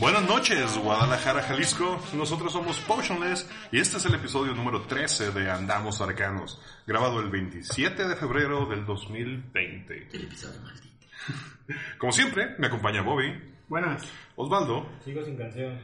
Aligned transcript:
Buenas 0.00 0.26
noches, 0.26 0.76
Guadalajara, 0.78 1.42
Jalisco. 1.42 2.00
Nosotros 2.14 2.54
somos 2.54 2.80
Potionless 2.80 3.46
y 3.70 3.80
este 3.80 3.98
es 3.98 4.06
el 4.06 4.14
episodio 4.14 4.54
número 4.54 4.80
13 4.80 5.30
de 5.30 5.50
Andamos 5.50 6.00
Arcanos, 6.00 6.58
grabado 6.86 7.20
el 7.20 7.28
27 7.28 8.08
de 8.08 8.16
febrero 8.16 8.64
del 8.64 8.86
2020. 8.86 10.08
El 10.10 10.24
episodio 10.24 10.58
maldito. 10.62 11.06
Como 11.98 12.12
siempre, 12.12 12.54
me 12.56 12.68
acompaña 12.68 13.02
Bobby, 13.02 13.38
Buenas. 13.68 14.10
Osvaldo, 14.36 14.88
Sigo 15.04 15.22
sin 15.22 15.36
canción. 15.36 15.78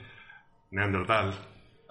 Neandertal, 0.70 1.34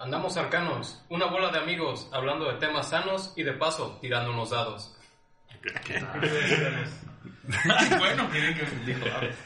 Andamos 0.00 0.36
arcanos, 0.36 1.04
una 1.08 1.26
bola 1.26 1.52
de 1.52 1.60
amigos 1.60 2.10
hablando 2.12 2.50
de 2.50 2.58
temas 2.58 2.88
sanos 2.88 3.34
y 3.36 3.44
de 3.44 3.52
paso 3.52 3.98
tirando 4.00 4.32
unos 4.32 4.50
dados. 4.50 4.98
bueno, 7.98 8.28
que 8.32 8.40
dijo. 8.40 8.66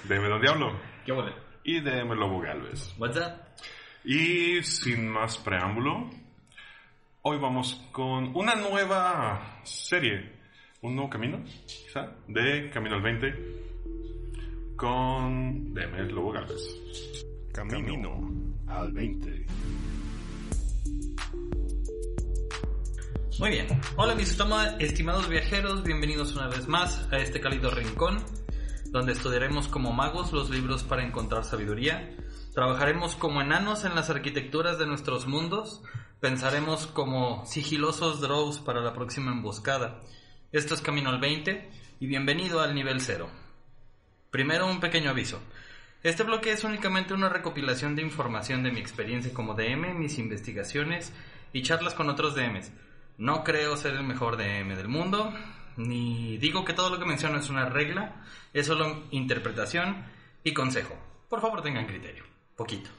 Démelo 0.04 0.40
Diablo 0.40 0.72
¿Qué 1.04 1.12
huele? 1.12 1.49
Y 1.64 1.80
Démelo 1.80 2.14
Lobo 2.14 2.40
Galvez. 2.40 2.94
What's 2.98 3.16
up? 3.16 3.32
Y 4.04 4.62
sin 4.62 5.08
más 5.08 5.36
preámbulo, 5.38 6.10
hoy 7.22 7.38
vamos 7.38 7.86
con 7.92 8.34
una 8.34 8.54
nueva 8.54 9.60
serie, 9.64 10.32
un 10.80 10.96
nuevo 10.96 11.10
camino, 11.10 11.44
quizá, 11.66 12.14
de 12.26 12.70
Camino 12.70 12.96
al 12.96 13.02
20, 13.02 13.34
con 14.76 15.74
Deme 15.74 16.04
Lobo 16.04 16.32
Galvez. 16.32 16.62
Camino, 17.52 18.30
al 18.66 18.92
20. 18.92 19.46
Muy 23.38 23.50
bien. 23.50 23.66
Hola 23.96 24.14
mis 24.14 24.38
estimados 24.78 25.28
viajeros, 25.28 25.82
bienvenidos 25.82 26.36
una 26.36 26.48
vez 26.48 26.68
más 26.68 27.08
a 27.10 27.16
este 27.18 27.40
cálido 27.40 27.70
rincón, 27.70 28.22
donde 28.90 29.12
estudiaremos 29.12 29.68
como 29.68 29.92
magos 29.92 30.32
los 30.32 30.50
libros 30.50 30.82
para 30.82 31.04
encontrar 31.04 31.44
sabiduría, 31.44 32.16
trabajaremos 32.54 33.14
como 33.14 33.40
enanos 33.40 33.84
en 33.84 33.94
las 33.94 34.10
arquitecturas 34.10 34.78
de 34.78 34.86
nuestros 34.86 35.28
mundos, 35.28 35.82
pensaremos 36.18 36.88
como 36.88 37.46
sigilosos 37.46 38.20
drows 38.20 38.58
para 38.58 38.80
la 38.80 38.92
próxima 38.92 39.30
emboscada. 39.30 40.02
Esto 40.50 40.74
es 40.74 40.80
Camino 40.80 41.10
al 41.10 41.20
20 41.20 41.70
y 42.00 42.06
bienvenido 42.06 42.60
al 42.60 42.74
nivel 42.74 43.00
0. 43.00 43.28
Primero 44.32 44.66
un 44.66 44.80
pequeño 44.80 45.10
aviso. 45.10 45.40
Este 46.02 46.24
bloque 46.24 46.50
es 46.50 46.64
únicamente 46.64 47.14
una 47.14 47.28
recopilación 47.28 47.94
de 47.94 48.02
información 48.02 48.64
de 48.64 48.72
mi 48.72 48.80
experiencia 48.80 49.32
como 49.32 49.54
DM, 49.54 49.94
mis 49.94 50.18
investigaciones 50.18 51.12
y 51.52 51.62
charlas 51.62 51.94
con 51.94 52.10
otros 52.10 52.34
DMs. 52.34 52.72
No 53.18 53.44
creo 53.44 53.76
ser 53.76 53.94
el 53.94 54.02
mejor 54.02 54.36
DM 54.36 54.74
del 54.74 54.88
mundo, 54.88 55.32
ni 55.76 56.38
digo 56.38 56.64
que 56.64 56.72
todo 56.72 56.90
lo 56.90 56.98
que 56.98 57.04
menciono 57.04 57.38
es 57.38 57.48
una 57.48 57.68
regla, 57.68 58.24
es 58.52 58.66
solo 58.66 59.04
interpretación 59.10 60.04
y 60.44 60.52
consejo. 60.52 60.96
Por 61.28 61.40
favor 61.40 61.62
tengan 61.62 61.86
criterio, 61.86 62.24
poquito. 62.56 62.90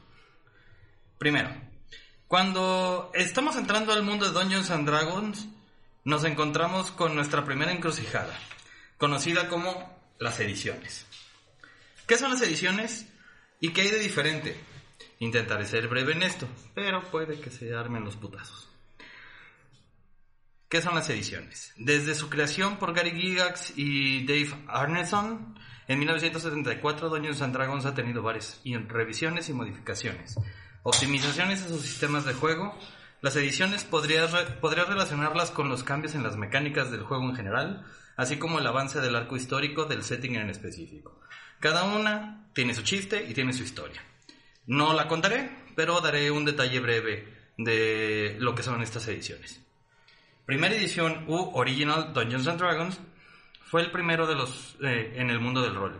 Primero, 1.18 1.50
cuando 2.28 3.12
estamos 3.14 3.56
entrando 3.56 3.94
al 3.94 4.04
mundo 4.04 4.26
de 4.26 4.32
Dungeons 4.32 4.72
and 4.72 4.88
Dragons, 4.88 5.48
nos 6.04 6.24
encontramos 6.24 6.92
con 6.92 7.14
nuestra 7.14 7.46
primera 7.46 7.72
encrucijada, 7.72 8.34
conocida 8.98 9.48
como 9.50 10.00
las 10.18 10.40
ediciones. 10.40 11.06
¿Qué 12.08 12.18
son 12.18 12.32
las 12.32 12.42
ediciones 12.42 13.08
y 13.60 13.70
qué 13.70 13.82
hay 13.82 13.92
de 13.92 14.00
diferente? 14.00 14.60
Intentaré 15.20 15.66
ser 15.66 15.88
breve 15.88 16.14
en 16.14 16.24
esto, 16.24 16.48
pero 16.74 17.04
puede 17.12 17.40
que 17.40 17.52
se 17.52 17.76
armen 17.76 18.04
los 18.04 18.16
putazos. 18.16 18.71
¿Qué 20.72 20.82
son 20.82 20.96
las 20.96 21.10
ediciones? 21.10 21.74
Desde 21.76 22.16
su 22.16 22.30
creación 22.30 22.78
por 22.78 22.94
Gary 22.94 23.12
Gygax 23.12 23.74
y 23.76 24.26
Dave 24.26 24.64
Arneson, 24.70 25.60
en 25.90 26.00
1974 26.00 27.10
Dungeons 27.10 27.40
Dragons 27.52 27.86
ha 27.86 27.94
tenido 27.94 28.24
varias 28.24 28.62
revisiones 28.88 29.50
y 29.50 29.54
modificaciones. 29.54 30.38
Optimizaciones 30.84 31.62
a 31.64 31.68
sus 31.68 31.82
sistemas 31.82 32.24
de 32.24 32.34
juego. 32.34 32.74
Las 33.20 33.36
ediciones 33.36 33.84
podrías, 33.84 34.34
podrías 34.62 34.88
relacionarlas 34.88 35.52
con 35.52 35.68
los 35.68 35.84
cambios 35.84 36.16
en 36.16 36.24
las 36.24 36.38
mecánicas 36.38 36.90
del 36.90 37.04
juego 37.04 37.26
en 37.26 37.36
general, 37.36 37.86
así 38.16 38.38
como 38.38 38.60
el 38.60 38.66
avance 38.66 39.02
del 39.02 39.18
arco 39.18 39.36
histórico 39.36 39.84
del 39.84 40.04
setting 40.04 40.36
en 40.36 40.50
específico. 40.50 41.20
Cada 41.60 41.84
una 41.84 42.50
tiene 42.54 42.74
su 42.74 42.84
chiste 42.84 43.26
y 43.28 43.34
tiene 43.34 43.52
su 43.52 43.64
historia. 43.64 44.02
No 44.68 44.94
la 44.94 45.10
contaré, 45.10 45.52
pero 45.76 46.00
daré 46.00 46.32
un 46.32 46.46
detalle 46.46 46.80
breve 46.80 47.52
de 47.58 48.38
lo 48.40 48.56
que 48.56 48.64
son 48.64 48.82
estas 48.82 49.06
ediciones. 49.10 49.62
Primera 50.46 50.76
edición 50.76 51.26
u 51.28 51.52
Original 51.54 52.14
Dungeons 52.14 52.48
and 52.48 52.60
Dragons 52.60 53.00
fue 53.64 53.82
el 53.82 53.92
primero 53.92 54.26
de 54.26 54.36
los 54.36 54.76
eh, 54.82 55.14
en 55.16 55.30
el 55.30 55.40
mundo 55.40 55.62
del 55.62 55.76
rol, 55.76 56.00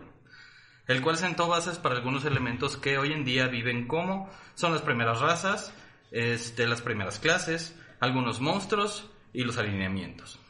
el 0.88 1.00
cual 1.00 1.16
sentó 1.16 1.46
bases 1.46 1.78
para 1.78 1.94
algunos 1.94 2.24
elementos 2.24 2.76
que 2.76 2.98
hoy 2.98 3.12
en 3.12 3.24
día 3.24 3.46
viven 3.46 3.86
como 3.86 4.28
son 4.54 4.72
las 4.72 4.82
primeras 4.82 5.20
razas, 5.20 5.72
este, 6.10 6.66
las 6.66 6.82
primeras 6.82 7.20
clases, 7.20 7.78
algunos 8.00 8.40
monstruos 8.40 9.08
y 9.32 9.44
los 9.44 9.58
alineamientos. 9.58 10.40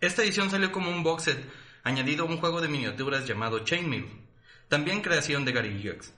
Esta 0.00 0.22
edición 0.22 0.50
salió 0.50 0.72
como 0.72 0.90
un 0.90 1.02
box 1.02 1.24
set 1.24 1.50
añadido 1.84 2.24
a 2.24 2.28
un 2.28 2.38
juego 2.38 2.62
de 2.62 2.68
miniaturas 2.68 3.26
llamado 3.26 3.60
Chainmail, 3.60 4.06
también 4.68 5.02
creación 5.02 5.44
de 5.44 5.52
Gary 5.52 5.78
Gygax. 5.78 6.14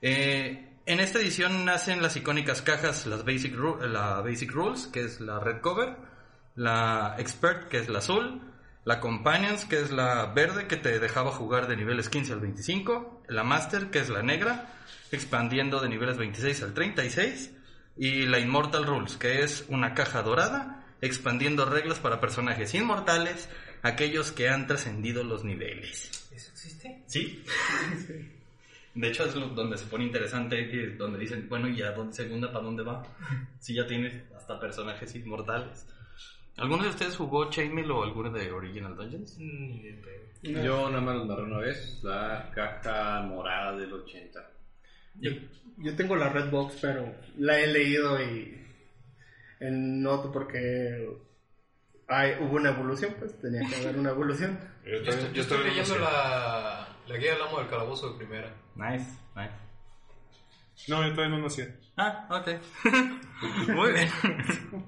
Eh, 0.00 0.78
en 0.86 1.00
esta 1.00 1.18
edición 1.18 1.66
nacen 1.66 2.00
las 2.00 2.16
icónicas 2.16 2.62
cajas, 2.62 3.06
las 3.06 3.24
basic 3.24 3.54
la 3.82 4.22
Basic 4.22 4.50
Rules, 4.50 4.86
que 4.86 5.02
es 5.02 5.20
la 5.20 5.38
red 5.38 5.60
cover, 5.60 6.07
la 6.58 7.14
Expert, 7.18 7.68
que 7.68 7.78
es 7.78 7.88
la 7.88 8.00
azul, 8.00 8.40
la 8.84 8.98
Companions, 8.98 9.64
que 9.64 9.80
es 9.80 9.92
la 9.92 10.26
verde, 10.26 10.66
que 10.66 10.76
te 10.76 10.98
dejaba 10.98 11.30
jugar 11.30 11.68
de 11.68 11.76
niveles 11.76 12.08
15 12.08 12.32
al 12.32 12.40
25, 12.40 13.22
la 13.28 13.44
Master, 13.44 13.90
que 13.90 14.00
es 14.00 14.08
la 14.08 14.22
negra, 14.22 14.66
expandiendo 15.12 15.80
de 15.80 15.88
niveles 15.88 16.18
26 16.18 16.62
al 16.64 16.74
36, 16.74 17.52
y 17.96 18.26
la 18.26 18.40
Immortal 18.40 18.84
Rules, 18.86 19.16
que 19.16 19.42
es 19.42 19.66
una 19.68 19.94
caja 19.94 20.22
dorada, 20.22 20.84
expandiendo 21.00 21.64
reglas 21.64 22.00
para 22.00 22.20
personajes 22.20 22.74
inmortales, 22.74 23.48
aquellos 23.82 24.32
que 24.32 24.48
han 24.48 24.66
trascendido 24.66 25.22
los 25.22 25.44
niveles. 25.44 26.28
¿Eso 26.34 26.50
existe? 26.50 27.02
Sí. 27.06 27.44
De 28.94 29.06
hecho, 29.06 29.26
es 29.26 29.34
donde 29.34 29.78
se 29.78 29.86
pone 29.86 30.06
interesante, 30.06 30.96
donde 30.96 31.20
dicen, 31.20 31.48
bueno, 31.48 31.68
¿y 31.68 31.76
ya 31.76 31.92
dónde 31.92 32.14
segunda 32.14 32.50
para 32.50 32.64
dónde 32.64 32.82
va? 32.82 33.04
Si 33.60 33.74
ya 33.74 33.86
tienes 33.86 34.24
hasta 34.36 34.58
personajes 34.58 35.14
inmortales. 35.14 35.86
¿Alguno 36.58 36.82
de 36.82 36.90
ustedes 36.90 37.16
jugó 37.16 37.48
Chainmail 37.50 37.90
o 37.90 38.02
alguno 38.02 38.30
de 38.30 38.50
Original 38.50 38.96
Dungeons? 38.96 39.38
Ni 39.38 39.80
de 39.80 39.92
pedo. 39.94 40.62
Yo 40.62 40.88
nada 40.88 41.00
más 41.00 41.16
lo 41.16 41.24
narré 41.24 41.42
una 41.44 41.58
vez, 41.58 42.00
la 42.02 42.50
caja 42.52 43.22
morada 43.22 43.76
del 43.76 43.92
80. 43.92 44.50
Yo, 45.14 45.30
yo 45.78 45.96
tengo 45.96 46.16
la 46.16 46.30
Red 46.30 46.50
Box, 46.50 46.78
pero 46.80 47.14
la 47.38 47.60
he 47.60 47.66
leído 47.68 48.20
y 48.22 48.60
en 49.60 50.02
noto 50.02 50.32
porque 50.32 51.08
hay, 52.08 52.32
hubo 52.40 52.56
una 52.56 52.70
evolución, 52.70 53.14
pues 53.18 53.38
tenía 53.40 53.68
que 53.68 53.76
haber 53.76 53.96
una 53.96 54.10
evolución. 54.10 54.58
Yo 54.84 54.92
Yo 55.02 55.10
estoy, 55.10 55.32
yo 55.34 55.42
estoy 55.42 55.64
leyendo 55.64 55.98
la, 55.98 56.88
la 57.06 57.16
guía 57.16 57.34
del 57.34 57.42
amo 57.42 57.58
del 57.58 57.68
calabozo 57.68 58.12
de 58.12 58.18
primera. 58.18 58.52
Nice, 58.74 59.06
nice. 59.36 59.54
No, 60.88 61.06
yo 61.06 61.14
todavía 61.14 61.36
no 61.36 61.42
nací. 61.42 61.62
Ah, 61.98 62.26
ok. 62.30 62.48
Muy 63.74 63.92
bien. 63.92 64.08
Hay, 64.22 64.82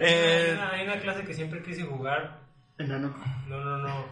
Eh, 0.00 0.52
una, 0.54 0.70
hay 0.70 0.84
una 0.86 0.98
clase 1.00 1.24
que 1.24 1.34
siempre 1.34 1.62
quise 1.62 1.84
jugar. 1.84 2.40
Enano. 2.78 3.14
No, 3.48 3.64
no, 3.64 3.78
no. 3.78 4.04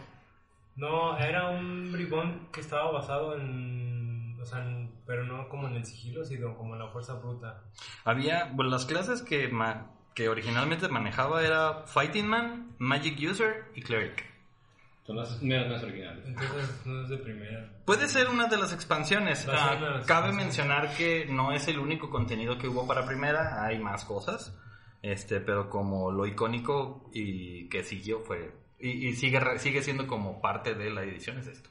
No, 0.75 1.17
era 1.17 1.49
un 1.49 1.91
bribón 1.91 2.47
que 2.51 2.61
estaba 2.61 2.91
basado 2.91 3.35
en. 3.35 4.37
O 4.41 4.45
sea, 4.45 4.59
en- 4.63 4.91
pero 5.05 5.23
no 5.23 5.47
como 5.49 5.67
en 5.67 5.75
el 5.75 5.85
sigilo, 5.85 6.23
sino 6.25 6.55
como 6.55 6.73
en 6.73 6.79
la 6.79 6.89
fuerza 6.89 7.13
bruta. 7.15 7.63
había, 8.05 8.45
bueno, 8.53 8.71
las 8.71 8.85
clases 8.85 9.21
que, 9.21 9.47
ma- 9.47 9.87
que 10.13 10.29
originalmente 10.29 10.87
manejaba 10.89 11.43
era 11.43 11.83
Fighting 11.85 12.27
Man, 12.27 12.75
Magic 12.77 13.17
User 13.29 13.65
y 13.75 13.81
Cleric. 13.81 14.25
Son 15.07 15.15
las 15.15 15.41
meras 15.41 15.69
más 15.69 15.83
originales. 15.83 16.25
Entonces, 16.27 16.85
no 16.85 17.03
es 17.03 17.09
de 17.09 17.17
primera. 17.17 17.69
Puede 17.85 18.09
ser 18.09 18.27
una 18.27 18.47
de 18.47 18.57
las 18.57 18.73
expansiones. 18.73 19.47
Ah, 19.47 19.77
las 19.79 20.05
cabe 20.05 20.27
expansiones. 20.27 20.35
mencionar 20.35 20.93
que 20.97 21.25
no 21.27 21.53
es 21.53 21.65
el 21.69 21.79
único 21.79 22.09
contenido 22.09 22.57
que 22.57 22.67
hubo 22.67 22.85
para 22.85 23.05
primera, 23.05 23.63
hay 23.63 23.79
más 23.79 24.03
cosas. 24.03 24.53
Este, 25.01 25.39
pero 25.39 25.69
como 25.69 26.11
lo 26.11 26.25
icónico 26.25 27.09
y 27.13 27.69
que 27.69 27.83
siguió 27.83 28.19
fue 28.21 28.51
y, 28.79 29.07
y 29.07 29.15
sigue 29.15 29.39
sigue 29.59 29.81
siendo 29.81 30.07
como 30.07 30.41
parte 30.41 30.73
de 30.73 30.89
la 30.89 31.03
edición 31.03 31.37
es 31.37 31.47
esto. 31.47 31.69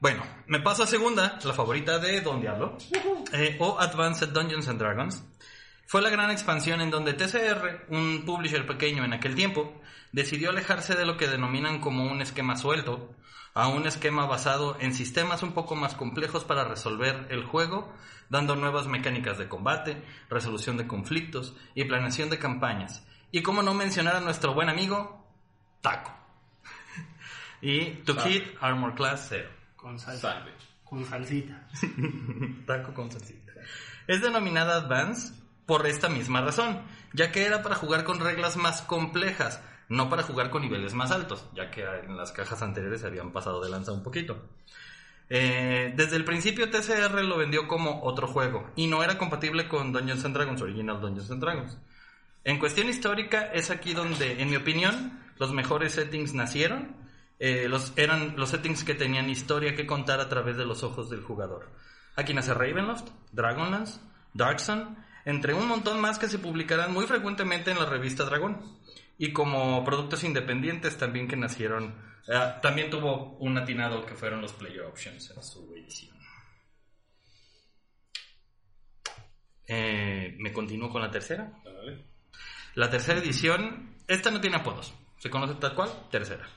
Bueno, 0.00 0.22
me 0.46 0.60
paso 0.60 0.84
a 0.84 0.86
segunda, 0.86 1.38
la 1.44 1.52
favorita 1.52 1.98
de 1.98 2.22
Don 2.22 2.40
Diablo, 2.40 2.78
eh, 3.32 3.56
o 3.60 3.78
Advanced 3.78 4.28
Dungeons 4.28 4.68
and 4.68 4.80
Dragons. 4.80 5.22
Fue 5.86 6.00
la 6.00 6.08
gran 6.08 6.30
expansión 6.30 6.80
en 6.80 6.90
donde 6.90 7.12
TCR, 7.12 7.86
un 7.90 8.24
publisher 8.24 8.66
pequeño 8.66 9.04
en 9.04 9.12
aquel 9.12 9.34
tiempo, 9.34 9.81
decidió 10.12 10.50
alejarse 10.50 10.94
de 10.94 11.06
lo 11.06 11.16
que 11.16 11.28
denominan 11.28 11.80
como 11.80 12.04
un 12.04 12.22
esquema 12.22 12.56
suelto 12.56 13.14
a 13.54 13.68
un 13.68 13.86
esquema 13.86 14.26
basado 14.26 14.76
en 14.80 14.94
sistemas 14.94 15.42
un 15.42 15.52
poco 15.52 15.74
más 15.76 15.94
complejos 15.94 16.44
para 16.44 16.64
resolver 16.64 17.26
el 17.30 17.44
juego, 17.44 17.92
dando 18.30 18.56
nuevas 18.56 18.86
mecánicas 18.86 19.36
de 19.36 19.48
combate, 19.48 20.02
resolución 20.30 20.76
de 20.76 20.86
conflictos 20.86 21.54
y 21.74 21.84
planeación 21.84 22.30
de 22.30 22.38
campañas. 22.38 23.06
Y 23.30 23.42
como 23.42 23.62
no 23.62 23.74
mencionar 23.74 24.16
a 24.16 24.20
nuestro 24.20 24.54
buen 24.54 24.68
amigo, 24.68 25.26
Taco. 25.80 26.12
y 27.60 27.90
To 28.04 28.16
Kid 28.16 28.42
Armor 28.60 28.94
Class 28.94 29.26
0. 29.30 29.48
Con 29.76 29.98
salsa. 29.98 30.34
Salve. 30.34 30.52
Con 30.84 31.04
salsita. 31.04 31.68
Taco 32.66 32.94
con 32.94 33.10
salsita. 33.10 33.52
Es 34.06 34.20
denominada 34.22 34.76
Advance 34.76 35.34
por 35.66 35.86
esta 35.86 36.08
misma 36.08 36.40
razón, 36.40 36.82
ya 37.12 37.32
que 37.32 37.44
era 37.44 37.62
para 37.62 37.76
jugar 37.76 38.04
con 38.04 38.20
reglas 38.20 38.56
más 38.56 38.82
complejas, 38.82 39.62
no 39.92 40.08
para 40.08 40.22
jugar 40.22 40.50
con 40.50 40.62
niveles 40.62 40.94
más 40.94 41.10
altos, 41.10 41.44
ya 41.54 41.70
que 41.70 41.84
en 41.84 42.16
las 42.16 42.32
cajas 42.32 42.62
anteriores 42.62 43.02
se 43.02 43.06
habían 43.06 43.30
pasado 43.30 43.62
de 43.62 43.70
lanza 43.70 43.92
un 43.92 44.02
poquito. 44.02 44.42
Eh, 45.28 45.92
desde 45.96 46.16
el 46.16 46.24
principio 46.24 46.70
TCR 46.70 47.22
lo 47.22 47.38
vendió 47.38 47.68
como 47.68 48.02
otro 48.02 48.26
juego 48.26 48.70
y 48.76 48.86
no 48.86 49.02
era 49.02 49.18
compatible 49.18 49.68
con 49.68 49.92
Dungeons 49.92 50.22
Dragons, 50.32 50.60
Original 50.62 51.00
Dungeons 51.00 51.40
Dragons. 51.40 51.78
En 52.44 52.58
cuestión 52.58 52.88
histórica 52.88 53.52
es 53.52 53.70
aquí 53.70 53.94
donde, 53.94 54.42
en 54.42 54.50
mi 54.50 54.56
opinión, 54.56 55.20
los 55.38 55.52
mejores 55.52 55.92
settings 55.92 56.34
nacieron. 56.34 56.96
Eh, 57.38 57.66
los, 57.68 57.92
eran 57.96 58.34
los 58.36 58.50
settings 58.50 58.84
que 58.84 58.94
tenían 58.94 59.28
historia 59.28 59.74
que 59.74 59.86
contar 59.86 60.20
a 60.20 60.28
través 60.28 60.56
de 60.56 60.64
los 60.64 60.82
ojos 60.82 61.10
del 61.10 61.22
jugador. 61.22 61.68
Aquí 62.16 62.34
nace 62.34 62.54
Ravenloft, 62.54 63.08
Dragonlance, 63.32 64.00
Darksun, 64.34 64.96
entre 65.24 65.54
un 65.54 65.68
montón 65.68 66.00
más 66.00 66.18
que 66.18 66.28
se 66.28 66.38
publicarán 66.38 66.92
muy 66.92 67.06
frecuentemente 67.06 67.70
en 67.70 67.78
la 67.78 67.86
revista 67.86 68.24
Dragón. 68.24 68.60
Y 69.22 69.32
como 69.32 69.84
productos 69.84 70.24
independientes 70.24 70.98
también 70.98 71.28
que 71.28 71.36
nacieron, 71.36 71.94
eh, 72.26 72.54
también 72.60 72.90
tuvo 72.90 73.36
un 73.38 73.56
atinado 73.56 74.04
que 74.04 74.16
fueron 74.16 74.42
los 74.42 74.52
Player 74.52 74.82
Options 74.82 75.30
en 75.30 75.40
su 75.44 75.72
edición. 75.76 76.16
Eh, 79.68 80.34
¿Me 80.40 80.52
continúo 80.52 80.90
con 80.90 81.02
la 81.02 81.10
tercera? 81.12 81.52
Dale. 81.64 82.04
La 82.74 82.90
tercera 82.90 83.20
edición, 83.20 83.94
esta 84.08 84.32
no 84.32 84.40
tiene 84.40 84.56
apodos, 84.56 84.92
se 85.18 85.30
conoce 85.30 85.54
tal 85.54 85.76
cual, 85.76 85.90
tercera. 86.10 86.48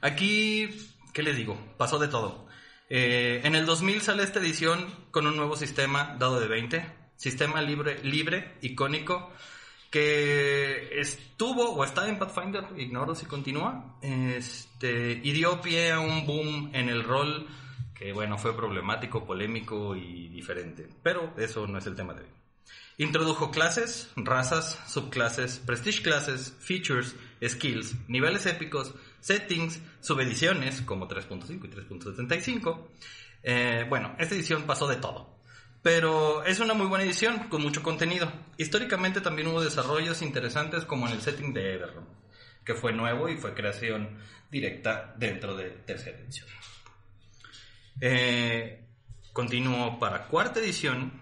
Aquí, 0.00 0.70
¿qué 1.14 1.22
les 1.22 1.36
digo? 1.36 1.56
Pasó 1.78 2.00
de 2.00 2.08
todo. 2.08 2.48
Eh, 2.88 3.42
en 3.44 3.54
el 3.54 3.64
2000 3.64 4.00
sale 4.00 4.24
esta 4.24 4.40
edición 4.40 4.92
con 5.12 5.28
un 5.28 5.36
nuevo 5.36 5.54
sistema 5.54 6.16
dado 6.18 6.40
de 6.40 6.48
20, 6.48 6.84
sistema 7.14 7.62
libre, 7.62 8.02
libre, 8.02 8.58
icónico, 8.60 9.32
que 9.92 10.98
estuvo 10.98 11.70
o 11.70 11.84
está 11.84 12.08
en 12.08 12.18
Pathfinder, 12.18 12.64
ignoro 12.78 13.14
si 13.14 13.26
continúa, 13.26 13.98
este, 14.00 15.20
y 15.22 15.32
dio 15.32 15.60
pie 15.60 15.92
a 15.92 16.00
un 16.00 16.26
boom 16.26 16.70
en 16.72 16.88
el 16.88 17.04
rol 17.04 17.46
que, 17.94 18.14
bueno, 18.14 18.38
fue 18.38 18.56
problemático, 18.56 19.26
polémico 19.26 19.94
y 19.94 20.28
diferente. 20.28 20.88
Pero 21.02 21.34
eso 21.36 21.66
no 21.66 21.78
es 21.78 21.86
el 21.86 21.94
tema 21.94 22.14
de 22.14 22.22
hoy. 22.22 22.28
Introdujo 22.96 23.50
clases, 23.50 24.10
razas, 24.16 24.78
subclases, 24.86 25.58
prestige 25.58 26.02
classes, 26.02 26.56
features, 26.58 27.14
skills, 27.46 27.94
niveles 28.08 28.46
épicos, 28.46 28.94
settings, 29.20 29.78
subediciones 30.00 30.80
como 30.80 31.06
3.5 31.06 31.66
y 31.66 31.68
3.75. 31.68 32.86
Eh, 33.42 33.84
bueno, 33.90 34.16
esta 34.18 34.34
edición 34.34 34.62
pasó 34.62 34.88
de 34.88 34.96
todo. 34.96 35.41
Pero 35.82 36.44
es 36.44 36.60
una 36.60 36.74
muy 36.74 36.86
buena 36.86 37.04
edición 37.04 37.48
con 37.48 37.62
mucho 37.62 37.82
contenido. 37.82 38.32
Históricamente 38.56 39.20
también 39.20 39.48
hubo 39.48 39.62
desarrollos 39.62 40.22
interesantes 40.22 40.84
como 40.84 41.08
en 41.08 41.14
el 41.14 41.20
setting 41.20 41.52
de 41.52 41.74
Everron, 41.74 42.08
que 42.64 42.74
fue 42.74 42.92
nuevo 42.92 43.28
y 43.28 43.36
fue 43.36 43.54
creación 43.54 44.18
directa 44.50 45.12
dentro 45.16 45.56
de 45.56 45.70
tercera 45.70 46.18
edición. 46.18 46.46
Eh, 48.00 48.84
continuó 49.32 49.98
para 49.98 50.28
cuarta 50.28 50.60
edición, 50.60 51.20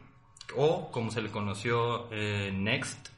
o 0.56 0.90
como 0.90 1.10
se 1.10 1.22
le 1.22 1.30
conoció 1.30 2.08
eh, 2.12 2.50
Next 2.52 3.08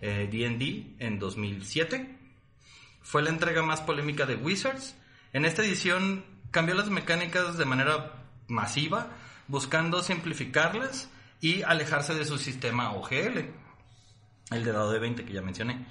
eh, 0.00 0.28
D&D 0.30 0.96
en 0.98 1.18
2007. 1.18 2.18
Fue 3.02 3.22
la 3.22 3.30
entrega 3.30 3.62
más 3.62 3.80
polémica 3.80 4.26
de 4.26 4.36
Wizards. 4.36 4.96
En 5.32 5.44
esta 5.44 5.62
edición 5.62 6.24
cambió 6.50 6.74
las 6.74 6.90
mecánicas 6.90 7.56
de 7.56 7.64
manera 7.64 8.24
masiva, 8.48 9.16
buscando 9.48 10.02
simplificarlas 10.02 11.08
y 11.40 11.62
alejarse 11.62 12.14
de 12.14 12.24
su 12.24 12.38
sistema 12.38 12.92
OGL, 12.92 13.38
el 14.50 14.64
de 14.64 14.72
dado 14.72 14.92
de 14.92 14.98
20 14.98 15.24
que 15.24 15.32
ya 15.32 15.42
mencioné. 15.42 15.86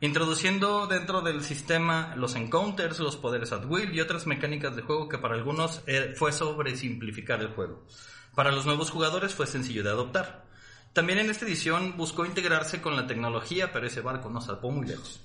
Introduciendo 0.00 0.86
dentro 0.86 1.22
del 1.22 1.42
sistema 1.42 2.14
los 2.16 2.34
encounters, 2.34 2.98
los 2.98 3.16
poderes 3.16 3.52
at 3.52 3.64
will 3.64 3.94
y 3.94 4.00
otras 4.00 4.26
mecánicas 4.26 4.76
de 4.76 4.82
juego 4.82 5.08
que 5.08 5.16
para 5.16 5.34
algunos 5.34 5.82
eh, 5.86 6.14
fue 6.16 6.32
sobre 6.32 6.76
simplificar 6.76 7.40
el 7.40 7.48
juego. 7.48 7.86
Para 8.34 8.52
los 8.52 8.66
nuevos 8.66 8.90
jugadores 8.90 9.34
fue 9.34 9.46
sencillo 9.46 9.82
de 9.82 9.90
adoptar. 9.90 10.44
También 10.92 11.18
en 11.18 11.30
esta 11.30 11.46
edición 11.46 11.96
buscó 11.96 12.26
integrarse 12.26 12.82
con 12.82 12.96
la 12.96 13.06
tecnología, 13.06 13.72
pero 13.72 13.86
ese 13.86 14.02
barco 14.02 14.28
no 14.28 14.42
salpó 14.42 14.70
muy 14.70 14.86
lejos. 14.86 15.20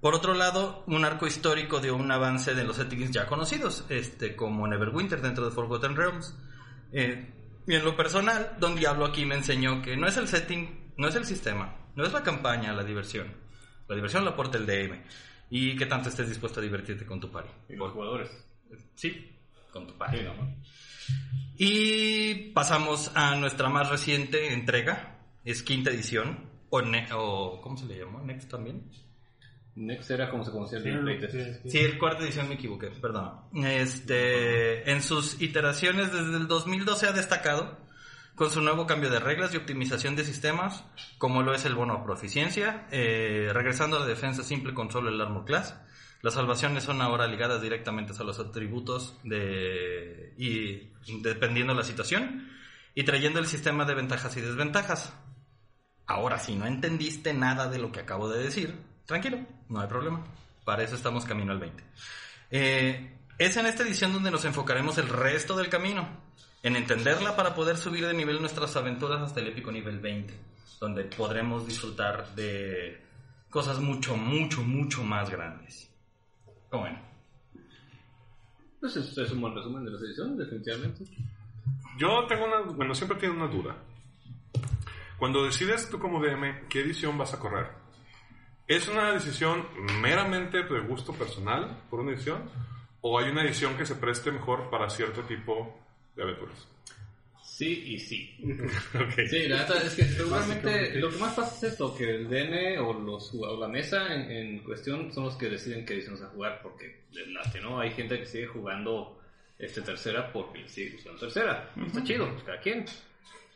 Por 0.00 0.14
otro 0.14 0.34
lado, 0.34 0.84
un 0.86 1.04
arco 1.04 1.26
histórico 1.26 1.80
dio 1.80 1.96
un 1.96 2.10
avance 2.12 2.54
de 2.54 2.62
los 2.62 2.76
settings 2.76 3.10
ya 3.10 3.26
conocidos, 3.26 3.84
este, 3.88 4.36
como 4.36 4.68
Neverwinter 4.68 5.20
dentro 5.20 5.44
de 5.44 5.50
Forgotten 5.50 5.96
Realms. 5.96 6.36
Eh, 6.92 7.32
y 7.66 7.74
en 7.74 7.84
lo 7.84 7.96
personal, 7.96 8.56
Don 8.58 8.74
Diablo 8.76 9.06
aquí 9.06 9.24
me 9.26 9.34
enseñó 9.34 9.82
que 9.82 9.96
no 9.96 10.06
es 10.06 10.16
el 10.16 10.28
setting, 10.28 10.92
no 10.96 11.08
es 11.08 11.14
el 11.16 11.24
sistema, 11.24 11.76
no 11.94 12.04
es 12.04 12.12
la 12.12 12.22
campaña, 12.22 12.72
la 12.72 12.84
diversión. 12.84 13.32
La 13.88 13.94
diversión 13.94 14.24
la 14.24 14.30
aporta 14.30 14.58
el 14.58 14.66
DM. 14.66 15.02
Y 15.50 15.76
que 15.76 15.86
tanto 15.86 16.08
estés 16.10 16.28
dispuesto 16.28 16.60
a 16.60 16.62
divertirte 16.62 17.06
con 17.06 17.20
tu 17.20 17.30
party. 17.30 17.50
Y 17.70 17.76
los 17.76 17.92
jugadores. 17.92 18.30
Sí, 18.94 19.34
con 19.72 19.86
tu. 19.86 19.94
Sí, 19.94 20.20
¿no? 20.24 20.56
Y 21.56 22.34
pasamos 22.52 23.10
a 23.14 23.34
nuestra 23.36 23.68
más 23.68 23.88
reciente 23.88 24.52
entrega, 24.52 25.18
es 25.44 25.62
quinta 25.62 25.90
edición, 25.90 26.48
o, 26.70 26.82
ne- 26.82 27.08
o 27.14 27.60
¿cómo 27.62 27.76
se 27.76 27.86
le 27.86 27.98
llamó? 27.98 28.20
Next 28.20 28.50
también. 28.50 28.90
Next 29.78 30.10
era 30.10 30.28
como 30.28 30.44
se 30.44 30.50
conocía 30.50 30.78
el 30.78 31.00
playtest. 31.00 31.32
sí, 31.32 31.44
sí. 31.62 31.70
Sí, 31.70 31.78
el 31.78 31.98
cuarta 31.98 32.24
edición 32.24 32.48
me 32.48 32.56
equivoqué, 32.56 32.88
perdón. 32.88 33.32
Este, 33.64 34.90
en 34.90 35.02
sus 35.02 35.40
iteraciones 35.40 36.12
desde 36.12 36.36
el 36.36 36.48
2012 36.48 37.06
ha 37.06 37.12
destacado 37.12 37.78
con 38.34 38.50
su 38.50 38.60
nuevo 38.60 38.86
cambio 38.86 39.10
de 39.10 39.20
reglas 39.20 39.54
y 39.54 39.56
optimización 39.56 40.16
de 40.16 40.24
sistemas, 40.24 40.84
como 41.18 41.42
lo 41.42 41.54
es 41.54 41.64
el 41.64 41.74
bono 41.74 41.94
a 41.94 42.04
proficiencia, 42.04 42.86
eh, 42.90 43.50
regresando 43.52 43.96
a 43.96 44.00
la 44.00 44.06
defensa 44.06 44.42
simple 44.42 44.74
con 44.74 44.90
solo 44.90 45.10
el 45.10 45.20
armor 45.20 45.44
class. 45.44 45.76
Las 46.22 46.34
salvaciones 46.34 46.84
son 46.84 47.00
ahora 47.00 47.26
ligadas 47.26 47.62
directamente 47.62 48.12
a 48.18 48.24
los 48.24 48.40
atributos 48.40 49.18
de, 49.22 50.34
y 50.36 50.92
dependiendo 51.22 51.72
de 51.72 51.78
la 51.78 51.84
situación, 51.84 52.48
y 52.94 53.04
trayendo 53.04 53.38
el 53.38 53.46
sistema 53.46 53.84
de 53.84 53.94
ventajas 53.94 54.36
y 54.36 54.40
desventajas. 54.40 55.12
Ahora, 56.06 56.38
si 56.38 56.56
no 56.56 56.66
entendiste 56.66 57.34
nada 57.34 57.68
de 57.68 57.78
lo 57.78 57.92
que 57.92 58.00
acabo 58.00 58.28
de 58.28 58.42
decir, 58.42 58.74
tranquilo, 59.04 59.38
no 59.68 59.80
hay 59.80 59.88
problema. 59.88 60.24
Para 60.64 60.82
eso 60.82 60.94
estamos 60.94 61.24
camino 61.24 61.52
al 61.52 61.58
20. 61.58 61.82
Eh, 62.50 63.16
es 63.38 63.56
en 63.56 63.66
esta 63.66 63.82
edición 63.82 64.12
donde 64.12 64.30
nos 64.30 64.44
enfocaremos 64.44 64.98
el 64.98 65.08
resto 65.08 65.56
del 65.56 65.68
camino, 65.68 66.08
en 66.62 66.76
entenderla 66.76 67.36
para 67.36 67.54
poder 67.54 67.76
subir 67.76 68.06
de 68.06 68.14
nivel 68.14 68.40
nuestras 68.40 68.74
aventuras 68.76 69.20
hasta 69.20 69.40
el 69.40 69.48
épico 69.48 69.70
nivel 69.70 70.00
20, 70.00 70.34
donde 70.80 71.04
podremos 71.04 71.66
disfrutar 71.66 72.34
de 72.34 73.00
cosas 73.48 73.78
mucho, 73.78 74.16
mucho, 74.16 74.62
mucho 74.62 75.02
más 75.04 75.30
grandes. 75.30 75.90
¿Cómo 76.68 76.84
ven? 76.84 76.98
Pues 78.80 78.96
es, 78.96 79.16
es 79.16 79.30
un 79.32 79.40
buen 79.40 79.54
resumen 79.54 79.84
de 79.84 79.90
las 79.90 80.02
ediciones, 80.02 80.38
definitivamente. 80.38 81.04
Yo 81.98 82.26
tengo 82.26 82.44
una, 82.44 82.60
bueno, 82.60 82.94
siempre 82.94 83.18
tengo 83.18 83.34
una 83.34 83.48
duda. 83.48 83.76
Cuando 85.18 85.44
decides 85.44 85.88
tú 85.90 85.98
como 85.98 86.22
DM 86.22 86.68
qué 86.68 86.80
edición 86.80 87.18
vas 87.18 87.34
a 87.34 87.40
correr, 87.40 87.68
¿es 88.68 88.86
una 88.88 89.12
decisión 89.12 89.66
meramente 90.00 90.62
de 90.62 90.80
gusto 90.80 91.12
personal 91.12 91.82
por 91.90 92.00
una 92.00 92.12
edición? 92.12 92.48
¿O 93.00 93.18
hay 93.18 93.30
una 93.30 93.42
edición 93.42 93.76
que 93.76 93.86
se 93.86 93.94
preste 93.94 94.30
mejor 94.30 94.70
para 94.70 94.90
cierto 94.90 95.22
tipo 95.22 95.80
de 96.14 96.22
aventuras? 96.22 96.68
Sí 97.42 97.82
y 97.86 97.98
sí. 97.98 98.36
Ok. 98.94 99.26
Sí, 99.28 99.48
la 99.48 99.58
neta 99.58 99.78
es 99.78 99.94
que 99.94 100.04
seguramente 100.04 100.94
lo 101.00 101.10
que 101.10 101.16
más 101.16 101.34
pasa 101.34 101.56
es 101.56 101.72
esto, 101.72 101.94
que 101.96 102.08
el 102.08 102.28
DN 102.28 102.78
o, 102.78 102.92
los, 102.92 103.34
o 103.34 103.58
la 103.58 103.66
mesa 103.66 104.14
en, 104.14 104.30
en 104.30 104.58
cuestión 104.60 105.12
son 105.12 105.24
los 105.24 105.36
que 105.36 105.48
deciden 105.48 105.84
qué 105.84 105.94
ediciones 105.94 106.22
a 106.22 106.28
jugar, 106.28 106.60
porque 106.62 107.00
les 107.12 107.26
late, 107.28 107.60
¿no? 107.60 107.80
Hay 107.80 107.90
gente 107.90 108.18
que 108.18 108.26
sigue 108.26 108.46
jugando 108.46 109.18
este 109.58 109.80
tercera 109.82 110.32
porque 110.32 110.60
le 110.60 110.68
sigue 110.68 110.92
gustando 110.92 111.18
tercera. 111.18 111.72
Está 111.84 112.04
chido, 112.04 112.30
pues 112.30 112.44
cada 112.44 112.60
quien. 112.60 112.84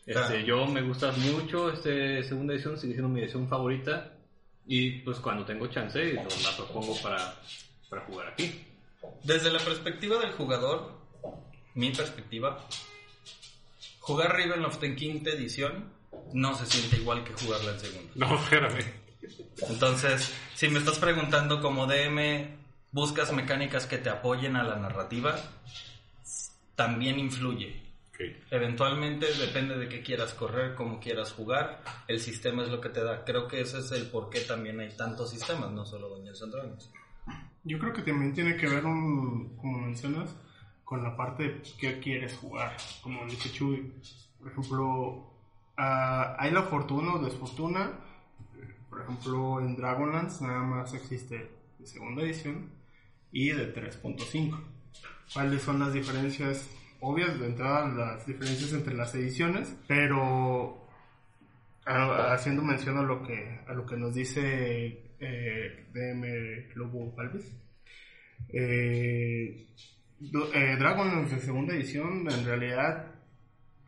Este, 0.04 0.12
Claro. 0.12 0.40
Yo 0.40 0.66
me 0.66 0.82
gusta 0.82 1.12
mucho 1.12 1.70
este 1.72 2.24
segunda 2.24 2.54
edición, 2.54 2.76
sigue 2.76 2.94
siendo 2.94 3.08
mi 3.08 3.20
edición 3.20 3.46
favorita. 3.48 4.12
Y 4.66 5.00
pues 5.00 5.18
cuando 5.18 5.44
tengo 5.44 5.66
chance, 5.68 6.12
lo- 6.14 6.22
la 6.22 6.56
propongo 6.56 6.96
para, 7.02 7.34
para 7.88 8.02
jugar 8.06 8.28
aquí. 8.28 8.64
Desde 9.24 9.50
la 9.50 9.58
perspectiva 9.58 10.18
del 10.18 10.32
jugador, 10.32 10.92
mi 11.74 11.90
perspectiva, 11.90 12.64
jugar 14.00 14.32
Ravenloft 14.32 14.82
en 14.84 14.96
quinta 14.96 15.30
edición 15.30 15.92
no 16.32 16.54
se 16.54 16.66
siente 16.66 16.96
igual 16.96 17.24
que 17.24 17.32
jugarla 17.34 17.72
en 17.72 17.80
segundo. 17.80 18.12
No, 18.14 18.34
espérame. 18.38 18.84
Entonces, 19.68 20.32
si 20.54 20.68
me 20.68 20.78
estás 20.78 20.98
preguntando 20.98 21.60
como 21.60 21.86
DM, 21.86 22.56
buscas 22.92 23.32
mecánicas 23.32 23.86
que 23.86 23.98
te 23.98 24.10
apoyen 24.10 24.56
a 24.56 24.62
la 24.64 24.76
narrativa, 24.76 25.36
también 26.76 27.18
influye. 27.18 27.81
Ok. 28.30 28.36
Eventualmente 28.50 29.26
depende 29.34 29.76
de 29.78 29.88
qué 29.88 30.02
quieras 30.02 30.34
correr, 30.34 30.74
cómo 30.74 31.00
quieras 31.00 31.32
jugar, 31.32 31.82
el 32.08 32.20
sistema 32.20 32.62
es 32.62 32.68
lo 32.70 32.80
que 32.80 32.88
te 32.88 33.02
da. 33.02 33.24
Creo 33.24 33.48
que 33.48 33.60
ese 33.60 33.78
es 33.78 33.90
el 33.92 34.06
por 34.10 34.30
qué 34.30 34.40
también 34.40 34.80
hay 34.80 34.96
tantos 34.96 35.30
sistemas, 35.30 35.70
no 35.70 35.84
solo 35.84 36.08
Dungeons 36.08 36.42
and 36.42 36.52
Dragons. 36.52 36.90
Yo 37.64 37.78
creo 37.78 37.92
que 37.92 38.02
también 38.02 38.34
tiene 38.34 38.56
que 38.56 38.68
ver, 38.68 38.84
un- 38.84 39.56
como 39.56 39.78
mencionas, 39.78 40.34
con 40.84 41.02
la 41.02 41.16
parte 41.16 41.44
de 41.44 41.62
qué 41.78 42.00
quieres 42.00 42.36
jugar. 42.36 42.76
Como 43.02 43.24
dice 43.26 43.50
Chuy, 43.52 43.92
por 44.38 44.50
ejemplo, 44.50 45.30
ah, 45.76 46.36
hay 46.38 46.50
la 46.50 46.62
fortuna 46.64 47.14
o 47.14 47.18
desfortuna. 47.24 47.92
Por 48.90 49.00
ejemplo, 49.02 49.60
en 49.60 49.74
Dragonlance 49.76 50.44
nada 50.44 50.62
más 50.62 50.92
existe 50.92 51.50
de 51.78 51.86
segunda 51.86 52.22
edición 52.22 52.70
y 53.30 53.50
de 53.50 53.72
3.5. 53.72 54.60
¿Cuáles 55.32 55.62
son 55.62 55.78
las 55.78 55.94
diferencias? 55.94 56.68
Obvias, 57.04 57.38
de 57.40 57.46
entrada, 57.46 57.88
las 57.88 58.24
diferencias 58.26 58.72
entre 58.72 58.94
las 58.94 59.12
ediciones, 59.16 59.76
pero 59.88 60.86
ah, 61.84 62.32
haciendo 62.32 62.62
mención 62.62 62.96
a 62.96 63.02
lo 63.02 63.24
que, 63.24 63.60
a 63.66 63.72
lo 63.72 63.84
que 63.84 63.96
nos 63.96 64.14
dice 64.14 65.12
eh, 65.18 65.86
DM 65.92 66.76
Lobo 66.76 67.12
Alves. 67.18 67.52
Eh, 68.50 69.66
eh, 70.54 70.76
Dragon 70.78 71.28
de 71.28 71.40
segunda 71.40 71.74
edición, 71.74 72.30
en 72.30 72.44
realidad, 72.44 73.12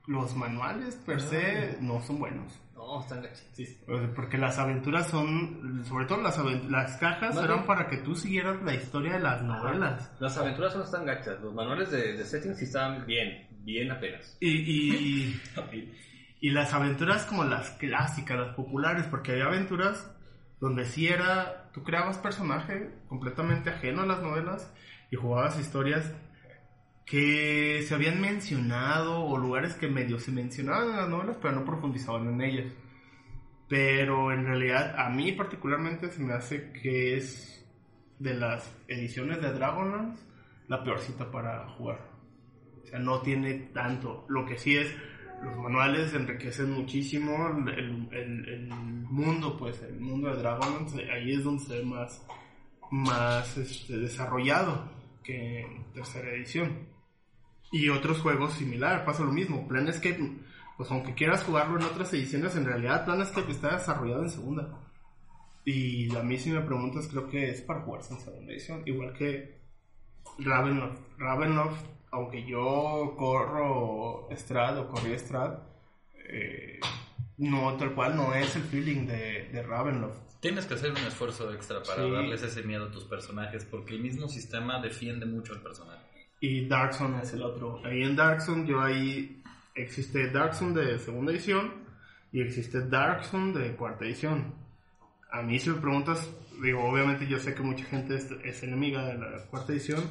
los 0.08 0.34
manuales 0.34 0.96
per 0.96 1.20
se 1.20 1.78
no 1.80 2.02
son 2.02 2.18
buenos. 2.18 2.63
No, 2.86 3.00
están 3.00 3.22
gachitos. 3.22 3.76
O 3.88 3.98
sea, 3.98 4.14
Porque 4.14 4.38
las 4.38 4.58
aventuras 4.58 5.08
son, 5.08 5.84
sobre 5.84 6.06
todo 6.06 6.20
las, 6.20 6.38
las 6.70 6.96
cajas 6.98 7.36
eran 7.36 7.64
para 7.64 7.88
que 7.88 7.98
tú 7.98 8.14
siguieras 8.14 8.62
la 8.62 8.74
historia 8.74 9.14
de 9.14 9.20
las 9.20 9.42
novelas. 9.42 10.12
Las 10.20 10.36
aventuras 10.36 10.76
no 10.76 10.84
están 10.84 11.06
gachas. 11.06 11.40
Los 11.40 11.54
manuales 11.54 11.90
de, 11.90 12.16
de 12.16 12.24
settings 12.24 12.58
sí 12.58 12.64
estaban 12.64 13.06
bien, 13.06 13.48
bien 13.64 13.90
apenas. 13.90 14.36
Y, 14.40 14.50
y, 14.50 15.40
y 16.40 16.50
las 16.50 16.74
aventuras 16.74 17.24
como 17.24 17.44
las 17.44 17.70
clásicas, 17.70 18.38
las 18.38 18.54
populares, 18.54 19.06
porque 19.10 19.32
había 19.32 19.46
aventuras 19.46 20.10
donde 20.60 20.84
sí 20.84 21.08
era, 21.08 21.70
tú 21.72 21.82
creabas 21.82 22.18
personaje 22.18 22.90
completamente 23.08 23.70
ajeno 23.70 24.02
a 24.02 24.06
las 24.06 24.22
novelas 24.22 24.72
y 25.10 25.16
jugabas 25.16 25.58
historias 25.58 26.12
que 27.04 27.82
se 27.86 27.94
habían 27.94 28.20
mencionado 28.20 29.20
o 29.24 29.36
lugares 29.36 29.74
que 29.74 29.88
medio 29.88 30.18
se 30.18 30.32
mencionaban 30.32 30.90
en 30.90 30.96
las 30.96 31.08
novelas 31.08 31.36
pero 31.40 31.54
no 31.54 31.64
profundizaban 31.64 32.28
en 32.28 32.40
ellas. 32.40 32.72
Pero 33.68 34.32
en 34.32 34.44
realidad 34.46 34.94
a 34.98 35.08
mí 35.10 35.32
particularmente 35.32 36.10
se 36.10 36.22
me 36.22 36.32
hace 36.34 36.70
que 36.72 37.16
es 37.16 37.66
de 38.18 38.34
las 38.34 38.72
ediciones 38.88 39.40
de 39.42 39.52
Dragonlance 39.52 40.22
la 40.68 40.82
peorcita 40.84 41.30
para 41.30 41.68
jugar. 41.70 42.00
O 42.82 42.86
sea, 42.86 42.98
no 42.98 43.20
tiene 43.20 43.54
tanto. 43.74 44.24
Lo 44.28 44.46
que 44.46 44.56
sí 44.58 44.76
es, 44.76 44.94
los 45.42 45.56
manuales 45.56 46.14
enriquecen 46.14 46.70
muchísimo 46.72 47.48
el, 47.68 48.08
el- 48.12 48.48
el 48.48 48.68
mundo, 48.68 49.56
pues, 49.58 49.82
el 49.82 49.98
mundo 50.00 50.28
de 50.34 50.40
Dragonlance. 50.40 51.10
Ahí 51.10 51.32
es 51.34 51.44
donde 51.44 51.64
se 51.64 51.78
ve 51.78 51.84
más, 51.84 52.26
más 52.90 53.56
este, 53.56 53.96
desarrollado 53.98 54.90
que 55.22 55.60
en 55.62 55.84
tercera 55.92 56.30
edición. 56.32 56.86
Y 57.74 57.88
otros 57.88 58.20
juegos 58.20 58.52
similar, 58.54 59.04
pasa 59.04 59.24
lo 59.24 59.32
mismo. 59.32 59.66
Planescape, 59.66 60.32
pues 60.76 60.90
aunque 60.92 61.14
quieras 61.14 61.42
jugarlo 61.42 61.76
en 61.78 61.84
otras 61.84 62.12
ediciones, 62.12 62.54
en 62.54 62.66
realidad 62.66 63.04
Planescape 63.04 63.50
está 63.50 63.76
desarrollado 63.76 64.22
en 64.22 64.30
segunda. 64.30 64.78
Y 65.64 66.14
a 66.14 66.22
mí 66.22 66.36
si 66.38 66.50
me 66.50 66.60
preguntas, 66.60 67.08
creo 67.08 67.28
que 67.28 67.50
es 67.50 67.62
para 67.62 67.80
jugarse 67.80 68.14
en 68.14 68.20
segunda 68.20 68.52
edición. 68.52 68.82
Igual 68.86 69.12
que 69.14 69.58
Ravenloft. 70.38 71.00
Ravenloft, 71.18 71.84
aunque 72.12 72.44
yo 72.46 73.14
corro 73.18 74.28
Strad 74.30 74.78
o 74.78 74.88
corrí 74.88 75.12
Strad, 75.18 75.58
eh, 76.28 76.78
no, 77.38 77.74
tal 77.76 77.94
cual 77.94 78.14
no 78.16 78.34
es 78.34 78.54
el 78.56 78.62
feeling 78.62 79.06
de, 79.06 79.48
de 79.52 79.62
Ravenloft. 79.62 80.20
Tienes 80.40 80.66
que 80.66 80.74
hacer 80.74 80.90
un 80.92 80.98
esfuerzo 80.98 81.52
extra 81.52 81.82
para 81.82 82.04
Sí. 82.04 82.10
darles 82.10 82.42
ese 82.42 82.62
miedo 82.62 82.86
a 82.86 82.90
tus 82.92 83.04
personajes, 83.04 83.64
porque 83.64 83.94
el 83.94 84.00
mismo 84.02 84.28
sistema 84.28 84.80
defiende 84.80 85.24
mucho 85.26 85.54
al 85.54 85.62
personaje. 85.62 86.04
Y 86.46 86.66
Darkson 86.66 87.14
es 87.14 87.32
el 87.32 87.42
otro. 87.42 87.80
Ahí 87.86 88.02
en 88.02 88.14
Darkson, 88.14 88.66
yo 88.66 88.78
ahí 88.78 89.42
existe 89.74 90.28
Darkson 90.28 90.74
de 90.74 90.98
segunda 90.98 91.32
edición 91.32 91.72
y 92.32 92.42
existe 92.42 92.86
Darkson 92.86 93.54
de 93.54 93.74
cuarta 93.74 94.04
edición. 94.04 94.52
A 95.32 95.40
mí 95.40 95.58
si 95.58 95.70
me 95.70 95.80
preguntas, 95.80 96.28
digo, 96.62 96.84
obviamente 96.84 97.26
yo 97.26 97.38
sé 97.38 97.54
que 97.54 97.62
mucha 97.62 97.86
gente 97.86 98.16
es, 98.16 98.30
es 98.44 98.62
enemiga 98.62 99.06
de 99.06 99.16
la 99.16 99.46
cuarta 99.46 99.72
edición, 99.72 100.04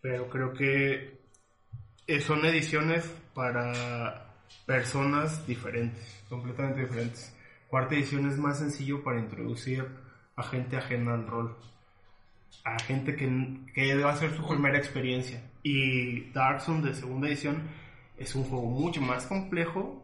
pero 0.00 0.30
creo 0.30 0.54
que 0.54 1.20
eh, 2.06 2.20
son 2.22 2.46
ediciones 2.46 3.04
para 3.34 4.32
personas 4.64 5.46
diferentes, 5.46 6.24
completamente 6.30 6.80
diferentes. 6.80 7.36
Cuarta 7.68 7.96
edición 7.96 8.30
es 8.30 8.38
más 8.38 8.60
sencillo 8.60 9.04
para 9.04 9.20
introducir 9.20 9.86
a 10.36 10.42
gente 10.42 10.78
ajena 10.78 11.12
al 11.12 11.26
rol 11.26 11.54
a 12.64 12.78
gente 12.80 13.14
que, 13.14 13.28
que 13.74 13.94
va 13.96 14.12
a 14.12 14.16
ser 14.16 14.34
su 14.34 14.46
primera 14.46 14.78
experiencia. 14.78 15.40
Y 15.68 16.30
Dark 16.30 16.60
Souls 16.60 16.84
de 16.84 16.94
segunda 16.94 17.26
edición 17.26 17.60
es 18.16 18.36
un 18.36 18.44
juego 18.44 18.66
mucho 18.66 19.00
más 19.00 19.26
complejo, 19.26 20.00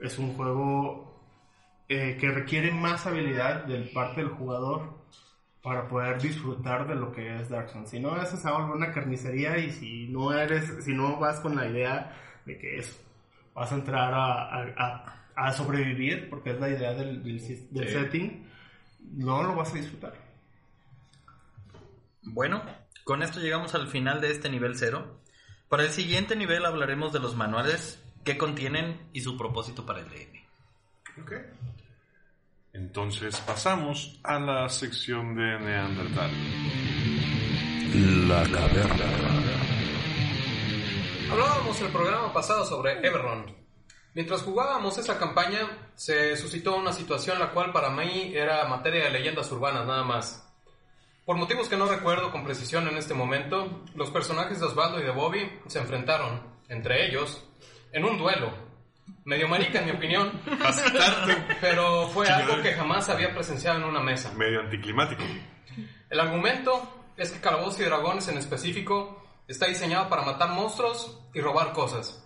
es 0.00 0.18
un 0.18 0.32
juego 0.32 1.20
eh, 1.90 2.16
que 2.18 2.30
requiere 2.30 2.72
más 2.72 3.06
habilidad 3.06 3.64
del 3.66 3.90
parte 3.90 4.22
del 4.22 4.30
jugador 4.30 5.04
para 5.62 5.88
poder 5.88 6.22
disfrutar 6.22 6.88
de 6.88 6.94
lo 6.94 7.12
que 7.12 7.38
es 7.38 7.50
Dark 7.50 7.68
Souls. 7.68 7.90
Si 7.90 8.00
no, 8.00 8.16
eso 8.22 8.38
se 8.38 8.48
va 8.48 8.56
a 8.56 8.60
volver 8.62 8.76
una 8.76 8.92
carnicería 8.94 9.58
y 9.58 9.70
si 9.72 10.08
no 10.08 10.32
eres, 10.32 10.82
si 10.86 10.94
no 10.94 11.18
vas 11.18 11.38
con 11.40 11.54
la 11.54 11.68
idea 11.68 12.16
de 12.46 12.56
que 12.56 12.78
eso, 12.78 12.98
vas 13.54 13.72
a 13.72 13.74
entrar 13.74 14.14
a, 14.14 14.42
a- 14.54 14.74
a- 14.78 15.20
a 15.36 15.52
sobrevivir, 15.52 16.30
porque 16.30 16.52
es 16.52 16.60
la 16.60 16.70
idea 16.70 16.94
del, 16.94 17.22
del, 17.22 17.38
del 17.70 17.88
Sí. 17.88 17.92
setting, 17.92 18.46
no 19.16 19.42
lo 19.42 19.54
vas 19.54 19.70
a 19.74 19.76
disfrutar. 19.76 20.14
Bueno, 22.22 22.62
con 23.04 23.22
esto 23.22 23.40
llegamos 23.40 23.74
al 23.74 23.88
final 23.88 24.20
de 24.20 24.30
este 24.30 24.48
nivel 24.48 24.76
cero. 24.76 25.20
Para 25.68 25.84
el 25.84 25.90
siguiente 25.90 26.36
nivel 26.36 26.64
hablaremos 26.64 27.12
de 27.12 27.20
los 27.20 27.36
manuales, 27.36 28.02
qué 28.24 28.38
contienen 28.38 29.08
y 29.12 29.20
su 29.20 29.36
propósito 29.36 29.84
para 29.84 30.00
el 30.00 30.08
DM. 30.08 31.22
Ok. 31.22 31.32
Entonces 32.72 33.38
pasamos 33.40 34.18
a 34.24 34.38
la 34.38 34.68
sección 34.68 35.36
de 35.36 35.58
Neandertal. 35.60 36.30
La 38.26 38.42
caverna. 38.50 39.04
Hablábamos 41.30 41.80
el 41.80 41.92
programa 41.92 42.32
pasado 42.32 42.64
sobre 42.64 43.06
Everron. 43.06 43.46
Mientras 44.14 44.42
jugábamos 44.42 44.98
esa 44.98 45.18
campaña, 45.18 45.90
se 45.94 46.36
suscitó 46.36 46.76
una 46.76 46.92
situación 46.92 47.38
la 47.38 47.50
cual 47.50 47.72
para 47.72 47.90
mí 47.90 48.32
era 48.34 48.64
materia 48.66 49.04
de 49.04 49.10
leyendas 49.10 49.50
urbanas 49.52 49.86
nada 49.86 50.04
más. 50.04 50.43
Por 51.24 51.36
motivos 51.36 51.70
que 51.70 51.76
no 51.78 51.86
recuerdo 51.86 52.30
con 52.30 52.44
precisión 52.44 52.86
en 52.86 52.98
este 52.98 53.14
momento, 53.14 53.82
los 53.94 54.10
personajes 54.10 54.60
de 54.60 54.66
Osvaldo 54.66 55.00
y 55.00 55.04
de 55.04 55.10
Bobby 55.10 55.58
se 55.66 55.78
enfrentaron, 55.78 56.42
entre 56.68 57.06
ellos, 57.06 57.42
en 57.92 58.04
un 58.04 58.18
duelo. 58.18 58.52
Medio 59.24 59.48
marica 59.48 59.78
en 59.78 59.86
mi 59.86 59.92
opinión, 59.92 60.32
pero 61.62 62.08
fue 62.08 62.28
algo 62.28 62.60
que 62.60 62.74
jamás 62.74 63.08
había 63.08 63.32
presenciado 63.32 63.78
en 63.78 63.84
una 63.84 64.00
mesa. 64.00 64.32
Medio 64.34 64.60
anticlimático. 64.60 65.22
El 66.10 66.20
argumento 66.20 67.12
es 67.16 67.30
que 67.30 67.40
Calabozos 67.40 67.80
y 67.80 67.84
Dragones 67.84 68.28
en 68.28 68.36
específico 68.36 69.24
está 69.48 69.66
diseñado 69.66 70.10
para 70.10 70.22
matar 70.22 70.50
monstruos 70.50 71.20
y 71.32 71.40
robar 71.40 71.72
cosas. 71.72 72.22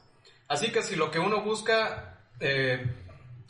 Así 0.49 0.73
que 0.73 0.83
si 0.83 0.97
lo 0.97 1.13
que 1.13 1.21
uno 1.21 1.43
busca 1.43 2.19
eh, 2.41 2.85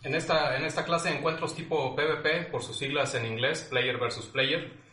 en, 0.03 0.15
esta, 0.15 0.59
en 0.59 0.65
esta 0.65 0.85
clase 0.85 1.09
de 1.09 1.17
encuentros 1.17 1.55
tipo 1.55 1.97
PvP, 1.97 2.51
por 2.51 2.63
sus 2.63 2.77
siglas 2.77 3.15
en 3.15 3.25
inglés, 3.25 3.67
Player 3.71 3.99
versus 3.99 4.27
Player, 4.27 4.88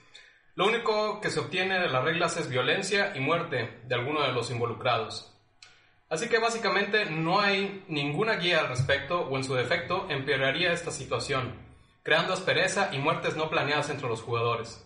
lo 0.55 0.65
único 0.67 1.19
que 1.19 1.29
se 1.29 1.41
obtiene 1.41 1.79
de 1.79 1.89
las 1.89 2.03
reglas 2.03 2.37
es 2.37 2.49
violencia 2.49 3.11
y 3.13 3.19
muerte 3.19 3.81
de 3.83 3.95
alguno 3.95 4.21
de 4.21 4.31
los 4.31 4.49
involucrados. 4.51 5.33
Así 6.07 6.29
que 6.29 6.39
básicamente 6.39 7.05
no 7.05 7.41
hay 7.41 7.83
ninguna 7.89 8.35
guía 8.35 8.61
al 8.61 8.69
respecto 8.69 9.19
o 9.19 9.35
en 9.35 9.43
su 9.43 9.53
defecto 9.53 10.05
empeoraría 10.09 10.71
esta 10.71 10.91
situación, 10.91 11.53
creando 12.03 12.33
aspereza 12.33 12.89
y 12.93 12.99
muertes 12.99 13.35
no 13.35 13.49
planeadas 13.49 13.89
entre 13.89 14.07
los 14.07 14.21
jugadores. 14.21 14.81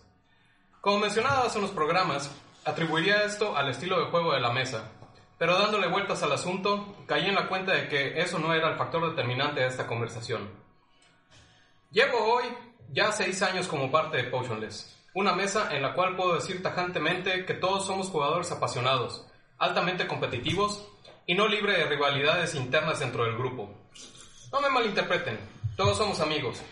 Como 0.80 0.98
mencionado 0.98 1.44
hace 1.44 1.58
unos 1.58 1.70
programas, 1.70 2.34
atribuiría 2.64 3.22
esto 3.22 3.56
al 3.56 3.68
estilo 3.68 4.00
de 4.00 4.10
juego 4.10 4.32
de 4.32 4.40
la 4.40 4.50
mesa, 4.50 4.90
pero 5.38 5.56
dándole 5.56 5.86
vueltas 5.86 6.22
al 6.24 6.32
asunto, 6.32 6.96
caí 7.06 7.26
en 7.26 7.34
la 7.34 7.46
cuenta 7.46 7.74
de 7.74 7.88
que 7.88 8.20
eso 8.20 8.40
no 8.40 8.52
era 8.54 8.70
el 8.70 8.76
factor 8.76 9.08
determinante 9.08 9.60
de 9.60 9.68
esta 9.68 9.86
conversación. 9.86 10.50
Llevo 11.92 12.18
hoy 12.18 12.44
ya 12.88 13.12
seis 13.12 13.40
años 13.42 13.68
como 13.68 13.90
parte 13.90 14.16
de 14.16 14.24
Potionless, 14.24 14.99
una 15.14 15.34
mesa 15.34 15.74
en 15.74 15.82
la 15.82 15.94
cual 15.94 16.16
puedo 16.16 16.34
decir 16.34 16.62
tajantemente 16.62 17.44
que 17.44 17.54
todos 17.54 17.86
somos 17.86 18.08
jugadores 18.08 18.52
apasionados, 18.52 19.26
altamente 19.58 20.06
competitivos 20.06 20.88
y 21.26 21.34
no 21.34 21.48
libre 21.48 21.76
de 21.76 21.86
rivalidades 21.86 22.54
internas 22.54 23.00
dentro 23.00 23.24
del 23.24 23.36
grupo. 23.36 23.74
No 24.52 24.60
me 24.60 24.70
malinterpreten, 24.70 25.38
todos 25.76 25.98
somos 25.98 26.20
amigos, 26.20 26.62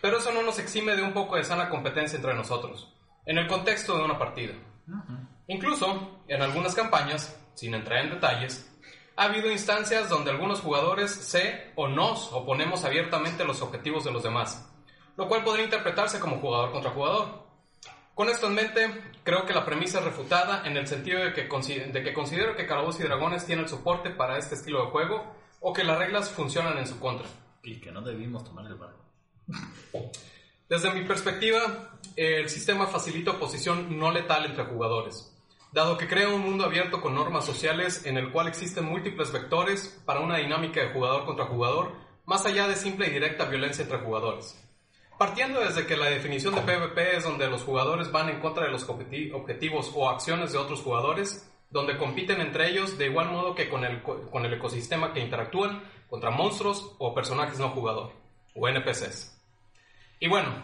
pero 0.00 0.18
eso 0.18 0.32
no 0.32 0.42
nos 0.42 0.58
exime 0.58 0.96
de 0.96 1.02
un 1.02 1.12
poco 1.12 1.36
de 1.36 1.44
sana 1.44 1.68
competencia 1.68 2.16
entre 2.16 2.34
nosotros, 2.34 2.92
en 3.26 3.38
el 3.38 3.46
contexto 3.46 3.96
de 3.96 4.04
una 4.04 4.18
partida. 4.18 4.54
Incluso, 5.46 6.22
en 6.28 6.42
algunas 6.42 6.74
campañas, 6.74 7.36
sin 7.54 7.74
entrar 7.74 8.04
en 8.04 8.10
detalles, 8.10 8.70
ha 9.16 9.24
habido 9.24 9.50
instancias 9.50 10.08
donde 10.08 10.30
algunos 10.30 10.60
jugadores 10.60 11.10
se 11.10 11.72
o 11.74 11.88
nos 11.88 12.32
oponemos 12.32 12.84
abiertamente 12.84 13.42
a 13.42 13.46
los 13.46 13.60
objetivos 13.60 14.04
de 14.04 14.12
los 14.12 14.22
demás, 14.22 14.66
lo 15.16 15.28
cual 15.28 15.44
podría 15.44 15.64
interpretarse 15.64 16.18
como 16.20 16.38
jugador 16.38 16.72
contra 16.72 16.92
jugador. 16.92 17.49
Con 18.20 18.28
esto 18.28 18.48
en 18.48 18.54
mente, 18.54 19.02
creo 19.24 19.46
que 19.46 19.54
la 19.54 19.64
premisa 19.64 19.98
es 20.00 20.04
refutada 20.04 20.62
en 20.66 20.76
el 20.76 20.86
sentido 20.86 21.24
de 21.24 21.32
que, 21.32 21.48
consi- 21.48 21.90
de 21.90 22.02
que 22.02 22.12
considero 22.12 22.54
que 22.54 22.66
Calabozos 22.66 23.00
y 23.00 23.04
Dragones 23.04 23.46
tiene 23.46 23.62
el 23.62 23.68
soporte 23.70 24.10
para 24.10 24.36
este 24.36 24.56
estilo 24.56 24.84
de 24.84 24.90
juego 24.90 25.24
o 25.60 25.72
que 25.72 25.84
las 25.84 25.96
reglas 25.96 26.28
funcionan 26.28 26.76
en 26.76 26.86
su 26.86 27.00
contra. 27.00 27.26
Y 27.62 27.80
que 27.80 27.90
no 27.90 28.02
debimos 28.02 28.44
tomar 28.44 28.66
el 28.66 28.74
barco. 28.74 28.98
Desde 30.68 30.92
mi 30.92 31.02
perspectiva, 31.04 31.98
el 32.14 32.50
sistema 32.50 32.86
facilita 32.88 33.30
oposición 33.30 33.98
no 33.98 34.10
letal 34.10 34.44
entre 34.44 34.64
jugadores, 34.66 35.34
dado 35.72 35.96
que 35.96 36.06
crea 36.06 36.28
un 36.28 36.42
mundo 36.42 36.66
abierto 36.66 37.00
con 37.00 37.14
normas 37.14 37.46
sociales 37.46 38.04
en 38.04 38.18
el 38.18 38.32
cual 38.32 38.48
existen 38.48 38.84
múltiples 38.84 39.32
vectores 39.32 39.98
para 40.04 40.20
una 40.20 40.36
dinámica 40.36 40.82
de 40.82 40.92
jugador 40.92 41.24
contra 41.24 41.46
jugador, 41.46 41.94
más 42.26 42.44
allá 42.44 42.68
de 42.68 42.76
simple 42.76 43.06
y 43.06 43.12
directa 43.12 43.46
violencia 43.46 43.80
entre 43.84 43.96
jugadores. 44.00 44.62
Partiendo 45.20 45.60
desde 45.60 45.84
que 45.86 45.98
la 45.98 46.06
definición 46.08 46.54
de 46.54 46.62
PvP 46.62 47.18
es 47.18 47.24
donde 47.24 47.46
los 47.46 47.62
jugadores 47.62 48.10
van 48.10 48.30
en 48.30 48.40
contra 48.40 48.64
de 48.64 48.70
los 48.70 48.88
objeti- 48.88 49.30
objetivos 49.34 49.92
o 49.94 50.08
acciones 50.08 50.50
de 50.50 50.56
otros 50.56 50.80
jugadores, 50.80 51.46
donde 51.68 51.98
compiten 51.98 52.40
entre 52.40 52.70
ellos 52.70 52.96
de 52.96 53.04
igual 53.04 53.30
modo 53.30 53.54
que 53.54 53.68
con 53.68 53.84
el, 53.84 54.02
co- 54.02 54.30
con 54.30 54.46
el 54.46 54.54
ecosistema 54.54 55.12
que 55.12 55.20
interactúan 55.20 55.82
contra 56.08 56.30
monstruos 56.30 56.96
o 56.98 57.12
personajes 57.14 57.58
no 57.58 57.68
jugador, 57.68 58.12
o 58.54 58.66
NPCs. 58.66 59.38
Y 60.20 60.26
bueno, 60.30 60.54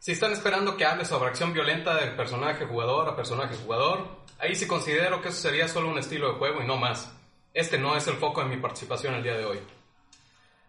si 0.00 0.10
están 0.10 0.32
esperando 0.32 0.76
que 0.76 0.84
hable 0.84 1.04
sobre 1.04 1.28
acción 1.28 1.52
violenta 1.52 1.94
de 1.94 2.08
personaje 2.08 2.64
jugador 2.66 3.08
a 3.08 3.14
personaje 3.14 3.54
jugador, 3.64 4.08
ahí 4.40 4.56
sí 4.56 4.66
considero 4.66 5.22
que 5.22 5.28
eso 5.28 5.40
sería 5.40 5.68
solo 5.68 5.88
un 5.88 5.98
estilo 5.98 6.32
de 6.32 6.38
juego 6.40 6.60
y 6.60 6.66
no 6.66 6.78
más. 6.78 7.16
Este 7.54 7.78
no 7.78 7.94
es 7.96 8.08
el 8.08 8.16
foco 8.16 8.40
de 8.42 8.48
mi 8.48 8.56
participación 8.60 9.14
el 9.14 9.22
día 9.22 9.36
de 9.36 9.44
hoy. 9.44 9.60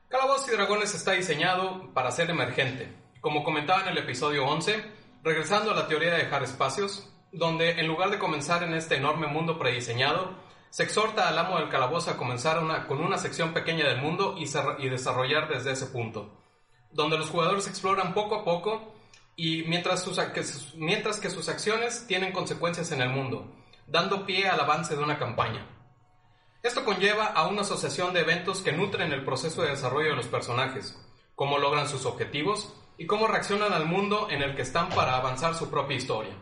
Calabozos 0.10 0.48
y 0.48 0.52
Dragones 0.52 0.94
está 0.96 1.12
diseñado 1.12 1.94
para 1.94 2.12
ser 2.12 2.30
emergente, 2.30 2.92
como 3.22 3.44
comentaba 3.44 3.84
en 3.84 3.90
el 3.90 3.98
episodio 4.00 4.46
11, 4.48 4.84
regresando 5.24 5.72
a 5.72 5.76
la 5.76 5.88
teoría 5.88 6.12
de 6.14 6.24
dejar 6.24 6.44
espacios, 6.44 7.08
donde 7.32 7.72
en 7.80 7.88
lugar 7.88 8.10
de 8.10 8.18
comenzar 8.18 8.64
en 8.64 8.74
este 8.74 8.96
enorme 8.96 9.28
mundo 9.28 9.60
prediseñado, 9.60 10.34
se 10.72 10.84
exhorta 10.84 11.28
al 11.28 11.38
amo 11.38 11.58
del 11.60 11.70
calabozo 11.70 12.10
a 12.12 12.18
comenzar 12.18 12.60
con 12.88 13.02
una 13.02 13.18
sección 13.18 13.54
pequeña 13.54 13.86
del 13.88 14.02
mundo 14.02 14.36
y, 14.38 14.46
desarrollar 14.90 15.48
desde 15.48 15.72
ese 15.74 15.88
punto, 15.88 16.42
donde 16.92 17.18
los 17.18 17.30
jugadores 17.30 17.68
exploran 17.68 18.14
poco 18.14 18.36
a 18.36 18.44
poco 18.44 18.94
y 19.36 19.64
mientras, 19.64 20.04
sus- 20.04 20.74
mientras 20.76 21.20
que 21.20 21.30
sus 21.30 21.50
acciones 21.50 22.06
tienen 22.08 22.32
consecuencias 22.32 22.92
en 22.92 23.02
el 23.02 23.10
mundo, 23.10 23.52
dando 23.88 24.26
pie 24.26 24.48
al 24.48 24.60
avance 24.60 24.96
de 24.96 25.04
una 25.04 25.18
campaña. 25.20 25.68
Esto 26.62 26.84
conlleva 26.84 27.28
a 27.28 27.48
una 27.48 27.62
asociación 27.62 28.14
de 28.14 28.20
eventos 28.20 28.62
que 28.62 28.74
nutren 28.74 29.14
el 29.14 29.24
proceso 29.24 29.62
de 29.62 29.70
desarrollo 29.70 30.10
de 30.10 30.18
los 30.18 30.28
personajes, 30.28 31.00
cómo 31.34 31.58
logran 31.58 31.88
sus 31.88 32.06
objetivos 32.06 32.74
y 32.98 33.06
cómo 33.06 33.28
reaccionan 33.28 33.72
al 33.72 33.86
mundo 33.86 34.28
en 34.30 34.42
el 34.42 34.56
que 34.56 34.64
están 34.64 34.90
para 34.90 35.16
avanzar 35.16 35.56
su 35.56 35.70
propia 35.70 35.96
historia. 35.96 36.34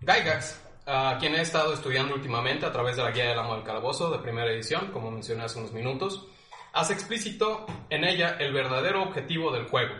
Gygax, 0.00 0.58
a 0.86 1.18
quien 1.20 1.34
he 1.34 1.42
estado 1.42 1.74
estudiando 1.74 2.14
últimamente 2.14 2.64
a 2.64 2.72
través 2.72 2.96
de 2.96 3.02
la 3.02 3.10
Guía 3.10 3.28
del 3.28 3.38
Amo 3.38 3.54
del 3.54 3.64
Calabozo 3.64 4.10
de 4.10 4.20
primera 4.20 4.50
edición, 4.50 4.92
como 4.92 5.10
mencioné 5.10 5.44
hace 5.44 5.58
unos 5.58 5.72
minutos, 5.72 6.26
hace 6.72 6.94
explícito 6.94 7.66
en 7.90 8.04
ella 8.04 8.36
el 8.40 8.54
verdadero 8.54 9.02
objetivo 9.02 9.52
del 9.52 9.68
juego, 9.68 9.94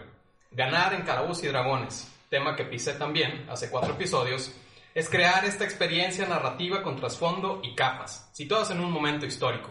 ganar 0.52 0.94
en 0.94 1.02
Calabozos 1.02 1.44
y 1.44 1.48
Dragones, 1.48 2.10
tema 2.30 2.56
que 2.56 2.64
pisé 2.64 2.94
también 2.94 3.46
hace 3.50 3.68
cuatro 3.68 3.92
episodios, 3.92 4.54
es 4.94 5.08
crear 5.08 5.44
esta 5.44 5.64
experiencia 5.64 6.26
narrativa 6.26 6.82
con 6.82 6.96
trasfondo 6.96 7.60
y 7.62 7.74
capas, 7.74 8.30
situadas 8.32 8.70
en 8.70 8.80
un 8.80 8.90
momento 8.90 9.26
histórico. 9.26 9.70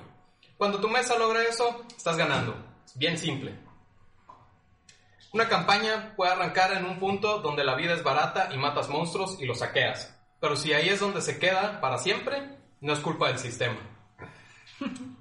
Cuando 0.57 0.79
tu 0.79 0.89
mesa 0.89 1.17
logra 1.17 1.43
eso, 1.43 1.85
estás 1.95 2.17
ganando. 2.17 2.55
Bien 2.95 3.17
simple. 3.17 3.55
Una 5.31 5.47
campaña 5.47 6.13
puede 6.15 6.31
arrancar 6.31 6.73
en 6.73 6.85
un 6.85 6.97
punto 6.99 7.39
donde 7.39 7.63
la 7.63 7.75
vida 7.75 7.93
es 7.93 8.03
barata 8.03 8.49
y 8.51 8.57
matas 8.57 8.89
monstruos 8.89 9.39
y 9.39 9.45
los 9.45 9.59
saqueas. 9.59 10.15
Pero 10.39 10.55
si 10.55 10.73
ahí 10.73 10.89
es 10.89 10.99
donde 10.99 11.21
se 11.21 11.37
queda 11.37 11.79
para 11.81 11.97
siempre, 11.97 12.57
no 12.81 12.93
es 12.93 12.99
culpa 12.99 13.27
del 13.27 13.37
sistema. 13.37 13.77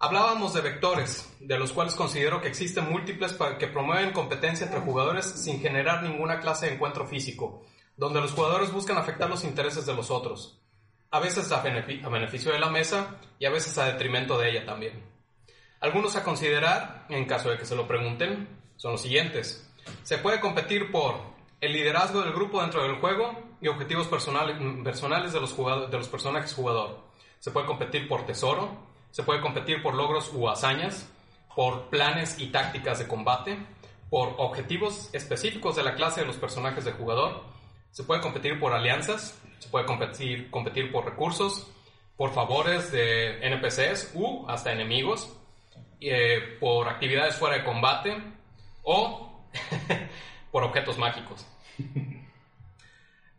Hablábamos 0.00 0.54
de 0.54 0.60
vectores, 0.60 1.28
de 1.40 1.58
los 1.58 1.72
cuales 1.72 1.94
considero 1.94 2.40
que 2.40 2.46
existen 2.46 2.88
múltiples 2.88 3.36
que 3.58 3.66
promueven 3.66 4.12
competencia 4.12 4.64
entre 4.64 4.80
jugadores 4.80 5.26
sin 5.26 5.60
generar 5.60 6.04
ninguna 6.04 6.38
clase 6.38 6.66
de 6.66 6.74
encuentro 6.74 7.06
físico, 7.06 7.64
donde 7.98 8.20
los 8.20 8.32
jugadores 8.32 8.72
buscan 8.72 8.96
afectar 8.96 9.28
los 9.28 9.44
intereses 9.44 9.84
de 9.84 9.94
los 9.94 10.10
otros, 10.10 10.58
a 11.10 11.20
veces 11.20 11.52
a, 11.52 11.62
benefi- 11.62 12.02
a 12.04 12.08
beneficio 12.08 12.52
de 12.52 12.58
la 12.58 12.70
mesa 12.70 13.16
y 13.38 13.44
a 13.44 13.50
veces 13.50 13.76
a 13.76 13.84
detrimento 13.84 14.38
de 14.38 14.50
ella 14.50 14.64
también. 14.64 15.02
Algunos 15.80 16.16
a 16.16 16.24
considerar, 16.24 17.06
en 17.08 17.26
caso 17.26 17.50
de 17.50 17.58
que 17.58 17.66
se 17.66 17.76
lo 17.76 17.86
pregunten, 17.86 18.48
son 18.76 18.92
los 18.92 19.02
siguientes. 19.02 19.68
Se 20.02 20.18
puede 20.18 20.40
competir 20.40 20.90
por 20.90 21.16
el 21.60 21.72
liderazgo 21.72 22.22
del 22.22 22.32
grupo 22.32 22.60
dentro 22.60 22.82
del 22.82 22.96
juego 23.00 23.32
y 23.60 23.68
objetivos 23.68 24.06
personales, 24.06 24.58
de, 24.58 25.40
los 25.40 25.56
de 25.90 25.98
los 25.98 26.08
personajes 26.08 26.54
jugador. 26.54 27.00
Se 27.40 27.50
puede 27.50 27.66
competir 27.66 28.08
por 28.08 28.26
tesoro, 28.26 28.70
se 29.10 29.22
puede 29.22 29.40
competir 29.40 29.82
por 29.82 29.94
logros 29.94 30.30
u 30.32 30.48
hazañas, 30.48 31.08
por 31.56 31.88
planes 31.88 32.38
y 32.38 32.48
tácticas 32.48 33.00
de 33.00 33.08
combate, 33.08 33.58
por 34.10 34.34
objetivos 34.38 35.10
específicos 35.12 35.74
de 35.74 35.82
la 35.82 35.94
clase 35.94 36.20
de 36.20 36.26
los 36.26 36.36
personajes 36.36 36.84
de 36.84 36.92
jugador, 36.92 37.42
se 37.90 38.04
puede 38.04 38.20
competir 38.20 38.58
por 38.60 38.72
alianzas, 38.72 39.40
se 39.58 39.68
puede 39.68 39.86
competir, 39.86 40.50
competir 40.50 40.92
por 40.92 41.04
recursos, 41.04 41.66
por 42.16 42.32
favores 42.32 42.90
de 42.90 43.38
NPCs 43.46 44.12
u 44.14 44.46
hasta 44.48 44.72
enemigos, 44.72 45.32
eh, 46.00 46.56
por 46.60 46.88
actividades 46.88 47.36
fuera 47.36 47.56
de 47.56 47.64
combate 47.64 48.16
o 48.82 49.42
por 50.52 50.64
objetos 50.64 50.98
mágicos. 50.98 51.46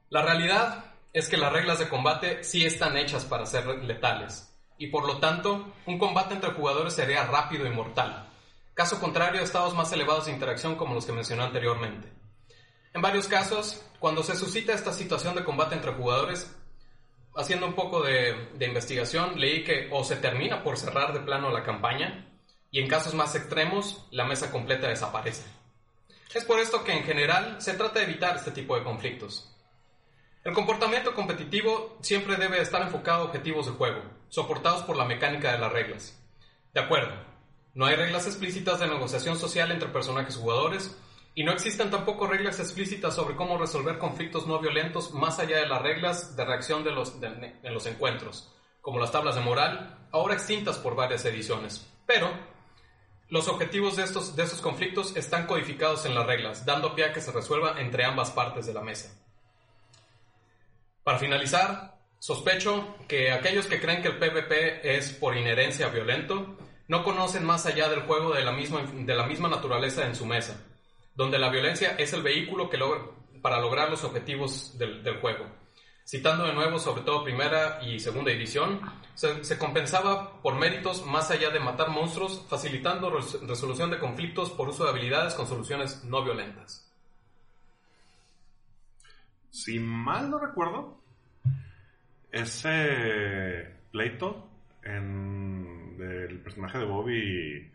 La 0.09 0.21
realidad 0.23 0.85
es 1.13 1.29
que 1.29 1.37
las 1.37 1.51
reglas 1.53 1.79
de 1.79 1.89
combate 1.89 2.43
sí 2.43 2.65
están 2.65 2.97
hechas 2.97 3.25
para 3.25 3.45
ser 3.45 3.65
letales 3.83 4.49
y 4.77 4.87
por 4.87 5.05
lo 5.05 5.19
tanto 5.19 5.73
un 5.85 5.99
combate 5.99 6.33
entre 6.33 6.51
jugadores 6.51 6.93
sería 6.93 7.25
rápido 7.25 7.65
y 7.65 7.69
mortal. 7.69 8.27
Caso 8.73 8.99
contrario 8.99 9.41
estados 9.41 9.75
más 9.75 9.91
elevados 9.91 10.25
de 10.25 10.31
interacción 10.31 10.75
como 10.75 10.95
los 10.95 11.05
que 11.05 11.11
mencioné 11.11 11.43
anteriormente. 11.43 12.18
En 12.99 13.03
varios 13.03 13.29
casos, 13.29 13.81
cuando 13.97 14.23
se 14.23 14.35
suscita 14.35 14.73
esta 14.73 14.91
situación 14.91 15.33
de 15.33 15.45
combate 15.45 15.73
entre 15.73 15.93
jugadores, 15.93 16.53
haciendo 17.33 17.65
un 17.65 17.73
poco 17.73 18.03
de, 18.03 18.35
investigación, 18.59 19.39
leí 19.39 19.63
que 19.63 19.87
o 19.89 20.03
se 20.03 20.17
termina 20.17 20.63
por 20.63 20.77
cerrar 20.77 21.13
de 21.13 21.21
plano 21.21 21.49
la 21.49 21.63
campaña, 21.63 22.29
y 22.71 22.81
en 22.81 22.89
casos 22.89 23.13
más 23.13 23.35
extremos, 23.35 24.05
la 24.11 24.25
mesa 24.25 24.51
completa 24.51 24.89
desaparece. 24.89 25.45
Es 26.33 26.43
por 26.43 26.59
esto 26.59 26.83
que 26.83 26.91
en 26.91 27.05
general 27.05 27.61
se 27.61 27.73
trata 27.75 27.99
de 27.99 28.05
evitar 28.05 28.35
este 28.35 28.51
tipo 28.51 28.75
de 28.75 28.83
conflictos. 28.83 29.49
El 30.43 30.51
comportamiento 30.51 31.15
competitivo 31.15 31.97
siempre 32.01 32.35
debe 32.35 32.61
estar 32.61 32.81
enfocado 32.81 33.21
a 33.21 33.25
objetivos 33.27 33.67
de 33.67 33.71
juego, 33.71 34.01
soportados 34.27 34.83
por 34.83 34.97
la 34.97 35.05
mecánica 35.05 35.53
de 35.53 35.59
las 35.59 35.71
reglas. 35.71 36.21
De 36.73 36.81
acuerdo, 36.81 37.13
no 37.73 37.85
hay 37.85 37.95
reglas 37.95 38.27
explícitas 38.27 38.81
de 38.81 38.87
negociación 38.87 39.39
social 39.39 39.71
entre 39.71 39.87
personajes 39.87 40.35
jugadores, 40.35 40.97
y 41.39 41.43
no 41.45 41.53
existen 41.53 41.89
tampoco 41.89 42.27
reglas 42.27 42.59
explícitas 42.59 43.15
sobre 43.15 43.37
cómo 43.37 43.57
resolver 43.57 43.97
conflictos 43.97 44.45
no 44.45 44.59
violentos 44.59 45.13
más 45.13 45.39
allá 45.39 45.59
de 45.59 45.67
las 45.67 45.81
reglas 45.81 46.35
de 46.35 46.43
reacción 46.43 46.83
de 46.83 46.91
los, 46.91 47.21
de- 47.21 47.55
en 47.63 47.73
los 47.73 47.85
encuentros, 47.85 48.53
como 48.81 48.99
las 48.99 49.13
tablas 49.13 49.35
de 49.35 49.41
moral, 49.41 50.05
ahora 50.11 50.33
extintas 50.33 50.77
por 50.79 50.95
varias 50.95 51.23
ediciones. 51.23 51.89
Pero 52.05 52.29
los 53.29 53.47
objetivos 53.47 53.95
de 53.95 54.03
estos, 54.03 54.35
de 54.35 54.43
estos 54.43 54.59
conflictos 54.59 55.15
están 55.15 55.47
codificados 55.47 56.05
en 56.05 56.13
las 56.13 56.27
reglas, 56.27 56.65
dando 56.65 56.93
pie 56.93 57.05
a 57.05 57.13
que 57.13 57.21
se 57.21 57.31
resuelva 57.31 57.79
entre 57.79 58.03
ambas 58.03 58.31
partes 58.31 58.65
de 58.65 58.73
la 58.73 58.81
mesa. 58.81 59.17
Para 61.05 61.19
finalizar, 61.19 62.01
sospecho 62.19 62.97
que 63.07 63.31
aquellos 63.31 63.65
que 63.67 63.79
creen 63.79 64.01
que 64.01 64.09
el 64.09 64.17
PvP 64.19 64.97
es 64.97 65.13
por 65.13 65.37
inherencia 65.37 65.87
violento 65.87 66.57
no 66.89 67.05
conocen 67.05 67.45
más 67.45 67.65
allá 67.65 67.87
del 67.87 68.01
juego 68.01 68.33
de 68.33 68.43
la 68.43 68.51
misma, 68.51 68.81
de 68.91 69.15
la 69.15 69.25
misma 69.25 69.47
naturaleza 69.47 70.05
en 70.05 70.15
su 70.17 70.25
mesa, 70.25 70.65
donde 71.19 71.37
la 71.37 71.49
violencia 71.49 71.97
es 71.97 72.13
el 72.13 72.23
vehículo 72.23 72.69
que 72.69 72.77
logra, 72.77 73.01
para 73.41 73.59
lograr 73.59 73.89
los 73.89 74.05
objetivos 74.05 74.77
del, 74.77 75.19
juego. 75.19 75.47
Citando 76.07 76.45
de 76.45 76.53
nuevo 76.53 76.79
sobre 76.79 77.01
todo 77.01 77.25
primera 77.25 77.81
y 77.83 77.99
segunda 77.99 78.31
edición, 78.31 78.79
se, 79.15 79.57
compensaba 79.57 80.41
por 80.41 80.55
méritos 80.55 81.05
más 81.05 81.29
allá 81.29 81.49
de 81.49 81.59
matar 81.59 81.89
monstruos, 81.89 82.45
facilitando 82.47 83.09
res- 83.09 83.37
resolución 83.45 83.91
de 83.91 83.99
conflictos 83.99 84.49
por 84.51 84.69
uso 84.69 84.85
de 84.85 84.91
habilidades 84.91 85.33
con 85.33 85.45
soluciones 85.45 86.05
no 86.05 86.23
violentas. 86.23 86.89
Si 89.49 89.77
mal 89.77 90.29
no 90.31 90.39
recuerdo, 90.39 91.01
ese 92.31 93.75
pleito 93.91 94.49
en, 94.83 95.97
del 95.97 96.39
personaje 96.39 96.77
de 96.77 96.85
Bobby 96.85 97.71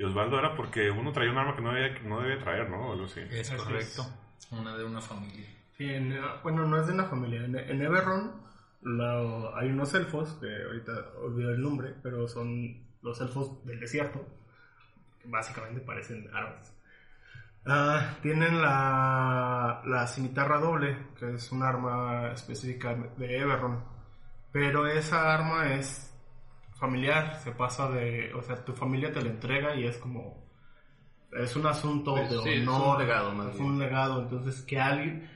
Y 0.00 0.04
Osvaldo 0.04 0.38
era 0.38 0.56
porque 0.56 0.90
uno 0.90 1.12
traía 1.12 1.30
un 1.30 1.36
arma 1.36 1.54
que 1.54 1.60
no 1.60 1.74
debía, 1.74 2.00
no 2.04 2.20
debía 2.22 2.38
traer, 2.38 2.70
¿no? 2.70 2.88
O 2.88 2.92
algo 2.94 3.04
así. 3.04 3.20
Es 3.30 3.50
Así 3.52 3.62
correcto. 3.62 4.06
Una 4.50 4.74
de 4.74 4.84
una 4.84 5.02
familia. 5.02 5.46
Sí, 5.76 5.84
en, 5.92 6.18
bueno, 6.42 6.64
no 6.66 6.80
es 6.80 6.86
de 6.86 6.94
una 6.94 7.04
familia. 7.04 7.44
En, 7.44 7.54
en 7.54 7.82
Everron 7.82 8.32
la- 8.80 9.50
hay 9.58 9.68
unos 9.68 9.92
elfos, 9.92 10.38
que 10.40 10.46
ahorita 10.64 10.92
olvido 11.22 11.50
el 11.50 11.60
nombre, 11.60 11.94
pero 12.02 12.26
son 12.28 12.82
los 13.02 13.20
elfos 13.20 13.62
del 13.66 13.78
desierto, 13.78 14.26
que 15.20 15.28
básicamente 15.28 15.80
parecen 15.82 16.30
árabes. 16.32 16.72
Ah, 17.66 18.14
tienen 18.22 18.62
la, 18.62 19.82
la 19.84 20.06
cimitarra 20.06 20.58
doble, 20.60 20.96
que 21.18 21.34
es 21.34 21.52
un 21.52 21.62
arma 21.62 22.32
específica 22.32 22.94
de 23.18 23.36
Everron, 23.38 23.84
pero 24.50 24.86
esa 24.86 25.34
arma 25.34 25.74
es 25.74 26.09
familiar, 26.80 27.36
se 27.42 27.52
pasa 27.52 27.90
de, 27.90 28.34
o 28.34 28.42
sea, 28.42 28.64
tu 28.64 28.74
familia 28.74 29.12
te 29.12 29.22
la 29.22 29.30
entrega 29.30 29.76
y 29.76 29.86
es 29.86 29.98
como, 29.98 30.44
es 31.32 31.56
un 31.56 31.66
asunto 31.66 32.14
Pues, 32.14 32.28
de 32.28 32.38
sí, 32.42 32.50
es 32.50 32.78
un 32.78 32.96
honor, 32.96 32.98
legado, 32.98 33.32
más 33.32 33.52
es 33.52 33.54
bien. 33.54 33.66
un 33.66 33.78
legado, 33.78 34.22
entonces 34.22 34.62
que 34.62 34.80
alguien, 34.80 35.30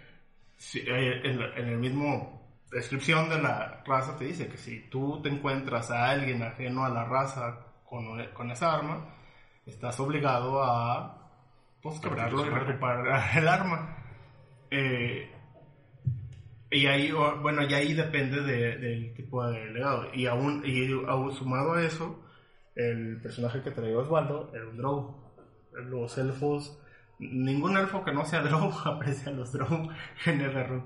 si- 0.57 0.81
eh, 0.81 1.21
en, 1.31 1.41
en 1.43 1.69
el 1.69 1.79
mismo 1.79 2.43
descripción 2.71 3.29
de 3.31 3.41
la 3.43 3.83
raza 3.87 4.17
te 4.17 4.25
dice 4.27 4.49
que 4.49 4.59
si 4.59 4.89
tú 4.91 5.21
te 5.23 5.29
encuentras 5.31 5.91
a 5.91 6.11
alguien 6.11 6.43
ajeno 6.43 6.85
a 6.85 6.91
la 6.91 7.05
raza 7.05 7.59
con, 7.85 8.25
con 8.35 8.51
esa 8.51 8.75
arma, 8.75 9.15
estás 9.67 10.01
obligado 10.01 10.63
a 10.65 11.31
pues, 11.83 12.01
quebrarlo 12.01 12.47
y 12.47 12.51
recuperar 12.51 13.39
el 13.39 13.49
arma. 13.49 13.97
Eh, 14.71 15.34
y 16.77 16.87
ahí, 16.87 17.13
bueno, 17.13 17.63
y 17.69 17.73
ahí 17.75 17.93
depende 17.95 18.41
de- 18.43 18.77
del 18.79 19.15
tipo 19.15 19.45
de 19.47 19.71
legado. 19.71 20.07
Y 20.15 20.27
aún, 20.27 20.63
y 20.65 20.91
aún 21.07 21.33
sumado 21.35 21.75
a 21.75 21.83
eso, 21.85 22.23
el 22.75 23.21
personaje 23.23 23.63
que 23.63 23.71
traía 23.71 23.97
Osvaldo 23.99 24.51
era 24.55 24.67
un 24.69 24.77
Drow. 24.77 25.23
Los 25.73 26.17
elfos, 26.19 26.79
ningún 27.19 27.77
elfo 27.77 28.05
que 28.05 28.13
no 28.13 28.25
sea 28.25 28.43
Drow 28.49 28.73
aprecia 28.85 29.31
a 29.31 29.35
los 29.35 29.53
Drow 29.53 29.89
en 30.27 30.41
Everrun. 30.41 30.85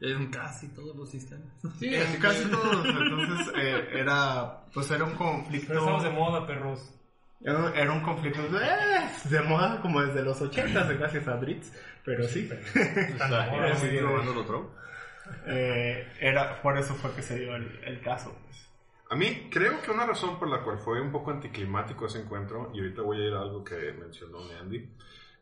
En 0.00 0.30
casi 0.30 0.66
todos 0.68 0.96
los 0.96 1.08
sistemas. 1.10 1.46
Sí, 1.78 1.94
En 1.94 2.16
casi 2.20 2.48
todos, 2.50 2.84
entonces 2.86 3.52
eh, 3.56 3.88
era, 3.94 4.64
pues 4.74 4.90
era 4.90 5.04
un 5.04 5.14
conflicto. 5.14 5.68
Pero 5.68 5.80
estamos 5.80 6.02
de 6.02 6.10
moda, 6.10 6.44
perros. 6.46 6.92
Era 7.44 7.58
un, 7.58 7.76
era 7.76 8.02
conflicto 8.02 8.40
eh, 8.40 9.08
de 9.24 9.40
moda 9.42 9.80
como 9.80 10.00
desde 10.00 10.22
los 10.22 10.40
80 10.40 10.92
gracias 10.94 11.26
a 11.26 11.36
Dritz, 11.36 11.72
pero 12.04 12.24
sí. 12.24 12.42
De 12.42 12.56
¿Era? 13.18 13.76
Eh, 15.46 16.06
era, 16.20 16.60
por 16.62 16.78
eso 16.78 16.94
fue 16.94 17.12
que 17.14 17.22
se 17.22 17.38
dio 17.38 17.56
el, 17.56 17.80
el 17.84 18.00
caso. 18.00 18.36
pues. 18.44 18.68
A 19.10 19.16
mí 19.16 19.48
creo 19.50 19.82
que 19.82 19.90
una 19.90 20.06
razón 20.06 20.38
por 20.38 20.48
la 20.48 20.62
cual 20.62 20.78
fue 20.78 21.00
un 21.00 21.12
poco 21.12 21.30
anticlimático 21.32 22.06
ese 22.06 22.20
encuentro, 22.20 22.70
y 22.72 22.80
ahorita 22.80 23.02
voy 23.02 23.20
a 23.20 23.26
ir 23.26 23.34
a 23.34 23.40
algo 23.40 23.62
que 23.62 23.92
mencionó 23.92 24.38
Andy, 24.60 24.88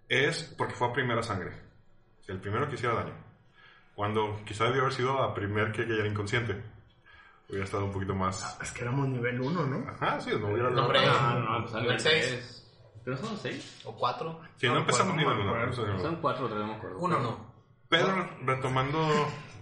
es 0.09 0.55
porque 0.59 0.75
fue 0.75 0.89
a 0.89 0.93
primera 0.93 1.23
sangre. 1.23 1.53
El 2.27 2.41
primero 2.41 2.69
que 2.69 2.75
hiciera 2.75 2.95
daño. 2.97 3.15
Cuando 3.95 4.41
quizá 4.45 4.65
debió 4.65 4.83
haber 4.83 4.93
sido 4.95 5.23
a 5.23 5.35
primer 5.35 5.73
que 5.73 5.87
cayera 5.87 6.09
inconsciente. 6.09 6.61
Hubiera 7.51 7.65
estado 7.65 7.85
un 7.87 7.93
poquito 7.93 8.15
más... 8.15 8.59
Es 8.63 8.71
que 8.73 8.83
éramos 8.83 9.09
nivel 9.09 9.41
1, 9.41 9.67
¿no? 9.67 9.91
Ajá, 9.91 10.21
sí, 10.21 10.31
no 10.41 10.49
hubiera... 10.49 10.71
No, 10.71 10.83
hombre. 10.85 11.05
No, 11.05 11.13
no, 11.41 11.41
no, 11.41 11.67
Nivel 11.67 11.83
nivel 11.83 12.01
seis. 12.01 12.27
6. 12.29 12.57
¿Pero 13.05 13.17
son 13.17 13.37
6? 13.37 13.83
O 13.87 13.97
cuatro. 13.97 14.41
Sí, 14.57 14.67
no, 14.69 14.75
No, 14.75 14.81
empezamos 14.81 15.17
nivel 15.17 15.35
me 15.37 15.43
uno, 15.43 15.51
acuerdo. 15.51 15.67
por 15.67 15.85
eso 15.85 15.93
digo. 15.93 15.99
Son 16.01 16.17
4, 16.21 16.49
no 16.49 16.67
me 16.67 16.75
acuerdo. 16.75 16.99
Uno 16.99 17.19
no. 17.19 17.51
Pero 17.89 18.31
retomando, 18.43 19.09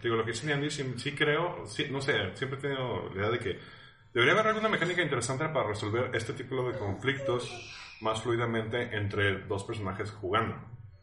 digo, 0.03 0.17
lo 0.17 0.25
que 0.25 0.33
dice 0.33 0.53
Andy, 0.53 0.71
sí, 0.71 0.95
sí 0.99 1.15
creo, 1.15 1.65
sí, 1.67 1.87
no 1.91 2.03
sé, 2.03 2.37
siempre 2.37 2.59
he 2.59 2.63
tenido 2.63 3.09
la 3.11 3.21
idea 3.21 3.31
de 3.31 3.39
que 3.39 3.59
debería 4.13 4.35
haber 4.35 4.49
alguna 4.49 4.69
mecánica 4.69 5.01
interesante 5.01 5.49
para 5.49 5.69
resolver 5.69 6.11
este 6.15 6.35
tipo 6.35 6.71
de 6.71 6.79
conflictos 6.79 7.51
más 8.03 8.21
fluidamente 8.21 8.95
entre 8.95 9.39
dos 9.47 9.65
personajes 9.65 10.11
jugando, 10.11 10.57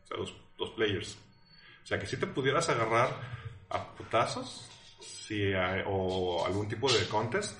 o 0.03 0.05
sea, 0.07 0.17
dos, 0.17 0.35
dos 0.55 0.69
players. 0.71 1.17
O 1.83 1.87
sea, 1.87 1.97
que 1.99 2.05
si 2.05 2.17
te 2.17 2.27
pudieras 2.27 2.69
agarrar 2.69 3.09
a 3.71 3.87
putazos 3.95 4.69
si 5.05 5.53
hay- 5.53 5.83
o 5.85 6.45
algún 6.45 6.67
tipo 6.67 6.91
de 6.91 7.07
contest 7.07 7.59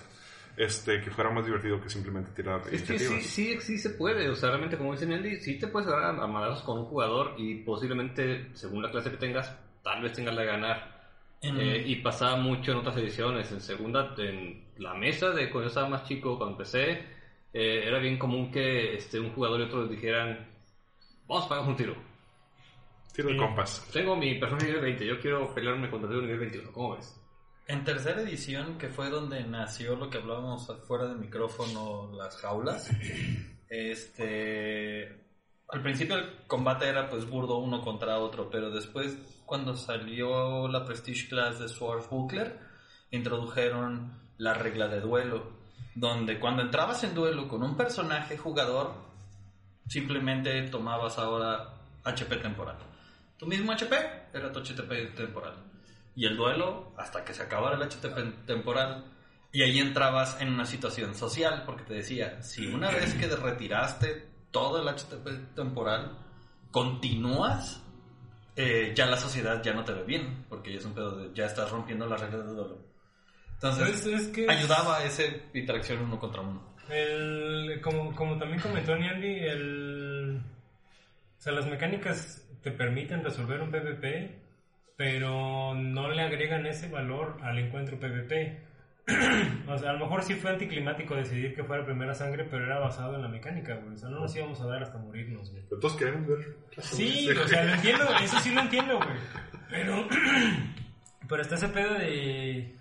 este, 0.57 1.01
que 1.01 1.11
fuera 1.11 1.29
más 1.31 1.45
divertido 1.45 1.81
que 1.81 1.89
simplemente 1.89 2.31
tirar 2.31 2.61
Es 2.71 2.83
que 2.83 2.97
sí, 2.97 3.21
sí, 3.21 3.59
sí 3.59 3.77
se 3.77 3.89
puede. 3.91 4.29
O 4.29 4.35
sea, 4.35 4.49
realmente, 4.49 4.77
como 4.77 4.93
dice 4.93 5.05
Andy, 5.13 5.37
sí 5.41 5.59
te 5.59 5.67
puedes 5.67 5.87
agarrar 5.89 6.17
a 6.19 6.27
madrazos 6.27 6.63
con 6.63 6.79
un 6.79 6.85
jugador 6.85 7.33
y 7.37 7.55
posiblemente, 7.55 8.49
según 8.53 8.81
la 8.81 8.89
clase 8.89 9.11
que 9.11 9.17
tengas, 9.17 9.53
tal 9.83 10.01
vez 10.01 10.13
tengas 10.13 10.33
la 10.33 10.41
de 10.41 10.47
ganar. 10.47 10.95
En- 11.41 11.59
Eh, 11.59 11.83
y 11.85 11.95
pasaba 11.97 12.37
mucho 12.37 12.71
en 12.71 12.77
otras 12.77 12.97
ediciones. 12.97 13.51
En 13.51 13.61
segunda, 13.61 14.15
en 14.17 14.63
la 14.77 14.93
mesa 14.93 15.29
de 15.31 15.49
cuando 15.49 15.63
yo 15.65 15.67
estaba 15.67 15.89
más 15.89 16.05
chico, 16.07 16.37
cuando 16.37 16.53
empecé, 16.53 16.91
eh, 17.53 17.83
era 17.85 17.99
bien 17.99 18.17
común 18.17 18.49
que 18.51 18.95
este, 18.95 19.19
un 19.19 19.31
jugador 19.33 19.59
y 19.59 19.63
otro 19.63 19.85
dijeran: 19.87 20.47
Vamos 21.27 21.45
a 21.45 21.49
pagar 21.49 21.67
un 21.67 21.75
tiro. 21.75 21.95
Tiro 23.13 23.29
de 23.29 23.37
compas. 23.37 23.87
Tengo 23.93 24.15
mi 24.15 24.35
personaje 24.39 24.67
nivel 24.67 24.81
20, 24.81 25.05
yo 25.05 25.19
quiero 25.19 25.53
pelearme 25.53 25.89
contra 25.89 26.09
ti 26.09 26.15
nivel 26.15 26.39
21. 26.39 26.71
¿Cómo 26.71 26.95
ves? 26.95 27.15
En 27.67 27.83
tercera 27.83 28.21
edición, 28.21 28.77
que 28.77 28.89
fue 28.89 29.09
donde 29.09 29.43
nació 29.43 29.95
lo 29.95 30.09
que 30.11 30.19
hablábamos 30.19 30.71
fuera 30.87 31.07
de 31.07 31.15
micrófono, 31.15 32.11
las 32.15 32.37
jaulas, 32.37 32.89
este... 33.69 35.23
Al 35.67 35.81
principio 35.81 36.15
el 36.15 36.45
combate 36.45 36.87
era 36.87 37.09
pues 37.09 37.27
burdo 37.27 37.57
uno 37.57 37.81
contra 37.81 38.19
otro, 38.19 38.51
pero 38.51 38.69
después 38.69 39.17
cuando 39.47 39.75
salió 39.75 40.67
la 40.67 40.85
Prestige 40.85 41.27
Class 41.27 41.57
de 41.57 41.67
Swarthbuckler, 41.67 42.59
introdujeron 43.09 44.13
la 44.37 44.53
regla 44.53 44.87
de 44.87 45.01
duelo, 45.01 45.51
donde 45.95 46.39
cuando 46.39 46.61
entrabas 46.61 47.03
en 47.03 47.15
duelo 47.15 47.47
con 47.47 47.63
un 47.63 47.75
personaje 47.75 48.37
jugador, 48.37 48.93
simplemente 49.87 50.61
tomabas 50.69 51.17
ahora 51.17 51.73
HP 52.03 52.35
temporal. 52.37 52.77
Tu 53.39 53.47
mismo 53.47 53.71
HP 53.71 53.95
era 54.33 54.51
tu 54.51 54.59
HP 54.59 55.07
temporal. 55.15 55.55
Y 56.15 56.25
el 56.25 56.37
duelo 56.37 56.93
hasta 56.97 57.23
que 57.25 57.33
se 57.33 57.43
acabara 57.43 57.75
el 57.75 57.81
HP 57.83 58.09
temporal. 58.45 59.05
Y 59.51 59.61
ahí 59.61 59.79
entrabas 59.79 60.39
en 60.41 60.49
una 60.49 60.65
situación 60.65 61.15
social, 61.15 61.63
porque 61.65 61.83
te 61.83 61.93
decía, 61.95 62.41
si 62.41 62.67
una 62.67 62.89
vez 62.91 63.13
que 63.13 63.27
retiraste 63.27 64.27
todo 64.51 64.81
el 64.81 64.87
HP 64.87 65.29
temporal, 65.55 66.17
continúas, 66.71 67.81
eh, 68.57 68.91
ya 68.95 69.05
la 69.05 69.17
sociedad 69.17 69.61
ya 69.63 69.73
no 69.73 69.83
te 69.83 69.93
ve 69.93 70.03
bien, 70.03 70.45
porque 70.49 70.71
ya 70.73 70.79
es 70.79 70.85
un 70.85 70.93
pedo 70.93 71.15
de, 71.15 71.33
ya 71.33 71.45
estás 71.45 71.69
rompiendo 71.71 72.05
las 72.05 72.19
reglas 72.21 72.45
de 72.47 72.53
duelo. 72.53 72.77
Entonces, 73.53 74.05
Es- 74.05 74.27
que- 74.27 74.49
ayudaba 74.49 74.97
a 74.97 75.03
esa 75.05 75.23
interacción 75.53 76.01
uno 76.01 76.19
contra 76.19 76.41
uno. 76.41 76.75
El, 76.89 77.79
como, 77.81 78.13
como 78.15 78.37
también 78.37 78.59
comentó 78.61 78.93
Andy, 78.93 79.39
el, 79.39 80.41
o 81.37 81.41
sea, 81.41 81.53
las 81.53 81.65
mecánicas 81.65 82.45
te 82.61 82.71
permiten 82.71 83.23
resolver 83.23 83.61
un 83.61 83.71
PvP, 83.71 84.41
pero 84.95 85.73
no 85.75 86.09
le 86.09 86.21
agregan 86.21 86.65
ese 86.65 86.87
valor 86.87 87.37
al 87.41 87.59
encuentro 87.59 87.99
PvP. 87.99 88.63
o 89.67 89.77
sea, 89.77 89.91
a 89.91 89.93
lo 89.93 89.99
mejor 89.99 90.23
sí 90.23 90.33
fue 90.35 90.51
anticlimático 90.51 91.15
decidir 91.15 91.53
que 91.53 91.63
fuera 91.63 91.85
primera 91.85 92.15
sangre, 92.15 92.45
pero 92.45 92.65
era 92.65 92.79
basado 92.79 93.15
en 93.15 93.21
la 93.21 93.27
mecánica, 93.27 93.75
güey. 93.75 93.93
O 93.93 93.97
sea, 93.97 94.09
no 94.09 94.21
nos 94.21 94.35
íbamos 94.35 94.59
a 94.61 94.67
dar 94.67 94.81
hasta 94.81 94.97
morirnos, 94.97 95.51
güey. 95.51 95.63
Pero 95.69 95.79
todos 95.79 95.95
queremos 95.95 96.27
ver. 96.27 96.57
Sí, 96.79 97.29
o 97.29 97.47
sea, 97.47 97.65
lo 97.65 97.73
entiendo, 97.73 98.05
eso 98.23 98.39
sí 98.39 98.51
lo 98.51 98.61
entiendo, 98.61 98.97
güey. 98.97 99.17
Pero, 99.69 100.07
pero 101.29 101.41
está 101.41 101.55
ese 101.55 101.69
pedo 101.69 101.93
de. 101.93 102.75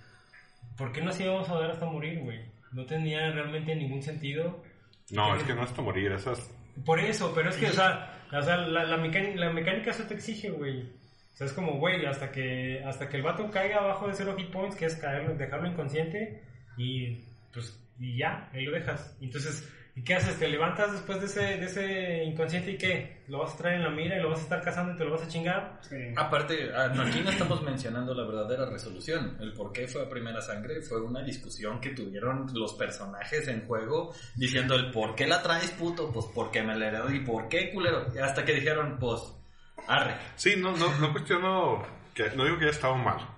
¿Por 0.76 0.92
qué 0.92 1.02
nos 1.02 1.20
íbamos 1.20 1.48
a 1.50 1.58
dar 1.58 1.70
hasta 1.70 1.86
morir, 1.86 2.20
güey? 2.20 2.40
No 2.72 2.84
tenía 2.86 3.30
realmente 3.30 3.76
ningún 3.76 4.02
sentido. 4.02 4.62
No, 5.10 5.36
es 5.36 5.42
que 5.44 5.54
no 5.54 5.62
hasta 5.62 5.82
morir, 5.82 6.10
esas... 6.12 6.50
Por 6.84 6.98
eso, 6.98 7.32
pero 7.34 7.50
es 7.50 7.56
que, 7.56 7.66
o 7.66 7.72
sea, 7.72 8.20
o 8.32 8.42
sea 8.42 8.56
la, 8.56 8.84
la, 8.84 8.96
mecánica, 8.96 9.38
la 9.38 9.52
mecánica 9.52 9.90
eso 9.90 10.04
te 10.04 10.14
exige, 10.14 10.50
güey. 10.50 10.88
O 11.34 11.36
sea, 11.36 11.48
es 11.48 11.52
como, 11.52 11.78
güey, 11.78 12.06
hasta 12.06 12.30
que, 12.30 12.80
hasta 12.84 13.08
que 13.08 13.16
el 13.16 13.24
vato 13.24 13.50
caiga 13.50 13.78
abajo 13.78 14.06
de 14.06 14.14
cero 14.14 14.36
hit 14.38 14.52
points, 14.52 14.76
que 14.76 14.86
es 14.86 14.94
caerlo, 14.94 15.34
dejarlo 15.34 15.68
inconsciente, 15.68 16.40
y 16.76 17.24
pues, 17.52 17.76
y 17.98 18.18
ya, 18.18 18.48
ahí 18.52 18.64
lo 18.64 18.70
dejas. 18.70 19.16
Entonces, 19.20 19.68
¿y 19.96 20.02
qué 20.04 20.14
haces? 20.14 20.38
¿Te 20.38 20.46
levantas 20.46 20.92
después 20.92 21.18
de 21.18 21.26
ese, 21.26 21.40
de 21.40 21.64
ese 21.64 22.24
inconsciente 22.24 22.70
y 22.70 22.78
qué? 22.78 23.24
¿Lo 23.26 23.38
vas 23.38 23.52
a 23.52 23.56
traer 23.56 23.76
en 23.78 23.82
la 23.82 23.90
mira 23.90 24.16
y 24.16 24.22
lo 24.22 24.30
vas 24.30 24.38
a 24.38 24.42
estar 24.42 24.62
cazando 24.62 24.94
y 24.94 24.96
te 24.96 25.04
lo 25.04 25.10
vas 25.10 25.22
a 25.22 25.28
chingar? 25.28 25.80
Aparte, 26.14 26.70
ah, 26.72 26.92
aquí 27.04 27.20
no 27.20 27.30
estamos 27.30 27.62
mencionando 27.62 28.14
la 28.14 28.24
verdadera 28.24 28.70
resolución. 28.70 29.36
El 29.40 29.54
por 29.54 29.72
qué 29.72 29.88
fue 29.88 30.02
a 30.02 30.08
primera 30.08 30.40
sangre 30.40 30.82
fue 30.82 31.00
una 31.00 31.24
discusión 31.24 31.80
que 31.80 31.90
tuvieron 31.90 32.46
los 32.54 32.74
personajes 32.74 33.48
en 33.48 33.66
juego 33.66 34.14
diciendo 34.36 34.76
el 34.76 34.92
por 34.92 35.16
qué 35.16 35.26
la 35.26 35.42
traes 35.42 35.72
puto, 35.72 36.12
pues 36.12 36.26
porque 36.32 36.62
me 36.62 36.76
la 36.76 36.86
heredó 36.86 37.12
y 37.12 37.24
por 37.24 37.48
qué 37.48 37.72
culero. 37.72 38.06
Y 38.14 38.18
hasta 38.18 38.44
que 38.44 38.54
dijeron, 38.54 38.98
pues, 39.00 39.34
arre. 39.88 40.14
Sí, 40.36 40.54
no, 40.56 40.76
no, 40.76 40.94
no 40.98 41.12
cuestiono, 41.12 41.84
que, 42.14 42.30
no 42.30 42.44
digo 42.44 42.58
que 42.58 42.64
haya 42.64 42.72
estado 42.74 42.96
mal. 42.96 43.18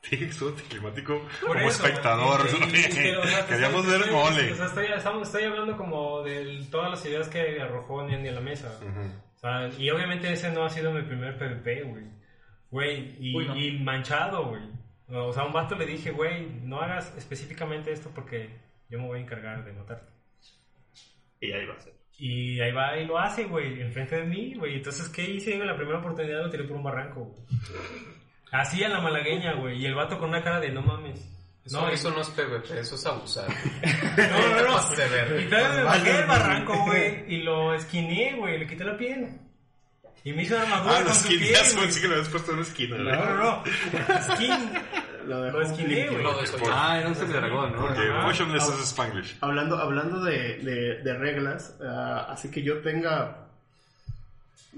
Sí, 0.00 0.14
estuvo 0.24 0.54
climático 0.54 1.20
Por 1.40 1.56
como 1.56 1.68
eso, 1.68 1.84
espectador. 1.84 2.46
y- 2.48 2.64
y- 2.64 2.78
y- 2.80 2.94
pero, 2.94 3.20
o 3.20 3.26
sea, 3.26 3.46
Queríamos 3.48 3.80
estoy- 3.84 3.90
ver 3.98 4.00
estoy- 4.08 4.14
mole. 4.14 4.52
O 4.52 4.56
sea, 4.56 4.66
estoy, 4.66 4.86
estamos- 4.86 5.26
estoy 5.28 5.42
hablando 5.44 5.76
como 5.76 6.22
de 6.22 6.64
todas 6.70 6.90
las 6.92 7.04
ideas 7.04 7.28
que 7.28 7.60
arrojó 7.60 8.04
Niandi 8.06 8.28
a 8.28 8.32
la 8.32 8.40
mesa. 8.40 8.78
Ujú. 8.80 9.00
O 9.36 9.38
sea, 9.40 9.68
y 9.76 9.90
obviamente 9.90 10.32
ese 10.32 10.52
no 10.52 10.64
ha 10.64 10.70
sido 10.70 10.92
mi 10.92 11.02
primer 11.02 11.36
PvP, 11.36 11.82
güey. 11.82 12.04
Güey, 12.70 13.16
y, 13.18 13.36
Uy, 13.36 13.46
no. 13.48 13.56
y 13.56 13.78
manchado, 13.80 14.46
güey. 14.46 14.62
O 15.08 15.32
sea, 15.32 15.42
a 15.42 15.46
un 15.46 15.52
vato 15.52 15.74
le 15.74 15.84
dije, 15.84 16.12
güey, 16.12 16.46
no 16.62 16.80
hagas 16.80 17.12
específicamente 17.18 17.90
esto 17.92 18.10
porque 18.14 18.56
yo 18.88 18.98
me 19.00 19.06
voy 19.08 19.18
a 19.18 19.22
encargar 19.22 19.64
de 19.64 19.72
matarte. 19.72 20.12
Y 21.40 21.50
ahí 21.52 21.66
va 21.66 21.74
a 21.74 21.80
ser. 21.80 21.92
Y 22.20 22.60
ahí 22.60 22.72
va 22.72 22.96
y 22.98 23.06
lo 23.06 23.16
hace, 23.18 23.44
güey, 23.44 23.80
enfrente 23.80 24.16
de 24.16 24.24
mí, 24.24 24.54
güey. 24.56 24.76
Entonces, 24.76 25.08
¿qué 25.08 25.22
hice? 25.22 25.54
En 25.54 25.66
la 25.66 25.76
primera 25.76 25.98
oportunidad 26.00 26.42
lo 26.42 26.50
tiré 26.50 26.64
por 26.64 26.76
un 26.76 26.82
barranco, 26.82 27.20
güey. 27.26 27.40
Así 28.50 28.82
a 28.82 28.88
la 28.88 29.00
malagueña, 29.00 29.54
güey. 29.54 29.80
Y 29.80 29.86
el 29.86 29.94
vato 29.94 30.18
con 30.18 30.30
una 30.30 30.42
cara 30.42 30.58
de 30.58 30.70
no 30.70 30.82
mames. 30.82 31.20
Eso, 31.64 31.80
No, 31.80 31.88
eso 31.90 32.10
no 32.10 32.22
es 32.22 32.28
PvP, 32.30 32.80
eso 32.80 32.94
es 32.96 33.06
abusar. 33.06 33.46
No, 34.16 34.48
no, 34.48 34.62
no. 34.68 34.80
Verga. 34.96 35.40
Y 35.42 35.44
todavía 35.48 35.68
me 35.76 35.82
bajé 35.84 36.12
del 36.12 36.26
barranco, 36.26 36.84
güey, 36.86 37.24
y 37.28 37.42
lo 37.42 37.74
esquiné, 37.74 38.34
güey, 38.36 38.58
le 38.58 38.66
quité 38.66 38.84
la 38.84 38.96
piel. 38.96 39.28
Y 40.24 40.32
me 40.32 40.42
hizo 40.42 40.54
una 40.56 40.64
armadura 40.64 40.98
Ah, 40.98 41.04
con 41.04 41.14
su 41.14 41.28
piel, 41.28 41.54
pensé 41.80 42.00
que 42.00 42.08
lo 42.08 42.14
habías 42.14 42.28
puesto 42.30 42.50
en 42.50 42.58
una 42.58 42.66
esquina. 42.66 42.96
No, 42.96 43.04
güey. 43.04 43.16
no, 43.16 43.36
no. 43.36 43.64
Skin. 44.34 44.72
Lo 45.28 45.42
dejó 45.42 45.58
Lo 45.58 45.64
esquiné, 45.64 45.88
limpio. 45.88 46.12
güey. 46.12 46.22
Lo 46.24 46.40
desollé. 46.40 46.64
Ah, 46.72 46.98
era 46.98 47.08
un 47.08 47.14
dragón, 47.32 47.72
¿no? 47.72 47.86
Porque 47.86 48.00
es 48.56 48.88
Spanglish. 48.88 49.36
Hablando, 49.40 49.76
hablando 49.76 50.24
de, 50.24 50.58
de, 50.58 51.02
de 51.02 51.14
reglas, 51.14 51.76
ah, 51.82 52.26
así 52.30 52.50
que 52.50 52.62
yo 52.62 52.80
tenga 52.80 53.48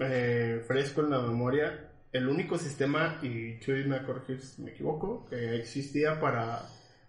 eh, 0.00 0.62
fresco 0.66 1.02
en 1.02 1.10
la 1.10 1.20
memoria, 1.20 1.88
el 2.12 2.28
único 2.28 2.58
sistema, 2.58 3.18
y 3.22 3.58
Chuy 3.60 3.84
me 3.84 4.02
corregir 4.02 4.40
si 4.40 4.62
me 4.62 4.70
equivoco, 4.72 5.26
que 5.28 5.56
existía 5.56 6.20
para, 6.20 6.62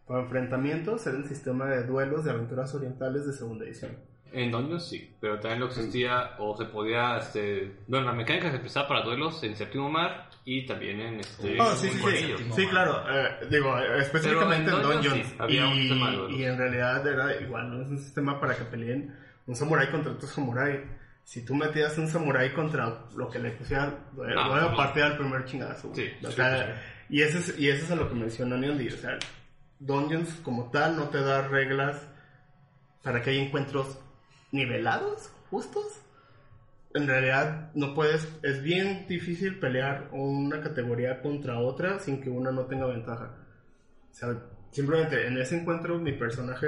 para 0.08 0.22
enfrentamientos 0.22 1.06
era 1.08 1.18
el 1.18 1.28
sistema 1.28 1.66
de 1.66 1.84
duelos 1.84 2.26
de 2.26 2.32
aventuras 2.32 2.74
orientales 2.76 3.26
de 3.26 3.34
segunda 3.34 3.66
edición. 3.66 3.92
En 4.34 4.50
Dungeons 4.52 4.88
sí, 4.88 5.14
pero 5.20 5.40
también 5.40 5.60
lo 5.60 5.66
existía 5.68 6.36
o 6.40 6.56
se 6.58 6.66
podía, 6.66 7.18
este, 7.18 7.72
bueno, 7.88 8.06
la 8.08 8.14
mecánica 8.14 8.50
se 8.50 8.58
empezaba 8.58 8.88
para 8.88 9.02
duelos 9.02 9.44
en 9.44 9.56
Séptimo 9.58 9.90
Mar 9.90 10.30
y 10.46 10.66
también 10.66 11.02
en 11.02 11.20
este. 11.20 11.58
Ah, 11.60 11.74
sí, 11.76 11.90
sí, 11.90 12.00
sí. 12.00 12.36
Sí, 12.56 12.68
claro. 12.68 13.04
eh, 13.10 13.48
digo, 13.50 13.78
eh, 13.78 14.00
específicamente 14.00 14.72
Pero 14.72 14.78
en 14.78 14.84
en 14.86 15.02
Dungeons 15.04 15.28
sí, 15.28 15.36
había 15.38 15.68
un 15.68 15.76
sistema 15.76 16.08
de 16.08 16.14
y, 16.14 16.18
duelos. 16.18 16.40
y 16.40 16.44
en 16.46 16.58
realidad 16.58 17.08
era 17.08 17.42
igual, 17.42 17.70
¿no? 17.70 17.82
Es 17.84 17.88
un 17.90 18.00
sistema 18.00 18.40
para 18.40 18.56
que 18.56 18.64
peleen 18.64 19.14
un 19.48 19.56
samurái 19.56 19.88
contra 19.92 20.14
otro 20.14 20.28
samurái. 20.28 20.80
Si 21.24 21.44
tú 21.46 21.54
metías 21.54 21.98
un 21.98 22.08
samurái 22.08 22.54
contra 22.54 23.06
lo 23.16 23.30
que 23.30 23.40
le 23.40 23.52
pusieran, 23.52 23.96
duele 24.14 24.34
Ah, 24.38 24.70
no. 24.72 24.78
partir 24.78 25.04
al 25.04 25.18
primer 25.18 25.44
chingazo. 25.46 25.94
Sí, 25.94 26.10
o 26.26 26.32
sea, 26.32 26.82
Y, 27.10 27.22
eso 27.22 27.38
es, 27.40 27.60
y 27.60 27.70
eso 27.70 27.84
es 27.86 27.92
a 27.92 27.96
lo 27.96 28.08
que 28.08 28.16
menciona 28.16 28.56
Neondy. 28.58 28.88
O 28.88 28.98
sea, 28.98 29.18
Dungeons 29.80 30.36
como 30.44 30.72
tal 30.72 30.96
no 30.96 31.10
te 31.10 31.22
da 31.22 31.48
reglas 31.48 32.08
para 33.04 33.22
que 33.22 33.32
haya 33.32 33.42
encuentros 33.44 34.00
nivelados, 34.52 35.32
justos. 35.50 36.02
En 36.94 37.08
realidad 37.08 37.72
no 37.74 37.94
puedes, 37.94 38.28
es 38.44 38.62
bien 38.62 39.06
difícil 39.08 39.60
pelear 39.60 40.10
una 40.12 40.62
categoría 40.62 41.22
contra 41.22 41.60
otra 41.60 42.00
sin 42.00 42.22
que 42.22 42.30
una 42.30 42.52
no 42.52 42.66
tenga 42.66 42.86
ventaja. 42.86 43.32
O 44.12 44.14
sea, 44.14 44.36
simplemente 44.72 45.26
en 45.26 45.38
ese 45.38 45.60
encuentro 45.60 45.98
mi 46.00 46.12
personaje, 46.14 46.68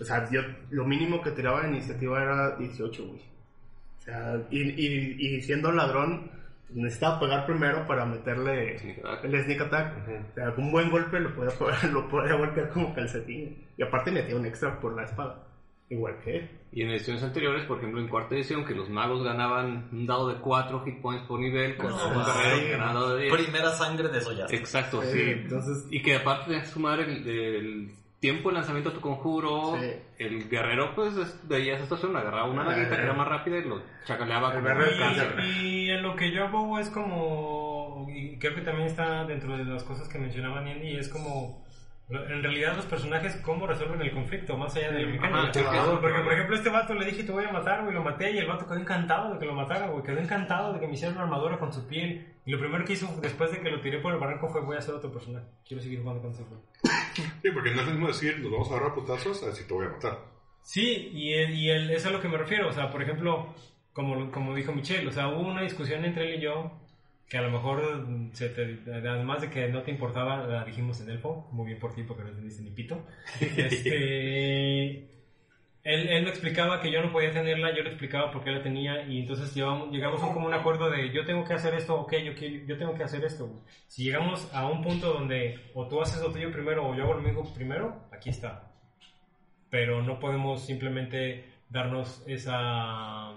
o 0.00 0.04
sea, 0.04 0.28
yo 0.30 0.40
lo 0.70 0.84
mínimo 0.84 1.22
que 1.22 1.30
tiraba 1.30 1.62
de 1.62 1.68
iniciativa 1.68 2.22
era 2.22 2.56
18, 2.56 3.06
güey. 3.06 3.20
O 3.20 4.02
sea, 4.02 4.42
y, 4.50 4.60
y, 4.60 5.36
y 5.36 5.42
siendo 5.42 5.70
ladrón, 5.70 6.30
necesitaba 6.72 7.20
pegar 7.20 7.46
primero 7.46 7.86
para 7.86 8.04
meterle 8.04 8.78
Sneak 8.78 9.24
el 9.24 9.44
sneak 9.44 9.60
attack. 9.62 9.96
O 10.30 10.34
sea, 10.34 10.54
un 10.56 10.72
buen 10.72 10.90
golpe 10.90 11.20
lo 11.20 11.34
podía, 11.34 11.52
lo 11.92 12.08
podía 12.08 12.34
golpear 12.34 12.70
como 12.70 12.94
calcetín. 12.94 13.56
Y 13.76 13.82
aparte 13.82 14.10
metía 14.10 14.36
un 14.36 14.46
extra 14.46 14.80
por 14.80 14.94
la 14.94 15.04
espada. 15.04 15.46
Igual 15.90 16.18
que 16.24 16.36
él. 16.36 16.50
Y 16.72 16.82
en 16.82 16.90
ediciones 16.90 17.22
anteriores, 17.24 17.64
por 17.66 17.78
ejemplo 17.78 18.00
en 18.00 18.06
cuarta 18.08 18.36
edición, 18.36 18.64
que 18.64 18.74
los 18.76 18.88
magos 18.88 19.24
ganaban 19.24 19.88
un 19.90 20.06
dado 20.06 20.28
de 20.28 20.40
4 20.40 20.84
hit 20.84 21.02
points 21.02 21.26
por 21.26 21.40
nivel, 21.40 21.76
con 21.76 21.90
No, 21.90 21.96
un 21.96 22.24
guerrero 22.24 22.56
sí. 22.56 22.62
que 22.70 22.76
dado 22.76 23.16
de 23.16 23.22
10. 23.24 23.34
Primera 23.34 23.70
sangre 23.72 24.08
desollada. 24.08 24.46
Exacto, 24.54 25.02
Sí, 25.02 25.08
sí. 25.12 25.30
entonces- 25.30 25.86
Y 25.90 26.00
que 26.00 26.14
aparte 26.14 26.52
de 26.52 26.64
sumar 26.64 27.00
el, 27.00 27.26
el 27.28 27.90
tiempo 28.20 28.50
de 28.50 28.54
lanzamiento 28.56 28.90
a 28.90 28.92
tu 28.92 29.00
conjuro, 29.00 29.76
Sí. 29.80 29.86
el 30.18 30.48
guerrero, 30.48 30.94
pues 30.94 31.16
es- 31.16 31.40
veía 31.48 31.74
esa 31.74 31.84
situación, 31.84 32.14
agarraba 32.16 32.48
una 32.48 32.62
daguita 32.64 32.96
que 32.96 33.02
era 33.02 33.14
más 33.14 33.26
rápida 33.26 33.58
y 33.58 33.64
lo 33.64 33.82
chacaleaba 34.06 34.52
El 34.52 34.58
un 34.60 34.64
cáncer. 34.98 35.34
Y, 35.60 35.86
y 35.86 35.90
en 35.90 36.02
lo 36.04 36.14
que 36.14 36.30
yo 36.30 36.44
abogo 36.44 36.78
es 36.78 36.88
como, 36.90 38.06
y 38.14 38.38
creo 38.38 38.54
que 38.54 38.60
también 38.60 38.86
está 38.86 39.24
dentro 39.24 39.56
de 39.56 39.64
las 39.64 39.82
cosas 39.82 40.08
que 40.08 40.18
mencionaba 40.20 40.60
Niendy, 40.62 40.96
es 40.98 41.08
como, 41.08 41.64
en 42.10 42.42
realidad 42.42 42.74
los 42.76 42.86
personajes 42.86 43.36
cómo 43.36 43.66
resuelven 43.66 44.00
el 44.02 44.10
conflicto, 44.12 44.56
más 44.58 44.74
allá 44.76 44.90
de 44.90 45.02
la 45.02 45.08
mecánica. 45.08 45.40
Ajá, 45.42 45.50
claro. 45.52 46.00
Porque, 46.00 46.18
por 46.22 46.32
ejemplo, 46.32 46.56
este 46.56 46.68
vato 46.70 46.94
le 46.94 47.06
dije, 47.06 47.22
te 47.22 47.30
voy 47.32 47.44
a 47.44 47.52
matar, 47.52 47.82
güey, 47.82 47.94
lo 47.94 48.02
maté, 48.02 48.32
y 48.32 48.38
el 48.38 48.46
vato 48.46 48.66
quedó 48.66 48.76
encantado 48.78 49.32
de 49.32 49.38
que 49.38 49.46
lo 49.46 49.54
matara, 49.54 49.86
güey, 49.88 50.02
quedó 50.02 50.18
encantado 50.18 50.72
de 50.72 50.80
que 50.80 50.86
me 50.88 50.94
hiciera 50.94 51.12
una 51.14 51.22
armadura 51.22 51.58
con 51.58 51.72
su 51.72 51.86
piel. 51.86 52.26
Y 52.44 52.50
lo 52.50 52.58
primero 52.58 52.84
que 52.84 52.94
hizo 52.94 53.06
después 53.22 53.52
de 53.52 53.60
que 53.60 53.70
lo 53.70 53.80
tiré 53.80 53.98
por 54.00 54.12
el 54.12 54.18
barranco 54.18 54.48
fue, 54.48 54.60
voy 54.62 54.74
a 54.76 54.80
hacer 54.80 54.94
otro 54.94 55.12
personaje, 55.12 55.46
quiero 55.66 55.82
seguir 55.82 56.00
jugando 56.00 56.22
con 56.22 56.32
ese 56.32 56.42
güey. 56.42 56.60
Sí, 57.14 57.50
porque 57.54 57.70
no 57.70 57.80
es 57.80 57.86
lo 57.86 57.92
mismo 57.92 58.08
decir, 58.08 58.38
nos 58.40 58.50
vamos 58.50 58.68
a 58.70 58.74
agarrar 58.74 58.90
a 58.90 58.94
putazos, 58.94 59.42
a 59.42 59.46
decir, 59.46 59.66
te 59.68 59.74
voy 59.74 59.86
a 59.86 59.90
matar. 59.90 60.18
Sí, 60.62 61.10
y, 61.14 61.32
el- 61.34 61.54
y 61.54 61.70
el- 61.70 61.90
eso 61.90 61.96
es 62.00 62.06
a 62.06 62.10
lo 62.10 62.20
que 62.20 62.28
me 62.28 62.38
refiero. 62.38 62.68
O 62.68 62.72
sea, 62.72 62.90
por 62.90 63.02
ejemplo, 63.02 63.54
como, 63.92 64.30
como 64.30 64.54
dijo 64.54 64.72
Michelle, 64.72 65.06
o 65.08 65.12
sea, 65.12 65.28
hubo 65.28 65.40
una 65.48 65.62
discusión 65.62 66.04
entre 66.04 66.28
él 66.34 66.38
y 66.40 66.44
yo 66.44 66.72
que 67.30 67.38
a 67.38 67.42
lo 67.42 67.50
mejor, 67.50 68.08
mm, 68.08 68.32
se 68.34 68.50
te- 68.50 68.80
además 68.92 69.40
de 69.42 69.50
que 69.50 69.68
no 69.68 69.82
te 69.82 69.92
importaba, 69.92 70.46
la 70.46 70.64
dijimos 70.64 71.00
en 71.00 71.10
Elfo, 71.10 71.48
muy 71.52 71.66
bien 71.68 71.78
por 71.80 71.94
ti 71.94 72.02
porque 72.02 72.24
no 72.24 72.30
entendiste 72.30 72.62
ni 72.62 72.72
pito. 72.72 73.06
Este, 73.56 74.86
él, 75.82 76.08
él 76.08 76.24
me 76.24 76.30
explicaba 76.30 76.80
que 76.80 76.90
yo 76.92 77.00
no 77.02 77.12
podía 77.12 77.32
tenerla, 77.32 77.74
yo 77.74 77.82
le 77.82 77.90
explicaba 77.90 78.30
por 78.32 78.44
qué 78.44 78.50
la 78.50 78.62
tenía 78.62 79.06
y 79.06 79.20
entonces 79.20 79.54
llevamos, 79.54 79.90
llegamos 79.92 80.22
a 80.22 80.26
un, 80.26 80.34
como 80.34 80.46
un 80.46 80.54
acuerdo 80.54 80.90
de 80.90 81.10
yo 81.12 81.24
tengo 81.24 81.44
que 81.44 81.54
hacer 81.54 81.74
esto, 81.74 81.94
ok, 82.00 82.14
yo, 82.16 82.32
yo 82.66 82.76
tengo 82.78 82.94
que 82.94 83.04
hacer 83.04 83.24
esto. 83.24 83.64
Si 83.88 84.04
llegamos 84.04 84.52
a 84.54 84.66
un 84.66 84.82
punto 84.82 85.12
donde 85.12 85.70
o 85.74 85.88
tú 85.88 86.02
haces 86.02 86.20
lo 86.20 86.32
tuyo 86.32 86.52
primero 86.52 86.86
o 86.88 86.94
yo 86.94 87.04
hago 87.04 87.14
lo 87.14 87.22
mío 87.22 87.42
primero, 87.54 88.08
aquí 88.12 88.30
está 88.30 88.66
pero 89.70 90.02
no 90.02 90.18
podemos 90.18 90.66
simplemente 90.66 91.44
darnos 91.68 92.24
esa 92.26 93.32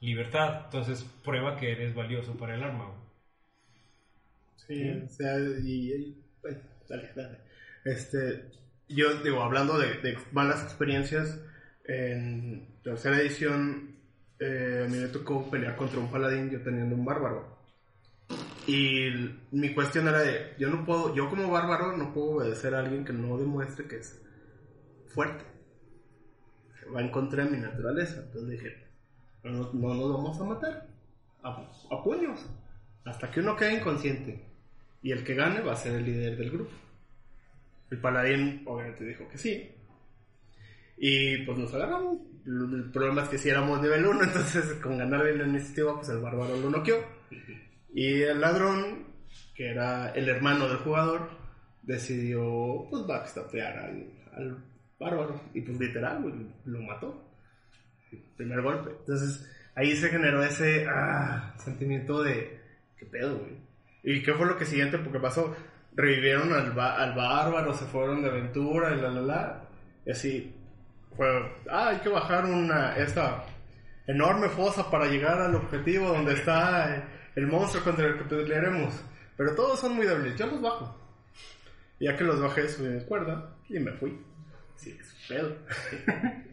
libertad. 0.00 0.64
Entonces 0.66 1.04
prueba 1.24 1.56
que 1.56 1.72
eres 1.72 1.94
valioso 1.94 2.36
para 2.36 2.54
el 2.54 2.62
arma. 2.62 2.99
Sí, 4.70 4.88
o 5.04 5.08
sea, 5.08 5.36
y, 5.40 5.92
y- 5.92 6.24
bueno, 6.40 6.60
dale, 6.88 7.10
dale. 7.16 7.38
Este, 7.84 8.44
yo 8.88 9.20
digo, 9.22 9.42
hablando 9.42 9.76
de, 9.78 10.16
malas 10.30 10.62
experiencias, 10.62 11.40
en 11.84 12.68
tercera 12.84 13.18
edición 13.20 13.96
eh, 14.38 14.84
a 14.86 14.88
mí 14.88 14.96
me 14.96 15.08
tocó 15.08 15.50
pelear 15.50 15.74
contra 15.74 15.98
un 15.98 16.10
paladín 16.10 16.50
yo 16.50 16.62
teniendo 16.62 16.94
un 16.94 17.04
bárbaro. 17.04 17.58
Y 18.68 19.10
mi 19.50 19.74
cuestión 19.74 20.06
era 20.06 20.20
de, 20.20 20.54
yo 20.56 20.70
no 20.70 20.84
puedo, 20.84 21.14
yo 21.16 21.28
como 21.28 21.50
bárbaro 21.50 21.96
no 21.96 22.14
puedo 22.14 22.36
obedecer 22.36 22.74
a 22.76 22.78
alguien 22.80 23.04
que 23.04 23.12
no 23.12 23.36
demuestre 23.38 23.88
que 23.88 23.96
es 23.96 24.22
fuerte. 25.08 25.44
Va 26.94 27.00
en 27.00 27.10
contra 27.10 27.44
de 27.44 27.50
mi 27.50 27.58
naturaleza. 27.58 28.20
Entonces 28.24 28.50
dije, 28.50 28.86
no, 29.42 29.72
no 29.72 29.94
nos 29.94 30.12
vamos 30.12 30.40
a 30.40 30.44
matar. 30.44 30.86
A 31.90 32.04
puños. 32.04 32.46
Hasta 33.04 33.30
que 33.32 33.40
uno 33.40 33.56
quede 33.56 33.74
inconsciente. 33.80 34.49
Y 35.02 35.12
el 35.12 35.24
que 35.24 35.34
gane 35.34 35.60
va 35.60 35.72
a 35.72 35.76
ser 35.76 35.94
el 35.94 36.04
líder 36.04 36.36
del 36.36 36.50
grupo. 36.50 36.72
El 37.90 37.98
paladín 37.98 38.62
obviamente 38.66 39.04
dijo 39.04 39.28
que 39.28 39.38
sí. 39.38 39.70
Y 40.96 41.38
pues 41.44 41.58
nos 41.58 41.72
agarramos. 41.74 42.18
El 42.46 42.90
problema 42.92 43.22
es 43.22 43.28
que 43.30 43.38
si 43.38 43.48
éramos 43.48 43.80
nivel 43.80 44.06
1, 44.06 44.22
entonces 44.24 44.74
con 44.74 44.98
ganar 44.98 45.24
la 45.24 45.46
iniciativa, 45.46 45.96
pues 45.96 46.08
el 46.10 46.20
bárbaro 46.20 46.56
lo 46.56 46.70
noqueó. 46.70 47.02
Y 47.92 48.22
el 48.22 48.40
ladrón, 48.40 49.06
que 49.54 49.70
era 49.70 50.10
el 50.10 50.28
hermano 50.28 50.68
del 50.68 50.78
jugador, 50.78 51.30
decidió 51.82 52.86
pues 52.90 53.06
backstapear 53.06 53.78
al, 53.78 54.12
al 54.34 54.64
bárbaro. 54.98 55.40
Y 55.54 55.62
pues 55.62 55.80
literal, 55.80 56.22
lo 56.64 56.82
mató. 56.82 57.26
Primer 58.36 58.60
golpe. 58.60 58.90
Entonces 59.00 59.48
ahí 59.74 59.96
se 59.96 60.08
generó 60.08 60.42
ese 60.42 60.86
ah, 60.88 61.54
sentimiento 61.58 62.22
de, 62.22 62.60
¿qué 62.98 63.06
pedo, 63.06 63.38
güey? 63.38 63.69
¿Y 64.02 64.22
qué 64.22 64.32
fue 64.34 64.46
lo 64.46 64.56
que 64.56 64.64
siguiente? 64.64 64.98
Porque 64.98 65.18
pasó, 65.20 65.54
revivieron 65.94 66.52
al, 66.52 66.78
al 66.78 67.14
bárbaro, 67.14 67.74
se 67.74 67.84
fueron 67.86 68.22
de 68.22 68.28
aventura 68.30 68.94
y 68.96 69.00
la 69.00 69.10
la 69.10 69.20
la. 69.20 69.62
Y 70.06 70.10
así, 70.12 70.54
fue, 71.16 71.26
ah, 71.70 71.88
hay 71.88 71.98
que 71.98 72.08
bajar 72.08 72.44
una, 72.46 72.96
esta 72.96 73.44
enorme 74.06 74.48
fosa 74.48 74.90
para 74.90 75.06
llegar 75.06 75.38
al 75.40 75.54
objetivo 75.54 76.08
donde 76.08 76.32
está 76.34 76.96
eh, 76.96 77.04
el 77.36 77.46
monstruo 77.46 77.84
contra 77.84 78.06
el 78.06 78.16
que 78.18 78.24
pelearemos. 78.24 78.94
Pero 79.36 79.54
todos 79.54 79.78
son 79.80 79.94
muy 79.96 80.06
débiles, 80.06 80.36
yo 80.38 80.46
los 80.46 80.60
bajo. 80.62 80.96
Ya 81.98 82.16
que 82.16 82.24
los 82.24 82.40
bajé, 82.40 82.68
subí 82.68 82.88
mi 82.88 83.04
cuerda 83.04 83.54
y 83.68 83.78
me 83.78 83.92
fui. 83.92 84.18
Sí, 84.76 84.96
es 84.98 85.14
pedo. 85.28 85.54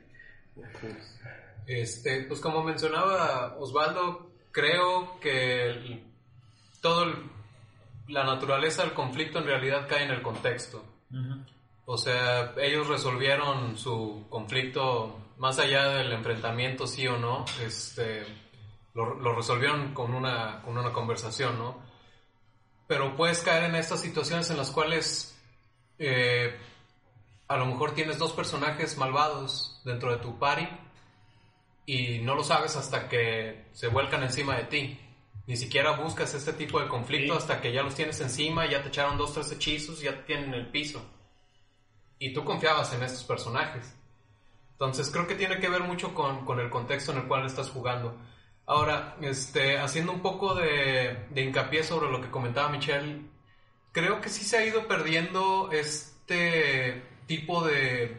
Este, 1.68 2.24
pues 2.28 2.40
como 2.40 2.64
mencionaba 2.64 3.56
Osvaldo, 3.58 4.32
creo 4.52 5.20
que 5.20 5.70
el- 5.70 6.04
todo 6.82 7.04
el- 7.04 7.30
la 8.08 8.24
naturaleza 8.24 8.84
del 8.84 8.94
conflicto 8.94 9.40
en 9.40 9.46
realidad 9.46 9.88
cae 9.88 10.04
en 10.04 10.12
el 10.12 10.22
contexto. 10.22 10.84
O 11.86 11.98
sea, 11.98 12.54
ellos 12.58 12.88
resolvieron 12.88 13.78
su 13.78 14.26
conflicto 14.30 15.34
más 15.38 15.60
allá 15.60 15.90
del 15.90 16.12
enfrentamiento, 16.12 16.88
sí 16.88 17.08
o 17.08 17.18
no, 17.18 17.46
este, 17.64 18.26
lo, 18.94 19.16
lo 19.16 19.36
resolvieron 19.36 19.94
con 19.94 20.14
una, 20.14 20.62
con 20.64 20.78
una 20.78 20.92
conversación, 20.92 21.58
¿no? 21.58 21.82
Pero 22.88 23.16
puedes 23.16 23.42
caer 23.42 23.66
en 23.66 23.76
estas 23.76 24.02
situaciones 24.02 24.50
en 24.50 24.58
las 24.58 24.72
cuales 24.72 25.38
eh, 26.00 26.58
a 27.48 27.58
lo 27.58 27.66
mejor 27.66 27.94
tienes 27.94 28.18
dos 28.18 28.34
personajes 28.34 28.98
malvados 28.98 29.82
dentro 29.86 30.12
de 30.12 30.18
tu 30.18 30.38
party 30.38 30.68
y 31.86 32.20
no 32.20 32.36
lo 32.36 32.44
sabes 32.44 32.76
hasta 32.76 33.08
que 33.08 33.68
se 33.72 33.88
vuelcan 33.88 34.24
encima 34.24 34.58
de 34.58 34.64
ti. 34.66 35.00
Ni 35.48 35.56
siquiera 35.56 35.92
buscas 35.92 36.34
este 36.34 36.54
tipo 36.54 36.80
de 36.80 36.88
conflicto 36.88 37.34
Sí. 37.34 37.38
hasta 37.40 37.62
que 37.62 37.72
ya 37.72 37.82
los 37.82 37.96
tienes 37.96 38.20
encima, 38.20 38.70
ya 38.70 38.82
te 38.84 38.90
echaron 38.90 39.18
dos, 39.18 39.34
tres 39.34 39.52
hechizos, 39.52 40.02
ya 40.02 40.12
te 40.12 40.24
tienen 40.24 40.50
en 40.50 40.54
el 40.56 40.68
piso. 40.70 41.04
Y 42.20 42.34
tú 42.34 42.44
confiabas 42.44 42.94
en 42.94 43.02
estos 43.04 43.24
personajes. 43.24 43.96
Entonces 44.74 45.10
creo 45.10 45.26
que 45.26 45.36
tiene 45.36 45.60
que 45.60 45.70
ver 45.70 45.82
mucho 45.84 46.14
con, 46.14 46.46
con 46.46 46.60
el 46.60 46.70
contexto 46.70 47.12
en 47.14 47.20
el 47.20 47.28
cual 47.28 47.46
estás 47.46 47.70
jugando. 47.70 48.16
Ahora, 48.66 49.16
este, 49.22 49.78
haciendo 49.80 50.12
un 50.12 50.22
poco 50.22 50.54
de, 50.54 51.26
de 51.30 51.42
hincapié 51.42 51.84
sobre 51.84 52.12
lo 52.12 52.22
que 52.22 52.30
comentaba 52.30 52.68
Michelle, 52.70 53.22
creo 53.94 54.20
que 54.20 54.30
sí 54.30 54.44
se 54.44 54.58
ha 54.58 54.66
ido 54.66 54.88
perdiendo 54.88 55.70
este 55.72 57.04
tipo 57.26 57.64
de 57.64 58.18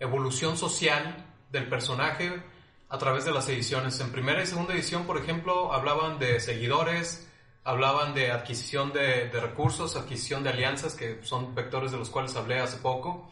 evolución 0.00 0.56
social 0.56 1.26
del 1.50 1.68
personaje 1.68 2.42
a 2.88 2.98
través 2.98 3.24
de 3.24 3.32
las 3.32 3.48
ediciones. 3.48 4.00
En 4.00 4.10
primera 4.10 4.42
y 4.42 4.46
segunda 4.46 4.74
edición, 4.74 5.04
por 5.04 5.18
ejemplo, 5.18 5.72
hablaban 5.72 6.18
de 6.18 6.40
seguidores, 6.40 7.28
hablaban 7.64 8.14
de 8.14 8.30
adquisición 8.30 8.92
de, 8.92 9.28
de 9.28 9.40
recursos, 9.40 9.96
adquisición 9.96 10.42
de 10.42 10.50
alianzas, 10.50 10.94
que 10.94 11.20
son 11.22 11.54
vectores 11.54 11.92
de 11.92 11.98
los 11.98 12.10
cuales 12.10 12.34
hablé 12.36 12.58
hace 12.60 12.78
poco. 12.78 13.30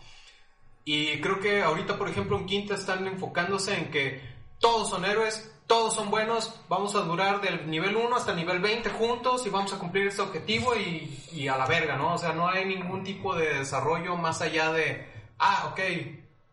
Y 0.85 1.21
creo 1.21 1.41
que 1.41 1.63
ahorita, 1.63 1.99
por 1.99 2.09
ejemplo, 2.09 2.39
en 2.39 2.47
Quinta 2.47 2.75
están 2.75 3.07
enfocándose 3.07 3.77
en 3.77 3.91
que 3.91 4.21
todos 4.61 4.91
son 4.91 5.05
héroes, 5.05 5.53
todos 5.67 5.95
son 5.95 6.11
buenos, 6.11 6.61
vamos 6.69 6.95
a 6.95 7.01
durar 7.01 7.41
del 7.41 7.69
nivel 7.69 7.97
1 7.97 8.15
hasta 8.15 8.31
el 8.31 8.37
nivel 8.37 8.61
20 8.61 8.89
juntos 8.91 9.45
y 9.47 9.51
vamos 9.51 9.73
a 9.73 9.79
cumplir 9.79 10.07
este 10.07 10.23
objetivo 10.23 10.77
y, 10.77 11.25
y 11.33 11.49
a 11.49 11.57
la 11.57 11.67
verga, 11.67 11.97
¿no? 11.97 12.15
O 12.15 12.19
sea, 12.19 12.33
no 12.33 12.47
hay 12.49 12.65
ningún 12.65 13.03
tipo 13.03 13.35
de 13.35 13.59
desarrollo 13.59 14.17
más 14.17 14.41
allá 14.43 14.73
de, 14.73 15.09
ah, 15.39 15.71
ok, 15.73 15.81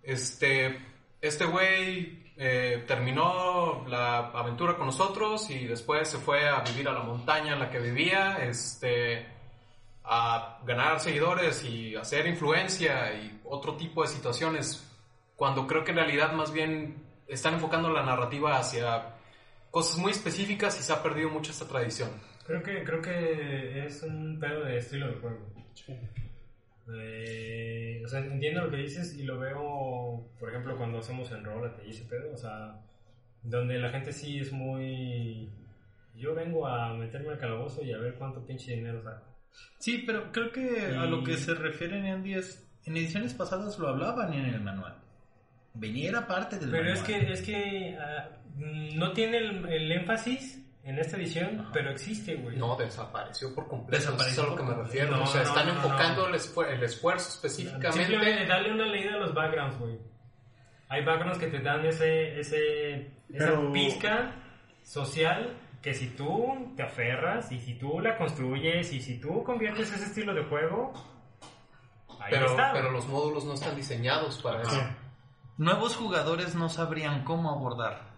este, 0.02 0.84
este 1.22 1.46
güey 1.46 2.23
eh, 2.46 2.84
terminó 2.86 3.86
la 3.88 4.18
aventura 4.32 4.76
con 4.76 4.88
nosotros 4.88 5.50
y 5.50 5.66
después 5.66 6.10
se 6.10 6.18
fue 6.18 6.50
a 6.50 6.60
vivir 6.60 6.90
a 6.90 6.92
la 6.92 7.00
montaña 7.00 7.54
en 7.54 7.60
la 7.60 7.70
que 7.70 7.80
vivía, 7.80 8.44
este, 8.44 9.26
a 10.04 10.60
ganar 10.66 11.00
seguidores 11.00 11.64
y 11.64 11.96
hacer 11.96 12.28
influencia 12.28 13.14
y 13.14 13.40
otro 13.46 13.78
tipo 13.78 14.02
de 14.02 14.10
situaciones, 14.10 14.86
cuando 15.38 15.66
creo 15.68 15.86
que 15.86 15.92
en 15.92 15.98
realidad 15.98 16.34
más 16.34 16.52
bien 16.52 17.02
están 17.30 17.54
enfocando 17.54 17.90
la 17.90 18.04
narrativa 18.04 18.58
hacia 18.58 19.16
cosas 19.72 19.98
muy 19.98 20.12
específicas 20.12 20.78
y 20.78 20.84
se 20.84 20.92
ha 20.92 21.02
perdido 21.02 21.30
mucho 21.30 21.54
esta 21.54 21.66
tradición. 21.66 22.10
Creo 22.46 22.62
que, 22.62 22.84
creo 22.84 23.02
que 23.02 23.86
es 23.86 24.04
un 24.04 24.38
pedo 24.38 24.66
de 24.66 24.80
estilo 24.80 25.08
de 25.08 25.14
juego. 25.14 25.40
Eh, 26.94 28.02
o 28.04 28.08
sea, 28.08 28.20
entiendo 28.20 28.62
lo 28.66 28.70
que 28.72 28.78
dices 28.78 29.16
y 29.16 29.24
lo 29.24 29.40
veo, 29.40 30.30
por 30.40 30.50
ejemplo, 30.50 30.78
cuando 30.78 31.00
hacemos 31.00 31.32
enrólate 31.32 31.86
y 31.86 31.92
ese 31.92 32.04
pedo, 32.06 32.34
o 32.34 32.38
sea, 32.38 32.80
donde 33.42 33.80
la 33.80 33.90
gente 33.90 34.12
sí 34.14 34.40
es 34.40 34.52
muy... 34.52 35.50
Yo 36.16 36.36
vengo 36.36 36.68
a 36.68 36.94
meterme 36.94 37.30
al 37.32 37.40
calabozo 37.40 37.82
y 37.84 37.92
a 37.92 37.98
ver 37.98 38.16
cuánto 38.16 38.46
pinche 38.46 38.76
dinero 38.76 39.02
saco. 39.02 39.26
Sí, 39.80 40.04
pero 40.06 40.32
creo 40.32 40.52
que 40.52 40.96
a 40.96 41.06
Y- 41.06 41.10
lo 41.10 41.24
que 41.24 41.38
se 41.38 41.54
refieren 41.56 42.06
Andy 42.06 42.34
es, 42.36 42.68
en 42.86 42.98
ediciones 42.98 43.34
pasadas 43.34 43.80
lo 43.80 43.88
hablaban 43.88 44.34
en 44.34 44.46
el 44.46 44.62
manual. 44.62 44.96
Venía 45.76 46.10
era 46.10 46.28
parte 46.28 46.60
del 46.60 46.70
Pero 46.70 46.84
manual. 46.84 46.98
es 47.00 47.04
que, 47.04 47.32
es 47.34 47.42
que 47.42 47.98
mm, 48.58 48.98
no 49.00 49.12
tiene 49.14 49.38
el, 49.38 49.66
el 49.70 49.92
énfasis 49.92 50.63
en 50.84 51.00
esta 51.00 51.16
edición, 51.18 51.70
pero 51.72 51.92
existe, 51.92 52.36
güey. 52.36 52.58
No, 52.58 52.76
desapareció 52.76 53.54
por 53.56 53.68
completo. 53.68 54.04
Desapareció 54.12 54.32
eso 54.34 54.42
es 54.44 54.48
a 54.48 54.52
lo 54.52 54.56
que 54.58 54.64
me 54.76 54.84
refiero. 54.84 55.16
No, 55.18 55.24
o 55.24 55.28
sea, 55.28 55.42
no, 55.44 55.48
están 55.48 55.68
no, 55.68 55.74
enfocando 55.76 56.22
no. 56.24 56.28
El, 56.28 56.36
esfu- 56.42 56.68
el 56.68 56.84
esfuerzo 56.84 57.30
específicamente. 57.30 57.92
Simplemente 58.06 58.46
darle 58.46 58.74
una 58.74 58.86
leída 58.88 59.14
a 59.14 59.18
los 59.18 59.34
backgrounds, 59.34 59.80
güey. 59.80 59.98
Hay 60.90 61.04
backgrounds 61.06 61.40
que 61.40 61.48
te 61.48 61.60
dan 61.60 61.86
ese, 61.86 62.40
ese, 62.40 62.96
esa 63.30 63.46
Pero- 63.46 63.72
pizca 63.72 64.36
social 64.84 65.58
que 65.82 65.94
si 65.94 66.10
tú 66.10 66.74
te 66.76 66.84
aferras 66.84 67.52
y 67.52 67.60
si 67.60 67.74
tú 67.76 68.00
la 68.00 68.18
construyes 68.18 68.92
y 68.94 69.02
si 69.02 69.20
tú 69.20 69.44
conviertes 69.44 69.92
ese 69.92 70.06
estilo 70.06 70.34
de 70.34 70.44
juego, 70.44 70.94
ahí 72.20 72.28
Pero, 72.32 72.46
está. 72.48 72.72
pero 72.74 72.92
los 72.92 73.08
módulos 73.08 73.44
no 73.46 73.54
están 73.54 73.76
diseñados 73.76 74.42
para 74.42 74.62
eso. 74.62 74.82
Nuevos 75.58 75.96
jugadores 75.96 76.56
no 76.56 76.68
sabrían 76.70 77.24
cómo 77.24 77.52
abordar. 77.52 78.13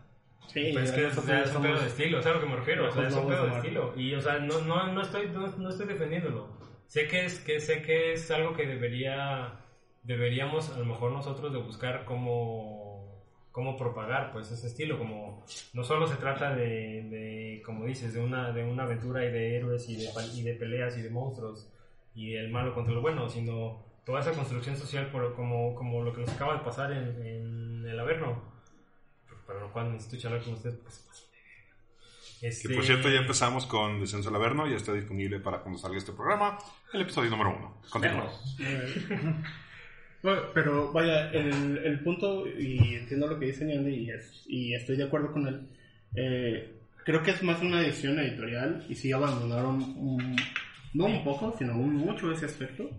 Sí, 0.47 0.71
Pues 0.73 0.89
ya 0.91 0.95
que 0.95 1.01
nosotros 1.03 1.29
es, 1.29 1.49
es 1.49 1.55
un 1.55 1.61
pedo 1.61 1.79
de 1.79 1.87
estilo, 1.87 2.19
es 2.19 2.25
a 2.25 2.33
lo 2.33 2.39
que 2.39 2.45
me 2.45 2.55
refiero, 2.55 2.87
o 2.87 2.91
sea, 2.91 3.07
es 3.07 3.15
un 3.15 3.27
pedo 3.27 3.45
de 3.47 3.55
estilo. 3.55 3.93
Y, 3.95 4.13
o 4.13 4.21
sea, 4.21 4.39
no, 4.39 4.61
no, 4.61 4.91
no, 4.93 5.01
estoy, 5.01 5.27
no, 5.29 5.47
no 5.47 5.69
estoy 5.69 5.87
defendiéndolo. 5.87 6.49
Sé 6.87 7.07
que, 7.07 7.25
es, 7.25 7.39
que, 7.39 7.59
sé 7.59 7.81
que 7.81 8.13
es 8.13 8.29
algo 8.31 8.53
que 8.53 8.65
debería, 8.65 9.59
deberíamos, 10.03 10.69
a 10.69 10.79
lo 10.79 10.85
mejor 10.85 11.11
nosotros, 11.11 11.51
de 11.51 11.59
buscar 11.59 12.05
cómo, 12.05 13.23
cómo 13.51 13.75
propagar, 13.77 14.31
pues, 14.31 14.51
ese 14.51 14.67
estilo. 14.67 14.97
Como, 14.97 15.43
no 15.73 15.83
solo 15.83 16.07
se 16.07 16.15
trata 16.15 16.55
de, 16.55 17.03
de 17.09 17.61
como 17.65 17.85
dices, 17.85 18.13
de 18.13 18.21
una, 18.21 18.51
de 18.51 18.63
una 18.63 18.83
aventura 18.83 19.25
y 19.25 19.31
de 19.31 19.57
héroes 19.57 19.89
y 19.89 19.97
de, 19.97 20.09
y 20.35 20.43
de 20.43 20.53
peleas 20.53 20.97
y 20.97 21.01
de 21.01 21.09
monstruos 21.09 21.71
y 22.15 22.35
el 22.35 22.49
malo 22.49 22.73
contra 22.73 22.93
el 22.93 22.99
bueno, 22.99 23.27
sino 23.27 23.83
toda 24.05 24.21
esa 24.21 24.31
construcción 24.31 24.77
social 24.77 25.11
por, 25.11 25.35
como, 25.35 25.75
como 25.75 26.01
lo 26.01 26.13
que 26.13 26.21
nos 26.21 26.29
acaba 26.29 26.53
de 26.53 26.63
pasar 26.63 26.91
en, 26.93 27.21
en 27.25 27.85
el 27.85 27.99
Averno 27.99 28.54
para 29.45 29.59
lo 29.59 29.71
cual 29.71 29.91
necesito 29.93 30.17
charlar 30.23 30.41
con 30.43 30.53
ustedes. 30.53 30.75
Pues, 30.77 31.03
pues. 31.05 31.25
Que 32.41 32.47
Este, 32.47 32.69
por 32.75 32.83
cierto 32.83 33.09
ya 33.09 33.19
empezamos 33.19 33.65
con 33.65 33.99
Descenso 33.99 34.29
al 34.29 34.35
Averno, 34.35 34.67
ya 34.67 34.75
está 34.75 34.93
disponible 34.93 35.39
para 35.39 35.59
cuando 35.61 35.79
salga 35.79 35.97
este 35.97 36.11
programa, 36.11 36.57
el 36.93 37.01
episodio 37.01 37.29
número 37.31 37.55
uno. 37.57 37.77
Continuamos. 37.89 38.55
Bueno, 40.21 40.41
pero 40.53 40.91
vaya, 40.91 41.29
el, 41.31 41.77
el 41.77 41.99
punto, 41.99 42.47
y 42.47 42.95
entiendo 42.95 43.27
lo 43.27 43.37
que 43.39 43.45
dice 43.47 43.63
Andy 43.71 43.93
y, 43.93 44.09
es- 44.09 44.43
y 44.47 44.73
estoy 44.73 44.97
de 44.97 45.03
acuerdo 45.03 45.31
con 45.31 45.47
él, 45.47 45.67
eh, 46.15 46.75
creo 47.03 47.21
que 47.21 47.31
es 47.31 47.43
más 47.43 47.61
una 47.61 47.79
decisión 47.81 48.17
editorial 48.19 48.85
y 48.89 48.95
sí 48.95 49.11
abandonaron, 49.11 49.75
un- 49.97 50.35
no 50.95 51.05
un 51.05 51.23
poco, 51.23 51.55
sino 51.57 51.77
un 51.77 51.93
mucho 51.93 52.31
ese 52.31 52.45
aspecto. 52.45 52.89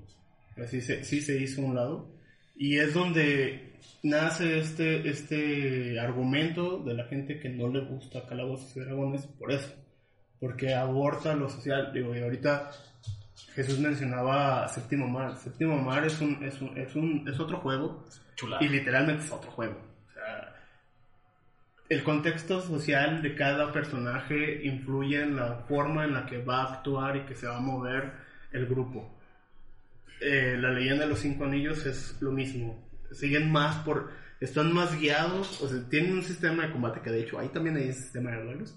Así 0.57 0.81
se, 0.81 1.03
sí 1.05 1.21
se 1.21 1.37
hizo 1.41 1.63
a 1.63 1.65
un 1.65 1.75
lado. 1.75 2.09
Y 2.57 2.79
es 2.79 2.95
donde 2.95 3.75
nace 4.03 4.59
este, 4.59 5.09
este 5.09 6.01
argumento 6.01 6.79
de 6.79 6.95
la 6.95 7.05
gente 7.05 7.39
que 7.39 7.49
no 7.49 7.69
le 7.69 7.81
gusta 7.81 8.27
Calabozos 8.27 8.77
y 8.77 8.81
Dragones 8.81 9.27
por 9.27 9.53
eso. 9.53 9.75
Porque 10.41 10.75
aborta 10.75 11.35
lo 11.35 11.49
social. 11.49 11.93
Digo, 11.93 12.15
y 12.15 12.21
ahorita 12.21 12.71
Jesús 13.55 13.79
mencionaba 13.79 14.69
Séptimo 14.69 15.09
Mar. 15.09 15.37
Séptimo 15.37 15.77
Mar 15.79 16.05
es 16.07 16.21
un, 16.21 16.43
es 16.45 16.61
un, 16.61 16.77
es 16.79 16.95
un, 16.95 17.29
es 17.29 17.39
otro 17.41 17.59
juego. 17.59 18.05
Chulada. 18.35 18.65
Y 18.65 18.69
literalmente 18.69 19.25
es 19.25 19.33
otro 19.33 19.51
juego. 19.51 19.81
O 20.09 20.13
sea, 20.13 20.55
el 21.89 22.03
contexto 22.05 22.61
social 22.61 23.23
de 23.23 23.35
cada 23.35 23.73
personaje 23.73 24.67
influye 24.67 25.23
en 25.23 25.37
la 25.37 25.65
forma 25.69 26.05
en 26.05 26.15
la 26.15 26.27
que 26.27 26.39
va 26.39 26.63
a 26.63 26.75
actuar 26.75 27.17
y 27.17 27.21
que 27.27 27.35
se 27.35 27.47
va 27.47 27.57
a 27.57 27.61
mover 27.61 28.13
el 28.53 28.67
grupo. 28.67 29.16
Eh, 30.21 30.57
la 30.59 30.73
leyenda 30.73 31.05
de 31.05 31.11
los 31.11 31.19
cinco 31.19 31.45
anillos 31.45 31.85
es 31.87 32.21
lo 32.21 32.33
mismo. 32.33 32.89
Siguen 33.13 33.51
más 33.51 33.77
por. 33.85 34.11
Están 34.41 34.73
más 34.73 34.99
guiados. 34.99 35.61
O 35.63 35.69
sea, 35.69 35.89
tienen 35.89 36.13
un 36.13 36.23
sistema 36.23 36.67
de 36.67 36.73
combate 36.73 37.01
que 37.01 37.11
de 37.11 37.21
hecho 37.21 37.39
ahí 37.39 37.49
también 37.49 37.77
hay 37.77 37.89
un 37.89 37.95
sistema 37.95 38.31
de 38.31 38.45
duelos. 38.45 38.77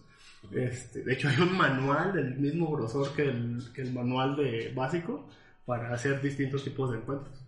Este, 0.52 1.04
de 1.04 1.14
hecho, 1.14 1.28
hay 1.30 1.38
un 1.42 1.58
manual 1.58 2.14
del 2.14 2.38
mismo 2.38 2.72
grosor 2.72 3.14
que 3.14 3.24
el, 3.24 3.62
que 3.74 3.82
el 3.82 3.94
manual 3.94 4.36
de 4.36 4.72
básico 4.74 5.30
para 5.66 5.94
hacer 5.94 6.22
distintos 6.22 6.64
tipos 6.64 6.92
de 6.92 6.98
encuentros. 6.98 7.46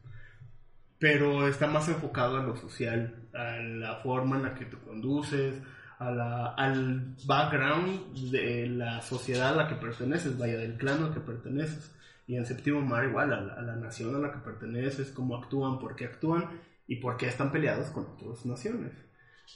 Pero 0.99 1.47
está 1.47 1.67
más 1.67 1.87
enfocado 1.87 2.37
a 2.37 2.43
lo 2.43 2.55
social, 2.55 3.27
a 3.33 3.57
la 3.57 3.95
forma 3.97 4.37
en 4.37 4.43
la 4.43 4.53
que 4.53 4.65
te 4.65 4.77
conduces, 4.77 5.55
a 5.97 6.11
la, 6.11 6.47
al 6.53 7.15
background 7.25 8.31
de 8.31 8.67
la 8.67 9.01
sociedad 9.01 9.53
a 9.53 9.63
la 9.63 9.67
que 9.67 9.75
perteneces, 9.75 10.37
vaya, 10.37 10.57
del 10.57 10.77
clan 10.77 11.03
al 11.03 11.13
que 11.13 11.19
perteneces. 11.19 11.95
Y 12.27 12.35
en 12.35 12.45
séptimo 12.45 12.81
mar 12.81 13.05
igual, 13.05 13.33
a 13.33 13.41
la, 13.41 13.53
a 13.53 13.61
la 13.61 13.75
nación 13.75 14.15
a 14.15 14.19
la 14.19 14.31
que 14.31 14.39
perteneces, 14.39 15.11
cómo 15.11 15.35
actúan, 15.35 15.79
por 15.79 15.95
qué 15.95 16.05
actúan 16.05 16.49
y 16.87 16.97
por 16.97 17.17
qué 17.17 17.27
están 17.27 17.51
peleados 17.51 17.87
con 17.89 18.05
otras 18.05 18.45
naciones. 18.45 18.93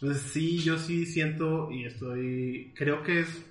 Entonces 0.01 0.23
sí, 0.31 0.59
yo 0.59 0.77
sí 0.77 1.05
siento 1.05 1.71
y 1.71 1.85
estoy, 1.85 2.73
creo 2.75 3.03
que 3.03 3.21
es 3.21 3.45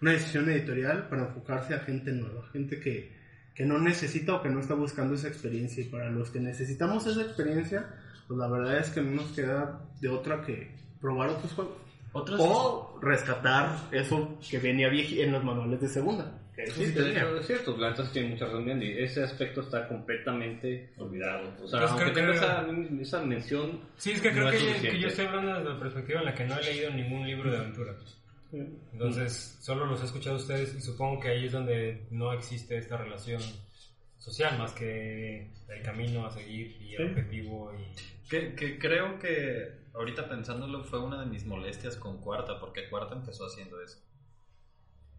una 0.00 0.12
decisión 0.12 0.48
editorial 0.48 1.08
para 1.08 1.26
enfocarse 1.26 1.74
a 1.74 1.80
gente 1.80 2.12
nueva, 2.12 2.46
gente 2.52 2.80
que, 2.80 3.16
que 3.54 3.64
no 3.64 3.78
necesita 3.78 4.34
o 4.34 4.42
que 4.42 4.48
no 4.48 4.60
está 4.60 4.74
buscando 4.74 5.14
esa 5.14 5.28
experiencia. 5.28 5.82
Y 5.82 5.88
para 5.88 6.10
los 6.10 6.30
que 6.30 6.40
necesitamos 6.40 7.06
esa 7.06 7.22
experiencia, 7.22 7.94
pues 8.26 8.38
la 8.38 8.48
verdad 8.48 8.78
es 8.78 8.90
que 8.90 9.02
no 9.02 9.22
nos 9.22 9.32
queda 9.32 9.86
de 10.00 10.08
otra 10.08 10.42
que 10.42 10.74
probar 11.00 11.30
otros 11.30 11.52
juegos. 11.52 11.76
Otros 12.12 12.40
O 12.40 12.98
rescatar 13.02 13.88
eso 13.92 14.38
que 14.48 14.58
venía 14.58 14.88
en 14.88 15.32
los 15.32 15.44
manuales 15.44 15.80
de 15.80 15.88
segunda. 15.88 16.40
Sí, 16.66 16.86
sí 16.86 16.94
es 16.98 17.46
cierto, 17.46 17.76
la 17.76 17.90
neta 17.90 18.04
sí 18.04 18.12
tiene 18.12 18.28
mucha 18.30 18.46
razón, 18.46 18.82
y 18.82 18.90
ese 18.98 19.22
aspecto 19.22 19.60
está 19.60 19.86
completamente 19.88 20.92
olvidado. 20.98 21.54
O 21.62 21.68
sea, 21.68 21.80
Pues 21.80 21.90
aunque 21.92 22.04
creo 22.12 22.14
tenga 22.14 22.30
que- 22.32 22.36
esa, 22.36 23.02
esa 23.02 23.22
mención, 23.26 23.80
Sí, 23.96 24.12
es 24.12 24.20
que 24.20 24.30
creo 24.32 24.44
no 24.44 24.50
que, 24.50 24.56
es 24.70 24.76
que 24.82 24.98
yo 25.00 25.08
estoy 25.08 25.26
hablando 25.26 25.54
desde 25.54 25.68
la 25.74 25.78
perspectiva 25.80 26.18
en 26.20 26.24
la 26.26 26.34
que 26.34 26.44
no 26.46 26.58
he 26.58 26.62
leído 26.64 26.90
ningún 26.90 27.26
libro 27.26 27.50
de 27.50 27.56
aventura. 27.58 27.94
Entonces, 28.92 29.58
solo 29.60 29.86
los 29.86 30.00
he 30.02 30.06
escuchado 30.06 30.36
a 30.36 30.38
ustedes 30.38 30.74
y 30.74 30.80
supongo 30.80 31.20
que 31.20 31.28
ahí 31.28 31.46
es 31.46 31.52
donde 31.52 32.06
no 32.10 32.32
existe 32.32 32.76
esta 32.78 32.96
relación 32.96 33.40
social 34.18 34.58
más 34.58 34.72
que 34.72 35.50
el 35.68 35.82
camino 35.82 36.26
a 36.26 36.30
seguir 36.30 36.76
y 36.80 36.94
el 36.94 37.10
objetivo 37.10 37.72
y 37.74 38.28
Que, 38.28 38.54
que 38.54 38.78
creo 38.78 39.18
que 39.18 39.70
ahorita 39.94 40.28
pensándolo 40.28 40.82
fue 40.84 41.00
una 41.00 41.20
de 41.20 41.26
mis 41.26 41.44
molestias 41.46 41.96
con 41.96 42.18
Cuarta, 42.20 42.58
porque 42.60 42.88
Cuarta 42.88 43.14
empezó 43.14 43.46
haciendo 43.46 43.80
eso. 43.82 43.98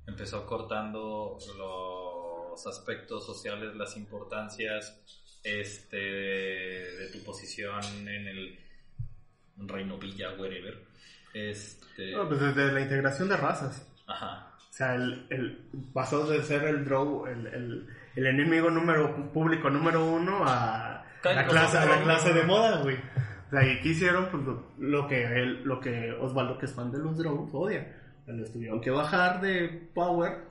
Empezó 0.10 0.45
cortando 0.45 1.38
los 1.57 2.68
aspectos 2.68 3.26
sociales, 3.26 3.76
las 3.76 3.95
importancias 3.95 4.99
este, 5.43 5.97
de 5.97 7.10
tu 7.14 7.24
posición 7.24 7.82
en 8.07 8.28
el 8.28 8.60
reino 9.57 9.97
villa, 9.97 10.32
wherever. 10.38 10.84
Este, 11.34 12.12
No, 12.12 12.28
pues 12.28 12.41
desde 12.41 12.72
la 12.72 12.82
integración 12.82 13.30
de 13.30 13.38
razas. 13.38 13.88
ajá. 14.07 14.45
O 14.57 14.74
sea, 14.80 14.95
el, 14.95 15.26
el, 15.30 15.70
pasó 15.93 16.26
de 16.26 16.41
ser 16.41 16.64
el 16.64 16.86
Drow, 16.86 17.26
el, 17.28 17.47
el, 17.47 17.88
el 18.16 18.28
enemigo 18.28 18.70
número 18.70 19.30
público 19.34 19.70
número 19.70 20.05
uno 20.05 20.43
a 20.45 21.05
la 21.24 21.45
clase, 21.47 21.78
a 21.78 21.86
la 21.86 22.01
clase 22.01 22.32
de 22.34 22.43
moda, 22.43 22.82
güey. 22.82 22.95
O 22.95 23.49
sea, 23.51 23.66
¿y 23.66 23.82
qué 23.82 23.89
hicieron? 23.89 24.28
Pues 24.32 24.43
lo, 24.43 24.72
lo 24.78 25.07
que 25.07 25.26
él, 25.26 25.64
lo 25.64 25.82
que 25.82 26.14
Osvaldo, 26.14 26.57
que 26.57 26.66
es 26.68 26.74
fan 26.74 26.91
de 26.91 26.99
los 26.99 27.18
Drow, 27.18 27.49
odia. 27.51 27.99
Les 28.34 28.51
tuvieron 28.53 28.80
que 28.82 28.91
bajar 28.91 29.41
de 29.41 29.89
power 29.93 30.47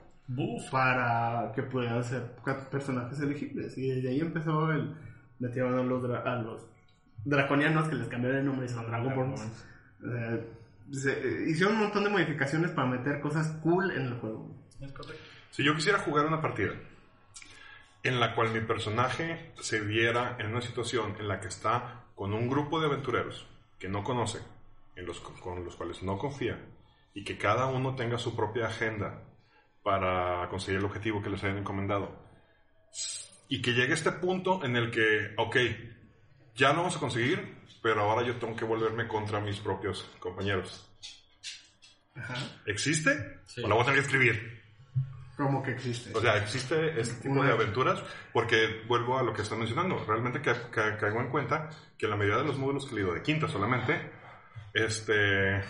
para 0.71 1.51
que 1.55 1.63
pudieran 1.63 2.03
ser 2.03 2.23
personajes 2.71 3.19
elegibles. 3.19 3.77
Y 3.77 3.89
desde 3.89 4.09
ahí 4.09 4.19
empezó 4.19 4.71
el... 4.71 4.95
Metieron 5.39 5.79
a 5.79 5.83
los, 5.83 6.03
dra- 6.03 6.23
a 6.25 6.35
los 6.41 6.67
draconianos 7.23 7.87
que 7.87 7.95
les 7.95 8.07
cambiaron 8.09 8.39
el 8.39 8.45
nombre 8.45 8.65
y 8.65 8.69
son 8.69 8.85
Dragonborn. 8.87 9.33
Eh, 10.05 10.47
se- 10.91 11.11
eh, 11.13 11.49
hicieron 11.49 11.75
un 11.75 11.83
montón 11.83 12.03
de 12.03 12.09
modificaciones 12.09 12.71
para 12.71 12.87
meter 12.89 13.21
cosas 13.21 13.47
cool 13.63 13.91
en 13.91 14.01
el 14.07 14.13
juego. 14.19 14.53
Si 15.51 15.63
yo 15.63 15.73
quisiera 15.75 15.99
jugar 15.99 16.25
una 16.25 16.41
partida 16.41 16.73
en 18.03 18.19
la 18.19 18.35
cual 18.35 18.51
mi 18.51 18.61
personaje 18.61 19.51
se 19.61 19.79
viera 19.81 20.35
en 20.39 20.47
una 20.47 20.61
situación 20.61 21.15
en 21.19 21.27
la 21.27 21.39
que 21.39 21.47
está 21.47 22.03
con 22.15 22.33
un 22.33 22.49
grupo 22.49 22.79
de 22.81 22.87
aventureros 22.87 23.47
que 23.77 23.87
no 23.89 24.03
conoce, 24.03 24.39
en 24.95 25.05
los, 25.05 25.19
con 25.21 25.63
los 25.63 25.75
cuales 25.77 26.03
no 26.03 26.17
confía, 26.17 26.59
y 27.13 27.23
que 27.23 27.37
cada 27.37 27.65
uno 27.67 27.95
tenga 27.95 28.17
su 28.17 28.35
propia 28.35 28.67
agenda 28.67 29.23
para 29.83 30.47
conseguir 30.49 30.79
el 30.79 30.85
objetivo 30.85 31.21
que 31.21 31.29
les 31.29 31.43
hayan 31.43 31.57
encomendado, 31.59 32.23
y 33.47 33.61
que 33.61 33.71
llegue 33.73 33.93
este 33.93 34.11
punto 34.11 34.63
en 34.63 34.75
el 34.75 34.91
que, 34.91 35.33
ok, 35.37 35.55
ya 36.55 36.69
lo 36.69 36.77
vamos 36.79 36.97
a 36.97 36.99
conseguir, 36.99 37.57
pero 37.81 38.01
ahora 38.01 38.25
yo 38.27 38.35
tengo 38.37 38.55
que 38.55 38.65
volverme 38.65 39.07
contra 39.07 39.39
mis 39.39 39.59
propios 39.59 40.03
compañeros. 40.19 40.85
¿Existe? 42.65 43.39
¿O 43.63 43.67
la 43.67 43.75
voy 43.75 43.83
a 43.83 43.85
tener 43.85 43.99
que 44.01 44.05
escribir? 44.05 44.59
Como 45.37 45.63
que 45.63 45.71
existe. 45.71 46.11
O 46.17 46.19
sea, 46.21 46.35
existe 46.37 46.99
este 46.99 47.21
tipo 47.29 47.41
de 47.43 47.51
aventuras 47.51 48.03
porque 48.33 48.83
vuelvo 48.87 49.17
a 49.17 49.23
lo 49.23 49.33
que 49.33 49.41
están 49.43 49.59
mencionando. 49.59 50.03
Realmente 50.05 50.41
ca- 50.41 50.69
ca- 50.69 50.97
caigo 50.97 51.21
en 51.21 51.29
cuenta 51.29 51.69
que 51.97 52.07
la 52.07 52.17
mayoría 52.17 52.39
de 52.41 52.47
los 52.47 52.57
módulos 52.57 52.85
que 52.85 52.91
he 52.91 52.95
leído 52.95 53.13
de 53.13 53.21
quinta 53.21 53.47
solamente 53.47 54.11
este, 54.73 55.61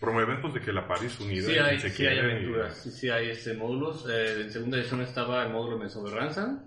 promueven 0.00 0.40
pues 0.40 0.54
de 0.54 0.60
que 0.60 0.72
la 0.72 0.86
Paris 0.86 1.18
unida 1.20 1.46
Sí 1.46 1.52
y 1.54 1.58
hay, 1.58 1.78
se 1.80 1.90
sí 1.90 2.06
hay 2.06 2.14
quiere 2.16 2.28
y- 2.28 2.32
aventuras, 2.32 2.76
sí, 2.76 2.90
sí 2.90 3.10
hay 3.10 3.30
este, 3.30 3.54
módulos. 3.54 4.06
Eh, 4.10 4.42
en 4.42 4.50
segunda 4.50 4.76
edición 4.78 5.00
estaba 5.02 5.42
el 5.44 5.52
módulo 5.52 5.78
Menso 5.78 6.02
de 6.04 6.10
Ransom, 6.14 6.58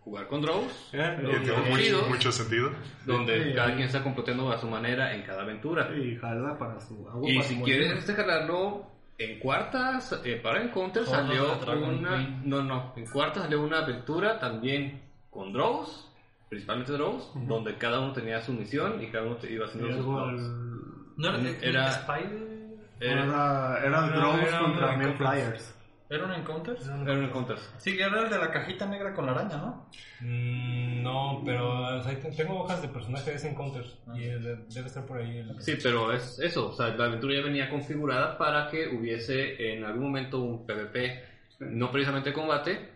jugar 0.00 0.26
con 0.28 0.42
Drows, 0.42 0.90
y 0.92 0.96
bien 0.96 1.42
mucho, 1.70 2.06
mucho 2.08 2.32
sentido. 2.32 2.70
donde 3.06 3.42
Sí, 3.44 3.54
cada 3.54 3.68
sí. 3.68 3.74
quien 3.74 3.86
está 3.86 4.02
completando 4.02 4.50
a 4.52 4.58
su 4.58 4.66
manera 4.68 5.14
en 5.14 5.22
cada 5.22 5.42
aventura. 5.42 5.90
Y 5.96 6.16
jala 6.16 6.58
para 6.58 6.80
su 6.80 7.08
agua. 7.08 7.28
Y 7.30 7.36
para 7.36 7.48
si 7.48 7.60
quieres 7.62 7.92
este 7.98 8.12
jalarlo, 8.14 8.86
en 9.18 9.38
cuartas, 9.38 10.20
eh, 10.24 10.40
para 10.42 10.62
Encounter 10.62 11.04
salió 11.06 11.52
una... 11.86 12.16
Queen. 12.16 12.42
No, 12.44 12.62
no, 12.62 12.92
en 12.96 13.06
cuartas 13.06 13.44
salió 13.44 13.62
una 13.62 13.78
aventura 13.78 14.38
también 14.38 15.00
con 15.30 15.52
Drows, 15.52 16.10
principalmente 16.48 16.92
Drows, 16.92 17.30
donde 17.46 17.76
cada 17.76 18.00
uno 18.00 18.12
tenía 18.12 18.40
su 18.40 18.52
misión 18.52 19.02
y 19.02 19.06
cada 19.08 19.24
uno 19.26 19.36
te 19.36 19.52
iba 19.52 19.66
haciendo 19.66 19.88
Y 19.88 19.92
sus 19.92 20.04
el- 20.06 20.74
¿No 21.16 21.28
era 21.28 21.38
Era- 21.62 21.88
Spider? 21.90 22.53
Era, 23.00 23.22
Era, 23.24 23.78
era 23.84 24.00
No, 24.02 24.10
Drows 24.16 24.48
era 24.48 24.58
contra 24.60 24.92
Coppels. 24.94 25.16
Flyers. 25.16 25.74
¿Era 26.10 26.24
un 26.26 26.32
Encounter? 26.32 26.76
era 26.80 26.94
un 27.14 27.24
Encounters. 27.24 27.74
Sí, 27.78 27.96
que 27.96 28.02
era 28.02 28.20
el 28.22 28.30
de 28.30 28.38
la 28.38 28.50
cajita 28.50 28.86
negra 28.86 29.14
con 29.14 29.26
la 29.26 29.32
araña, 29.32 29.56
¿no? 29.56 29.86
Mm, 30.20 31.02
no, 31.02 31.42
pero 31.44 31.96
o 31.98 32.02
sea, 32.02 32.14
te- 32.20 32.30
tengo 32.30 32.60
hojas 32.60 32.82
de 32.82 32.88
personaje 32.88 33.30
de 33.30 33.36
ese 33.36 33.48
Encounter 33.50 33.84
y 34.14 34.22
eh, 34.24 34.38
de- 34.38 34.56
debe 34.68 34.86
estar 34.86 35.04
por 35.06 35.18
ahí. 35.18 35.38
el- 35.38 35.60
Sí, 35.62 35.76
pero 35.82 36.12
es 36.12 36.38
eso, 36.38 36.68
o 36.68 36.72
sea, 36.72 36.88
la 36.88 37.06
aventura 37.06 37.34
ya 37.34 37.40
venía 37.42 37.70
configurada 37.70 38.36
para 38.38 38.68
que 38.68 38.86
hubiese 38.88 39.72
en 39.72 39.84
algún 39.84 40.04
momento 40.04 40.40
un 40.40 40.66
PvP, 40.66 41.24
no 41.60 41.90
precisamente 41.90 42.32
combate, 42.32 42.90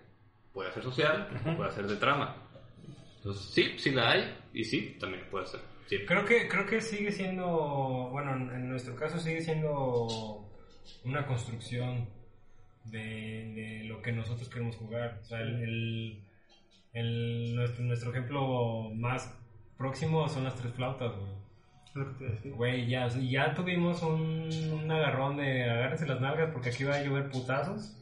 puede 0.52 0.70
ser 0.72 0.82
social, 0.82 1.28
puede 1.56 1.72
ser 1.72 1.86
de 1.86 1.96
trama. 1.96 2.36
Entonces, 3.16 3.50
sí, 3.52 3.74
sí 3.78 3.90
la 3.90 4.10
hay, 4.10 4.34
y 4.52 4.64
sí, 4.64 4.96
también 5.00 5.24
puede 5.30 5.46
ser. 5.46 5.60
Sí. 5.88 5.98
Creo 6.06 6.24
que 6.24 6.48
creo 6.48 6.66
que 6.66 6.80
sigue 6.80 7.10
siendo, 7.12 8.08
bueno, 8.12 8.32
en 8.54 8.68
nuestro 8.68 8.94
caso 8.94 9.18
sigue 9.18 9.40
siendo 9.40 10.46
una 11.04 11.26
construcción 11.26 12.08
de, 12.84 12.98
de 13.54 13.84
lo 13.84 14.00
que 14.02 14.12
nosotros 14.12 14.48
queremos 14.48 14.76
jugar. 14.76 15.18
O 15.22 15.24
sea, 15.24 15.40
el, 15.40 15.62
el- 15.62 16.24
el- 16.94 17.54
nuestro, 17.56 17.84
nuestro 17.84 18.10
ejemplo 18.10 18.90
más 18.94 19.34
próximo 19.76 20.28
son 20.28 20.44
las 20.44 20.54
tres 20.56 20.72
flautas, 20.74 21.12
güey. 21.16 21.38
Güey, 22.54 22.86
ya, 22.86 23.08
ya 23.08 23.54
tuvimos 23.54 24.02
un, 24.02 24.48
un 24.72 24.90
agarrón 24.90 25.36
de 25.38 25.64
agárrense 25.64 26.06
las 26.06 26.20
nalgas 26.20 26.50
porque 26.52 26.68
aquí 26.68 26.84
va 26.84 26.96
a 26.96 27.02
llover 27.02 27.30
putazos. 27.30 27.96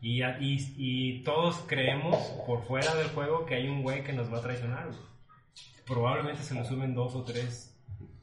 Y, 0.00 0.22
y, 0.22 0.74
y 0.78 1.22
todos 1.22 1.58
creemos 1.68 2.16
por 2.46 2.62
fuera 2.64 2.94
del 2.94 3.08
juego 3.08 3.44
que 3.46 3.54
hay 3.56 3.68
un 3.68 3.82
güey 3.82 4.02
que 4.02 4.12
nos 4.14 4.32
va 4.32 4.38
a 4.38 4.42
traicionar. 4.42 4.86
güey. 4.86 4.98
Probablemente 5.86 6.42
se 6.42 6.54
nos 6.54 6.68
sumen 6.68 6.94
dos 6.94 7.14
o 7.14 7.22
tres 7.24 7.72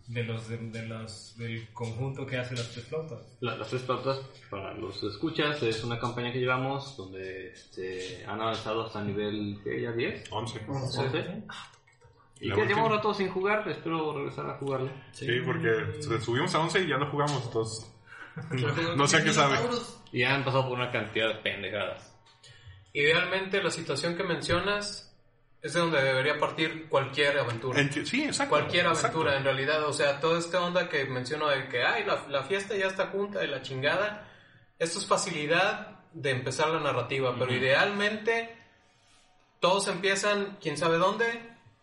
de 0.08 0.24
los, 0.24 0.50
de, 0.50 0.58
de 0.58 0.86
los 0.86 1.38
del 1.38 1.72
conjunto 1.72 2.26
que 2.26 2.38
hace 2.38 2.56
las 2.56 2.70
tres 2.72 2.86
flautas. 2.88 3.38
La- 3.40 3.56
las 3.56 3.70
tres 3.70 3.84
pautas, 3.84 4.20
para 4.50 4.74
los 4.74 5.02
escuchas, 5.04 5.64
es 5.64 5.84
una 5.84 5.98
campaña 5.98 6.32
que 6.34 6.40
llevamos 6.40 6.98
donde 6.98 7.52
este, 7.54 8.26
han 8.28 8.42
avanzado 8.42 8.86
hasta 8.86 9.02
nivel 9.02 9.60
¿qué? 9.64 9.82
ya 9.82 9.92
10. 9.94 10.26
11. 10.32 10.66
¿11? 10.68 11.44
Y 12.42 12.48
La 12.50 12.56
que 12.56 12.66
llevamos 12.66 12.90
un 12.92 12.96
rato 12.98 13.14
sin 13.14 13.30
jugar, 13.30 13.66
espero 13.70 14.14
regresar 14.18 14.50
a 14.50 14.58
jugarlo. 14.58 14.92
Sí, 15.14 15.28
porque 15.46 15.70
se- 16.02 16.20
subimos 16.20 16.54
a 16.54 16.60
11 16.60 16.82
y 16.84 16.88
ya 16.90 16.98
no 16.98 17.10
jugamos, 17.10 17.42
entonces... 17.46 17.90
no 18.98 19.08
sé 19.08 19.18
a 19.18 19.24
qué 19.24 19.32
sabe. 19.32 19.56
Y 20.12 20.24
han 20.24 20.44
pasado 20.44 20.68
por 20.68 20.78
una 20.78 20.92
cantidad 20.92 21.30
de 21.30 21.36
pendejadas. 21.36 22.14
Idealmente 22.92 23.64
la 23.64 23.72
situación 23.72 24.18
que 24.18 24.24
mencionas 24.24 25.13
es 25.64 25.74
de 25.74 25.80
donde 25.80 26.04
debería 26.04 26.38
partir 26.38 26.90
cualquier 26.90 27.40
aventura. 27.40 27.82
Sí, 27.90 28.26
exacto. 28.26 28.50
Cualquier 28.50 28.86
exacto. 28.86 29.22
aventura 29.22 29.38
en 29.38 29.46
realidad, 29.46 29.84
o 29.86 29.94
sea, 29.94 30.20
toda 30.20 30.38
esta 30.38 30.62
onda 30.62 30.90
que 30.90 31.06
menciono 31.06 31.48
de 31.48 31.70
que, 31.70 31.84
ay, 31.84 32.04
la, 32.06 32.28
la 32.28 32.44
fiesta 32.44 32.76
ya 32.76 32.88
está 32.88 33.08
junta 33.08 33.40
de 33.40 33.48
la 33.48 33.62
chingada, 33.62 34.28
esto 34.78 35.00
es 35.00 35.08
facilidad 35.08 36.02
de 36.12 36.32
empezar 36.32 36.68
la 36.68 36.82
narrativa, 36.82 37.34
pero 37.40 37.54
idealmente 37.54 38.58
todos 39.62 39.88
empiezan 39.88 40.58
quién 40.62 40.78
sabe 40.78 40.98
dónde 40.98 41.26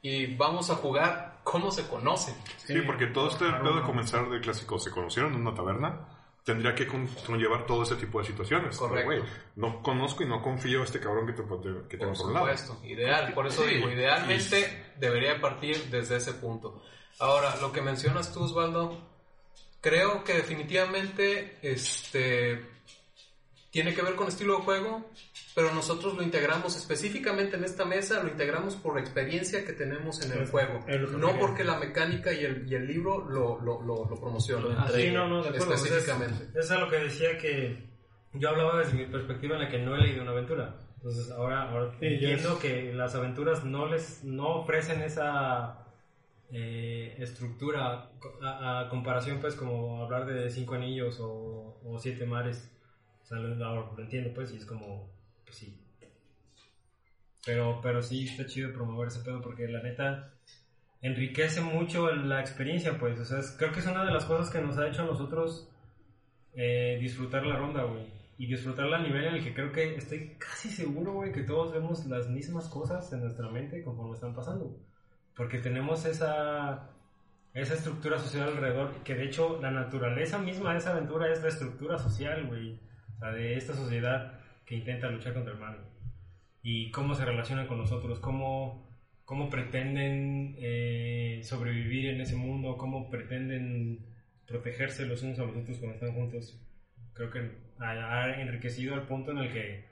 y 0.03 0.37
vamos 0.37 0.69
a 0.69 0.75
jugar 0.75 1.41
cómo 1.43 1.71
se 1.71 1.89
conocen. 1.89 2.35
Sí, 2.59 2.83
porque 2.83 3.07
todo 3.07 3.29
este 3.29 3.47
pedo 3.51 3.77
de 3.77 3.83
comenzar 3.83 4.29
de 4.29 4.41
clásico 4.41 4.79
se 4.79 4.91
conocieron 4.91 5.33
en 5.33 5.41
una 5.41 5.55
taberna, 5.55 6.07
tendría 6.51 6.75
que 6.75 6.87
con- 6.87 7.07
conllevar 7.27 7.67
todo 7.67 7.83
ese 7.83 7.97
tipo 7.97 8.19
de 8.21 8.27
situaciones. 8.27 8.77
Correcto. 8.77 9.09
Pero, 9.11 9.25
no 9.57 9.83
conozco 9.83 10.23
y 10.23 10.27
no 10.27 10.43
confío 10.43 10.83
a 10.83 10.85
este 10.85 11.01
cabrón 11.01 11.27
que, 11.27 11.33
te, 11.33 11.43
que 11.89 11.97
tengo 11.97 12.13
Por 12.13 12.19
por 12.23 12.27
un 12.29 12.35
lado. 12.35 12.47
supuesto, 12.57 12.81
ideal, 12.87 13.33
por 13.35 13.47
eso 13.47 13.65
Sí. 13.65 13.75
digo, 13.75 13.91
idealmente 13.91 14.93
debería 14.97 15.41
partir 15.41 15.77
desde 15.91 16.17
ese 16.17 16.35
punto. 16.35 16.83
Ahora, 17.19 17.55
lo 17.61 17.71
que 17.73 17.83
mencionas 17.83 18.33
tú, 18.33 18.43
Osvaldo, 18.45 18.99
creo 19.81 20.25
que 20.25 20.35
definitivamente 20.35 21.59
este 21.63 22.70
tiene 23.71 23.95
que 23.95 24.03
ver 24.03 24.17
con 24.17 24.27
estilo 24.29 24.57
de 24.57 24.63
juego, 24.65 25.09
pero 25.55 25.73
nosotros 25.73 26.15
lo 26.17 26.23
integramos 26.23 26.77
específicamente 26.77 27.57
en 27.57 27.63
esta 27.65 27.85
mesa, 27.85 28.23
lo 28.23 28.29
integramos 28.29 28.75
por 28.77 28.95
la 28.97 29.01
experiencia 29.01 29.65
que 29.65 29.73
tenemos 29.73 30.25
en 30.25 30.33
el 30.33 30.43
Es- 30.43 30.51
juego, 30.51 30.81
es 30.89 31.01
no 31.13 31.39
porque 31.39 31.63
la 31.65 31.79
mecánica 31.79 32.33
y 32.33 32.45
el, 32.45 32.67
y 32.71 32.75
el 32.75 32.87
libro 32.87 33.25
lo, 33.29 33.61
lo, 33.61 33.81
lo, 33.83 34.09
lo 34.09 34.21
promocionan. 34.21 34.77
Ah, 34.77 34.89
sí, 34.93 35.11
no, 35.13 35.29
no, 35.29 35.43
de 35.43 35.51
acuerdo. 35.51 35.75
específicamente. 35.75 36.45
Eso 36.51 36.59
es 36.59 36.71
a 36.73 36.79
lo 36.81 36.91
que 36.91 36.97
decía 36.97 37.39
que 37.39 37.89
yo 38.33 38.49
hablaba 38.49 38.79
desde 38.81 38.95
mi 38.95 39.07
perspectiva 39.07 39.55
en 39.57 39.63
la 39.63 39.69
que 39.69 39.79
no 39.79 39.95
he 39.95 40.01
leído 40.01 40.23
una 40.23 40.33
aventura. 40.33 40.77
Entonces 40.97 41.31
ahora, 41.31 41.71
ahora 41.71 41.93
Sí, 42.01 42.07
entiendo 42.07 42.53
es- 42.55 42.59
que 42.59 42.93
las 42.93 43.15
aventuras 43.15 43.65
no 43.65 43.87
les 43.87 44.23
no 44.25 44.49
ofrecen 44.57 45.01
esa 45.03 45.87
eh, 46.53 47.15
estructura 47.19 48.11
a, 48.43 48.81
a 48.81 48.89
comparación 48.89 49.39
pues 49.41 49.55
como 49.55 50.03
hablar 50.03 50.27
de 50.27 50.51
cinco 50.51 50.75
anillos 50.75 51.19
o, 51.21 51.81
o 51.85 51.99
siete 52.01 52.27
mares. 52.27 52.69
Sea, 53.31 53.39
lo, 53.39 53.55
lo 53.97 54.03
entiendo 54.03 54.31
pues 54.35 54.53
y 54.53 54.57
es 54.59 54.67
como, 54.67 55.09
pues 55.45 55.57
sí. 55.57 55.77
Pero, 57.47 57.81
pero 57.83 58.03
sí 58.03 58.25
está 58.27 58.45
chido 58.47 58.73
promover 58.73 59.09
ese 59.09 59.21
pedo 59.21 59.41
porque 59.41 59.67
la 59.69 59.83
neta 59.83 60.33
enriquece 61.01 61.61
mucho 61.63 62.11
la 62.13 62.41
experiencia, 62.41 62.99
pues. 62.99 63.19
O 63.19 63.25
sea, 63.25 63.39
es- 63.39 63.53
creo 63.59 63.73
que 63.73 63.81
es 63.81 63.87
una 63.87 64.05
de 64.05 64.11
las 64.13 64.25
cosas 64.27 64.51
que 64.51 64.61
nos 64.61 64.77
ha 64.79 64.89
hecho 64.89 65.03
a 65.03 65.07
nosotros 65.07 65.69
eh, 66.55 66.99
disfrutar 67.01 67.47
la 67.47 67.57
ronda, 67.57 67.85
güey. 67.85 68.19
y 68.37 68.47
disfrutarla 68.47 68.97
a 68.97 69.03
nivel 69.03 69.25
en 69.27 69.35
el 69.35 69.45
que 69.45 69.53
creo 69.53 69.71
que 69.71 69.97
estoy 69.97 70.35
casi 70.39 70.71
seguro, 70.71 71.13
güey, 71.13 71.31
que 71.31 71.43
todos 71.43 71.73
vemos 71.75 72.07
las 72.07 72.27
mismas 72.31 72.69
cosas 72.71 73.13
en 73.13 73.21
nuestra 73.21 73.51
mente 73.51 73.83
conforme 73.85 74.15
están 74.15 74.35
pasando. 74.35 74.75
Porque 75.37 75.59
tenemos 75.59 76.07
esa, 76.07 76.89
esa 77.53 77.75
estructura 77.75 78.19
social 78.19 78.49
alrededor, 78.49 78.95
que 79.05 79.15
de 79.15 79.27
hecho 79.27 79.61
la 79.61 79.71
naturaleza 79.71 80.39
misma 80.39 80.73
de 80.73 80.79
esa 80.79 80.93
aventura 80.93 81.31
es 81.31 81.43
la 81.43 81.49
estructura 81.51 81.99
social, 81.99 82.47
güey. 82.47 82.79
De 83.21 83.57
esta 83.57 83.75
sociedad 83.75 84.41
que 84.65 84.77
intenta 84.77 85.11
luchar 85.11 85.35
contra 85.35 85.53
el 85.53 85.59
mal. 85.59 85.79
Y 86.63 86.91
cómo 86.91 87.15
se 87.15 87.25
relacionan 87.25 87.67
con 87.67 87.79
nosotros, 87.79 88.19
cómo, 88.19 88.89
cómo 89.25 89.51
pretenden 89.51 90.57
eh, 90.59 91.41
sobrevivir 91.43 92.07
en 92.07 92.21
ese 92.21 92.37
mundo, 92.37 92.77
cómo 92.77 93.11
pretenden 93.11 94.07
protegerse 94.47 95.07
los 95.07 95.23
unos 95.23 95.39
a 95.39 95.45
los 95.45 95.57
otros 95.57 95.79
cuando 95.79 95.95
están 95.95 96.15
juntos. 96.15 96.59
Creo 97.13 97.31
que 97.31 97.51
ha, 97.79 98.41
enriquecido 98.41 98.95
al 98.95 99.07
punto 99.07 99.33
en 99.33 99.39
el 99.39 99.53
que, 99.53 99.85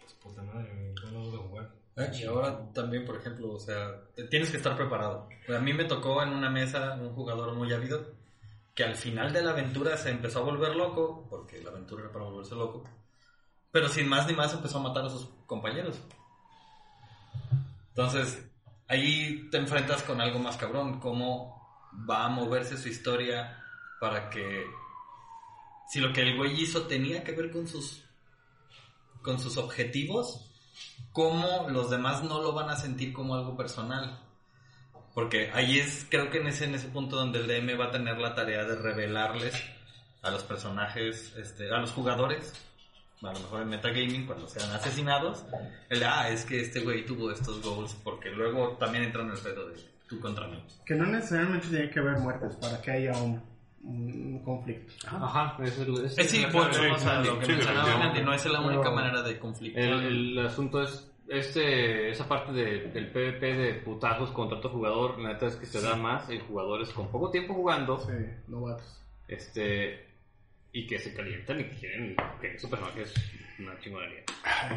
pues 0.00 0.12
puta 0.14 0.42
madre, 0.42 0.70
güey, 0.74 1.12
no 1.12 1.30
de 1.30 1.36
jugar. 1.38 1.70
Y 2.14 2.24
ahora 2.24 2.72
también, 2.72 3.04
por 3.04 3.16
ejemplo, 3.16 3.52
o 3.52 3.58
sea, 3.58 4.02
tienes 4.30 4.50
que 4.50 4.56
estar 4.56 4.76
preparado. 4.76 5.28
A 5.48 5.60
mí 5.60 5.72
me 5.72 5.84
tocó 5.84 6.22
en 6.22 6.28
una 6.28 6.48
mesa 6.48 6.94
un 6.94 7.10
jugador 7.10 7.54
muy 7.54 7.72
ávido 7.72 8.17
que 8.78 8.84
al 8.84 8.94
final 8.94 9.32
de 9.32 9.42
la 9.42 9.50
aventura 9.50 9.96
se 9.96 10.08
empezó 10.08 10.38
a 10.38 10.42
volver 10.42 10.76
loco, 10.76 11.26
porque 11.28 11.60
la 11.60 11.70
aventura 11.70 12.04
era 12.04 12.12
para 12.12 12.26
volverse 12.26 12.54
loco, 12.54 12.84
pero 13.72 13.88
sin 13.88 14.08
más 14.08 14.28
ni 14.28 14.34
más 14.34 14.54
empezó 14.54 14.78
a 14.78 14.82
matar 14.82 15.04
a 15.04 15.10
sus 15.10 15.26
compañeros. 15.46 16.00
Entonces, 17.88 18.48
ahí 18.86 19.48
te 19.50 19.56
enfrentas 19.56 20.04
con 20.04 20.20
algo 20.20 20.38
más 20.38 20.56
cabrón, 20.56 21.00
cómo 21.00 21.90
va 22.08 22.26
a 22.26 22.28
moverse 22.28 22.78
su 22.78 22.88
historia 22.88 23.60
para 23.98 24.30
que 24.30 24.64
si 25.88 25.98
lo 25.98 26.12
que 26.12 26.22
el 26.22 26.36
güey 26.36 26.62
hizo 26.62 26.82
tenía 26.82 27.24
que 27.24 27.32
ver 27.32 27.50
con 27.50 27.66
sus 27.66 28.04
con 29.22 29.40
sus 29.40 29.56
objetivos, 29.56 30.52
cómo 31.10 31.68
los 31.68 31.90
demás 31.90 32.22
no 32.22 32.40
lo 32.40 32.52
van 32.52 32.70
a 32.70 32.76
sentir 32.76 33.12
como 33.12 33.34
algo 33.34 33.56
personal. 33.56 34.20
Porque 35.18 35.50
ahí 35.52 35.80
es, 35.80 36.06
creo 36.08 36.30
que 36.30 36.38
en 36.38 36.46
ese, 36.46 36.66
en 36.66 36.76
ese 36.76 36.86
punto 36.86 37.16
donde 37.16 37.40
el 37.40 37.48
DM 37.48 37.76
va 37.76 37.86
a 37.86 37.90
tener 37.90 38.18
la 38.18 38.36
tarea 38.36 38.62
de 38.62 38.76
revelarles 38.76 39.52
a 40.22 40.30
los 40.30 40.44
personajes, 40.44 41.34
este, 41.36 41.74
a 41.74 41.78
los 41.78 41.90
jugadores, 41.90 42.52
a 43.22 43.32
lo 43.32 43.40
mejor 43.40 43.62
en 43.62 43.68
metagaming, 43.68 44.26
cuando 44.26 44.46
sean 44.46 44.70
asesinados, 44.70 45.44
el 45.90 45.98
de, 45.98 46.04
ah, 46.04 46.30
es 46.30 46.44
que 46.44 46.60
este 46.60 46.78
güey 46.82 47.04
tuvo 47.04 47.32
estos 47.32 47.60
goals, 47.60 47.96
porque 48.04 48.30
luego 48.30 48.76
también 48.78 49.02
entra 49.02 49.22
en 49.22 49.30
el 49.30 49.38
pedo 49.38 49.68
de 49.68 49.74
tú 50.08 50.20
contra 50.20 50.46
mí. 50.46 50.62
Que 50.86 50.94
no 50.94 51.06
necesariamente 51.06 51.66
tiene 51.66 51.90
que 51.90 51.98
haber 51.98 52.18
muertes 52.18 52.54
para 52.54 52.80
que 52.80 52.92
haya 52.92 53.20
un, 53.20 53.42
un 53.82 54.40
conflicto. 54.44 54.92
Ajá, 55.04 55.56
eso 55.64 55.82
es, 56.00 56.16
Eh, 56.16 56.24
sí, 56.28 56.42
lo 56.42 56.68
que 56.68 56.74
sí, 56.74 57.52
mencionaba 57.52 58.14
no 58.22 58.34
es 58.34 58.46
la 58.46 58.60
única 58.60 58.92
manera 58.92 59.20
de 59.22 59.36
conflicto. 59.36 59.80
El, 59.80 60.38
el 60.38 60.46
asunto 60.46 60.80
es, 60.80 61.10
este, 61.28 62.10
esa 62.10 62.26
parte 62.28 62.52
de- 62.52 62.88
del 62.90 63.10
PvP 63.10 63.54
de 63.54 63.74
putazos 63.74 64.30
contra 64.32 64.58
otro 64.58 64.70
jugador, 64.70 65.18
la 65.20 65.32
neta 65.34 65.46
es 65.46 65.56
que 65.56 65.66
se 65.66 65.80
da 65.80 65.94
más 65.96 66.28
en 66.30 66.40
jugadores 66.40 66.88
con 66.90 67.10
poco 67.10 67.30
tiempo 67.30 67.54
jugando, 67.54 67.98
Sí, 67.98 68.12
novatos. 68.48 69.02
este, 69.28 70.06
y 70.72 70.86
que 70.86 70.98
se 70.98 71.14
calientan 71.14 71.60
y 71.60 71.64
que 71.64 71.76
quieren 71.80 72.16
que 72.40 72.58
su 72.58 72.68
personaje 72.70 73.02
es 73.02 73.14
una 73.58 73.78
chingonería. 73.80 74.22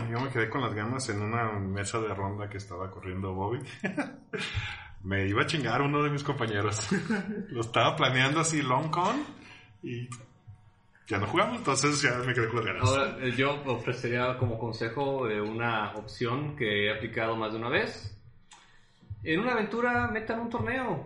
Yo 0.09 0.19
me 0.19 0.29
quedé 0.29 0.49
con 0.49 0.61
las 0.61 0.73
ganas 0.73 1.07
en 1.09 1.21
una 1.21 1.51
mesa 1.59 1.99
de 1.99 2.13
ronda 2.13 2.49
que 2.49 2.57
estaba 2.57 2.89
corriendo 2.89 3.33
Bobby. 3.33 3.59
me 5.03 5.27
iba 5.27 5.41
a 5.43 5.45
chingar 5.45 5.81
uno 5.81 6.03
de 6.03 6.09
mis 6.09 6.23
compañeros. 6.23 6.89
Lo 7.49 7.61
estaba 7.61 7.95
planeando 7.95 8.39
así 8.39 8.61
long 8.61 8.89
con 8.89 9.23
y 9.83 10.07
ya 11.11 11.17
no 11.19 11.27
jugamos, 11.27 11.57
entonces 11.57 12.01
ya 12.01 12.17
me 12.25 12.33
quedé 12.33 12.47
con 12.47 12.57
las 12.57 12.65
ganas. 12.65 12.83
Ahora, 12.89 13.17
eh, 13.21 13.31
yo 13.35 13.61
ofrecería 13.65 14.37
como 14.37 14.57
consejo 14.57 15.27
de 15.27 15.41
una 15.41 15.93
opción 15.95 16.55
que 16.55 16.85
he 16.87 16.93
aplicado 16.95 17.35
más 17.35 17.51
de 17.51 17.59
una 17.59 17.69
vez. 17.69 18.17
En 19.23 19.39
una 19.39 19.51
aventura 19.53 20.07
metan 20.07 20.39
un 20.39 20.49
torneo 20.49 21.05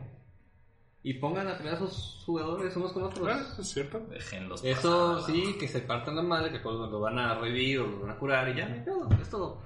y 1.04 1.16
pongan 1.16 1.48
a 1.48 1.58
pelear 1.58 1.76
a 1.76 1.80
sus 1.80 2.24
jugadores 2.26 2.76
unos 2.76 2.94
con 2.94 3.04
otros. 3.04 3.28
Ah, 3.30 3.56
es 3.60 3.68
cierto. 3.68 4.00
Déjenlos 4.10 4.64
Eso 4.64 5.16
pasar. 5.18 5.32
sí, 5.36 5.56
que 5.60 5.68
se 5.68 5.82
partan 5.82 6.16
la 6.16 6.22
madre, 6.24 6.52
que 6.52 6.62
cuando 6.62 6.88
lo 6.88 7.00
van 7.02 7.20
a 7.20 7.36
revivir 7.36 7.80
o 7.80 7.88
lo 7.88 8.00
van 8.02 8.12
a 8.12 8.16
curar 8.18 8.50
y 8.50 8.56
ya, 8.56 8.68
no 8.70 8.76
hay 8.76 8.82
pedo, 8.82 9.10
es 9.22 9.30
todo. 9.30 9.62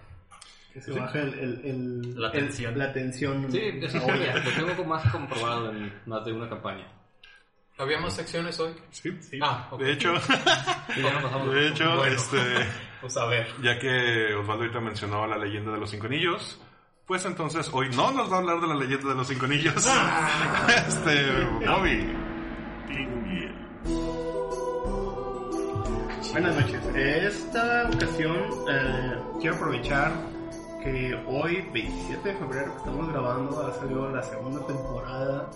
Que 0.74 0.82
se 0.82 0.92
baje 0.92 1.22
el, 1.22 1.34
el, 1.40 1.66
el- 1.66 2.20
La 2.22 2.28
el- 2.28 2.34
tensión. 2.46 2.78
la 2.78 2.92
tensión. 2.94 3.52
Sí, 3.52 3.60
eso 3.82 3.98
oye. 4.06 4.32
lo 4.62 4.68
tengo 4.74 4.84
más 4.86 5.12
comprobado 5.12 5.72
en 5.72 5.92
más 6.06 6.24
de 6.26 6.34
una 6.34 6.48
campaña. 6.50 6.88
¿Había 7.80 7.98
más 8.00 8.14
secciones 8.14 8.60
hoy? 8.60 8.74
Sí. 8.92 9.10
Ah, 9.42 9.68
ok. 9.72 9.80
De 9.82 9.92
hecho, 9.94 10.14
de 10.14 11.68
hecho, 11.70 11.96
Bueno. 11.96 12.04
este, 12.06 12.38
Pues 13.02 13.16
a 13.16 13.26
ver. 13.26 13.48
ya 13.64 13.80
que 13.80 14.34
Osvaldo 14.36 14.64
ahorita 14.64 14.80
mencionó 14.82 15.26
la 15.26 15.38
leyenda 15.38 15.72
de 15.72 15.80
los 15.80 15.90
cinco 15.90 16.08
anillos, 16.08 16.60
pues 17.08 17.24
entonces 17.26 17.70
hoy 17.72 17.90
no 17.96 18.12
nos 18.12 18.30
va 18.30 18.36
a 18.36 18.40
hablar 18.40 18.60
de 18.60 18.68
la 18.68 18.76
leyenda 18.76 19.10
de 19.10 19.16
los 19.16 19.28
cinco 19.28 19.46
anillos. 19.46 19.76
este, 20.88 21.46
Bobby. 21.66 22.16
Buenas 26.32 26.56
noches. 26.56 26.82
Esta 26.96 27.90
ocasión 27.94 28.38
eh, 28.70 29.16
quiero 29.40 29.56
aprovechar 29.56 30.12
que 30.84 31.14
hoy, 31.28 31.68
27 31.74 32.30
de 32.30 32.36
febrero, 32.36 32.72
que 32.74 32.78
estamos 32.78 33.10
grabando, 33.12 33.68
ha 33.68 33.74
salido 33.74 34.10
la 34.10 34.24
segunda 34.24 34.66
temporada 34.66 35.50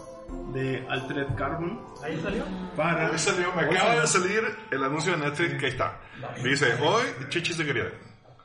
de 0.54 0.86
Altered 0.90 1.36
Carbon. 1.36 1.80
¿Ahí 2.04 2.20
salió? 2.22 2.44
Para. 2.76 3.08
Ahí 3.08 3.18
salió, 3.20 3.54
me 3.54 3.62
acaba 3.62 4.02
de 4.02 4.08
salir 4.08 4.44
el 4.72 4.84
anuncio 4.84 5.12
de 5.14 5.18
Netflix 5.26 5.54
que 5.60 5.66
ahí 5.66 5.72
está. 5.72 6.00
Dice, 6.44 6.74
hoy 6.82 7.04
chichis 7.30 7.58
de 7.58 7.66
Gareda. 7.66 7.90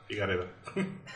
Y 0.08 0.16
Gareda. 0.16 0.44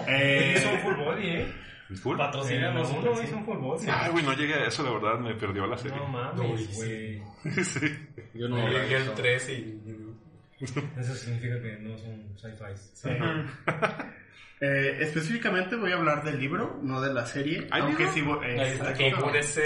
Eh, 0.06 0.54
Es 0.56 0.66
un 0.66 0.78
full 0.80 0.94
body, 1.04 1.26
¿eh? 1.26 1.54
Full. 2.02 2.16
Patrocínanos 2.16 2.90
uno, 2.90 3.12
es 3.20 3.32
un 3.32 3.44
full 3.44 3.58
body. 3.58 3.86
Ay, 3.90 4.10
güey, 4.12 4.24
no 4.24 4.32
llegué 4.32 4.54
a 4.54 4.66
eso, 4.66 4.82
de 4.82 4.90
verdad, 4.90 5.18
me 5.18 5.34
perdió 5.34 5.66
la 5.66 5.76
serie. 5.76 5.96
No 5.96 6.06
mames, 6.08 6.76
güey. 6.76 7.22
sí. 7.64 8.08
Yo 8.34 8.48
no 8.48 8.66
llegué 8.68 8.96
eso. 8.96 9.10
el 9.10 9.16
3 9.16 9.48
y... 9.50 9.82
Eso 10.96 11.14
significa 11.14 11.60
que 11.60 11.76
no 11.80 11.98
son 11.98 12.36
sci-fi. 12.36 13.08
eh, 14.60 14.98
específicamente 15.00 15.74
voy 15.74 15.90
a 15.92 15.96
hablar 15.96 16.22
del 16.22 16.38
libro, 16.38 16.78
no 16.82 17.00
de 17.00 17.12
la 17.12 17.26
serie. 17.26 17.66
¿Hay 17.72 17.82
aunque 17.82 18.04
libro? 18.04 18.12
sí 18.14 18.22
voy- 18.22 18.46
está, 18.46 18.90
exacto. 18.90 19.16
figúrese. 19.16 19.62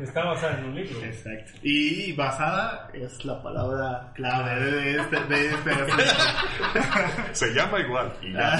Está 0.00 0.24
basada 0.24 0.58
en 0.58 0.64
un 0.64 0.74
libro. 0.76 1.02
Exacto. 1.04 1.52
Y 1.62 2.12
basada 2.14 2.88
es 2.94 3.22
la 3.24 3.42
palabra 3.42 4.12
clave 4.14 4.60
de 4.64 4.96
este, 5.00 5.20
de 5.24 5.46
este. 5.46 5.70
Se 7.32 7.52
llama 7.54 7.80
igual. 7.80 8.12
Y 8.22 8.32
ya. 8.32 8.54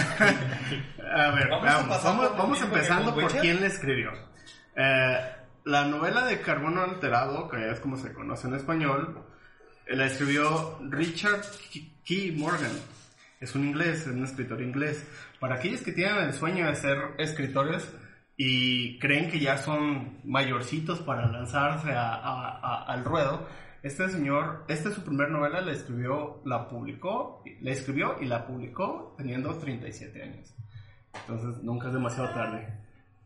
A 1.15 1.31
ver, 1.33 1.49
Vamos 1.49 1.65
vamos, 1.65 2.03
vamos, 2.05 2.37
vamos 2.37 2.63
empezando 2.63 3.15
por 3.15 3.31
quién 3.41 3.61
le 3.61 3.67
escribió. 3.69 4.11
Eh, 4.77 5.19
la 5.65 5.85
novela 5.87 6.25
de 6.25 6.41
Carbono 6.41 6.83
Alterado, 6.83 7.49
que 7.49 7.71
es 7.71 7.81
como 7.81 7.97
se 7.97 8.13
conoce 8.13 8.49
en 8.49 8.55
español, 8.55 9.25
eh, 9.87 9.97
la 9.97 10.07
escribió 10.07 10.79
Richard 10.89 11.41
K- 11.43 11.81
Key 12.05 12.33
Morgan. 12.37 12.71
Es 13.41 13.55
un 13.55 13.65
inglés, 13.67 14.03
es 14.03 14.09
un 14.09 14.25
escritor 14.25 14.61
inglés. 14.61 15.07
Para 15.41 15.57
aquellos 15.57 15.80
que 15.80 15.93
tienen 15.93 16.18
el 16.18 16.32
sueño 16.34 16.66
de 16.66 16.76
ser 16.76 16.99
escritores 17.18 17.91
y 18.36 18.99
creen 18.99 19.30
que 19.30 19.41
ya 19.41 19.57
son 19.59 20.20
mayorcitos 20.24 21.01
para 21.01 21.26
lanzarse 21.26 21.91
a- 21.93 22.14
a- 22.14 22.59
a- 22.59 22.84
al 22.84 23.05
ruedo, 23.05 23.47
este 23.82 24.09
señor, 24.11 24.64
esta 24.68 24.91
es 24.91 24.95
su 24.95 25.03
primera 25.03 25.30
novela, 25.30 25.61
la 25.62 25.72
escribió, 25.72 26.43
la 26.45 26.68
publicó, 26.68 27.43
la 27.62 27.70
escribió 27.70 28.16
y 28.20 28.26
la 28.26 28.47
publicó 28.47 29.14
teniendo 29.16 29.55
37 29.57 30.22
años. 30.22 30.55
Entonces 31.14 31.62
nunca 31.62 31.88
es 31.88 31.95
demasiado 31.95 32.28
tarde. 32.30 32.68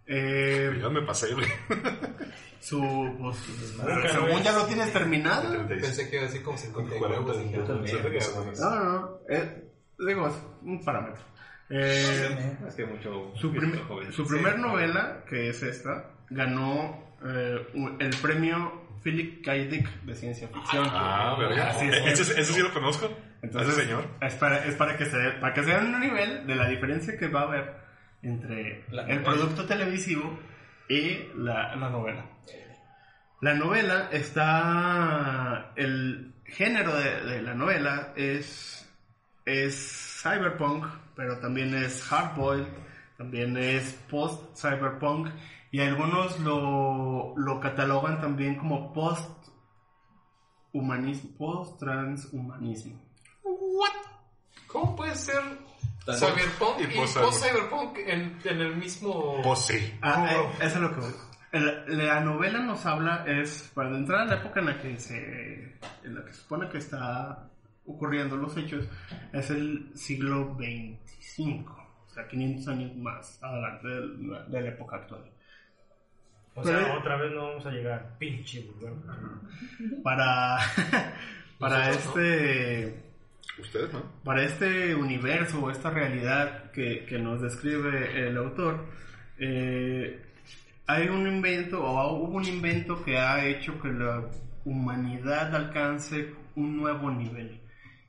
Eh, 0.06 0.78
Ya 0.80 0.88
me 0.90 1.02
pasé, 1.02 1.32
güey. 1.34 1.46
su, 2.60 2.80
pues, 3.18 3.36
según 4.12 4.42
ya 4.42 4.52
lo 4.52 4.64
tienes 4.66 4.92
terminado. 4.92 5.66
Pensé 5.66 6.08
que 6.08 6.16
iba 6.16 6.24
a 6.24 6.26
decir 6.28 6.42
como 6.42 6.56
59. 6.58 7.16
dije, 7.44 7.56
No, 8.60 8.74
no, 8.76 8.84
no. 9.00 9.10
eh, 9.28 9.64
digo, 9.98 10.28
es 10.28 10.34
un 10.62 10.84
parámetro. 10.84 11.22
Eh, 11.76 12.56
Es 12.68 12.74
que 12.74 12.86
mucho. 12.86 13.32
su, 13.34 13.52
prim- 13.52 13.76
joven. 13.88 14.12
su 14.12 14.26
primer 14.26 14.58
novela, 14.58 15.24
que 15.28 15.48
es 15.48 15.62
esta, 15.62 16.10
ganó 16.30 17.16
eh, 17.24 17.66
el 17.98 18.10
premio 18.22 18.84
Philip 19.02 19.44
K. 19.44 19.52
Dick 19.54 19.88
de 20.02 20.14
ciencia 20.14 20.46
ficción. 20.48 20.86
Ah, 20.90 21.34
verga. 21.38 21.70
Así 21.70 21.86
es. 21.86 22.20
Ese, 22.20 22.40
ese 22.40 22.52
sí 22.52 22.60
lo 22.62 22.72
conozco. 22.72 23.10
Entonces, 23.42 23.74
ese 23.74 23.82
señor. 23.86 24.06
Es 24.20 24.34
para, 24.34 24.64
es 24.64 24.74
para 24.76 24.96
que 24.96 25.04
se 25.06 25.18
para 25.40 25.52
que 25.52 25.64
se 25.64 25.70
den 25.70 25.94
un 25.94 26.00
nivel 26.00 26.46
de 26.46 26.54
la 26.54 26.68
diferencia 26.68 27.16
que 27.18 27.26
va 27.28 27.40
a 27.40 27.44
haber 27.44 27.74
entre 28.22 28.84
La 28.90 29.02
el 29.02 29.08
novela. 29.08 29.22
producto 29.24 29.64
televisivo 29.66 30.38
y 30.88 31.18
la, 31.36 31.74
la 31.76 31.90
novela. 31.90 32.24
La 33.40 33.54
novela 33.54 34.08
está. 34.12 35.72
El 35.76 36.32
género 36.46 36.94
de, 36.96 37.20
de 37.24 37.42
la 37.42 37.54
novela 37.54 38.12
es. 38.16 38.80
Es 39.44 40.20
cyberpunk, 40.22 40.86
pero 41.16 41.38
también 41.38 41.74
es 41.74 42.02
hardboiled, 42.02 42.66
también 43.16 43.56
es 43.56 43.94
post-cyberpunk, 44.10 45.28
y 45.70 45.80
algunos 45.80 46.38
lo, 46.40 47.32
lo 47.36 47.60
catalogan 47.60 48.20
también 48.20 48.56
como 48.56 48.92
post-humanismo, 48.92 51.30
post-transhumanismo. 51.36 53.00
¿Cómo 54.66 54.96
puede 54.96 55.14
ser 55.14 55.40
Cyberpunk 56.04 56.80
y 56.80 56.86
post- 56.98 57.18
post-Cyberpunk 57.18 57.96
en, 57.98 58.38
en 58.44 58.60
el 58.60 58.76
mismo... 58.76 59.40
Pues 59.42 59.60
sí. 59.60 59.98
Ah, 60.02 60.28
eh, 60.32 60.36
eso 60.60 60.74
es 60.76 60.80
lo 60.80 60.94
que 60.94 61.00
voy. 61.00 61.12
La 61.86 62.20
novela 62.20 62.58
nos 62.58 62.84
habla 62.84 63.24
es 63.26 63.70
para 63.74 63.96
entrar 63.96 64.22
a 64.22 64.24
la 64.24 64.34
época 64.40 64.58
en 64.60 64.66
la 64.66 64.82
que 64.82 64.98
se 64.98 65.78
en 66.02 66.14
la 66.14 66.24
que 66.24 66.32
se 66.32 66.40
supone 66.40 66.68
que 66.68 66.78
está 66.78 67.48
ocurriendo 67.86 68.36
los 68.36 68.56
hechos 68.56 68.86
es 69.32 69.50
el 69.50 69.90
siglo 69.94 70.54
25 70.56 71.72
o 72.06 72.08
sea 72.14 72.26
500 72.28 72.68
años 72.68 72.96
más 72.96 73.42
adelante 73.42 73.88
de 73.88 74.00
la, 74.28 74.42
de 74.44 74.60
la 74.62 74.68
época 74.68 74.96
actual 74.96 75.22
O 76.54 76.62
Pero- 76.62 76.84
sea, 76.84 76.96
otra 76.98 77.16
vez 77.16 77.32
no 77.32 77.48
vamos 77.48 77.66
a 77.66 77.70
llegar. 77.70 78.16
Pinche, 78.18 78.62
güey. 78.80 78.92
para 80.02 80.58
para 81.58 81.90
este 81.90 83.02
Ustedes, 83.60 83.92
¿no? 83.92 84.02
para 84.24 84.42
este 84.44 84.94
universo, 84.94 85.70
esta 85.70 85.90
realidad 85.90 86.70
que, 86.72 87.04
que 87.06 87.18
nos 87.18 87.40
describe 87.40 88.26
el 88.26 88.36
autor, 88.36 88.84
eh, 89.38 90.20
hay 90.86 91.08
un 91.08 91.26
invento, 91.26 91.82
o 91.84 92.16
hubo 92.16 92.36
un 92.38 92.44
invento 92.46 93.04
que 93.04 93.16
ha 93.18 93.44
hecho 93.46 93.80
que 93.80 93.88
la 93.92 94.24
humanidad 94.64 95.54
alcance 95.54 96.34
un 96.56 96.76
nuevo 96.78 97.10
nivel. 97.12 97.60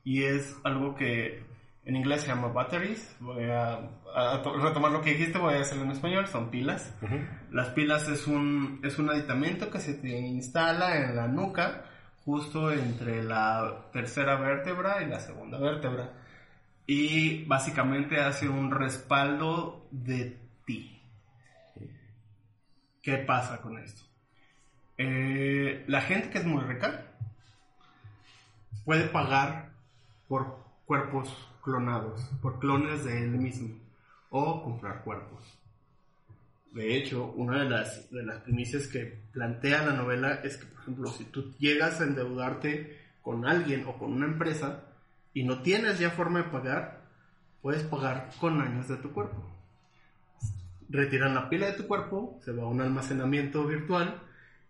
Y 0.05 0.23
es 0.23 0.55
algo 0.63 0.95
que 0.95 1.43
en 1.83 1.95
inglés 1.97 2.21
se 2.21 2.27
llama 2.27 2.47
batteries. 2.47 3.15
Voy 3.19 3.43
a, 3.49 3.73
a 4.15 4.41
to- 4.43 4.57
retomar 4.57 4.91
lo 4.91 5.01
que 5.01 5.11
dijiste, 5.15 5.37
voy 5.37 5.55
a 5.55 5.61
hacerlo 5.61 5.83
en 5.83 5.91
español, 5.91 6.27
son 6.27 6.49
pilas. 6.51 6.93
Las 7.51 7.69
pilas 7.69 8.07
es 8.07 8.25
un, 8.27 8.79
es 8.83 8.97
un 8.97 9.09
aditamento 9.09 9.69
que 9.69 9.79
se 9.79 9.95
te 9.95 10.17
instala 10.17 10.95
en 10.97 11.15
la 11.15 11.27
nuca, 11.27 11.85
justo 12.23 12.71
entre 12.71 13.23
la 13.23 13.87
tercera 13.91 14.35
vértebra 14.35 15.01
y 15.03 15.07
la 15.07 15.19
segunda 15.19 15.57
vértebra. 15.59 16.13
Y 16.87 17.43
básicamente 17.45 18.19
hace 18.21 18.47
un 18.47 18.69
respaldo 18.71 19.87
de 19.91 20.37
ti. 20.65 21.01
¿Qué 23.01 23.17
pasa 23.17 23.59
con 23.59 23.77
esto? 23.79 24.03
Eh, 24.97 25.83
la 25.87 26.01
gente 26.01 26.29
que 26.29 26.37
es 26.37 26.45
muy 26.45 26.63
rica 26.63 27.05
puede 28.85 29.05
pagar 29.05 29.74
por 30.27 30.57
cuerpos 30.85 31.49
clonados, 31.63 32.21
por 32.41 32.59
clones 32.59 33.03
de 33.05 33.23
él 33.23 33.31
mismo, 33.31 33.75
o 34.29 34.63
comprar 34.63 35.03
cuerpos. 35.03 35.43
De 36.71 36.97
hecho, 36.97 37.31
una 37.37 37.63
de 37.63 37.69
las, 37.69 38.11
de 38.11 38.23
las 38.23 38.41
primicias 38.41 38.87
que 38.87 39.17
plantea 39.31 39.85
la 39.85 39.93
novela 39.93 40.41
es 40.43 40.57
que, 40.57 40.65
por 40.65 40.81
ejemplo, 40.81 41.07
si 41.09 41.23
tú 41.25 41.53
llegas 41.57 42.01
a 42.01 42.03
endeudarte 42.03 42.99
con 43.21 43.47
alguien 43.47 43.85
o 43.87 43.97
con 43.97 44.11
una 44.11 44.25
empresa 44.25 44.83
y 45.33 45.43
no 45.43 45.61
tienes 45.61 45.99
ya 45.99 46.11
forma 46.11 46.39
de 46.39 46.49
pagar, 46.49 47.01
puedes 47.61 47.83
pagar 47.83 48.29
con 48.39 48.59
años 48.61 48.87
de 48.87 48.97
tu 48.97 49.11
cuerpo. 49.11 49.41
Retiran 50.89 51.33
la 51.33 51.49
pila 51.49 51.67
de 51.67 51.73
tu 51.73 51.87
cuerpo, 51.87 52.39
se 52.43 52.51
va 52.51 52.63
a 52.63 52.67
un 52.67 52.81
almacenamiento 52.81 53.65
virtual 53.65 54.21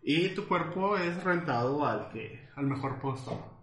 y 0.03 0.29
tu 0.29 0.47
cuerpo 0.47 0.97
es 0.97 1.23
rentado 1.23 1.85
al, 1.85 2.09
que, 2.09 2.47
al 2.55 2.67
mejor 2.67 2.99
postor. 2.99 3.54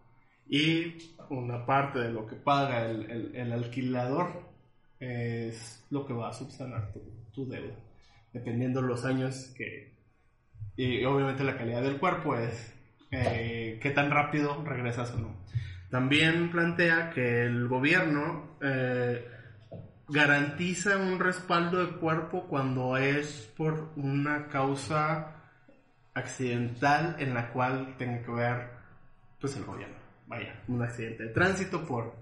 Y 0.52 1.14
una 1.30 1.64
parte 1.64 1.98
de 1.98 2.10
lo 2.10 2.26
que 2.26 2.36
paga 2.36 2.84
el, 2.84 3.34
el- 3.34 3.52
alquilador 3.54 4.42
es 5.00 5.82
lo 5.88 6.06
que 6.06 6.12
va 6.12 6.28
a 6.28 6.32
subsanar 6.34 6.92
tu, 6.92 7.00
tu 7.34 7.48
deuda 7.48 7.74
dependiendo 8.34 8.82
los 8.82 9.06
años 9.06 9.50
que... 9.56 9.94
Y 10.76 11.04
obviamente 11.06 11.42
la 11.42 11.56
calidad 11.56 11.80
del 11.82 11.96
cuerpo 11.98 12.36
es 12.36 12.74
eh, 13.10 13.78
qué 13.80 13.90
tan 13.92 14.10
rápido 14.10 14.62
regresas 14.62 15.12
o 15.12 15.20
no. 15.20 15.36
También 15.90 16.50
plantea 16.50 17.10
que 17.10 17.44
el 17.44 17.66
gobierno 17.68 18.56
eh, 18.60 19.26
garantiza 20.06 20.98
un 20.98 21.18
respaldo 21.18 21.84
de 21.84 21.92
cuerpo 21.96 22.46
cuando 22.46 22.98
es 22.98 23.50
por 23.56 23.90
una 23.96 24.48
causa 24.48 25.36
accidental 26.12 27.16
en 27.18 27.32
la 27.32 27.52
cual 27.52 27.94
tenga 27.96 28.22
que 28.22 28.30
ver 28.32 28.68
pues 29.40 29.56
el 29.56 29.64
gobierno. 29.64 30.01
Vaya, 30.32 30.54
un 30.68 30.82
accidente 30.82 31.24
de 31.24 31.28
tránsito 31.28 31.84
por 31.86 32.14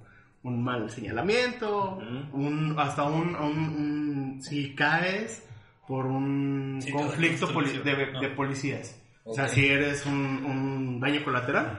un 0.42 0.62
mal 0.64 0.90
señalamiento, 0.90 1.96
un, 2.32 2.74
hasta 2.78 3.04
un, 3.04 3.36
un- 3.36 3.58
un- 3.58 4.42
si 4.42 4.74
caes 4.74 5.46
por 5.86 6.06
un 6.06 6.80
conflicto 6.92 7.46
de, 7.46 8.12
¿no? 8.12 8.20
de 8.20 8.28
policías. 8.30 9.00
O 9.24 9.32
sea, 9.34 9.46
si 9.48 9.66
eres 9.68 10.06
un, 10.06 10.98
daño 11.00 11.22
colateral, 11.22 11.78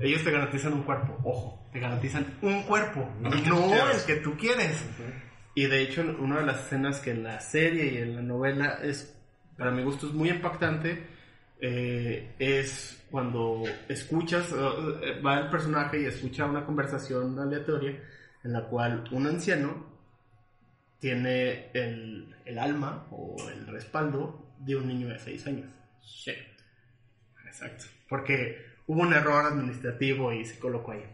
ellos 0.00 0.24
te 0.24 0.30
garantizan 0.30 0.72
un 0.72 0.82
cuerpo. 0.84 1.18
Ojo, 1.24 1.66
te 1.72 1.80
garantizan 1.80 2.24
un 2.40 2.62
cuerpo, 2.62 3.06
no 3.20 3.30
el 3.30 3.42
que 3.42 3.50
tú 3.50 3.66
quieras. 3.68 4.08
el 4.08 4.14
que 4.14 4.20
tú 4.22 4.36
quieres. 4.38 4.84
Y 5.54 5.66
de 5.66 5.82
hecho, 5.82 6.02
una 6.18 6.38
de 6.40 6.46
las 6.46 6.60
escenas 6.64 6.98
que 7.00 7.10
en 7.10 7.24
la 7.24 7.40
serie 7.40 7.92
y 7.92 7.96
en 7.98 8.16
la 8.16 8.22
novela 8.22 8.78
es, 8.82 9.14
para 9.58 9.70
mi 9.70 9.82
gusto, 9.82 10.06
es 10.06 10.14
muy 10.14 10.30
impactante, 10.30 11.06
eh, 11.64 12.34
es 12.40 13.04
cuando 13.08 13.62
escuchas, 13.88 14.52
eh, 14.52 15.20
va 15.24 15.38
el 15.38 15.48
personaje 15.48 16.02
y 16.02 16.06
escucha 16.06 16.44
una 16.44 16.66
conversación 16.66 17.38
aleatoria 17.38 18.02
en 18.42 18.52
la 18.52 18.64
cual 18.64 19.04
un 19.12 19.28
anciano 19.28 19.86
tiene 20.98 21.70
el, 21.72 22.34
el 22.44 22.58
alma 22.58 23.06
o 23.12 23.36
el 23.48 23.68
respaldo 23.68 24.54
de 24.58 24.74
un 24.74 24.88
niño 24.88 25.08
de 25.08 25.20
6 25.20 25.46
años. 25.46 25.70
Shit. 26.02 26.34
Exacto. 27.46 27.84
Porque 28.08 28.66
hubo 28.88 29.02
un 29.02 29.12
error 29.12 29.46
administrativo 29.46 30.32
y 30.32 30.44
se 30.44 30.58
colocó 30.58 30.92
ahí. 30.92 31.04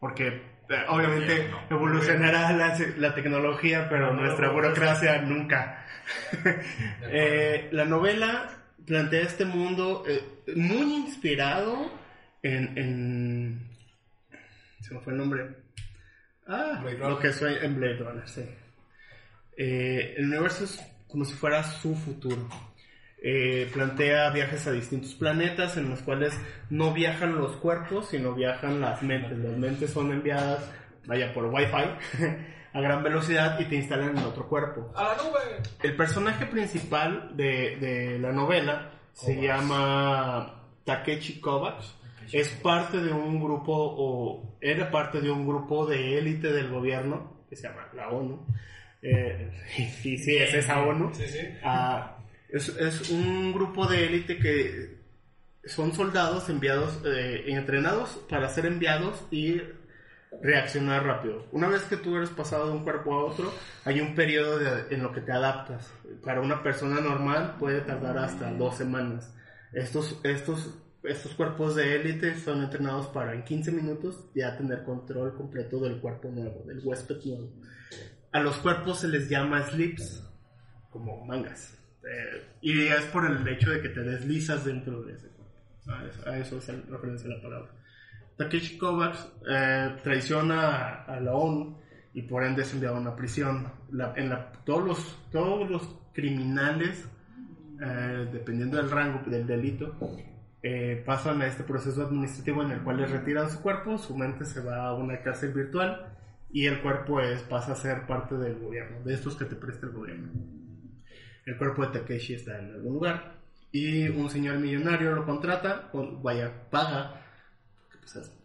Porque 0.00 0.28
eh, 0.28 0.84
obviamente 0.88 1.50
evolucionará 1.68 2.50
la, 2.52 2.78
la 2.96 3.14
tecnología, 3.14 3.88
pero 3.90 4.14
No, 4.14 4.22
nuestra 4.22 4.46
no, 4.46 4.52
no, 4.52 4.58
burocracia 4.58 5.20
nunca. 5.20 5.84
Eh, 7.14 7.68
la 7.72 7.84
novela 7.84 8.61
plantea 8.86 9.22
este 9.22 9.44
mundo 9.44 10.04
eh, 10.08 10.22
muy 10.56 10.94
inspirado 10.94 11.90
en, 12.42 12.78
en- 12.78 13.70
Se 14.80 14.94
me 14.94 15.00
fue 15.00 15.12
el 15.12 15.18
nombre. 15.18 15.46
Ah, 16.46 16.80
Blade 16.82 16.98
lo 16.98 17.18
que 17.18 17.32
soy 17.32 17.54
en 17.62 17.76
Blade 17.76 17.96
Runner, 17.98 18.28
sí. 18.28 18.44
Eh, 19.56 20.14
el 20.16 20.26
universo 20.26 20.64
es 20.64 20.80
como 21.08 21.24
si 21.24 21.34
fuera 21.34 21.62
su 21.62 21.94
futuro. 21.94 22.48
Eh, 23.24 23.70
plantea 23.72 24.30
viajes 24.30 24.66
a 24.66 24.72
distintos 24.72 25.14
planetas 25.14 25.76
en 25.76 25.88
los 25.88 26.00
cuales 26.00 26.34
no 26.70 26.92
viajan 26.92 27.36
los 27.38 27.56
cuerpos, 27.58 28.08
sino 28.08 28.34
viajan 28.34 28.80
las 28.80 29.00
mentes. 29.02 29.38
Las 29.38 29.56
mentes 29.56 29.90
son 29.90 30.10
enviadas, 30.10 30.68
vaya, 31.06 31.32
por 31.32 31.44
Wi-Fi 31.46 32.26
a 32.72 32.80
gran 32.80 33.02
velocidad 33.02 33.58
y 33.60 33.66
te 33.66 33.76
instalan 33.76 34.16
en 34.16 34.24
otro 34.24 34.48
cuerpo. 34.48 34.92
¡A 34.94 35.04
la 35.04 35.16
nube! 35.16 35.62
El 35.82 35.96
personaje 35.96 36.46
principal 36.46 37.36
de, 37.36 37.76
de 37.76 38.18
la 38.18 38.32
novela 38.32 38.92
se 39.12 39.40
llama 39.40 40.68
Takechi 40.84 41.40
Kovacs. 41.40 41.94
Es 42.32 42.48
parte 42.48 42.98
de 42.98 43.12
un 43.12 43.42
grupo, 43.42 43.74
o 43.74 44.56
era 44.60 44.90
parte 44.90 45.20
de 45.20 45.30
un 45.30 45.46
grupo 45.46 45.86
de 45.86 46.18
élite 46.18 46.52
del 46.52 46.70
gobierno, 46.70 47.44
que 47.50 47.56
se 47.56 47.68
llama 47.68 47.88
la 47.94 48.08
ONU. 48.08 48.46
Eh, 49.02 49.50
y 50.04 50.16
sí, 50.16 50.36
es 50.36 50.54
esa 50.54 50.80
ONU. 50.82 51.12
Sí, 51.14 51.26
sí. 51.26 51.40
Ah, 51.62 52.16
es, 52.48 52.68
es 52.68 53.10
un 53.10 53.52
grupo 53.52 53.86
de 53.86 54.06
élite 54.06 54.38
que 54.38 55.02
son 55.64 55.92
soldados 55.92 56.48
enviados, 56.48 57.02
eh, 57.04 57.44
entrenados 57.48 58.20
para 58.28 58.48
ser 58.48 58.66
enviados 58.66 59.24
y 59.30 59.60
reaccionar 60.40 61.04
rápido. 61.04 61.46
Una 61.52 61.68
vez 61.68 61.82
que 61.82 61.96
tú 61.96 62.16
eres 62.16 62.30
pasado 62.30 62.66
de 62.68 62.72
un 62.72 62.84
cuerpo 62.84 63.12
a 63.14 63.24
otro, 63.24 63.52
hay 63.84 64.00
un 64.00 64.14
periodo 64.14 64.58
en 64.90 65.02
lo 65.02 65.12
que 65.12 65.20
te 65.20 65.32
adaptas. 65.32 65.92
Para 66.24 66.40
una 66.40 66.62
persona 66.62 67.00
normal 67.00 67.56
puede 67.58 67.80
tardar 67.82 68.18
hasta 68.18 68.52
dos 68.52 68.76
semanas. 68.76 69.34
Estos, 69.72 70.20
estos, 70.24 70.78
estos 71.02 71.34
cuerpos 71.34 71.74
de 71.76 71.96
élite 71.96 72.34
son 72.38 72.62
entrenados 72.62 73.06
para 73.08 73.34
en 73.34 73.44
15 73.44 73.72
minutos 73.72 74.30
ya 74.34 74.56
tener 74.56 74.84
control 74.84 75.34
completo 75.36 75.80
del 75.80 76.00
cuerpo 76.00 76.28
nuevo, 76.30 76.62
del 76.66 76.80
huésped 76.84 77.16
nuevo. 77.24 77.50
A 78.32 78.40
los 78.40 78.56
cuerpos 78.58 79.00
se 79.00 79.08
les 79.08 79.28
llama 79.28 79.62
sleeps, 79.64 80.22
como 80.90 81.24
mangas. 81.24 81.78
Eh, 82.04 82.42
y 82.62 82.86
es 82.88 83.04
por 83.06 83.24
el 83.30 83.46
hecho 83.46 83.70
de 83.70 83.80
que 83.80 83.88
te 83.90 84.00
deslizas 84.00 84.64
dentro 84.64 85.02
de 85.02 85.12
ese 85.14 85.28
cuerpo. 85.28 85.52
A 86.26 86.38
eso 86.38 86.58
es 86.58 86.68
el- 86.68 86.82
referencia 86.88 87.30
a 87.30 87.36
la 87.36 87.42
palabra. 87.42 87.70
Takeshi 88.44 88.78
Kovacs 88.78 89.28
eh, 89.48 89.96
traiciona 90.02 90.76
a, 90.76 91.04
a 91.04 91.20
la 91.20 91.32
ONU 91.34 91.78
y 92.14 92.22
por 92.22 92.44
ende 92.44 92.62
es 92.62 92.72
enviado 92.74 92.96
a 92.96 93.00
una 93.00 93.16
prisión. 93.16 93.66
La- 93.90 94.14
en 94.16 94.28
la, 94.30 94.52
todos, 94.64 94.84
los, 94.86 95.18
todos 95.30 95.68
los 95.70 95.96
criminales, 96.12 97.08
eh, 97.84 98.28
dependiendo 98.32 98.76
del 98.76 98.90
rango 98.90 99.20
del 99.30 99.46
delito, 99.46 99.96
eh, 100.62 101.02
pasan 101.04 101.42
a 101.42 101.46
este 101.46 101.64
proceso 101.64 102.06
administrativo 102.06 102.62
en 102.62 102.70
el 102.72 102.82
cual 102.82 102.98
les 102.98 103.10
retiran 103.10 103.50
su 103.50 103.60
cuerpo, 103.62 103.98
su 103.98 104.16
mente 104.16 104.44
se 104.44 104.60
va 104.60 104.86
a 104.88 104.94
una 104.94 105.20
cárcel 105.22 105.52
virtual 105.52 106.14
y 106.52 106.66
el 106.66 106.80
cuerpo 106.82 107.20
es, 107.20 107.42
pasa 107.42 107.72
a 107.72 107.76
ser 107.76 108.06
parte 108.06 108.36
del 108.36 108.58
gobierno, 108.58 109.02
de 109.04 109.14
estos 109.14 109.34
que 109.36 109.46
te 109.46 109.56
presta 109.56 109.86
el 109.86 109.92
gobierno. 109.92 110.30
El 111.46 111.56
cuerpo 111.56 111.84
de 111.86 111.98
Takeshi 111.98 112.34
está 112.34 112.58
en 112.58 112.72
algún 112.74 112.92
lugar 112.94 113.40
y 113.72 114.06
un 114.08 114.28
señor 114.30 114.58
millonario 114.58 115.12
lo 115.14 115.24
contrata, 115.24 115.88
o 115.92 116.20
vaya, 116.22 116.68
paga, 116.70 117.21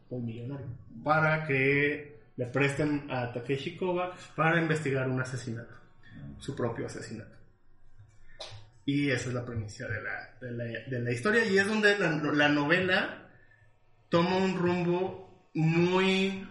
un 0.09 0.25
millonario, 0.25 0.67
para 1.03 1.45
que 1.45 2.19
le 2.35 2.45
prestan 2.47 3.07
a 3.09 3.31
Takeshi 3.31 3.77
para 4.35 4.61
investigar 4.61 5.09
un 5.09 5.19
asesinato, 5.19 5.75
su 6.39 6.55
propio 6.55 6.85
asesinato. 6.85 7.35
Y 8.85 9.09
esa 9.09 9.29
es 9.29 9.33
la 9.33 9.43
premisa 9.43 9.87
de 9.87 10.01
la, 10.01 10.37
de 10.39 10.51
la, 10.51 10.63
de 10.63 10.99
la 11.01 11.11
historia. 11.11 11.45
Y 11.45 11.57
es 11.57 11.67
donde 11.67 11.97
la, 11.99 12.11
la 12.11 12.47
novela 12.47 13.29
toma 14.07 14.37
un 14.37 14.55
rumbo 14.55 15.49
muy 15.53 16.47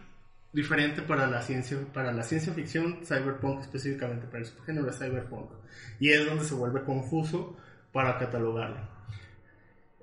diferente 0.52 1.02
para 1.02 1.26
la 1.26 1.42
ciencia 1.42 1.78
para 1.92 2.12
la 2.12 2.22
ciencia 2.22 2.52
ficción 2.52 3.04
cyberpunk 3.04 3.60
específicamente 3.60 4.26
para 4.26 4.40
el 4.40 4.46
subgénero 4.46 4.92
cyberpunk. 4.92 5.50
Y 5.98 6.10
es 6.10 6.26
donde 6.26 6.44
se 6.44 6.54
vuelve 6.54 6.82
confuso 6.82 7.56
para 7.92 8.18
catalogarlo 8.18 8.95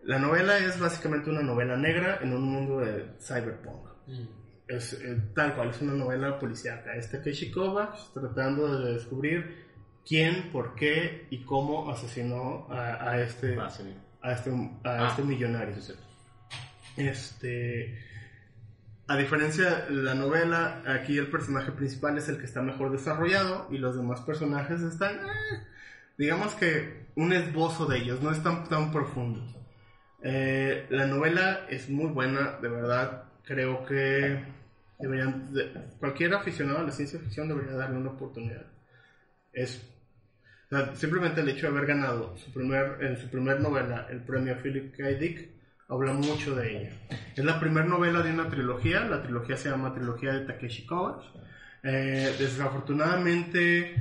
la 0.05 0.19
novela 0.19 0.57
es 0.57 0.79
básicamente 0.79 1.29
una 1.29 1.41
novela 1.41 1.75
negra 1.77 2.19
en 2.21 2.33
un 2.33 2.43
mundo 2.43 2.79
de 2.79 3.05
cyberpunk 3.19 3.87
es 4.67 4.93
eh, 4.93 5.17
tal 5.35 5.55
cual 5.55 5.69
es 5.69 5.81
una 5.81 5.93
novela 5.93 6.39
policíaca 6.39 6.95
es 6.95 7.09
Takeshi 7.11 7.51
Kovacs 7.51 8.11
tratando 8.13 8.79
de 8.79 8.93
descubrir 8.93 9.63
quién 10.05 10.51
por 10.51 10.75
qué 10.75 11.27
y 11.29 11.43
cómo 11.45 11.89
asesinó 11.91 12.67
a, 12.69 13.11
a 13.11 13.21
este 13.21 13.57
Ah, 13.59 13.69
sí. 13.69 13.83
a 14.21 14.31
este, 14.33 14.49
a 14.51 15.05
Ah. 15.05 15.07
este 15.09 15.23
millonario. 15.23 15.75
Este, 16.97 17.97
a 19.07 19.17
diferencia 19.17 19.85
de 19.85 19.91
la 20.03 20.13
novela, 20.15 20.83
aquí 20.85 21.17
el 21.17 21.27
personaje 21.27 21.71
principal 21.71 22.17
es 22.17 22.29
el 22.29 22.37
que 22.37 22.45
está 22.45 22.61
mejor 22.61 22.91
desarrollado 22.91 23.67
y 23.71 23.77
los 23.77 23.95
demás 23.95 24.21
personajes 24.21 24.81
están, 24.81 25.15
eh, 25.15 25.63
digamos 26.17 26.53
que 26.55 27.07
un 27.15 27.33
esbozo 27.33 27.85
de 27.85 27.97
ellos, 27.97 28.21
no 28.21 28.31
están 28.31 28.67
tan 28.69 28.91
profundos. 28.91 29.55
Eh, 30.23 30.85
la 30.89 31.05
novela 31.05 31.65
es 31.69 31.89
muy 31.89 32.07
buena, 32.11 32.57
de 32.61 32.69
verdad. 32.69 33.23
Creo 33.43 33.85
que 33.85 34.41
deberían, 34.97 35.53
de- 35.53 35.71
cualquier 35.99 36.33
aficionado 36.33 36.79
a 36.79 36.83
la 36.83 36.91
ciencia 36.91 37.19
ficción 37.19 37.49
debería 37.49 37.73
darle 37.73 37.97
una 37.97 38.11
oportunidad. 38.11 38.65
Es 39.51 39.89
o 40.71 40.75
sea, 40.75 40.95
simplemente 40.95 41.41
el 41.41 41.49
hecho 41.49 41.67
de 41.69 41.77
haber 41.77 41.85
ganado 41.85 42.35
su 42.37 42.51
primer, 42.51 42.97
en 43.01 43.17
su 43.17 43.27
primer 43.29 43.59
novela 43.59 44.07
el 44.09 44.21
premio 44.21 44.55
Philip 44.57 44.95
K. 44.95 45.07
Dick 45.09 45.49
habla 45.89 46.13
mucho 46.13 46.55
de 46.55 46.77
ella. 46.77 46.89
Es 47.35 47.43
la 47.45 47.59
primera 47.59 47.85
novela 47.85 48.21
de 48.21 48.31
una 48.31 48.49
trilogía, 48.49 49.01
la 49.01 49.21
trilogía 49.21 49.57
se 49.57 49.69
llama 49.69 49.93
Trilogía 49.93 50.33
de 50.33 50.45
Takeshi 50.45 50.85
Kovacs. 50.85 51.25
Eh, 51.83 52.33
desafortunadamente, 52.39 53.93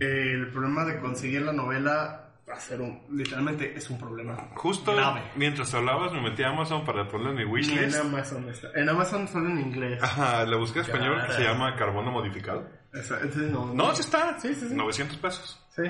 eh, 0.00 0.32
el 0.32 0.48
problema 0.48 0.84
de 0.86 0.98
conseguir 0.98 1.42
la 1.42 1.52
novela 1.52 2.27
va 2.48 2.54
a 2.54 2.60
ser 2.60 2.80
un, 2.80 3.02
literalmente 3.10 3.74
es 3.76 3.90
un 3.90 3.98
problema. 3.98 4.48
Justo 4.56 4.94
Grave. 4.94 5.22
mientras 5.36 5.72
hablabas 5.74 6.12
me 6.12 6.20
metí 6.22 6.42
a 6.42 6.48
Amazon 6.48 6.84
para 6.84 7.06
ponerlo 7.08 7.30
en 7.30 7.36
mi 7.36 7.42
Ni 7.44 7.48
en 7.48 7.52
wishlist. 7.52 7.98
Amazon 8.00 8.48
está. 8.48 8.68
En 8.74 8.88
Amazon 8.88 9.28
solo 9.28 9.50
en 9.50 9.58
inglés. 9.60 10.02
Ajá, 10.02 10.44
la 10.46 10.56
busqué 10.56 10.78
en 10.80 10.84
español 10.86 11.26
que 11.26 11.32
se 11.34 11.42
llama 11.42 11.74
carbono 11.76 12.10
modificado. 12.10 12.66
Esa- 12.92 13.20
no, 13.50 13.72
No, 13.74 13.94
sí 13.94 14.00
está. 14.00 14.38
Sí, 14.40 14.54
sí, 14.54 14.68
sí. 14.68 14.74
900 14.74 15.16
pesos. 15.18 15.66
Sí. 15.76 15.82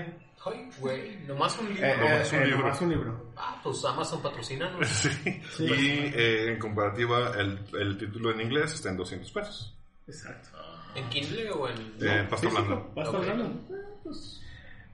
Ay, 0.46 0.70
güey, 0.78 1.16
nomás 1.26 1.58
un 1.58 1.68
libro. 1.68 1.84
Eh, 1.86 1.96
No, 1.98 2.06
eh, 2.06 2.20
es 2.22 2.32
un 2.32 2.38
eh, 2.38 2.44
libro. 2.46 2.58
nomás 2.62 2.80
un 2.80 2.88
libro. 2.90 3.32
Ah, 3.36 3.60
pues 3.62 3.84
Amazon 3.84 4.22
patrocina, 4.22 4.70
¿no? 4.70 4.78
Sí. 4.84 5.64
Y 5.64 5.88
eh, 6.14 6.52
en 6.52 6.58
comparativa, 6.58 7.32
el, 7.36 7.58
el 7.78 7.98
título 7.98 8.30
en 8.32 8.40
inglés 8.42 8.72
está 8.74 8.88
en 8.90 8.96
200 8.96 9.30
pesos. 9.32 9.76
Exacto. 10.06 10.48
¿En 10.94 11.08
Kindle 11.10 11.50
o 11.50 11.68
en...? 11.68 11.76
Eh, 12.00 12.26
blanda. 12.40 12.94
pasta 12.94 13.16
Ok. 13.18 13.24
blanda. 13.24 13.44
Eh, 13.46 13.82
pues, 14.04 14.42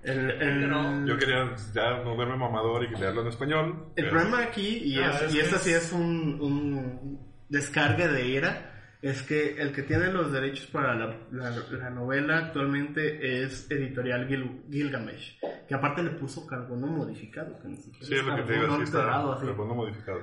el, 0.05 0.31
el- 0.31 0.61
Pero- 0.61 1.07
Yo 1.07 1.17
quería 1.19 1.55
ya 1.73 2.03
no 2.05 2.17
verme 2.17 2.37
mamador 2.37 2.85
y 2.85 2.89
leerlo 2.99 3.23
en 3.23 3.29
español. 3.29 3.87
El 3.97 4.05
pero- 4.05 4.11
problema 4.11 4.43
aquí, 4.43 4.79
y, 4.85 4.99
Ah, 4.99 5.11
es, 5.11 5.23
es 5.23 5.35
y 5.35 5.39
esta 5.41 5.57
es- 5.57 5.63
sí 5.63 5.73
es 5.73 5.93
un, 5.93 6.39
un 6.41 7.19
descargue 7.49 8.09
de 8.09 8.27
ira, 8.29 8.71
es 9.03 9.23
que 9.23 9.57
el 9.61 9.73
que 9.73 9.83
tiene 9.83 10.11
los 10.13 10.33
derechos 10.33 10.67
para 10.69 10.95
la, 10.95 11.15
la- 11.31 11.51
la 11.71 11.91
novela 11.91 12.39
actualmente 12.39 13.43
es 13.43 13.71
Editorial 13.71 14.27
Gil- 14.29 14.63
Gilgamesh, 14.71 15.39
que 15.69 15.75
aparte 15.75 16.03
le 16.03 16.11
puso 16.11 16.47
carbono 16.47 16.87
modificado, 16.87 17.59
que 17.61 17.69
ni 17.69 17.77
siquiera 17.77 18.07
Sí, 18.07 18.15
es 18.15 18.25
lo 18.25 18.37
que 18.37 18.43
te 18.43 18.53
digo, 18.55 18.77
sí 18.77 18.83
está 18.85 18.99
alterado, 19.01 19.33
así. 19.35 19.47
carbono 19.47 19.75
modificado. 19.75 20.21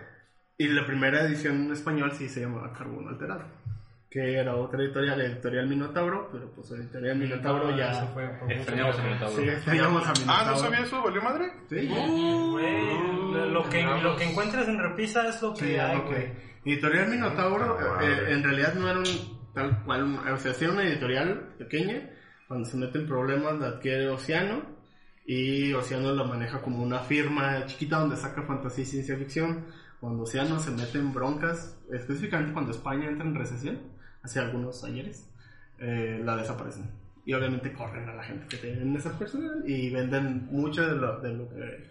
Y 0.57 0.67
la 0.67 0.85
primera 0.85 1.21
edición 1.25 1.65
en 1.65 1.71
español 1.71 2.11
sí 2.11 2.29
se 2.29 2.41
llamaba 2.41 2.71
Carbono 2.73 3.09
Alterado, 3.09 3.45
que 4.11 4.35
era 4.37 4.55
otra 4.57 4.83
editorial, 4.83 5.21
Editorial 5.21 5.67
Minotauro, 5.69 6.29
pero 6.33 6.51
pues 6.53 6.69
Editorial 6.71 7.17
Minotauro 7.17 7.71
No, 7.71 7.77
ya... 7.77 7.93
fue 8.07 8.25
Extrañamos 8.49 8.95
mucho. 8.97 9.01
a 9.01 9.05
Minotauro. 9.07 9.35
Sí, 9.41 9.49
extrañamos 9.49 10.03
a 10.07 10.11
Minotauro. 10.11 10.41
Ah, 10.41 10.51
¿no 10.51 10.57
sabía 10.57 10.79
eso? 10.81 11.01
¿Valió 11.01 11.21
madre? 11.21 11.45
Sí, 11.69 11.87
Güey, 11.87 13.31
lo, 13.33 13.45
lo 13.47 13.69
que, 13.69 13.83
lo 13.83 14.15
que 14.17 14.23
encuentras 14.29 14.67
en 14.67 14.79
repisa 14.79 15.27
es 15.29 15.41
lo 15.41 15.53
que 15.53 15.65
Sí, 15.65 15.75
hay. 15.77 16.01
Editorial 16.65 17.07
Minotauro, 17.09 17.77
Ah, 17.79 17.99
eh, 18.03 18.07
madre. 18.09 18.33
en 18.33 18.43
realidad 18.43 18.73
no 18.75 18.89
era 18.89 18.99
un 18.99 19.41
tal 19.53 19.83
cual, 19.85 20.19
o 20.33 20.37
sea, 20.37 20.53
era 20.59 20.71
una 20.73 20.83
editorial 20.83 21.55
pequeña, 21.57 22.09
cuando 22.47 22.67
se 22.69 22.77
meten 22.77 23.07
problemas 23.07 23.59
la 23.59 23.67
adquiere 23.67 24.09
Oceano, 24.09 24.61
y 25.25 25.71
Oceano 25.73 26.13
la 26.13 26.23
maneja 26.25 26.61
como 26.61 26.83
una 26.83 26.99
firma 26.99 27.65
chiquita 27.65 27.99
donde 27.99 28.17
saca 28.17 28.41
fantasía 28.43 28.83
y 28.83 28.87
ciencia 28.87 29.15
ficción. 29.17 29.67
Cuando 30.01 30.23
Oceano 30.23 30.59
se 30.59 30.71
mete 30.71 30.97
en 30.97 31.13
broncas, 31.13 31.79
específicamente 31.93 32.53
cuando 32.53 32.71
España 32.71 33.07
entra 33.07 33.25
en 33.27 33.35
recesión, 33.35 33.79
hace 34.23 34.39
algunos 34.39 34.83
ayeres, 34.83 35.27
eh, 35.79 36.21
la 36.23 36.35
desaparecen. 36.37 36.89
Y 37.25 37.33
obviamente 37.33 37.71
corren 37.73 38.09
a 38.09 38.15
la 38.15 38.23
gente 38.23 38.47
que 38.47 38.57
tienen 38.57 38.95
esa 38.95 39.17
persona 39.17 39.51
y 39.65 39.89
venden 39.91 40.47
mucho 40.51 40.87
de 40.87 40.95
lo, 40.95 41.19
de 41.19 41.33
lo 41.33 41.47
que 41.49 41.89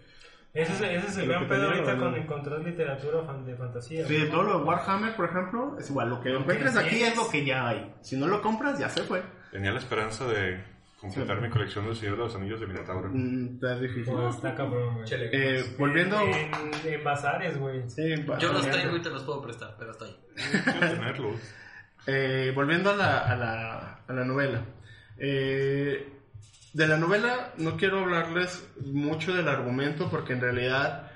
Ese 0.53 0.73
es, 0.73 0.81
ese 0.81 1.07
es 1.07 1.17
el 1.19 1.29
gran 1.29 1.43
que 1.43 1.49
pedo 1.49 1.67
ahorita 1.69 1.93
¿no? 1.95 2.03
con 2.03 2.15
encontrar 2.15 2.59
literatura 2.59 3.21
de 3.45 3.55
fantasía. 3.55 4.05
Sí, 4.05 4.27
todo 4.29 4.43
lo 4.43 4.59
de 4.59 4.65
Warhammer, 4.65 5.15
por 5.15 5.29
ejemplo, 5.29 5.77
es 5.79 5.89
igual. 5.89 6.09
Lo 6.09 6.19
que 6.21 6.35
encuentres 6.35 6.75
aquí 6.75 7.01
es 7.01 7.15
lo 7.15 7.29
que 7.29 7.45
ya 7.45 7.69
hay. 7.69 7.93
Si 8.01 8.17
no 8.17 8.27
lo 8.27 8.41
compras, 8.41 8.77
ya 8.77 8.89
se 8.89 9.03
fue. 9.03 9.21
Tenía 9.51 9.71
la 9.71 9.79
esperanza 9.79 10.27
de 10.27 10.61
completar 10.99 11.37
Sí. 11.37 11.43
mi 11.43 11.49
colección 11.49 11.85
del 11.85 11.95
Señor 11.95 12.17
de 12.17 12.23
los 12.25 12.35
Anillos 12.35 12.59
de 12.59 12.67
Minotauro. 12.67 13.09
Mm, 13.11 13.53
está 13.55 13.79
difícil. 13.79 14.13
Pues, 14.13 14.35
está 14.35 14.53
cabrón, 14.53 14.95
güey. 14.95 15.07
Eh, 15.11 15.63
volviendo. 15.79 16.19
En, 16.19 16.51
en 16.93 17.03
bazares, 17.05 17.57
güey. 17.57 17.89
Sí, 17.89 18.13
Yo 18.39 18.51
los 18.51 18.69
tengo 18.69 18.97
y 18.97 19.01
te 19.01 19.09
los 19.09 19.23
puedo 19.23 19.41
prestar, 19.41 19.75
pero 19.79 19.91
hasta 19.91 20.05
ahí. 20.05 20.17
Quiero 20.35 20.79
tenerlos. 20.79 21.35
Eh, 22.07 22.51
volviendo 22.55 22.91
a 22.91 22.95
la, 22.95 23.19
a 23.19 23.35
la, 23.35 23.99
a 24.07 24.13
la 24.13 24.25
novela. 24.25 24.61
Eh, 25.17 26.07
de 26.73 26.87
la 26.87 26.97
novela 26.97 27.53
no 27.57 27.75
quiero 27.77 27.99
hablarles 27.99 28.65
mucho 28.85 29.33
del 29.33 29.47
argumento 29.47 30.09
porque 30.09 30.33
en 30.33 30.41
realidad 30.41 31.11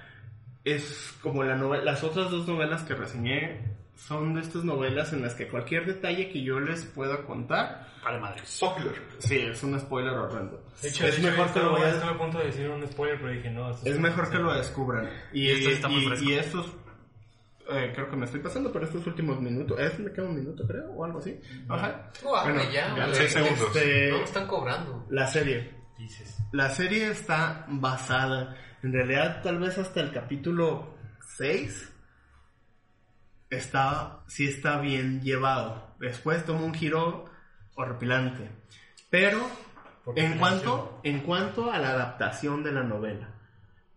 es 0.63 1.15
como 1.21 1.43
la 1.43 1.55
novela, 1.55 1.83
las 1.83 2.03
otras 2.03 2.29
dos 2.29 2.47
novelas 2.47 2.83
que 2.83 2.93
reseñé 2.95 3.61
son 3.95 4.33
de 4.35 4.41
estas 4.41 4.63
novelas 4.65 5.13
en 5.13 5.21
las 5.21 5.33
que 5.35 5.47
cualquier 5.47 5.85
detalle 5.85 6.29
que 6.29 6.43
yo 6.43 6.59
les 6.59 6.83
pueda 6.83 7.23
contar, 7.23 7.87
Vale, 8.03 8.19
madre. 8.19 8.41
Spoiler. 8.45 8.93
sí, 9.19 9.37
es 9.37 9.63
un 9.63 9.79
spoiler 9.79 10.13
horrendo. 10.13 10.61
De 10.81 10.89
hecho, 10.89 11.05
es 11.07 11.15
de 11.15 11.21
hecho, 11.21 11.31
mejor 11.31 11.53
que 11.53 11.59
lo 11.61 11.77
estuve 11.87 12.11
a 12.11 12.17
punto 12.17 12.37
de 12.39 12.45
decir 12.47 12.69
un 12.69 12.85
spoiler, 12.87 13.17
pero 13.19 13.31
dije 13.31 13.49
no. 13.49 13.71
esto 13.71 13.89
Es 13.89 13.97
mejor 13.99 14.29
que 14.29 14.37
lo 14.37 14.53
descubran. 14.53 15.09
Y, 15.33 15.43
Y 15.49 15.65
esto 15.73 15.89
y- 15.89 16.29
y 16.29 16.33
estos, 16.33 16.67
eh, 17.69 17.91
creo 17.93 18.09
que 18.09 18.15
me 18.15 18.25
estoy 18.25 18.39
pasando, 18.41 18.71
pero 18.71 18.85
estos 18.85 19.05
últimos 19.07 19.39
minutos, 19.41 19.79
es 19.79 19.99
me 19.99 20.11
queda 20.11 20.25
un 20.27 20.35
minuto 20.35 20.65
creo, 20.67 20.91
o 20.91 21.03
algo 21.03 21.19
así. 21.19 21.39
Ajá. 21.69 22.11
Guau, 22.21 22.43
Bueno, 22.45 22.61
ya, 22.71 22.95
ya 22.95 23.13
seis 23.13 23.31
segundos. 23.33 23.75
Este, 23.75 24.11
No 24.11 24.17
están 24.23 24.47
cobrando. 24.47 25.05
la 25.09 25.27
serie. 25.27 25.73
Dices. 25.97 26.37
La 26.51 26.69
serie 26.69 27.09
está 27.09 27.65
basada, 27.69 28.55
en 28.83 28.91
realidad 28.91 29.41
tal 29.41 29.59
vez 29.59 29.77
hasta 29.77 30.01
el 30.01 30.11
capítulo 30.11 30.95
6, 31.37 31.93
está, 33.49 34.23
sí 34.27 34.47
está 34.47 34.79
bien 34.79 35.21
llevado. 35.21 35.95
Después 35.99 36.45
toma 36.45 36.61
un 36.65 36.73
giro 36.73 37.25
horripilante. 37.75 38.49
Pero 39.09 39.39
en 40.15 40.37
cuanto, 40.37 40.99
en 41.03 41.21
cuanto 41.21 41.71
a 41.71 41.79
la 41.79 41.91
adaptación 41.91 42.63
de 42.63 42.71
la 42.73 42.83
novela, 42.83 43.29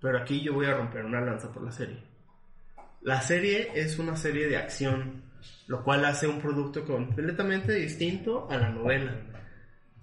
pero 0.01 0.19
aquí 0.19 0.41
yo 0.41 0.55
voy 0.55 0.66
a 0.66 0.75
romper 0.75 1.05
una 1.05 1.21
lanza 1.21 1.53
por 1.53 1.64
la 1.64 1.73
serie. 1.73 2.07
La 3.09 3.20
serie 3.22 3.70
es 3.74 3.98
una 3.98 4.16
serie 4.16 4.48
de 4.48 4.56
acción, 4.59 5.22
lo 5.66 5.82
cual 5.82 6.04
hace 6.04 6.26
un 6.28 6.40
producto 6.40 6.84
completamente 6.84 7.72
distinto 7.72 8.46
a 8.50 8.56
la 8.59 8.68
novela. 8.68 9.12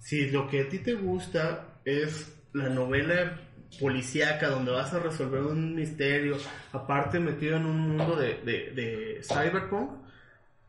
Si 0.00 0.28
lo 0.30 0.48
que 0.48 0.62
a 0.62 0.68
ti 0.68 0.78
te 0.80 0.94
gusta 0.94 1.78
es 1.84 2.10
la 2.52 2.68
novela 2.68 3.38
policíaca 3.80 4.48
donde 4.48 4.72
vas 4.72 4.92
a 4.92 4.98
resolver 4.98 5.40
un 5.42 5.74
misterio, 5.74 6.36
aparte 6.72 7.20
metido 7.20 7.56
en 7.56 7.66
un 7.66 7.78
mundo 7.90 8.16
de, 8.16 8.40
de- 8.44 8.70
de 8.72 9.20
cyberpunk, 9.22 9.90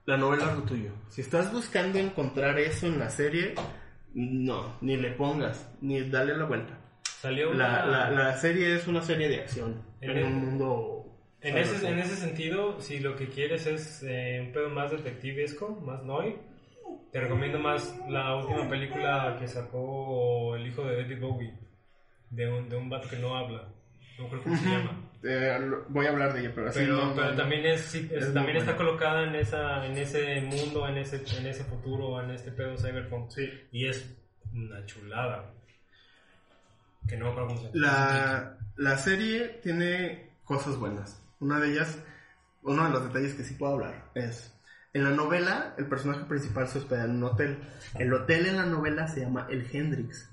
la 0.05 0.17
novela 0.17 0.51
es 0.51 0.57
lo 0.57 0.63
tuyo. 0.63 0.91
Si 1.09 1.21
estás 1.21 1.51
buscando 1.51 1.97
encontrar 1.97 2.59
eso 2.59 2.85
en 2.85 2.99
la 2.99 3.09
serie, 3.09 3.55
no, 4.13 4.77
ni 4.81 4.95
le 4.97 5.09
pongas, 5.11 5.67
ni 5.81 6.07
dale 6.09 6.37
la 6.37 6.45
vuelta. 6.45 6.73
Salió 7.19 7.51
La, 7.53 7.83
la, 7.85 8.11
la 8.11 8.37
serie 8.37 8.75
es 8.75 8.87
una 8.87 9.01
serie 9.01 9.27
de 9.27 9.37
acción 9.41 9.81
En 10.01 10.11
en 10.11 10.17
el- 10.17 10.23
un 10.25 10.33
mundo... 10.45 10.96
En 11.41 11.57
ese, 11.57 11.87
en 11.87 11.99
ese 11.99 12.15
sentido, 12.15 12.81
si 12.81 12.99
lo 12.99 13.15
que 13.15 13.27
quieres 13.29 13.67
es 13.67 14.03
eh, 14.03 14.41
un 14.45 14.51
pedo 14.53 14.69
más 14.69 14.91
detectivesco, 14.91 15.69
más 15.85 16.03
noi, 16.03 16.35
te 17.11 17.21
recomiendo 17.21 17.59
más 17.59 17.95
la 18.09 18.35
última 18.35 18.67
película 18.67 19.37
que 19.39 19.47
sacó 19.47 20.55
el 20.55 20.67
hijo 20.67 20.83
de 20.83 21.01
David 21.03 21.19
Bowie, 21.21 21.53
de 22.31 22.51
un, 22.51 22.67
de 22.69 22.75
un 22.75 22.89
vato 22.89 23.07
que 23.07 23.17
no 23.17 23.37
habla. 23.37 23.69
No 24.17 24.27
creo 24.29 24.41
cómo 24.43 24.57
se 24.57 24.65
llama. 24.65 25.03
eh, 25.23 25.59
voy 25.89 26.05
a 26.07 26.09
hablar 26.09 26.33
de 26.33 26.39
ella, 26.41 26.51
pero 26.55 26.69
así 26.69 26.79
Pero, 26.79 26.97
no- 27.05 27.15
pero 27.15 27.29
no- 27.31 27.35
también 27.37 27.65
es, 27.67 27.81
sí, 27.81 28.09
es- 28.11 28.23
Es 28.25 28.33
también 28.33 28.57
está 28.57 28.75
colocada 28.75 29.23
en 29.27 29.35
esa 29.35 29.85
en 29.85 29.95
ese 29.97 30.41
mundo, 30.41 30.87
en 30.87 30.97
ese 30.97 31.17
en 31.39 31.45
ese 31.45 31.63
futuro, 31.65 32.19
en 32.21 32.31
este 32.31 32.51
pedo 32.51 32.75
cyberpunk. 32.77 33.29
Sí. 33.29 33.47
Y 33.71 33.85
es 33.87 34.11
una 34.53 34.83
chulada. 34.85 35.53
Que 37.07 37.15
no 37.15 37.27
acuerdo 37.29 37.49
cómo 37.49 37.59
se 37.61 37.65
llama. 37.67 37.77
La, 37.79 38.57
la 38.75 38.97
serie 38.97 39.59
tiene 39.63 40.31
cosas 40.43 40.77
buenas. 40.77 41.23
Una 41.39 41.59
de 41.59 41.71
ellas, 41.71 41.97
uno 42.63 42.83
de 42.85 42.89
los 42.91 43.03
detalles 43.07 43.33
que 43.33 43.43
sí 43.43 43.53
puedo 43.55 43.73
hablar 43.73 44.09
es, 44.15 44.53
en 44.93 45.03
la 45.03 45.11
novela 45.11 45.75
el 45.77 45.85
personaje 45.87 46.25
principal 46.25 46.67
se 46.67 46.79
hospeda 46.79 47.05
en 47.05 47.11
un 47.11 47.23
hotel. 47.23 47.59
El 47.99 48.13
hotel 48.13 48.47
en 48.47 48.57
la 48.57 48.65
novela 48.65 49.07
se 49.07 49.21
llama 49.21 49.47
El 49.49 49.67
Hendrix. 49.71 50.29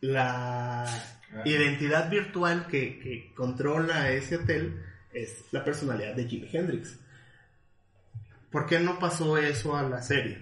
La 0.00 0.86
identidad 1.44 2.10
virtual 2.10 2.66
que, 2.66 2.98
que 2.98 3.32
controla 3.34 4.10
ese 4.10 4.36
hotel 4.36 4.84
es 5.12 5.44
la 5.52 5.64
personalidad 5.64 6.14
de 6.14 6.26
Jimi 6.28 6.48
Hendrix. 6.52 6.98
¿Por 8.50 8.66
qué 8.66 8.78
no 8.80 8.98
pasó 8.98 9.38
eso 9.38 9.76
a 9.76 9.82
la 9.82 10.02
serie? 10.02 10.38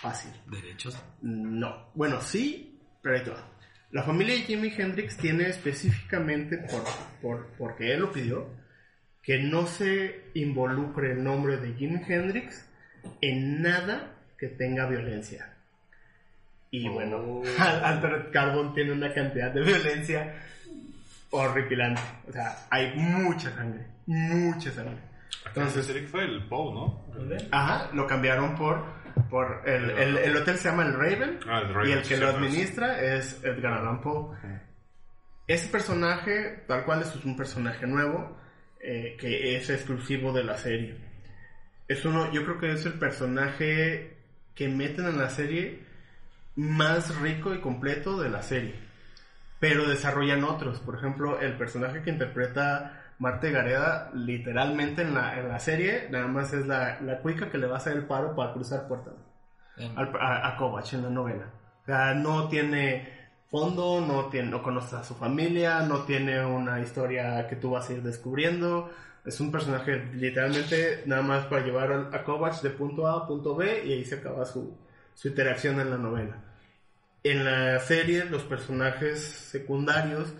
Fácil. 0.00 0.30
Derechos. 0.46 0.96
No. 1.20 1.90
Bueno, 1.94 2.20
sí, 2.20 2.80
pero 3.02 3.16
ahí 3.16 3.24
te 3.24 3.30
va. 3.30 3.44
La 3.90 4.04
familia 4.04 4.34
de 4.34 4.42
Jimi 4.42 4.68
Hendrix 4.76 5.16
tiene 5.16 5.48
específicamente, 5.48 6.58
por, 6.58 6.84
por- 7.20 7.46
porque 7.58 7.92
él 7.92 8.00
lo 8.00 8.12
pidió, 8.12 8.48
que 9.22 9.38
no 9.38 9.66
se 9.66 10.30
involucre 10.34 11.12
el 11.12 11.22
nombre 11.22 11.56
de 11.58 11.74
Jimi 11.74 12.00
Hendrix 12.06 12.66
en 13.20 13.62
nada 13.62 14.12
que 14.38 14.48
tenga 14.48 14.86
violencia. 14.86 15.54
Y 16.70 16.88
bueno, 16.88 17.42
Altered 17.58 18.30
Carbon 18.32 18.74
tiene 18.74 18.92
una 18.92 19.12
cantidad 19.12 19.50
de 19.50 19.62
violencia 19.62 20.34
horripilante. 21.30 22.00
O 22.28 22.32
sea, 22.32 22.66
hay 22.70 22.94
mucha 22.96 23.54
sangre, 23.54 23.86
mucha 24.06 24.70
sangre. 24.70 25.10
Entonces, 25.46 25.88
Eric 25.88 26.08
fue 26.08 26.24
el 26.24 26.46
Poe, 26.46 26.74
¿no? 26.74 27.06
Ajá, 27.50 27.90
lo 27.92 28.06
cambiaron 28.06 28.54
por, 28.56 28.84
por 29.28 29.62
el, 29.68 29.90
el, 29.90 30.16
el 30.18 30.36
hotel 30.36 30.56
se 30.58 30.68
llama 30.68 30.84
el 30.84 30.94
Raven, 30.94 31.40
Ah, 31.48 31.60
el 31.60 31.74
Raven, 31.74 31.88
y 31.88 31.92
el 31.92 32.02
que 32.02 32.16
lo 32.16 32.30
sí, 32.30 32.36
administra 32.36 33.00
es 33.00 33.42
Edgar 33.42 33.74
Allan 33.74 34.00
Poe. 34.00 34.36
Ese 35.46 35.68
personaje, 35.68 36.64
tal 36.68 36.84
cual, 36.84 37.02
es 37.02 37.16
un 37.24 37.36
personaje 37.36 37.86
nuevo 37.86 38.36
eh, 38.82 39.16
que 39.18 39.56
es 39.56 39.70
exclusivo 39.70 40.32
de 40.32 40.44
la 40.44 40.56
serie. 40.58 40.96
Es 41.88 42.04
uno, 42.04 42.30
yo 42.32 42.44
creo 42.44 42.58
que 42.58 42.72
es 42.72 42.86
el 42.86 42.94
personaje 42.94 44.14
que 44.54 44.68
meten 44.68 45.06
en 45.06 45.18
la 45.18 45.30
serie 45.30 45.80
más 46.56 47.16
rico 47.20 47.54
y 47.54 47.60
completo 47.60 48.20
de 48.20 48.28
la 48.30 48.42
serie. 48.42 48.74
Pero 49.58 49.88
desarrollan 49.88 50.44
otros. 50.44 50.80
Por 50.80 50.96
ejemplo, 50.96 51.40
el 51.40 51.54
personaje 51.56 52.02
que 52.02 52.10
interpreta 52.10 53.12
Marte 53.18 53.50
Gareda, 53.50 54.10
literalmente 54.14 55.02
en 55.02 55.14
la, 55.14 55.38
en 55.38 55.48
la 55.48 55.58
serie, 55.60 56.08
nada 56.10 56.26
más 56.28 56.52
es 56.52 56.66
la, 56.66 57.00
la 57.02 57.18
cuica 57.18 57.50
que 57.50 57.58
le 57.58 57.66
va 57.66 57.74
a 57.74 57.78
hacer 57.78 57.94
el 57.94 58.06
paro 58.06 58.34
para 58.34 58.52
cruzar 58.54 58.88
puertas 58.88 59.14
al- 59.96 60.16
a, 60.18 60.48
a 60.48 60.56
Kovac 60.56 60.92
en 60.94 61.02
la 61.02 61.10
novela. 61.10 61.46
O 61.82 61.86
sea, 61.86 62.14
no 62.14 62.48
tiene 62.48 63.19
fondo, 63.50 64.00
no, 64.00 64.26
tiene, 64.26 64.48
no 64.48 64.62
conoce 64.62 64.96
a 64.96 65.04
su 65.04 65.14
familia, 65.14 65.80
no 65.80 66.04
tiene 66.04 66.44
una 66.44 66.80
historia 66.80 67.46
que 67.48 67.56
tú 67.56 67.70
vas 67.70 67.90
a 67.90 67.92
ir 67.92 68.02
descubriendo. 68.02 68.90
Es 69.24 69.40
un 69.40 69.50
personaje 69.50 70.08
literalmente 70.14 71.02
nada 71.06 71.22
más 71.22 71.44
para 71.46 71.64
llevar 71.64 71.92
a, 71.92 72.16
a 72.16 72.24
Kovac 72.24 72.62
de 72.62 72.70
punto 72.70 73.06
A 73.06 73.18
a 73.18 73.26
punto 73.26 73.54
B 73.54 73.82
y 73.84 73.92
ahí 73.92 74.04
se 74.04 74.16
acaba 74.16 74.46
su, 74.46 74.78
su 75.14 75.28
interacción 75.28 75.80
en 75.80 75.90
la 75.90 75.98
novela. 75.98 76.44
En 77.22 77.44
la 77.44 77.78
serie 77.80 78.24
los 78.24 78.44
personajes 78.44 79.20
secundarios 79.20 80.32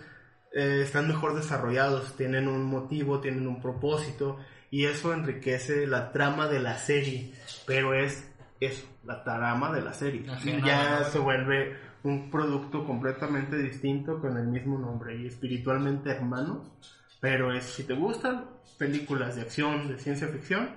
eh, 0.53 0.81
están 0.83 1.07
mejor 1.07 1.35
desarrollados, 1.35 2.15
tienen 2.17 2.47
un 2.47 2.63
motivo, 2.65 3.19
tienen 3.19 3.47
un 3.47 3.61
propósito 3.61 4.39
y 4.71 4.85
eso 4.85 5.13
enriquece 5.13 5.85
la 5.85 6.11
trama 6.11 6.47
de 6.47 6.59
la 6.59 6.77
serie, 6.77 7.33
pero 7.67 7.93
es 7.93 8.27
eso, 8.59 8.87
la 9.03 9.23
trama 9.23 9.71
de 9.71 9.81
la 9.81 9.93
serie. 9.93 10.29
Ajena, 10.29 10.65
ya 10.65 10.99
¿no? 11.01 11.05
se 11.05 11.19
vuelve 11.19 11.77
un 12.03 12.31
producto 12.31 12.85
completamente 12.85 13.57
distinto 13.57 14.19
con 14.19 14.37
el 14.37 14.47
mismo 14.47 14.77
nombre 14.79 15.15
y 15.15 15.27
espiritualmente 15.27 16.09
hermanos, 16.09 16.71
pero 17.19 17.53
es, 17.53 17.65
si 17.65 17.83
te 17.83 17.93
gustan 17.93 18.45
películas 18.77 19.35
de 19.35 19.41
acción, 19.41 19.87
de 19.87 19.99
ciencia 19.99 20.27
ficción, 20.27 20.69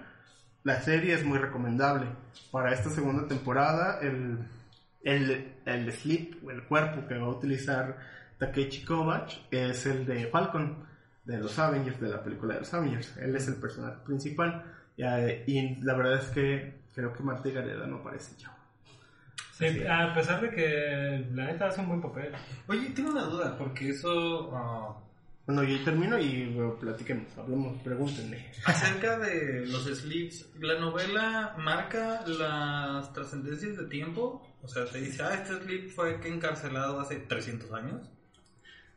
la 0.62 0.80
serie 0.80 1.14
es 1.14 1.24
muy 1.24 1.38
recomendable. 1.38 2.06
Para 2.50 2.72
esta 2.72 2.90
segunda 2.90 3.26
temporada, 3.26 3.98
el, 4.00 4.38
el, 5.02 5.54
el 5.64 5.92
sleep 5.92 6.44
o 6.46 6.50
el 6.50 6.64
cuerpo 6.64 7.06
que 7.06 7.18
va 7.18 7.26
a 7.26 7.30
utilizar 7.30 7.98
Takechi 8.38 8.84
Kovac 8.84 9.30
es 9.50 9.86
el 9.86 10.06
de 10.06 10.26
Falcon, 10.26 10.84
de 11.24 11.38
los 11.38 11.58
Avengers, 11.58 12.00
de 12.00 12.08
la 12.08 12.22
película 12.22 12.54
de 12.54 12.60
los 12.60 12.74
Avengers. 12.74 13.16
Él 13.16 13.34
es 13.36 13.48
el 13.48 13.56
personaje 13.56 13.98
principal. 14.04 14.64
Ya, 14.96 15.18
y 15.28 15.76
la 15.82 15.94
verdad 15.94 16.20
es 16.22 16.28
que 16.28 16.80
creo 16.94 17.12
que 17.12 17.22
Marta 17.22 17.48
Gareda 17.48 17.86
no 17.86 18.02
parece 18.02 18.36
chavo. 18.36 18.53
Sí, 19.56 19.84
a 19.88 20.12
pesar 20.12 20.40
de 20.40 20.50
que 20.50 21.26
la 21.32 21.46
neta 21.46 21.66
hace 21.68 21.80
un 21.80 21.88
buen 21.88 22.02
papel. 22.02 22.32
Oye, 22.66 22.90
tengo 22.90 23.10
una 23.10 23.22
duda, 23.22 23.56
porque 23.56 23.90
eso... 23.90 24.50
ah, 24.52 24.96
Bueno, 25.46 25.62
yo 25.62 25.82
termino 25.84 26.18
y 26.18 26.52
bueno, 26.52 26.74
platiquemos, 26.74 27.26
hablemos, 27.38 27.80
pregúntenme. 27.82 28.50
acerca 28.64 29.18
de 29.18 29.64
los 29.66 29.84
sleeps, 29.84 30.48
¿la 30.58 30.78
novela 30.80 31.54
marca 31.58 32.24
las 32.26 33.12
trascendencias 33.12 33.76
de 33.76 33.84
tiempo? 33.84 34.44
O 34.62 34.66
sea, 34.68 34.86
te 34.86 35.00
dice, 35.00 35.22
ah, 35.22 35.34
este 35.34 35.62
sleep 35.62 35.90
fue 35.90 36.18
que 36.20 36.28
encarcelado 36.28 36.98
hace 36.98 37.16
300 37.16 37.72
años. 37.72 38.10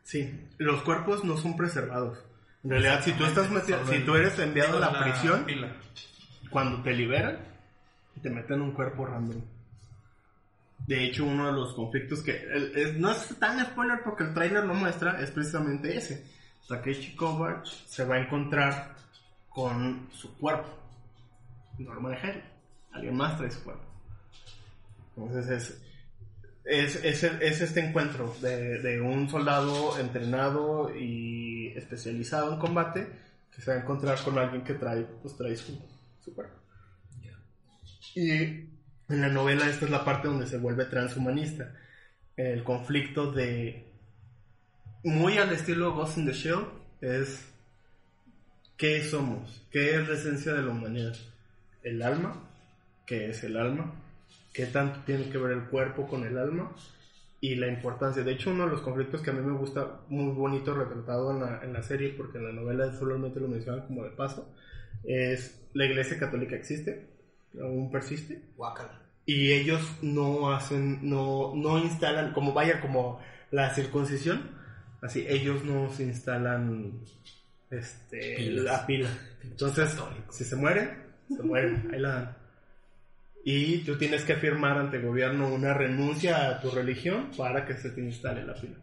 Sí, 0.03 0.47
los 0.58 0.82
cuerpos 0.82 1.24
no 1.24 1.38
son 1.38 1.55
preservados. 1.55 2.18
En 2.64 2.72
realidad, 2.72 3.03
si 3.03 3.12
tú 3.12 3.26
estás 3.26 3.47
si 3.91 3.99
tú 3.99 4.16
eres 4.16 4.39
enviado 4.39 4.78
a 4.78 4.88
digo, 4.88 4.91
la 4.91 5.03
prisión, 5.03 5.45
pila. 5.45 5.72
cuando 6.49 6.82
te 6.82 6.93
liberan, 6.93 7.38
te 8.22 8.30
meten 8.30 8.62
un 8.62 8.72
cuerpo 8.72 9.05
random. 9.05 9.41
De 10.86 11.03
hecho, 11.03 11.25
uno 11.25 11.47
de 11.47 11.53
los 11.53 11.73
conflictos 11.73 12.21
que 12.21 12.32
el- 12.43 12.99
no 13.01 13.11
es 13.11 13.28
tan 13.39 13.63
spoiler 13.65 14.01
porque 14.03 14.23
el 14.23 14.34
trailer 14.34 14.63
lo 14.63 14.73
muestra, 14.73 15.21
es 15.21 15.32
precisamente 15.32 15.95
ese. 15.97 16.23
Takeshi 16.67 17.15
Kovac 17.15 17.65
se 17.65 18.03
va 18.05 18.15
a 18.15 18.19
encontrar 18.19 18.95
con 19.49 20.09
su 20.13 20.38
cuerpo. 20.38 20.67
Norma 21.80 22.09
de 22.11 22.15
Hell. 22.17 22.43
Alguien 22.91 23.15
más 23.15 23.38
trae 23.38 23.51
su 23.51 23.63
cuerpo. 23.63 23.84
Entonces 25.15 25.49
es, 25.49 25.82
es, 26.95 27.03
es, 27.03 27.23
es 27.23 27.61
este 27.61 27.80
encuentro 27.80 28.36
de, 28.41 28.80
de 28.82 29.01
un 29.01 29.30
soldado 29.30 29.97
entrenado 29.99 30.95
y 30.95 31.67
especializado 31.75 32.53
en 32.53 32.59
combate 32.59 33.07
que 33.55 33.61
se 33.61 33.71
va 33.71 33.78
a 33.78 33.82
encontrar 33.82 34.21
con 34.23 34.38
alguien 34.38 34.63
que 34.63 34.73
trae, 34.75 35.03
pues, 35.03 35.36
trae 35.36 35.55
su, 35.55 35.78
su 36.23 36.34
cuerpo. 36.36 36.55
Y 38.15 38.65
en 39.10 39.22
la 39.22 39.30
novela 39.30 39.70
esta 39.70 39.86
es 39.86 39.91
la 39.91 40.03
parte 40.03 40.28
donde 40.28 40.47
se 40.47 40.58
vuelve 40.58 40.86
transhumanista. 40.86 41.74
El 42.36 42.64
conflicto 42.64 43.32
de... 43.32 43.86
Muy 45.03 45.38
al 45.38 45.51
estilo 45.51 45.93
Ghost 45.93 46.18
in 46.18 46.26
the 46.26 46.34
Shell 46.34 46.66
es... 47.01 47.47
¿Qué 48.76 49.03
somos? 49.03 49.66
¿Qué 49.72 49.95
es 49.95 50.08
la 50.08 50.14
esencia 50.16 50.53
de 50.53 50.62
la 50.62 50.70
humanidad? 50.70 51.16
¿El 51.82 52.01
alma? 52.01 52.47
¿Qué 53.05 53.30
es 53.30 53.43
el 53.43 53.58
alma? 53.58 53.93
¿Qué 54.53 54.68
tanto 54.68 54.99
tiene 55.05 55.30
que 55.30 55.38
ver 55.38 55.53
el 55.53 55.64
cuerpo 55.64 56.08
con 56.08 56.26
el 56.26 56.38
alma? 56.38 56.76
Y 57.39 57.55
la 57.55 57.68
importancia. 57.68 58.24
De 58.24 58.34
hecho, 58.34 58.51
uno 58.51 58.66
de 58.66 58.72
los 58.72 58.82
conflictos 58.82 59.22
que 59.22 59.32
a 59.32 59.34
mí 59.34 59.41
me 59.41 59.58
gusta 59.58 60.01
muy 60.10 60.32
bonito 60.34 60.76
retratado 60.76 61.32
en 61.32 61.39
la, 61.39 61.64
en 61.64 61.74
la 61.74 61.82
serie, 61.82 62.14
porque 62.16 62.38
en 62.38 62.45
la 62.45 62.51
novela 62.51 62.91
solamente 62.93 63.39
lo 63.39 63.47
mencionan 63.47 63.88
como 63.88 64.03
de 64.03 64.10
paso, 64.12 64.51
es 65.03 65.60
la 65.74 65.86
iglesia 65.86 66.18
católica 66.18 66.55
existe, 66.55 67.08
aún 67.61 67.89
persiste, 67.91 68.41
Guácala. 68.55 69.01
y 69.25 69.51
ellos 69.53 69.81
no 70.01 70.51
hacen, 70.51 70.99
no, 71.09 71.53
no 71.55 71.79
instalan, 71.79 72.33
como 72.33 72.53
vaya, 72.53 72.81
como 72.81 73.19
la 73.51 73.73
circuncisión, 73.73 74.51
así, 75.01 75.25
ellos 75.27 75.63
no 75.63 75.89
se 75.91 76.03
instalan 76.03 77.01
este, 77.69 78.35
Pilas. 78.37 78.63
la 78.65 78.85
pila. 78.85 79.09
Entonces, 79.43 79.95
si 80.29 80.43
se 80.43 80.55
mueren, 80.55 80.89
se 81.35 81.43
mueren, 81.43 81.89
ahí 81.93 81.99
la 81.99 82.09
dan. 82.09 82.37
Y 83.43 83.79
tú 83.79 83.97
tienes 83.97 84.23
que 84.23 84.35
firmar 84.35 84.77
ante 84.77 84.97
el 84.97 85.05
gobierno 85.05 85.47
una 85.47 85.73
renuncia 85.73 86.49
a 86.49 86.59
tu 86.59 86.69
religión 86.69 87.31
para 87.37 87.65
que 87.65 87.75
se 87.75 87.91
te 87.91 88.01
instale 88.01 88.43
la 88.43 88.53
pila. 88.53 88.75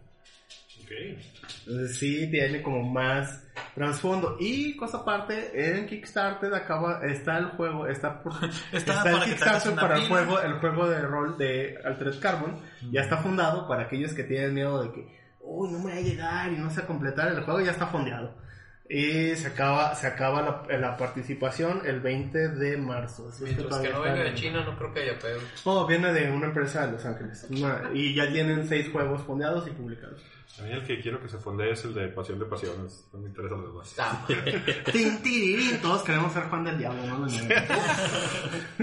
Entonces 1.67 1.99
sí 1.99 2.31
tiene 2.31 2.63
como 2.63 2.83
más 2.83 3.45
trasfondo. 3.75 4.37
Y 4.39 4.77
cosa 4.77 4.99
aparte, 4.99 5.51
en 5.55 5.87
Kickstarter 5.87 6.55
acaba, 6.55 7.01
está 7.05 7.39
el 7.39 7.47
juego, 7.47 7.87
está 7.87 8.23
por, 8.23 8.33
Está 8.73 9.11
el 9.11 9.25
Kickstarter 9.25 9.75
para 9.75 9.97
el 9.97 10.09
juego, 10.09 10.41
el 10.41 10.55
juego 10.55 10.89
de 10.89 11.01
rol 11.03 11.39
de 11.39 11.79
Altered 11.85 12.21
Carbon. 12.21 12.61
Ya 12.91 13.03
está 13.03 13.19
fundado 13.19 13.67
para 13.69 13.85
aquellos 13.85 14.13
que 14.13 14.25
tienen 14.25 14.55
miedo 14.55 14.83
de 14.83 14.93
que, 14.93 15.19
uy, 15.41 15.71
no 15.71 15.79
me 15.79 15.93
va 15.93 15.99
a 15.99 16.03
llegar 16.03 16.53
y 16.53 16.57
no 16.57 16.71
sé 16.71 16.83
completar 16.85 17.29
el 17.29 17.43
juego, 17.43 17.61
ya 17.61 17.73
está 17.73 17.87
fondeado. 17.87 18.44
Y 18.89 19.35
se 19.37 19.47
acaba, 19.49 19.95
se 19.95 20.07
acaba 20.07 20.43
la, 20.69 20.79
la 20.79 20.97
participación 20.97 21.81
el 21.87 22.01
20 22.01 22.49
de 22.51 22.77
marzo. 22.77 23.29
Así 23.31 23.45
Mientras 23.45 23.81
que 23.81 23.89
no 23.89 24.03
venga 24.03 24.23
de 24.25 24.35
China, 24.35 24.63
no 24.65 24.77
creo 24.77 24.93
que 24.93 25.01
haya 25.01 25.19
pedo. 25.19 25.41
No, 25.65 25.87
viene 25.87 26.13
de 26.13 26.31
una 26.31 26.47
empresa 26.49 26.87
de 26.87 26.93
Los 26.93 27.05
Ángeles. 27.07 27.47
Una- 27.51 27.91
y 27.95 28.15
ya 28.15 28.31
tienen 28.31 28.69
seis 28.69 28.91
juegos 28.93 29.23
fondeados 29.23 29.67
y 29.67 29.71
publicados. 29.71 30.21
A 30.59 30.63
mí 30.63 30.71
el 30.73 30.85
que 30.87 31.01
quiero 31.01 31.21
que 31.21 31.29
se 31.29 31.39
fondee 31.39 31.73
es 31.73 31.85
el 31.85 31.95
de 31.95 32.09
Pasión 32.09 32.39
de 32.39 32.45
Pasiones. 32.45 33.09
No 33.13 33.19
me 33.21 33.29
interesa 33.29 33.57
los 33.57 33.73
demás. 33.73 33.95
Ah, 33.99 34.27
Todos 35.83 36.03
queremos 36.03 36.33
ser 36.33 36.45
Juan 36.45 36.65
del 36.65 36.79
Diablo, 36.79 37.01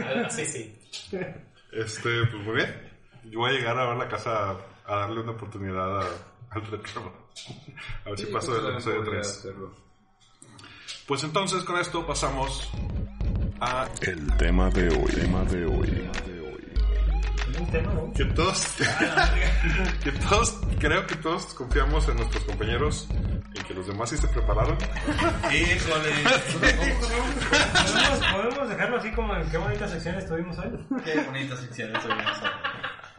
ah, 0.04 0.30
sí, 0.30 0.45
sí. 0.45 0.76
Este, 1.72 2.10
pues 2.26 2.43
muy 2.43 2.56
bien. 2.56 2.91
Yo 3.26 3.39
voy 3.39 3.52
a 3.52 3.54
llegar 3.54 3.78
a 3.78 3.88
ver 3.88 3.97
la 3.97 4.08
casa 4.08 4.56
a 4.86 4.95
darle 4.95 5.22
una 5.22 5.32
oportunidad 5.32 6.02
a, 6.02 6.06
al 6.49 6.66
retro. 6.68 7.14
A 8.06 8.10
ver 8.10 8.20
si 8.20 8.26
Sí, 8.26 8.32
paso 8.34 8.47
pues, 8.52 8.64
del 8.64 8.74
episodio 8.74 8.97
podría 8.97 9.22
3. 9.22 9.28
hacerlo. 9.30 9.72
Pues 11.08 11.24
entonces 11.24 11.64
con 11.64 11.80
esto 11.80 12.06
pasamos 12.06 12.70
a 13.60 13.88
El 14.02 14.36
tema 14.38 14.70
de 14.70 14.88
hoy, 14.89 15.12
tema 15.12 15.43
de 15.45 15.66
hoy. 15.66 16.10
Un 17.60 17.68
tema, 17.70 17.93
¿no? 17.93 18.12
que 18.14 18.26
todos, 18.26 18.66
que 20.04 20.12
todos, 20.14 20.58
creo 20.80 21.06
que 21.06 21.16
todos 21.16 21.45
confiamos 21.54 22.08
en 22.08 22.16
nuestros 22.18 22.43
compañeros 22.45 23.08
y 23.54 23.60
que 23.64 23.74
los 23.74 23.88
demás 23.88 24.10
sí 24.10 24.18
se 24.18 24.28
prepararon. 24.30 24.78
¿Podemos, 24.78 25.84
podemos 28.34 28.70
dejarlo 28.70 28.97
así 28.97 29.12
como 29.12 29.36
en 29.36 29.49
qué 29.49 29.58
bonita 29.58 29.88
sección 29.88 30.16
estuvimos 30.16 30.58
hoy. 30.58 30.70
Qué 31.04 31.20
bonita 31.22 31.56
sección. 31.58 31.91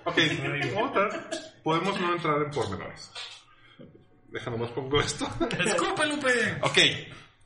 Ok, 0.04 0.16
vamos 0.74 0.96
a 0.96 1.04
entrar- 1.04 1.30
podemos 1.62 2.00
no 2.00 2.14
entrar 2.14 2.42
en 2.42 2.50
pormenores. 2.50 3.10
Deja 4.30 4.50
nomás 4.50 4.70
pongo 4.70 4.98
esto. 5.00 5.28
¡Escupe, 5.64 6.06
Lupe! 6.06 6.58
Ok, 6.62 6.78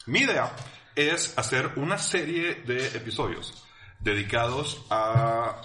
mi 0.07 0.21
idea 0.21 0.51
es 0.95 1.37
hacer 1.39 1.73
una 1.77 1.99
serie 1.99 2.63
de 2.67 2.87
episodios 2.97 3.65
dedicados 4.01 4.87
a 4.91 5.61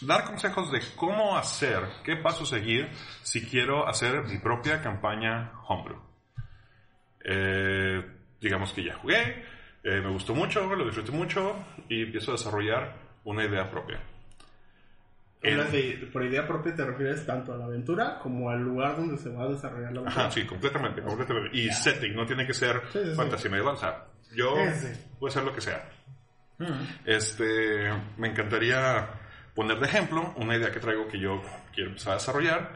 dar 0.00 0.24
consejos 0.24 0.70
de 0.72 0.80
cómo 0.96 1.36
hacer, 1.36 1.82
qué 2.04 2.16
paso 2.16 2.46
seguir 2.46 2.90
si 3.22 3.44
quiero 3.46 3.86
hacer 3.86 4.24
mi 4.24 4.38
propia 4.38 4.80
campaña 4.82 5.52
homebrew. 5.68 5.98
Eh, 7.24 8.04
digamos 8.40 8.72
que 8.72 8.84
ya 8.84 8.94
jugué, 8.96 9.44
eh, 9.82 10.00
me 10.00 10.10
gustó 10.10 10.34
mucho, 10.34 10.74
lo 10.74 10.84
disfruté 10.84 11.12
mucho 11.12 11.56
y 11.88 12.02
empiezo 12.02 12.32
a 12.32 12.36
desarrollar 12.36 12.96
una 13.24 13.44
idea 13.44 13.70
propia. 13.70 14.00
El- 15.44 15.58
Hablas 15.60 15.72
de- 15.72 16.08
por 16.12 16.24
idea 16.24 16.46
propia 16.46 16.74
te 16.74 16.84
refieres 16.84 17.24
tanto 17.26 17.52
a 17.52 17.56
la 17.56 17.66
aventura 17.66 18.18
como 18.20 18.50
al 18.50 18.60
lugar 18.62 18.96
donde 18.96 19.16
se 19.18 19.28
va 19.30 19.44
a 19.44 19.48
desarrollar 19.48 19.92
la 19.92 20.00
aventura. 20.00 20.22
Ajá, 20.26 20.30
sí, 20.30 20.44
completamente, 20.46 21.02
completamente. 21.02 21.50
Y 21.56 21.68
setting, 21.70 22.14
no 22.14 22.24
tiene 22.26 22.46
que 22.46 22.54
ser 22.54 22.80
Sí, 22.92 22.98
sí, 23.02 23.10
sí. 23.10 23.14
fantasía 23.14 23.50
medieval, 23.50 23.74
o 23.74 23.78
sea, 23.78 24.04
yo 24.34 24.54
Sí, 24.74 24.86
sí. 24.88 25.00
puedo 25.18 25.30
hacer 25.30 25.44
lo 25.44 25.54
que 25.54 25.60
sea. 25.60 25.88
Este, 27.04 27.90
me 28.16 28.28
encantaría 28.28 29.08
poner 29.54 29.78
de 29.78 29.86
ejemplo 29.86 30.32
una 30.36 30.56
idea 30.56 30.70
que 30.70 30.80
traigo 30.80 31.06
que 31.08 31.18
yo 31.18 31.42
quiero 31.74 31.90
empezar 31.90 32.12
a 32.12 32.16
desarrollar 32.16 32.70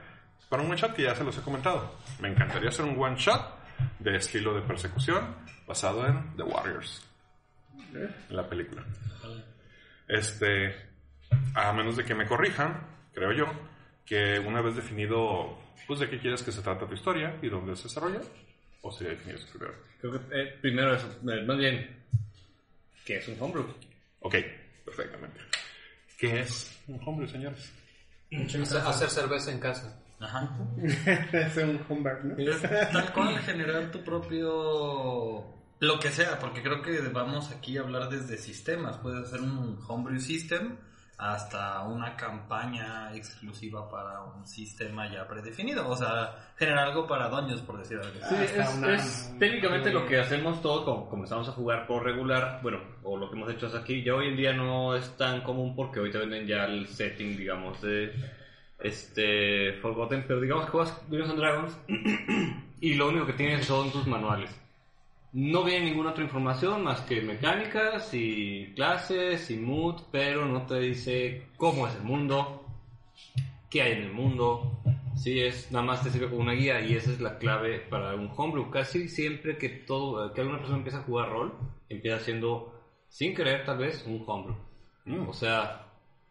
para 0.49 0.63
un 0.63 0.69
one 0.71 0.77
shot 0.81 0.95
que 0.95 1.03
ya 1.03 1.15
se 1.15 1.25
los 1.25 1.37
he 1.39 1.43
comentado. 1.43 1.95
Me 2.21 2.29
encantaría 2.29 2.69
hacer 2.71 2.85
un 2.85 3.01
one 3.01 3.17
shot 3.17 3.41
de 3.99 4.17
estilo 4.17 4.55
de 4.55 4.63
persecución 4.63 5.35
basado 5.67 6.07
en 6.07 6.37
The 6.37 6.43
Warriors, 6.43 7.07
en 7.95 8.37
la 8.37 8.49
película. 8.49 8.85
Este, 10.09 10.75
a 11.55 11.73
menos 11.73 11.97
de 11.97 12.05
que 12.05 12.15
me 12.15 12.27
corrijan, 12.27 12.87
creo 13.13 13.33
yo, 13.33 13.47
que 14.05 14.39
una 14.39 14.63
vez 14.63 14.77
definido, 14.77 15.59
pues 15.87 16.01
de 16.01 16.09
qué 16.09 16.19
quieres 16.19 16.43
que 16.43 16.53
se 16.53 16.63
trata 16.63 16.87
tu 16.87 16.95
historia 16.95 17.37
y 17.43 17.49
dónde 17.49 17.77
se 17.77 17.85
desarrolla, 17.85 18.21
o 18.83 18.93
sería 18.93 19.13
definido 19.13 19.39
eso 19.39 19.49
primero. 19.51 19.75
Creo 20.01 20.13
que 20.13 20.41
eh, 20.41 20.59
primero 20.61 20.95
eso, 20.95 21.09
eh, 21.31 21.43
más 21.45 21.59
bien, 21.59 22.05
¿qué 23.05 23.17
es 23.17 23.29
un 23.29 23.37
homebrew? 23.41 23.67
Ok, 24.21 24.37
perfectamente. 24.85 25.41
¿Qué 26.19 26.41
es 26.41 26.81
un 26.89 27.01
hombre, 27.07 27.29
señores? 27.29 27.73
Hacer, 28.33 28.79
hacer 28.79 29.11
cerveza 29.11 29.53
en 29.53 29.61
casa. 29.61 30.03
Ajá. 30.21 30.57
es 31.33 31.57
un 31.57 31.81
homebrew, 31.89 32.25
¿no? 32.25 32.39
Es 32.39 32.63
tal 32.63 33.13
cual 33.13 33.39
generar 33.39 33.91
tu 33.91 34.03
propio 34.03 35.55
lo 35.81 36.01
que 36.01 36.11
sea, 36.11 36.39
porque 36.39 36.63
creo 36.63 36.83
que 36.83 37.01
vamos 37.09 37.51
aquí 37.53 37.77
a 37.79 37.83
hablar 37.83 38.09
desde 38.09 38.37
sistemas. 38.37 38.99
Puedes 38.99 39.27
hacer 39.27 39.41
un 39.41 39.79
homebrew 39.87 40.21
system 40.21 40.77
hasta 41.19 41.83
una 41.83 42.15
campaña 42.17 43.13
exclusiva 43.15 43.91
para 43.91 44.23
un 44.23 44.47
sistema 44.47 45.13
ya 45.13 45.27
predefinido. 45.27 45.89
O 45.89 45.97
sea, 45.97 46.35
generar 46.57 46.87
algo 46.89 47.07
para 47.09 47.29
doños, 47.29 47.61
por 47.63 47.77
decir 47.79 47.99
algo. 47.99 48.15
Sí, 48.29 48.35
hasta 48.37 48.63
es, 48.63 48.75
una- 48.77 48.95
es 48.95 49.35
técnicamente 49.39 49.91
lo 49.93 50.07
que 50.07 50.21
hacemos 50.21 50.63
todos 50.63 50.85
como 50.85 51.09
comenzamos 51.11 51.49
a 51.49 51.53
jugar 51.53 51.87
por 51.89 52.05
regular, 52.05 52.61
bueno, 52.63 52.79
o 53.03 53.17
lo 53.17 53.29
que 53.29 53.37
hemos 53.37 53.51
hecho 53.51 53.67
hasta 53.67 53.81
aquí, 53.81 54.03
ya 54.05 54.15
hoy 54.15 54.29
en 54.29 54.37
día 54.37 54.53
no 54.53 54.95
es 54.95 55.17
tan 55.17 55.41
común 55.43 55.75
porque 55.75 55.99
hoy 56.01 56.11
te 56.13 56.19
venden 56.19 56.47
ya 56.47 56.65
el 56.67 56.87
setting, 56.87 57.37
digamos, 57.37 57.81
de 57.83 58.13
este 58.79 59.73
Forgotten, 59.83 60.25
pero 60.27 60.41
digamos 60.41 60.67
que 60.67 60.71
juegas 60.71 61.11
Dungeons 61.11 61.31
and 61.31 61.39
Dragons 61.41 61.79
y 62.81 62.95
lo 62.95 63.09
único 63.09 63.27
que 63.27 63.33
tienes 63.33 63.67
son 63.67 63.91
tus 63.91 64.07
manuales. 64.07 64.51
No 65.33 65.63
viene 65.63 65.87
ninguna 65.87 66.11
otra 66.11 66.25
información 66.25 66.83
más 66.85 67.03
que 67.03 67.21
mecánicas 67.21 68.13
y 68.15 68.73
clases 68.75 69.51
y 69.51 69.57
mood, 69.57 70.03
pero 70.11 70.47
no 70.47 70.67
te 70.67 70.81
dice 70.81 71.49
cómo 71.57 71.87
es 71.87 71.95
el 71.97 72.03
mundo, 72.03 72.67
qué 73.69 73.83
hay 73.83 73.93
en 73.93 74.05
el 74.05 74.13
mundo. 74.13 74.81
Sí, 75.17 75.41
es 75.41 75.71
nada 75.73 75.85
más 75.85 76.03
te 76.03 76.11
sirve 76.11 76.29
como 76.29 76.43
una 76.43 76.53
guía 76.53 76.81
y 76.81 76.95
esa 76.95 77.11
es 77.11 77.21
la 77.21 77.39
clave 77.39 77.81
para 77.81 78.15
un 78.15 78.31
homebrew. 78.35 78.71
Casi 78.71 79.09
siempre 79.09 79.59
que 79.59 79.69
todo 79.69 80.33
que 80.33 80.41
alguna 80.41 80.59
persona 80.59 80.79
empieza 80.79 81.01
a 81.01 81.03
jugar 81.03 81.29
rol, 81.29 81.59
empieza 81.89 82.21
siendo 82.21 82.75
sin 83.09 83.35
querer 83.35 83.65
tal 83.65 83.79
vez 83.79 84.05
un 84.07 84.23
homebrew. 84.27 84.57
Mm. 85.05 85.29
O 85.29 85.33
sea, 85.33 85.89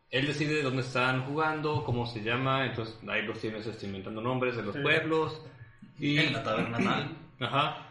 él 0.10 0.28
decide 0.28 0.62
dónde 0.62 0.82
están 0.82 1.26
jugando, 1.26 1.84
cómo 1.84 2.06
se 2.06 2.24
llama, 2.24 2.66
entonces 2.66 2.98
ahí 3.10 3.24
los 3.24 3.40
tienes 3.40 3.66
este, 3.68 3.88
inventando 3.88 4.22
nombres 4.22 4.56
de 4.56 4.64
los 4.64 4.78
pueblos 4.78 5.42
y 6.00 6.18
En 6.18 6.34
la 6.34 6.44
taberna 6.44 6.80
mal. 6.80 7.18
ajá, 7.40 7.87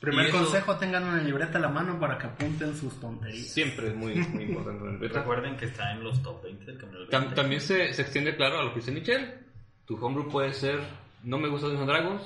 Primer 0.00 0.26
eso- 0.28 0.38
consejo, 0.38 0.76
tengan 0.78 1.04
una 1.04 1.22
libreta 1.22 1.58
a 1.58 1.60
la 1.60 1.68
mano 1.68 2.00
para 2.00 2.16
que 2.16 2.26
apunten 2.26 2.74
sus 2.76 2.98
tonterías. 2.98 3.46
siempre 3.48 3.88
es 3.88 3.94
muy, 3.94 4.14
muy 4.14 4.44
importante. 4.44 5.08
Recuerden 5.08 5.56
que 5.58 5.66
está 5.66 5.92
en 5.92 6.02
los 6.02 6.22
top 6.22 6.42
20 6.42 6.64
del 6.64 6.78
camino 6.78 7.00
del 7.00 7.08
Tam- 7.10 7.20
20. 7.20 7.34
también 7.36 7.60
se, 7.60 7.92
se 7.92 8.00
extiende, 8.02 8.34
claro, 8.34 8.60
a 8.60 8.64
lo 8.64 8.70
que 8.72 8.80
dice 8.80 8.92
Michelle. 8.92 9.34
Tu 9.86 10.02
homebrew 10.02 10.30
puede 10.30 10.54
ser, 10.54 10.80
no 11.24 11.36
me 11.36 11.48
gusta 11.48 11.66
Dungeons 11.66 11.88
Dragons, 11.88 12.22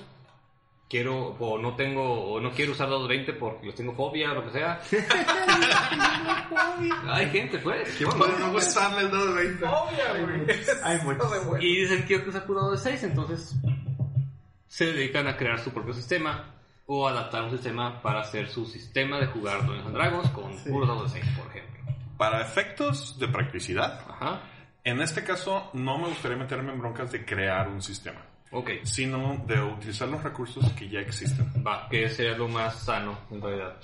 quiero, 0.88 1.30
o 1.40 1.58
no 1.58 1.74
tengo, 1.74 2.34
o 2.34 2.40
no 2.40 2.52
quiero 2.52 2.70
usar 2.72 2.88
dados 2.88 3.08
20 3.08 3.32
porque 3.32 3.66
les 3.66 3.74
tengo 3.74 3.92
fobia 3.94 4.30
o 4.30 4.34
lo 4.36 4.44
que 4.44 4.50
sea. 4.52 4.80
Hay 7.08 7.30
gente, 7.30 7.58
pues, 7.58 7.96
que 7.96 8.04
bueno. 8.04 8.38
no 8.38 8.52
gustarle 8.52 9.00
el 9.02 9.10
dado 9.10 9.34
de 9.34 9.44
20. 9.48 9.66
Ay, 10.82 10.98
muchos. 11.02 11.32
Y 11.60 11.80
dicen 11.80 12.04
quiero 12.06 12.28
usar 12.28 12.44
puro 12.46 12.60
dado 12.60 12.72
de 12.72 12.78
6, 12.78 13.02
entonces 13.04 13.54
se 14.66 14.86
dedican 14.92 15.26
a 15.26 15.36
crear 15.36 15.58
su 15.58 15.72
propio 15.72 15.92
sistema 15.94 16.50
o 16.87 17.09
adaptar 17.09 17.45
un 17.45 17.51
sistema 17.51 18.01
para 18.03 18.20
hacer 18.20 18.49
su 18.49 18.66
sistema 18.66 19.18
de 19.18 19.26
jugar 19.26 19.64
Dungeons 19.64 19.87
and 19.87 19.95
Dragons 19.97 20.30
con 20.30 20.57
puros 20.64 20.89
dados 20.89 21.12
de 21.14 21.22
6, 21.22 21.32
por 21.39 21.47
ejemplo. 21.49 21.95
Para 22.18 22.41
efectos 22.43 23.18
de 23.18 23.28
practicidad, 23.28 24.01
Ajá, 24.09 24.41
en 24.85 25.01
este 25.01 25.24
caso 25.24 25.70
no 25.72 25.99
me 25.99 26.09
gustaría 26.09 26.37
meterme 26.37 26.72
en 26.72 26.78
broncas 26.78 27.11
de 27.11 27.24
crear 27.24 27.68
un 27.68 27.80
sistema, 27.82 28.20
ok. 28.53 28.70
sino 28.85 29.43
de 29.47 29.61
utilizar 29.62 30.09
los 30.09 30.22
recursos 30.22 30.70
que 30.72 30.89
ya 30.89 31.01
existen. 31.01 31.51
Va, 31.66 31.89
que 31.89 32.09
sería 32.11 32.37
lo 32.37 32.49
más 32.49 32.80
sano 32.85 33.18
en 33.30 33.41
realidad. 33.41 33.76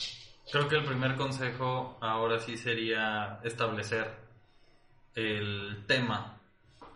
Creo 0.53 0.69
que 0.69 0.77
el 0.77 0.85
primer 0.85 1.17
consejo 1.17 1.97
ahora 2.01 2.39
sí 2.39 2.57
sería 2.57 3.41
establecer 3.45 4.11
el 5.15 5.85
tema 5.87 6.37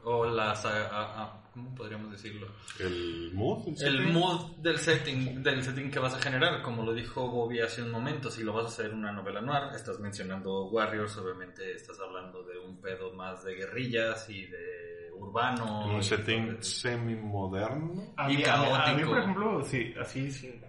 o 0.04 0.24
las... 0.26 0.64
a- 0.66 1.22
a- 1.22 1.40
¿Cómo 1.54 1.72
podríamos 1.74 2.10
decirlo? 2.10 2.48
El 2.80 3.30
mood. 3.32 3.68
El 3.68 3.76
setting. 3.76 4.12
mood 4.12 4.56
del 4.56 4.78
setting, 4.78 5.42
del 5.42 5.62
setting 5.62 5.88
que 5.88 6.00
vas 6.00 6.12
a 6.14 6.18
generar, 6.20 6.60
como 6.62 6.82
lo 6.82 6.92
dijo 6.92 7.30
Bobby 7.30 7.60
hace 7.60 7.80
un 7.80 7.92
momento, 7.92 8.28
si 8.28 8.42
lo 8.42 8.52
vas 8.52 8.64
a 8.64 8.68
hacer 8.68 8.92
una 8.92 9.12
novela 9.12 9.40
noir, 9.40 9.72
estás 9.74 10.00
mencionando 10.00 10.64
Warriors, 10.66 11.16
obviamente 11.16 11.72
estás 11.72 11.96
hablando 12.00 12.42
de 12.42 12.58
un 12.58 12.80
pedo 12.80 13.12
más 13.14 13.44
de 13.44 13.54
guerrillas 13.54 14.28
y 14.28 14.46
de 14.46 15.10
urbano. 15.16 15.86
Un 15.94 16.02
setting 16.02 16.60
semi-moderno. 16.60 18.14
A 18.16 18.30
Y 18.32 18.38
mí, 18.38 18.44
a 18.44 18.56
mí- 18.56 18.64
a 18.64 18.68
mí, 18.70 18.72
caótico. 18.72 19.08
por 19.10 19.18
ejemplo, 19.20 19.64
sí, 19.64 19.94
así, 20.00 20.32
sin, 20.32 20.60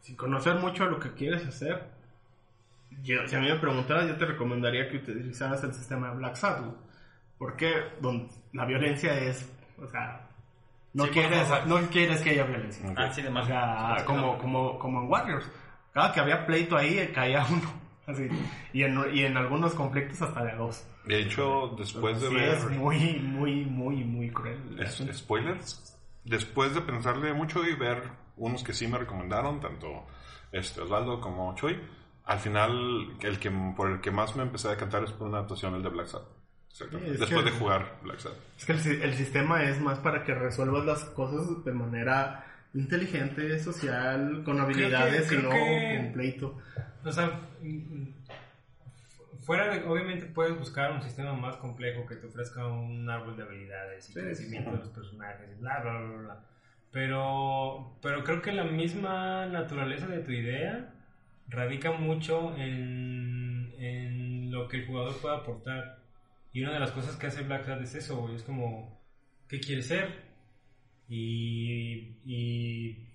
sin 0.00 0.16
conocer 0.16 0.54
mucho 0.56 0.86
lo 0.86 0.98
que 0.98 1.12
quieres 1.12 1.46
hacer, 1.46 1.82
yo- 3.02 3.28
si 3.28 3.36
a 3.36 3.40
mí 3.40 3.48
me 3.48 3.56
preguntaras, 3.58 4.08
yo 4.08 4.16
te 4.16 4.24
recomendaría 4.24 4.88
que 4.88 4.96
utilizaras 4.96 5.62
el 5.64 5.74
sistema 5.74 6.10
de 6.12 6.16
Black 6.16 6.36
Saddle. 6.36 6.72
Porque 7.36 7.68
donde 8.00 8.28
la 8.52 8.64
violencia 8.64 9.18
es, 9.18 9.52
o 9.82 9.86
sea, 9.88 10.28
no, 10.92 11.04
Sí, 11.04 11.10
quieres, 11.10 11.48
no 11.66 11.76
quieres 11.90 12.20
que 12.20 12.30
haya 12.30 12.44
violencia. 12.44 12.88
Ok. 12.90 12.98
Así 12.98 13.22
de 13.22 13.28
O 13.28 13.32
más. 13.32 14.02
como, 14.04 14.38
como, 14.38 14.78
como 14.78 15.00
en 15.02 15.08
Warriors. 15.10 15.50
Cada 15.92 16.12
que 16.12 16.20
había 16.20 16.46
pleito 16.46 16.76
ahí, 16.76 17.10
caía 17.14 17.44
uno. 17.50 17.72
Así. 18.06 18.28
Y, 18.72 18.82
en, 18.82 18.98
y 19.14 19.22
en 19.24 19.36
algunos 19.36 19.74
conflictos 19.74 20.20
hasta 20.22 20.44
de 20.44 20.52
a 20.52 20.56
dos. 20.56 20.86
De 21.06 21.20
hecho, 21.20 21.74
después 21.78 22.20
de 22.20 22.28
sí, 22.28 22.34
ver... 22.34 22.48
es 22.54 22.70
muy, 22.70 23.18
muy, 23.20 23.64
muy, 23.64 24.04
muy 24.04 24.30
cruel. 24.30 24.78
Es- 24.78 25.02
spoilers. 25.18 25.98
Después 26.24 26.74
de 26.74 26.80
pensarle 26.82 27.32
mucho 27.34 27.64
y 27.64 27.74
ver 27.74 28.02
unos 28.36 28.62
que 28.64 28.72
sí 28.72 28.86
me 28.88 28.98
recomendaron, 28.98 29.60
tanto 29.60 30.06
este, 30.52 30.80
Osvaldo 30.80 31.20
como 31.20 31.54
Choi, 31.54 31.78
al 32.24 32.38
final 32.38 33.16
el 33.20 33.38
que, 33.38 33.50
por 33.76 33.90
el 33.90 34.00
que 34.00 34.10
más 34.10 34.34
me 34.36 34.42
empecé 34.42 34.68
a 34.68 34.72
decantar 34.72 35.04
es 35.04 35.12
por 35.12 35.28
una 35.28 35.38
adaptación, 35.38 35.74
el 35.74 35.82
de 35.82 35.88
Black 35.90 36.06
Sabbath. 36.06 36.28
Exactamente. 36.74 37.08
Sí, 37.08 37.14
es 37.14 37.20
Después 37.20 37.44
que- 37.44 37.50
de 37.52 37.56
jugar 37.56 37.98
Black 38.02 38.18
Sabbath. 38.18 38.38
Es 38.58 38.64
que 38.66 38.72
el, 38.72 38.78
si- 38.80 39.02
el 39.02 39.14
sistema 39.14 39.62
es 39.62 39.80
más 39.80 39.98
para 40.00 40.24
que 40.24 40.34
resuelvas 40.34 40.84
las 40.84 41.04
cosas 41.04 41.64
de 41.64 41.72
manera 41.72 42.44
inteligente, 42.74 43.58
social, 43.60 44.42
con 44.44 44.58
habilidades 44.60 45.30
y 45.30 45.36
no 45.36 45.50
que- 45.50 45.96
con 46.02 46.12
pleito. 46.12 46.58
O 47.04 47.12
sea, 47.12 47.26
mm, 47.62 48.08
fuera 49.42 49.68
de, 49.72 49.84
obviamente 49.84 50.26
puedes 50.26 50.58
buscar 50.58 50.90
un 50.90 51.02
sistema 51.02 51.32
más 51.34 51.56
complejo 51.58 52.04
que 52.06 52.16
te 52.16 52.26
ofrezca 52.26 52.66
un 52.66 53.08
árbol 53.08 53.36
de 53.36 53.44
habilidades 53.44 54.08
y 54.10 54.12
Sí, 54.12 54.20
crecimiento 54.20 54.70
sí. 54.70 54.76
de 54.76 54.82
los 54.82 54.92
personajes 54.92 55.60
bla, 55.60 55.80
bla, 55.80 56.00
bla, 56.00 56.16
bla. 56.22 56.40
Pero, 56.90 57.96
pero 58.02 58.24
creo 58.24 58.42
que 58.42 58.52
la 58.52 58.64
misma 58.64 59.46
naturaleza 59.46 60.06
de 60.08 60.20
tu 60.20 60.32
idea 60.32 60.92
radica 61.48 61.92
mucho 61.92 62.56
en, 62.56 63.72
en 63.78 64.50
lo 64.50 64.66
que 64.68 64.78
el 64.78 64.86
jugador 64.86 65.16
puede 65.20 65.36
aportar. 65.36 65.98
Y 66.54 66.62
una 66.62 66.72
de 66.72 66.78
las 66.78 66.92
cosas 66.92 67.16
que 67.16 67.26
hace 67.26 67.42
Black 67.42 67.68
Hat 67.68 67.82
es 67.82 67.96
eso, 67.96 68.16
güey. 68.16 68.36
Es 68.36 68.44
como, 68.44 69.04
¿qué 69.48 69.58
quieres 69.58 69.88
ser? 69.88 70.08
Y, 71.08 72.20
y 72.24 73.08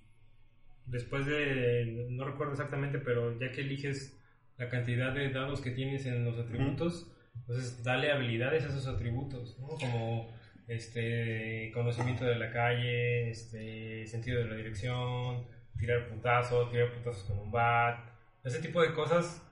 después 0.86 1.26
de, 1.26 2.08
no 2.10 2.26
recuerdo 2.26 2.52
exactamente, 2.52 3.00
pero 3.00 3.40
ya 3.40 3.50
que 3.54 3.62
eliges 3.62 4.20
la 4.58 4.68
cantidad 4.68 5.14
de 5.14 5.30
dados 5.30 5.62
que 5.62 5.72
tienes 5.72 6.06
en 6.06 6.26
los 6.26 6.38
atributos, 6.38 7.10
entonces 7.34 7.82
dale 7.82 8.12
habilidades 8.12 8.66
a 8.66 8.68
esos 8.68 8.88
atributos, 8.88 9.58
¿no? 9.58 9.70
Como 9.70 10.38
este 10.68 11.72
conocimiento 11.74 12.26
de 12.26 12.36
la 12.36 12.52
calle, 12.52 13.30
este 13.30 14.06
sentido 14.06 14.40
de 14.40 14.50
la 14.50 14.56
dirección, 14.56 15.48
tirar 15.78 16.10
puntazos, 16.10 16.70
tirar 16.72 16.92
puntazos 16.92 17.24
con 17.24 17.40
un 17.40 17.52
bat, 17.52 18.06
ese 18.44 18.60
tipo 18.60 18.82
de 18.82 18.94
cosas 18.94 19.49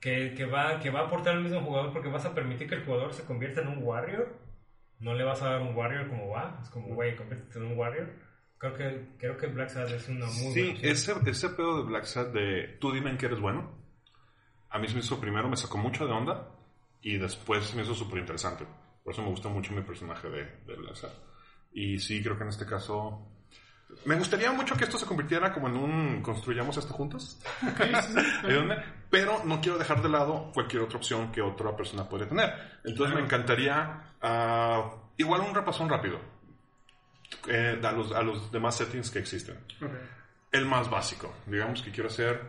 que, 0.00 0.34
que 0.34 0.46
va, 0.46 0.78
que 0.80 0.90
va 0.90 1.00
a 1.00 1.06
aportar 1.06 1.34
al 1.34 1.42
mismo 1.42 1.60
jugador 1.60 1.92
porque 1.92 2.08
vas 2.08 2.24
a 2.24 2.34
permitir 2.34 2.68
que 2.68 2.76
el 2.76 2.84
jugador 2.84 3.12
se 3.12 3.24
convierta 3.24 3.60
en 3.60 3.68
un 3.68 3.82
warrior. 3.82 4.36
No 5.00 5.14
le 5.14 5.24
vas 5.24 5.42
a 5.42 5.50
dar 5.50 5.62
un 5.62 5.76
warrior 5.76 6.08
como 6.08 6.28
va, 6.28 6.58
es 6.62 6.70
como, 6.70 6.94
güey, 6.94 7.16
conviértete 7.16 7.58
en 7.58 7.66
un 7.66 7.78
warrior. 7.78 8.12
Creo 8.58 8.74
que, 8.74 9.08
creo 9.18 9.36
que 9.36 9.46
Black 9.46 9.68
Sad 9.68 9.92
es 9.92 10.08
una 10.08 10.26
muy 10.26 10.52
Sí, 10.52 10.62
buena 10.62 10.80
ese, 10.82 11.14
ese 11.26 11.50
pedo 11.50 11.78
de 11.78 11.84
Black 11.84 12.04
Sad 12.04 12.32
de 12.32 12.76
tú 12.80 12.92
dime 12.92 13.10
en 13.10 13.16
qué 13.16 13.26
eres 13.26 13.38
bueno, 13.38 13.78
a 14.70 14.78
mí 14.78 14.88
se 14.88 14.94
me 14.94 15.00
hizo 15.00 15.20
primero, 15.20 15.48
me 15.48 15.56
sacó 15.56 15.78
mucho 15.78 16.06
de 16.06 16.12
onda 16.12 16.48
y 17.00 17.16
después 17.18 17.64
se 17.64 17.76
me 17.76 17.82
hizo 17.82 17.94
súper 17.94 18.18
interesante. 18.18 18.66
Por 19.04 19.12
eso 19.12 19.22
me 19.22 19.30
gusta 19.30 19.48
mucho 19.48 19.72
mi 19.72 19.82
personaje 19.82 20.28
de, 20.28 20.44
de 20.66 20.74
Black 20.76 20.96
Sad. 20.96 21.12
Y 21.72 21.98
sí, 21.98 22.22
creo 22.22 22.36
que 22.36 22.42
en 22.42 22.50
este 22.50 22.66
caso... 22.66 23.37
Me 24.04 24.16
gustaría 24.16 24.52
mucho 24.52 24.76
que 24.76 24.84
esto 24.84 24.98
se 24.98 25.06
convirtiera 25.06 25.52
como 25.52 25.68
en 25.68 25.76
un 25.76 26.22
construyamos 26.22 26.76
esto 26.76 26.92
juntos. 26.92 27.40
Pero 29.10 29.42
no 29.44 29.60
quiero 29.60 29.78
dejar 29.78 30.02
de 30.02 30.08
lado 30.08 30.50
cualquier 30.52 30.82
otra 30.82 30.98
opción 30.98 31.32
que 31.32 31.40
otra 31.40 31.74
persona 31.76 32.08
podría 32.08 32.28
tener. 32.28 32.52
Entonces 32.84 33.14
me 33.14 33.22
encantaría 33.22 34.14
ah, 34.20 34.94
igual 35.16 35.40
un 35.40 35.54
repasón 35.54 35.88
rápido 35.88 36.20
eh, 37.48 37.80
a, 37.82 37.92
los, 37.92 38.12
a 38.12 38.22
los 38.22 38.52
demás 38.52 38.76
settings 38.76 39.10
que 39.10 39.18
existen. 39.20 39.58
El 40.52 40.66
más 40.66 40.90
básico. 40.90 41.34
Digamos 41.46 41.82
que 41.82 41.90
quiero 41.90 42.08
hacer 42.08 42.40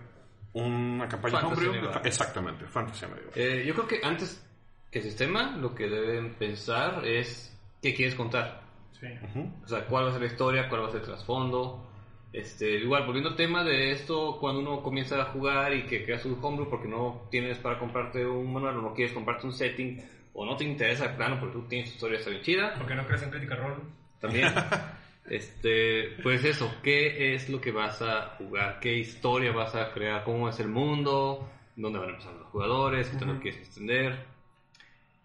una 0.54 1.08
campaña 1.08 1.40
Fantasy 1.40 1.66
homebrew. 1.66 1.82
medieval. 1.82 2.02
Exactamente, 2.06 2.66
fantasía 2.66 3.08
medieval. 3.08 3.34
Eh, 3.36 3.64
yo 3.66 3.74
creo 3.74 3.88
que 3.88 4.02
antes 4.04 4.46
que 4.92 5.02
sistema, 5.02 5.56
lo 5.58 5.76
que 5.76 5.88
deben 5.88 6.34
pensar 6.34 7.06
es 7.06 7.56
qué 7.82 7.94
quieres 7.94 8.16
contar. 8.16 8.69
Ujú. 9.02 9.52
O 9.64 9.68
sea, 9.68 9.86
cuál 9.86 10.06
va 10.06 10.10
a 10.10 10.12
ser 10.12 10.22
la 10.22 10.28
historia, 10.28 10.70
cuál 10.70 10.84
va 10.84 10.88
a 10.88 10.92
ser 10.92 11.02
el 11.02 11.06
trasfondo. 11.06 11.86
Este, 12.32 12.76
igual, 12.76 13.06
volviendo 13.06 13.30
al 13.30 13.36
tema 13.36 13.64
de 13.64 13.92
esto, 13.92 14.38
cuando 14.40 14.62
uno 14.62 14.84
comienza 14.84 15.20
a 15.20 15.26
jugar 15.26 15.74
y 15.74 15.84
que 15.88 16.04
crea 16.04 16.20
su 16.20 16.38
homebrew 16.40 16.70
porque 16.70 16.88
no 16.88 17.28
tienes 17.32 17.58
para 17.58 17.80
comprarte 17.80 18.26
un 18.26 18.54
manual 18.54 18.78
o 18.78 18.82
no 18.82 18.94
quieres 18.94 19.14
comprarte 19.14 19.48
un 19.48 19.54
setting 19.54 20.00
o 20.34 20.46
no 20.46 20.56
te 20.56 20.64
interesa 20.64 21.08
de 21.08 21.16
plano 21.16 21.40
porque 21.40 21.54
tú 21.54 21.68
tienes 21.68 21.90
tu 21.90 21.96
historia 21.96 22.20
está 22.20 22.30
bien 22.30 22.44
chida, 22.44 22.76
Porque 22.78 22.94
no 22.96 23.06
crees 23.06 23.24
en 23.24 23.32
Critical 23.32 23.58
Role. 23.58 23.82
también. 24.22 24.54
este, 25.30 26.18
pues 26.22 26.44
eso, 26.46 26.72
¿qué 26.84 27.34
es 27.34 27.50
lo 27.50 27.60
que 27.60 27.72
vas 27.72 28.02
a 28.04 28.36
jugar? 28.38 28.80
¿Qué 28.80 28.94
historia 28.94 29.52
vas 29.52 29.74
a 29.74 29.92
crear? 29.92 30.24
¿Cómo 30.24 30.50
es 30.50 30.60
el 30.60 30.68
mundo? 30.70 31.50
¿Dónde 31.76 31.98
van 31.98 32.10
a 32.10 32.12
empezar 32.12 32.34
los 32.34 32.48
jugadores? 32.48 33.10
¿Qué 33.10 33.18
te 33.18 33.26
lo 33.26 33.40
quieres 33.40 33.60
extender? 33.62 34.20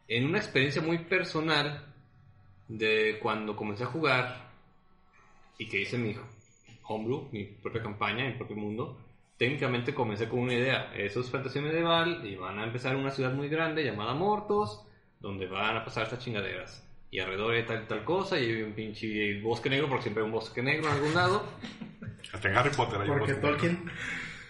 En 0.08 0.24
una 0.26 0.38
experiencia 0.38 0.80
muy 0.80 0.98
personal 0.98 1.93
de 2.68 3.18
cuando 3.20 3.56
comencé 3.56 3.84
a 3.84 3.88
jugar 3.88 4.50
y 5.58 5.68
que 5.68 5.80
hice 5.80 5.98
mi 5.98 6.16
homebrew, 6.84 7.28
mi 7.32 7.44
propia 7.44 7.82
campaña, 7.82 8.24
mi 8.26 8.32
propio 8.32 8.56
mundo, 8.56 8.98
técnicamente 9.36 9.94
comencé 9.94 10.28
con 10.28 10.40
una 10.40 10.54
idea. 10.54 10.92
Eso 10.94 11.20
es 11.20 11.30
fantasía 11.30 11.62
medieval 11.62 12.26
y 12.26 12.36
van 12.36 12.58
a 12.58 12.64
empezar 12.64 12.94
en 12.94 13.00
una 13.00 13.10
ciudad 13.10 13.32
muy 13.32 13.48
grande 13.48 13.84
llamada 13.84 14.14
Mortos, 14.14 14.84
donde 15.20 15.46
van 15.46 15.76
a 15.76 15.84
pasar 15.84 16.04
estas 16.04 16.20
chingaderas. 16.20 16.82
Y 17.10 17.20
alrededor 17.20 17.54
hay 17.54 17.64
tal 17.64 17.86
tal 17.86 18.04
cosa 18.04 18.38
y 18.38 18.50
hay 18.50 18.62
un 18.62 18.72
pinche 18.72 19.40
bosque 19.40 19.70
negro, 19.70 19.88
porque 19.88 20.02
siempre 20.02 20.22
hay 20.22 20.26
un 20.26 20.32
bosque 20.32 20.62
negro 20.62 20.88
en 20.88 20.94
algún 20.94 21.14
lado. 21.14 21.44
Hasta 22.32 22.48
en 22.48 22.56
Harry 22.56 22.70
Potter 22.70 23.00
hay 23.00 23.08
un 23.08 23.18
Porque 23.18 23.34
bosque. 23.34 23.48
Tolkien, 23.48 23.90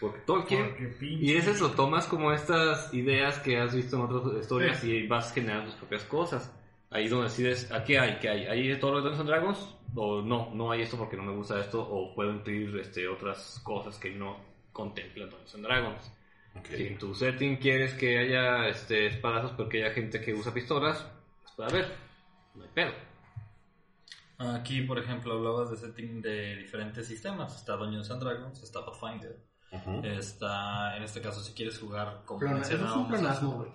Porque 0.00 0.20
Tolkien. 0.20 0.70
Porque 0.70 1.06
Y 1.06 1.34
ese 1.34 1.58
lo 1.58 1.72
tomas 1.72 2.06
como 2.06 2.32
estas 2.32 2.92
ideas 2.94 3.38
que 3.40 3.58
has 3.58 3.74
visto 3.74 3.96
en 3.96 4.02
otras 4.02 4.40
historias 4.40 4.82
y 4.84 5.06
vas 5.06 5.32
generando 5.32 5.66
tus 5.66 5.74
propias 5.74 6.04
cosas. 6.04 6.50
Ahí 6.94 7.04
es 7.06 7.10
donde 7.10 7.26
decides, 7.26 7.70
¿a 7.72 7.82
qué 7.82 7.98
hay? 7.98 8.18
¿Qué 8.20 8.28
hay? 8.28 8.46
¿Hay 8.46 8.78
todo 8.78 8.92
lo 8.92 8.96
de 8.98 9.08
Dungeons 9.10 9.20
and 9.20 9.28
Dragons? 9.28 9.74
O 9.96 10.22
no, 10.22 10.54
no 10.54 10.70
hay 10.70 10.82
esto 10.82 10.96
porque 10.96 11.16
no 11.16 11.24
me 11.24 11.32
gusta 11.32 11.58
esto, 11.60 11.82
o 11.82 12.14
puedo 12.14 12.30
incluir 12.32 12.76
este, 12.78 13.06
otras 13.08 13.60
cosas 13.64 13.98
que 13.98 14.10
no 14.10 14.38
contempla 14.72 15.24
Dungeons 15.26 15.54
and 15.56 15.64
Dragons. 15.64 16.12
Ok. 16.56 16.66
Si 16.76 16.86
en 16.86 16.98
tu 16.98 17.12
setting 17.14 17.56
quieres 17.56 17.94
que 17.94 18.16
haya 18.18 18.68
este, 18.68 19.06
espadazos 19.08 19.50
porque 19.52 19.84
haya 19.84 19.92
gente 19.92 20.20
que 20.20 20.32
usa 20.34 20.54
pistolas, 20.54 21.04
pues 21.42 21.54
puede 21.56 21.68
haber, 21.70 21.92
no 22.54 22.62
hay 22.62 22.70
pedo. 22.72 22.92
Aquí, 24.38 24.82
por 24.82 24.98
ejemplo, 24.98 25.34
hablabas 25.34 25.70
de 25.70 25.76
setting 25.76 26.20
de 26.20 26.56
diferentes 26.56 27.06
sistemas. 27.06 27.56
Está 27.56 27.76
Dungeons 27.76 28.10
and 28.10 28.22
Dragons, 28.22 28.62
está 28.62 28.84
Pathfinder. 28.84 29.36
Ujú. 29.72 30.04
Está, 30.04 30.96
en 30.96 31.02
este 31.04 31.20
caso, 31.20 31.40
si 31.40 31.52
quieres 31.54 31.78
jugar 31.78 32.22
como 32.24 32.40
plana- 32.40 32.60
es 32.62 32.72
un 32.72 33.08
planasmo, 33.08 33.52
güey. 33.52 33.70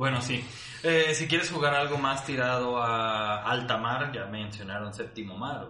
Bueno, 0.00 0.22
sí. 0.22 0.42
Eh, 0.82 1.12
si 1.14 1.28
quieres 1.28 1.50
jugar 1.50 1.74
algo 1.74 1.98
más 1.98 2.24
tirado 2.24 2.78
a 2.78 3.44
alta 3.44 3.76
mar, 3.76 4.10
ya 4.14 4.24
mencionaron 4.24 4.94
Séptimo 4.94 5.36
Mar. 5.36 5.68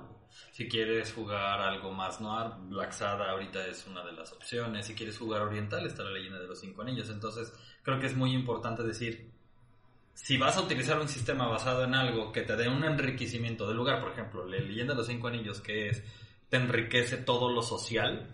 Si 0.52 0.68
quieres 0.68 1.12
jugar 1.12 1.60
algo 1.60 1.90
más 1.90 2.20
noir, 2.20 2.52
Black 2.68 2.94
ahorita 3.02 3.66
es 3.66 3.88
una 3.88 4.04
de 4.04 4.12
las 4.12 4.32
opciones. 4.32 4.86
Si 4.86 4.94
quieres 4.94 5.18
jugar 5.18 5.42
oriental, 5.42 5.84
está 5.84 6.04
la 6.04 6.12
leyenda 6.12 6.38
de 6.38 6.46
los 6.46 6.60
cinco 6.60 6.82
anillos. 6.82 7.10
Entonces, 7.10 7.52
creo 7.82 7.98
que 7.98 8.06
es 8.06 8.14
muy 8.14 8.32
importante 8.32 8.84
decir, 8.84 9.32
si 10.14 10.38
vas 10.38 10.56
a 10.56 10.60
utilizar 10.60 11.00
un 11.00 11.08
sistema 11.08 11.48
basado 11.48 11.82
en 11.82 11.96
algo 11.96 12.30
que 12.30 12.42
te 12.42 12.54
dé 12.54 12.68
un 12.68 12.84
enriquecimiento 12.84 13.66
del 13.66 13.78
lugar, 13.78 14.00
por 14.00 14.12
ejemplo, 14.12 14.46
la 14.46 14.58
leyenda 14.58 14.92
de 14.92 14.98
los 14.98 15.08
cinco 15.08 15.26
anillos, 15.26 15.60
que 15.60 15.88
es, 15.88 16.04
te 16.48 16.56
enriquece 16.56 17.16
todo 17.16 17.50
lo 17.50 17.62
social, 17.62 18.32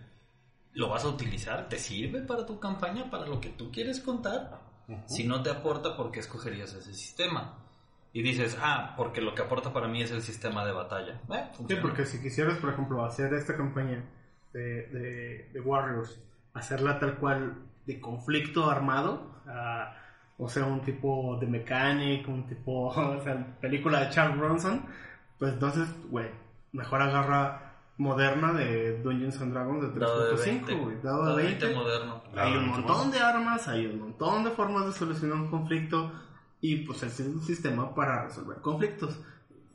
¿lo 0.75 0.91
vas 0.91 1.05
a 1.05 1.09
utilizar? 1.09 1.71
¿Te 1.71 1.79
sirve 1.79 2.21
para 2.21 2.45
tu 2.45 2.61
campaña, 2.61 3.09
para 3.09 3.27
lo 3.27 3.41
que 3.41 3.49
tú 3.49 3.73
quieres 3.73 4.01
contar? 4.01 4.66
Si 5.07 5.27
no 5.27 5.43
te 5.43 5.51
aporta, 5.51 5.97
¿por 5.97 6.13
qué 6.13 6.21
escogerías 6.21 6.73
ese 6.75 6.93
sistema? 6.95 7.59
Y 8.13 8.23
dices, 8.23 8.57
ah, 8.61 8.95
porque 8.97 9.21
lo 9.21 9.35
que 9.35 9.43
aporta 9.43 9.73
para 9.73 9.89
mí 9.89 10.01
es 10.03 10.11
el 10.11 10.23
sistema 10.23 10.65
de 10.65 10.73
batalla. 10.73 11.21
Eh, 11.31 11.51
Sí, 11.69 11.77
porque 11.83 12.07
si 12.07 12.23
quisieras, 12.23 12.59
por 12.59 12.73
ejemplo, 12.73 13.05
hacer 13.05 13.35
esta 13.35 13.57
campaña 13.57 14.05
de, 14.53 14.87
de, 14.87 15.51
de 15.53 15.61
Warriors, 15.61 16.19
hacerla 16.55 16.99
tal 16.99 17.17
cual 17.17 17.57
de 17.85 18.01
conflicto 18.01 18.71
armado, 18.71 19.43
ah, 19.47 19.97
o 20.39 20.49
sea, 20.49 20.65
un 20.65 20.83
tipo 20.83 21.37
de 21.41 21.47
mechanic, 21.47 22.27
un 22.29 22.47
tipo, 22.47 22.87
o 22.89 23.21
sea, 23.23 23.59
película 23.61 24.01
de 24.05 24.11
Charles 24.11 24.39
Bronson, 24.39 24.87
pues 25.39 25.53
entonces, 25.53 25.89
güey, 26.09 26.31
mejor 26.73 27.03
agarra 27.03 27.66
moderna 27.99 28.53
de 28.53 29.01
Dungeons 29.03 29.41
and 29.41 29.53
Dragons 29.53 29.95
de 29.95 30.01
Dado 30.01 30.27
de 30.27 30.35
3.5, 30.35 30.45
20. 30.45 30.75
güey, 30.75 30.97
dado 31.03 31.25
Dado 31.25 31.37
de 31.37 31.43
de 31.43 31.49
20. 31.49 31.67
20 31.67 31.81
moderno. 31.81 32.23
Hay 32.37 32.57
un 32.57 32.69
montón 32.69 33.11
de 33.11 33.19
armas, 33.19 33.69
hay 33.69 33.87
un 33.87 34.01
montón 34.01 34.45
de 34.45 34.51
formas 34.51 34.87
de 34.87 34.93
solucionar 34.93 35.39
un 35.39 35.49
conflicto 35.51 36.13
y 36.61 36.77
pues 36.79 37.03
es 37.03 37.21
un 37.21 37.43
sistema 37.43 37.95
para 37.95 38.25
resolver 38.25 38.59
conflictos. 38.59 39.19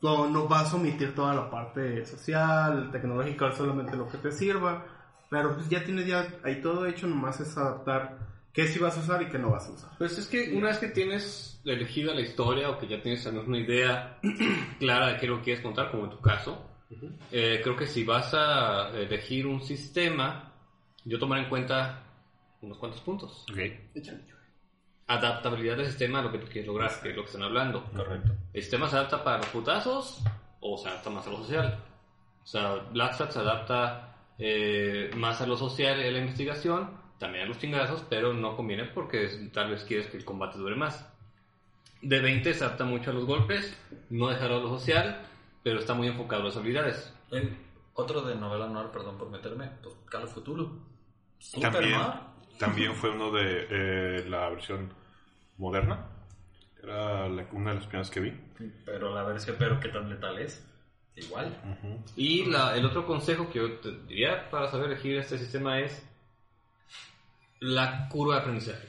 No, 0.02 0.30
no 0.30 0.48
vas 0.48 0.74
a 0.74 0.78
omitir 0.78 1.14
toda 1.14 1.34
la 1.34 1.50
parte 1.50 2.06
social, 2.06 2.90
tecnológica, 2.92 3.52
solamente 3.52 3.96
lo 3.96 4.10
que 4.10 4.18
te 4.18 4.32
sirva, 4.32 4.84
pero 5.30 5.54
pues 5.56 5.70
ya 5.70 5.84
tienes 5.84 6.08
ya 6.08 6.28
ahí 6.44 6.60
todo 6.60 6.88
hecho, 6.88 7.08
nomás 7.08 7.40
es 7.40 7.56
adaptar 7.56 8.18
qué 8.52 8.68
sí 8.68 8.80
vas 8.80 8.98
a 8.98 9.02
usar 9.02 9.22
y 9.22 9.28
qué 9.30 9.38
no 9.38 9.52
vas 9.52 9.68
a 9.68 9.72
usar. 9.72 9.92
Pues 9.98 10.18
es 10.18 10.28
que 10.28 10.54
una 10.56 10.68
vez 10.70 10.80
que 10.80 10.88
tienes 10.88 11.62
elegida 11.66 12.14
la 12.14 12.22
historia 12.22 12.70
o 12.70 12.80
que 12.80 12.88
ya 12.88 13.02
tienes 13.02 13.26
al 13.28 13.34
menos 13.34 13.48
una 13.48 13.60
idea 13.60 14.20
clara 14.80 15.08
de 15.14 15.18
qué 15.20 15.28
lo 15.28 15.42
quieres 15.42 15.64
contar, 15.64 15.92
como 15.92 16.06
en 16.06 16.10
tu 16.10 16.20
caso, 16.20 16.71
eh, 17.32 17.60
creo 17.64 17.76
que 17.76 17.88
si 17.88 18.04
vas 18.04 18.34
a 18.34 18.90
elegir 18.90 19.48
un 19.48 19.62
sistema, 19.62 20.52
yo 21.06 21.18
tomaré 21.20 21.44
en 21.44 21.50
cuenta 21.50 22.04
unos 22.62 22.78
cuantos 22.78 23.02
puntos. 23.02 23.46
Ok. 23.52 23.58
Adaptabilidad 25.08 25.76
del 25.78 25.88
sistema 25.88 26.20
a 26.20 26.22
lo 26.22 26.32
que 26.32 26.38
tú 26.38 26.46
quieres 26.48 26.68
lograr, 26.68 26.92
que 27.02 27.10
es 27.10 27.16
lo 27.16 27.24
que 27.24 27.28
están 27.28 27.44
hablando. 27.44 27.84
Correcto. 27.92 28.32
¿El 28.54 28.62
sistema 28.62 28.88
se 28.88 28.96
adapta 28.96 29.24
para 29.24 29.38
los 29.40 29.48
putazos 29.48 30.22
o 30.62 30.78
se 30.78 30.88
adapta 30.88 31.10
más 31.10 31.28
a 31.28 31.32
lo 31.32 31.38
social? 31.38 31.80
O 32.44 32.46
sea, 32.46 32.76
Black 32.92 33.14
Sat 33.14 33.32
se 33.32 33.40
adapta 33.40 34.16
eh, 34.38 35.12
más 35.16 35.42
a 35.42 35.48
lo 35.48 35.58
social 35.58 36.00
a 36.00 36.10
la 36.12 36.18
investigación, 36.20 36.90
también 37.20 37.44
a 37.46 37.48
los 37.48 37.60
chingazos, 37.60 38.04
pero 38.10 38.34
no 38.34 38.56
conviene 38.56 38.86
porque 38.86 39.26
es- 39.26 39.52
tal 39.52 39.70
vez 39.72 39.84
quieres 39.84 40.08
que 40.08 40.18
el 40.18 40.26
combate 40.26 40.58
dure 40.58 40.76
más. 40.76 41.08
De 42.02 42.20
20 42.20 42.54
se 42.54 42.64
adapta 42.64 42.84
mucho 42.86 43.12
a 43.12 43.14
los 43.14 43.26
golpes, 43.26 43.78
no 44.10 44.30
dejará 44.30 44.58
lo 44.58 44.70
social, 44.70 45.22
pero 45.64 45.80
está 45.80 45.94
muy 45.94 46.08
enfocado 46.08 46.42
a 46.42 46.46
las 46.46 46.58
habilidades. 46.58 47.14
Eh, 47.32 47.56
otro 47.94 48.22
de 48.22 48.36
novela 48.36 48.68
noir, 48.68 48.88
perdón 48.92 49.18
por 49.18 49.30
meterme, 49.30 49.70
pues 49.84 49.96
Call 50.10 50.24
of 50.24 50.34
Cthulhu. 50.36 50.82
Super 51.40 51.72
También, 51.72 52.00
noir. 52.00 52.14
también 52.60 52.96
fue 52.96 53.10
uno 53.10 53.32
de 53.32 53.68
eh, 53.70 54.26
la 54.30 54.50
versión 54.50 54.94
moderna. 55.58 56.08
Era 56.82 57.28
la- 57.30 57.48
una 57.52 57.72
de 57.72 57.76
las 57.78 57.86
primeras 57.86 58.10
que 58.10 58.20
vi. 58.20 58.34
Pero 58.86 59.14
la 59.14 59.24
versión, 59.24 59.56
pero 59.60 59.80
qué 59.80 59.90
tan 59.90 60.10
letal 60.10 60.40
es. 60.40 60.68
Igual. 61.16 61.56
Y 62.16 62.46
la- 62.46 62.76
el 62.76 62.86
otro 62.86 63.06
consejo 63.06 63.50
que 63.50 63.60
yo 63.60 63.80
te 63.80 63.92
diría 64.08 64.50
para 64.50 64.70
saber 64.72 64.88
elegir 64.88 65.18
este 65.18 65.38
sistema 65.38 65.80
es 65.80 66.04
la 67.60 68.08
curva 68.10 68.36
de 68.36 68.42
aprendizaje. 68.42 68.88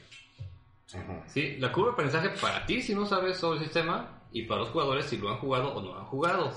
Sí, 1.27 1.57
la 1.57 1.71
curva 1.71 1.89
de 1.89 1.93
aprendizaje 1.93 2.29
para 2.41 2.65
ti 2.65 2.81
si 2.81 2.93
no 2.95 3.05
sabes 3.05 3.37
sobre 3.37 3.59
el 3.59 3.65
sistema 3.65 4.22
y 4.33 4.43
para 4.43 4.61
los 4.61 4.69
jugadores 4.71 5.05
si 5.05 5.17
lo 5.17 5.29
han 5.29 5.37
jugado 5.37 5.73
o 5.75 5.81
no 5.81 5.93
lo 5.93 5.99
han 5.99 6.05
jugado. 6.05 6.51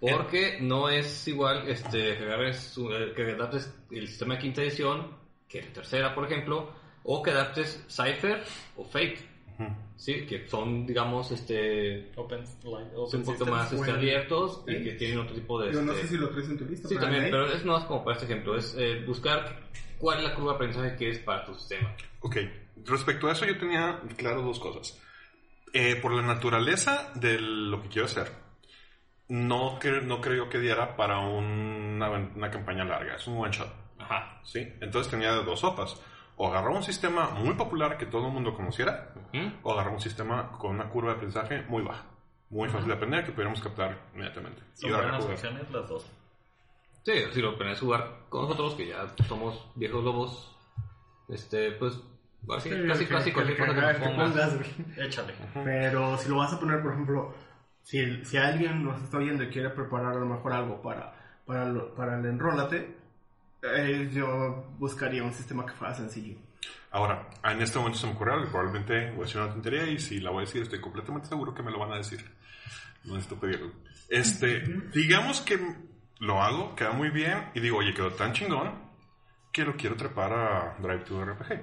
Porque 0.00 0.58
no 0.60 0.88
es 0.88 1.26
igual 1.28 1.68
este, 1.68 2.16
que, 2.18 2.24
agarres 2.24 2.58
su- 2.60 2.92
eh, 2.92 3.12
que 3.16 3.22
adaptes 3.32 3.74
el 3.90 4.06
sistema 4.06 4.34
de 4.34 4.40
quinta 4.40 4.62
edición 4.62 5.16
que 5.48 5.62
la 5.62 5.72
tercera, 5.72 6.14
por 6.14 6.24
ejemplo, 6.24 6.70
o 7.04 7.22
que 7.22 7.30
adaptes 7.30 7.84
Cypher 7.88 8.42
o 8.76 8.84
Fate. 8.84 9.18
Sí, 9.96 10.26
que 10.26 10.48
son, 10.48 10.84
digamos, 10.86 11.30
este, 11.30 12.10
Open, 12.16 12.40
like, 12.40 12.96
un 12.96 13.02
open 13.04 13.22
poquito 13.22 13.44
systems. 13.44 13.50
más 13.50 13.72
este, 13.72 13.90
abiertos 13.92 14.64
y 14.66 14.82
que 14.82 14.92
tienen 14.94 15.18
otro 15.20 15.34
tipo 15.36 15.60
de... 15.60 15.72
Yo 15.72 15.82
no 15.82 15.92
este, 15.92 16.02
sé 16.02 16.08
si 16.08 16.16
lo 16.18 16.30
traes 16.30 16.48
en 16.48 16.58
tu 16.58 16.64
lista. 16.64 16.88
Sí, 16.88 16.94
pero 16.96 17.02
también, 17.06 17.24
ahí- 17.26 17.30
pero 17.30 17.46
es 17.46 17.64
no 17.64 17.78
es 17.78 17.84
como 17.84 18.02
para 18.02 18.16
este 18.16 18.26
ejemplo, 18.32 18.56
es 18.56 18.74
eh, 18.76 19.04
buscar 19.06 19.60
cuál 19.98 20.18
es 20.18 20.24
la 20.24 20.34
curva 20.34 20.50
de 20.52 20.54
aprendizaje 20.56 20.96
que 20.96 21.10
es 21.10 21.18
para 21.20 21.44
tu 21.44 21.54
sistema. 21.54 21.94
Ok, 22.20 22.36
respecto 22.84 23.28
a 23.28 23.32
eso 23.32 23.44
yo 23.46 23.56
tenía 23.56 24.00
claro 24.16 24.42
dos 24.42 24.58
cosas. 24.58 25.00
Eh, 25.72 25.96
por 25.96 26.12
la 26.12 26.22
naturaleza 26.22 27.10
de 27.14 27.38
lo 27.40 27.80
que 27.82 27.88
quiero 27.88 28.06
hacer, 28.06 28.30
no, 29.28 29.78
cre- 29.80 30.02
no 30.02 30.20
creo 30.20 30.48
que 30.48 30.58
diera 30.58 30.96
para 30.96 31.18
una, 31.20 32.10
una 32.10 32.50
campaña 32.50 32.84
larga, 32.84 33.16
es 33.16 33.26
un 33.26 33.38
one 33.38 33.52
shot. 33.52 33.68
Ajá. 33.98 34.40
¿sí? 34.44 34.60
Entonces 34.80 35.10
tenía 35.10 35.30
dos 35.32 35.60
sopas. 35.60 36.00
O 36.36 36.48
agarrar 36.48 36.70
un 36.70 36.82
sistema 36.82 37.30
muy 37.30 37.54
popular 37.54 37.96
que 37.98 38.06
todo 38.06 38.26
el 38.26 38.32
mundo 38.32 38.54
conociera, 38.54 39.14
¿Mm? 39.32 39.48
o 39.62 39.72
agarrar 39.72 39.92
un 39.92 40.00
sistema 40.00 40.52
con 40.58 40.72
una 40.72 40.88
curva 40.88 41.10
de 41.10 41.16
aprendizaje 41.16 41.62
muy 41.68 41.82
baja, 41.82 42.04
muy 42.50 42.68
fácil 42.68 42.88
de 42.88 42.94
aprender, 42.94 43.24
que 43.24 43.32
pudiéramos 43.32 43.60
captar 43.60 44.08
inmediatamente. 44.14 44.62
Son 44.74 44.90
darle 44.90 45.10
buenas 45.10 45.24
opciones 45.26 45.70
las 45.70 45.88
dos. 45.88 46.10
Sí, 47.04 47.12
si 47.32 47.40
lo 47.40 47.56
planeas 47.56 47.80
jugar 47.80 48.26
con 48.28 48.42
nosotros, 48.42 48.74
que 48.74 48.88
ya 48.88 49.06
somos 49.28 49.66
viejos 49.74 50.02
lobos, 50.04 50.56
este, 51.28 51.72
pues, 51.72 52.00
así, 52.56 52.70
Sí, 52.70 52.76
casi, 52.88 53.04
que- 53.06 53.10
casi 53.14 53.24
que 53.30 53.32
cualquier 53.34 53.58
cosa 53.58 53.74
que 53.74 53.80
nos 53.80 53.92
que 53.92 53.98
pongas. 54.04 54.96
Échale. 54.98 55.34
Pero 55.64 56.18
si 56.18 56.28
lo 56.28 56.36
vas 56.38 56.52
a 56.52 56.60
poner, 56.60 56.82
por 56.82 56.92
ejemplo, 56.92 57.34
si, 57.82 58.24
si 58.24 58.36
alguien 58.36 58.84
nos 58.84 59.02
está 59.02 59.18
oyendo 59.18 59.42
y 59.44 59.48
quiere 59.48 59.70
preparar 59.70 60.12
a 60.12 60.20
lo 60.20 60.26
mejor 60.26 60.52
algo 60.52 60.82
para, 60.82 61.12
para, 61.46 61.66
lo- 61.66 61.94
para 61.94 62.18
el 62.18 62.26
enrólate, 62.26 62.96
eh, 63.62 64.10
yo 64.12 64.72
buscaría 64.78 65.22
un 65.22 65.32
sistema 65.32 65.64
que 65.66 65.72
fuera 65.72 65.94
sencillo. 65.94 66.36
Ahora, 66.90 67.28
en 67.44 67.62
este 67.62 67.78
momento 67.78 67.98
se 67.98 68.06
me 68.06 68.12
ocurre 68.12 68.34
algo, 68.34 68.46
probablemente 68.50 69.10
voy 69.12 69.20
a 69.22 69.24
decir 69.24 69.40
una 69.40 69.50
tontería 69.52 69.86
y 69.86 69.98
si 69.98 70.20
la 70.20 70.30
voy 70.30 70.42
a 70.42 70.46
decir 70.46 70.62
estoy 70.62 70.80
completamente 70.80 71.28
seguro 71.28 71.54
que 71.54 71.62
me 71.62 71.70
lo 71.70 71.78
van 71.78 71.92
a 71.92 71.96
decir. 71.96 72.22
No 73.04 73.14
necesito 73.14 73.40
pedirlo. 73.40 73.72
Este, 74.08 74.60
digamos 74.92 75.40
que 75.40 75.58
lo 76.20 76.42
hago, 76.42 76.76
queda 76.76 76.92
muy 76.92 77.08
bien 77.10 77.48
y 77.54 77.60
digo, 77.60 77.78
oye, 77.78 77.94
quedó 77.94 78.10
tan 78.12 78.32
chingón 78.32 78.72
que 79.52 79.64
lo 79.64 79.74
quiero 79.76 79.96
trepar 79.96 80.32
a 80.32 80.76
Drive 80.78 81.04
to 81.04 81.24
RPG. 81.24 81.62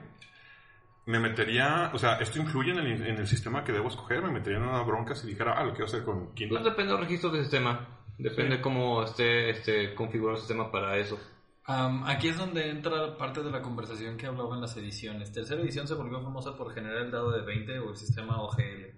Me 1.09 1.19
metería, 1.19 1.89
o 1.91 1.97
sea, 1.97 2.17
esto 2.19 2.37
influye 2.37 2.71
en 2.71 2.77
el, 2.77 3.07
en 3.07 3.17
el 3.17 3.27
sistema 3.27 3.63
que 3.63 3.71
debo 3.71 3.87
escoger, 3.87 4.21
me 4.21 4.29
metería 4.29 4.59
en 4.59 4.65
una 4.65 4.83
bronca 4.83 5.15
si 5.15 5.25
dijera, 5.25 5.53
ah, 5.57 5.63
lo 5.63 5.71
quiero 5.71 5.85
hacer 5.85 6.03
con 6.03 6.25
Pues 6.25 6.35
Kindle. 6.35 6.63
depende 6.63 6.91
del 6.93 7.01
registro 7.01 7.31
del 7.31 7.41
sistema, 7.41 7.99
depende 8.15 8.61
cómo 8.61 9.01
esté 9.01 9.49
este, 9.49 9.95
configurado 9.95 10.35
el 10.35 10.41
sistema 10.41 10.71
para 10.71 10.97
eso. 10.97 11.19
Am, 11.65 12.03
aquí 12.05 12.27
es 12.27 12.37
donde 12.37 12.69
entra 12.69 13.17
parte 13.17 13.41
de 13.41 13.49
la 13.49 13.59
conversación 13.63 14.17
que 14.17 14.27
hablaba 14.27 14.53
en 14.53 14.61
las 14.61 14.77
ediciones. 14.77 15.31
Tercera 15.31 15.59
edición 15.61 15.87
se 15.87 15.95
volvió 15.95 16.21
famosa 16.21 16.55
por 16.55 16.71
generar 16.75 17.01
el 17.01 17.09
dado 17.11 17.31
de 17.31 17.41
20 17.41 17.79
o 17.79 17.89
el 17.89 17.95
sistema 17.97 18.39
OGL. 18.43 18.93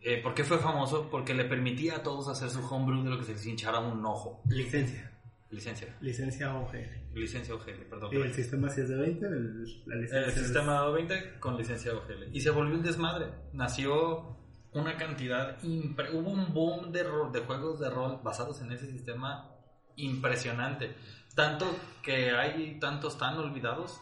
Eh, 0.00 0.22
¿Por 0.22 0.34
qué 0.34 0.42
fue 0.44 0.56
famoso? 0.58 1.08
Porque 1.10 1.34
le 1.34 1.44
permitía 1.44 1.96
a 1.96 2.02
todos 2.02 2.28
hacer 2.28 2.48
su 2.48 2.60
homebrew 2.66 3.02
de 3.02 3.10
lo 3.10 3.18
que 3.18 3.24
se 3.24 3.32
les 3.32 3.46
hinchara 3.46 3.80
un 3.80 4.04
ojo. 4.06 4.40
Licencia. 4.48 5.10
Licencia. 5.56 5.96
Licencia 6.00 6.54
OGL. 6.54 7.14
Licencia 7.14 7.54
OGL, 7.54 7.86
perdón. 7.90 8.10
Y 8.12 8.16
el 8.16 8.32
sistema 8.34 8.68
si 8.68 8.82
es 8.82 8.88
de 8.88 8.96
20, 8.96 9.26
el- 9.26 9.82
la 9.86 9.94
licencia 9.96 10.20
El 10.26 10.32
sistema 10.32 10.72
dado 10.74 10.92
20 10.92 11.38
con 11.40 11.56
licencia 11.56 11.92
OGL. 11.94 12.28
Y 12.32 12.40
se 12.40 12.50
volvió 12.50 12.74
un 12.76 12.82
desmadre. 12.82 13.26
Nació 13.52 14.36
una 14.72 14.96
cantidad... 14.96 15.58
impre- 15.62 16.12
Hubo 16.12 16.30
un 16.30 16.52
boom 16.52 16.92
de, 16.92 17.02
de 17.32 17.40
juegos 17.46 17.80
de 17.80 17.88
rol 17.90 18.20
basados 18.22 18.60
en 18.60 18.70
ese 18.72 18.86
sistema 18.86 19.50
impresionante. 19.96 20.94
Tanto 21.34 21.66
que 22.02 22.30
hay 22.32 22.78
tantos 22.78 23.16
tan 23.18 23.36
olvidados 23.38 24.00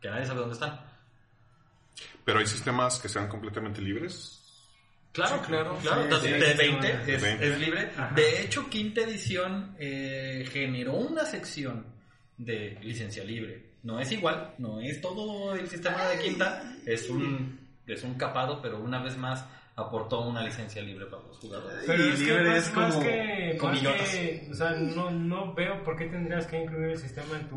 que 0.00 0.08
nadie 0.08 0.24
sabe 0.26 0.40
dónde 0.40 0.54
están. 0.54 0.80
Pero 2.24 2.38
hay 2.38 2.46
sistemas 2.46 2.98
que 3.00 3.08
sean 3.08 3.28
completamente 3.28 3.80
libres. 3.80 4.42
Claro, 5.16 5.42
claro, 5.42 5.78
claro. 5.82 5.96
Sí, 6.00 6.04
Entonces, 6.04 6.32
sí, 6.34 6.40
de 6.40 6.52
sí, 6.52 6.58
20 6.58 6.86
sí. 7.04 7.10
es, 7.12 7.22
20. 7.22 7.48
es 7.48 7.58
libre. 7.60 7.90
Ajá. 7.96 8.12
De 8.14 8.42
hecho, 8.42 8.70
quinta 8.70 9.00
edición 9.00 9.74
eh, 9.78 10.46
generó 10.52 10.92
una 10.94 11.24
sección 11.24 11.84
de 12.36 12.78
licencia 12.82 13.24
libre. 13.24 13.64
No 13.82 13.98
es 14.00 14.10
igual, 14.12 14.54
no 14.58 14.80
es 14.80 15.00
todo 15.00 15.54
el 15.54 15.68
sistema 15.68 16.06
de 16.08 16.18
quinta, 16.18 16.76
es 16.86 17.08
un, 17.08 17.58
es 17.86 18.02
un 18.04 18.14
capado, 18.14 18.60
pero 18.60 18.80
una 18.80 19.02
vez 19.02 19.16
más 19.16 19.44
aportó 19.76 20.20
una 20.28 20.42
licencia 20.42 20.82
libre 20.82 21.06
para 21.06 21.22
los 21.22 21.36
jugadores. 21.38 21.84
Pero 21.86 22.02
es 22.04 22.18
que 22.18 22.24
libre 22.26 22.44
más, 22.50 22.56
es 22.68 22.74
más 22.74 22.94
como 22.94 23.06
que, 23.06 23.56
con 23.60 23.70
más 23.84 24.10
que- 24.10 24.48
o 24.50 24.54
sea, 24.54 24.70
no, 24.70 25.10
no 25.10 25.54
veo 25.54 25.84
por 25.84 25.96
qué 25.96 26.06
tendrías 26.06 26.46
que 26.46 26.62
incluir 26.62 26.90
el 26.92 26.98
sistema 26.98 27.38
en 27.38 27.48
tu 27.48 27.56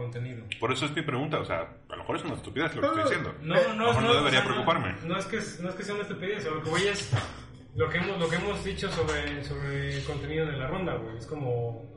contenido. 0.00 0.44
Por 0.58 0.72
eso 0.72 0.86
es 0.86 0.94
mi 0.96 1.02
pregunta, 1.02 1.38
o 1.38 1.44
sea, 1.44 1.60
a 1.88 1.92
lo 1.92 1.98
mejor 1.98 2.16
es 2.16 2.24
una 2.24 2.34
estupidez 2.34 2.74
lo 2.74 2.80
que 2.80 2.86
estoy 2.88 3.02
diciendo. 3.04 3.34
No, 3.42 3.54
A 3.54 3.58
lo 3.62 3.74
no, 3.74 3.86
mejor 3.86 4.02
no, 4.02 4.08
no 4.08 4.14
debería 4.16 4.40
o 4.40 4.42
sea, 4.42 4.50
no- 4.50 4.64
preocuparme. 4.64 4.94
No, 5.06 5.16
es 5.18 5.26
que, 5.26 5.36
no 5.62 5.68
es 5.68 5.74
que 5.74 5.82
sea 5.84 5.94
una 5.94 6.02
estupidez, 6.02 6.44
lo 6.44 6.62
que 6.62 6.70
voy 6.70 6.82
es 6.82 7.12
lo 7.76 7.88
que 7.88 7.98
hemos, 7.98 8.18
lo 8.18 8.28
que 8.28 8.36
hemos 8.36 8.64
dicho 8.64 8.90
sobre, 8.90 9.44
sobre 9.44 9.96
el 9.96 10.04
contenido 10.04 10.46
de 10.46 10.56
la 10.56 10.66
ronda, 10.66 10.94
güey. 10.96 11.16
Es 11.18 11.26
como, 11.26 11.88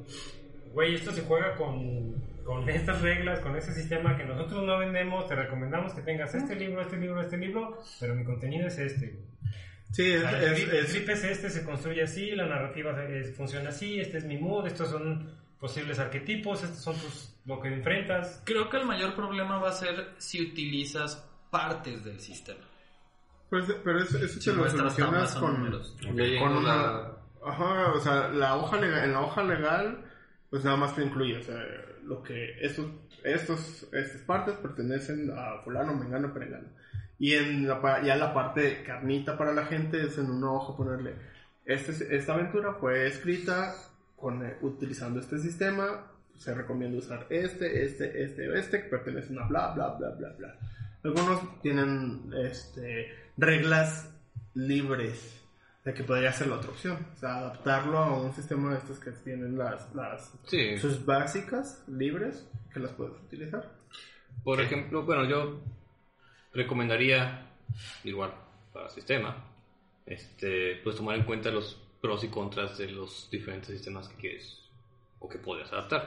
güey, 0.74 0.96
esto 0.96 1.12
se 1.12 1.24
juega 1.24 1.56
con, 1.56 2.14
con 2.46 2.70
estas 2.70 3.02
reglas, 3.02 3.40
con 3.40 3.56
este 3.56 3.74
sistema 3.74 4.16
que 4.18 4.24
nosotros 4.24 4.64
no 4.64 4.78
vendemos, 4.78 5.28
te 5.28 5.36
recomendamos 5.36 5.94
que 5.94 6.02
tengas 6.02 6.36
este 6.36 6.56
libro, 6.56 6.82
este 6.82 6.98
libro, 6.98 7.22
este 7.22 7.38
libro, 7.38 7.80
pero 8.00 8.14
mi 8.16 8.24
contenido 8.24 8.68
es 8.68 8.78
este, 8.78 9.08
güey. 9.08 9.24
Sí, 9.92 10.12
es, 10.12 10.22
sea, 10.22 10.42
es- 10.42 10.60
el, 10.64 10.70
el 10.72 10.86
es 10.86 11.24
este, 11.24 11.50
se 11.52 11.64
construye 11.64 12.02
así, 12.04 12.32
la 12.32 12.48
narrativa 12.48 12.92
es- 13.06 13.36
funciona 13.36 13.70
así, 13.70 14.00
este 14.00 14.18
es 14.18 14.26
mi 14.26 14.38
mood, 14.38 14.66
estos 14.68 14.90
son 14.90 15.30
posibles 15.64 15.98
arquetipos, 15.98 16.62
estos 16.62 16.82
son 16.84 16.94
tus, 16.96 17.34
lo 17.46 17.62
que 17.62 17.70
enfrentas. 17.70 18.42
Creo 18.46 18.70
que 18.70 18.76
el 18.76 18.86
mayor 18.86 19.16
problema 19.16 19.60
va 19.60 19.70
a 19.70 19.72
ser 19.72 20.10
si 20.18 20.42
utilizas 20.42 21.26
partes 21.50 22.04
del 22.04 22.20
sistema. 22.20 22.60
pues, 23.50 23.64
pero 23.82 24.00
eso, 24.04 24.18
eso 24.18 24.42
Si 24.42 24.50
te 24.50 24.56
lo 24.58 24.70
solucionas 24.70 25.34
con. 25.36 25.72
Leyendo 26.16 26.46
con 26.46 26.58
una... 26.58 26.76
la- 26.76 27.18
Ajá, 27.46 27.94
o 27.94 28.00
sea, 28.02 28.28
la 28.28 28.58
hoja 28.58 28.78
legal, 28.82 29.06
en 29.06 29.14
la 29.14 29.22
hoja 29.22 29.42
legal, 29.44 30.04
pues 30.50 30.66
nada 30.66 30.76
más 30.76 30.96
te 30.96 31.04
incluye, 31.04 31.38
o 31.38 31.44
sea, 31.44 31.62
lo 32.04 32.22
que 32.24 32.58
estos, 32.60 32.88
estos, 33.24 33.88
estas 33.94 34.22
partes 34.24 34.56
pertenecen 34.56 35.32
a 35.32 35.62
fulano, 35.64 35.94
mengano, 35.94 36.34
perengano. 36.34 36.68
Y 37.20 37.36
en 37.36 37.68
la, 37.70 38.02
ya 38.04 38.18
la 38.18 38.34
parte 38.34 38.84
carnita 38.84 39.38
para 39.38 39.54
la 39.54 39.66
gente 39.66 40.02
es 40.06 40.18
en 40.18 40.30
una 40.30 40.52
hoja 40.52 40.76
ponerle, 40.76 41.16
este, 41.66 42.14
esta 42.18 42.34
aventura 42.34 42.74
fue 42.74 43.08
escrita 43.08 43.74
con, 44.24 44.46
eh, 44.46 44.56
utilizando 44.62 45.20
este 45.20 45.38
sistema, 45.38 46.08
se 46.38 46.54
recomienda 46.56 46.98
usar 46.98 47.28
este, 47.30 47.84
este, 47.84 48.24
este, 48.24 48.58
este, 48.58 48.84
que 48.84 48.88
pertenecen 48.88 49.38
a 49.38 49.46
bla, 49.48 49.74
bla, 49.74 49.90
bla, 49.90 50.12
bla, 50.12 50.30
bla. 50.38 50.56
Algunos 51.04 51.62
tienen 51.62 52.32
este, 52.34 53.14
reglas 53.36 54.10
libres 54.54 55.42
de 55.84 55.94
que 55.94 56.06
podría 56.06 56.32
ser 56.32 56.48
la 56.48 56.56
otra 56.56 56.70
opción. 56.70 57.06
O 57.14 57.18
sea, 57.18 57.40
adaptarlo 57.40 57.98
a 57.98 58.22
un 58.22 58.34
sistema 58.34 58.72
de 58.72 58.78
estos 58.78 58.98
que 59.00 59.12
tienen 59.12 59.58
las, 59.58 59.94
las 59.94 60.32
Sí. 60.48 60.78
sus 60.78 61.06
básicas 61.06 61.84
libres 61.90 62.48
que 62.74 62.80
las 62.80 62.92
puedes 62.94 63.16
utilizar. 63.22 63.70
Por 64.46 64.62
ejemplo, 64.62 65.04
bueno, 65.04 65.26
yo 65.26 65.62
recomendaría, 66.54 67.52
igual, 68.06 68.34
para 68.72 68.90
sistema, 68.90 69.50
este, 70.06 70.80
pues 70.82 70.96
tomar 70.96 71.18
en 71.18 71.26
cuenta 71.26 71.52
los 71.52 71.83
pros 72.04 72.22
y 72.26 72.28
contras 72.28 72.78
de 72.78 72.90
los 72.90 73.30
diferentes 73.32 73.70
sistemas 73.70 74.10
que 74.10 74.18
quieres 74.18 74.60
o 75.20 75.30
que 75.30 75.38
podrías 75.38 75.72
adaptar. 75.72 76.06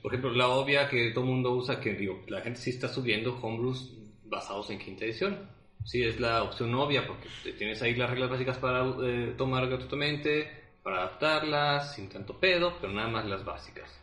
Por 0.00 0.10
ejemplo, 0.10 0.32
la 0.32 0.48
obvia 0.48 0.88
que 0.88 1.10
todo 1.10 1.22
el 1.24 1.30
mundo 1.30 1.50
usa, 1.50 1.78
que 1.78 1.92
digo, 1.92 2.24
la 2.28 2.40
gente 2.40 2.58
sí 2.58 2.70
está 2.70 2.88
subiendo 2.88 3.38
homebrews 3.42 3.92
basados 4.24 4.70
en 4.70 4.78
quinta 4.78 5.04
edición. 5.04 5.46
Sí, 5.84 6.02
es 6.02 6.18
la 6.18 6.44
opción 6.44 6.74
obvia 6.74 7.06
porque 7.06 7.28
tienes 7.58 7.82
ahí 7.82 7.94
las 7.94 8.08
reglas 8.08 8.30
básicas 8.30 8.56
para 8.56 8.86
eh, 9.02 9.34
tomar 9.36 9.66
gratuitamente, 9.68 10.48
para 10.82 11.00
adaptarlas 11.00 11.94
sin 11.94 12.08
tanto 12.08 12.40
pedo, 12.40 12.78
pero 12.80 12.94
nada 12.94 13.08
más 13.08 13.26
las 13.26 13.44
básicas. 13.44 14.00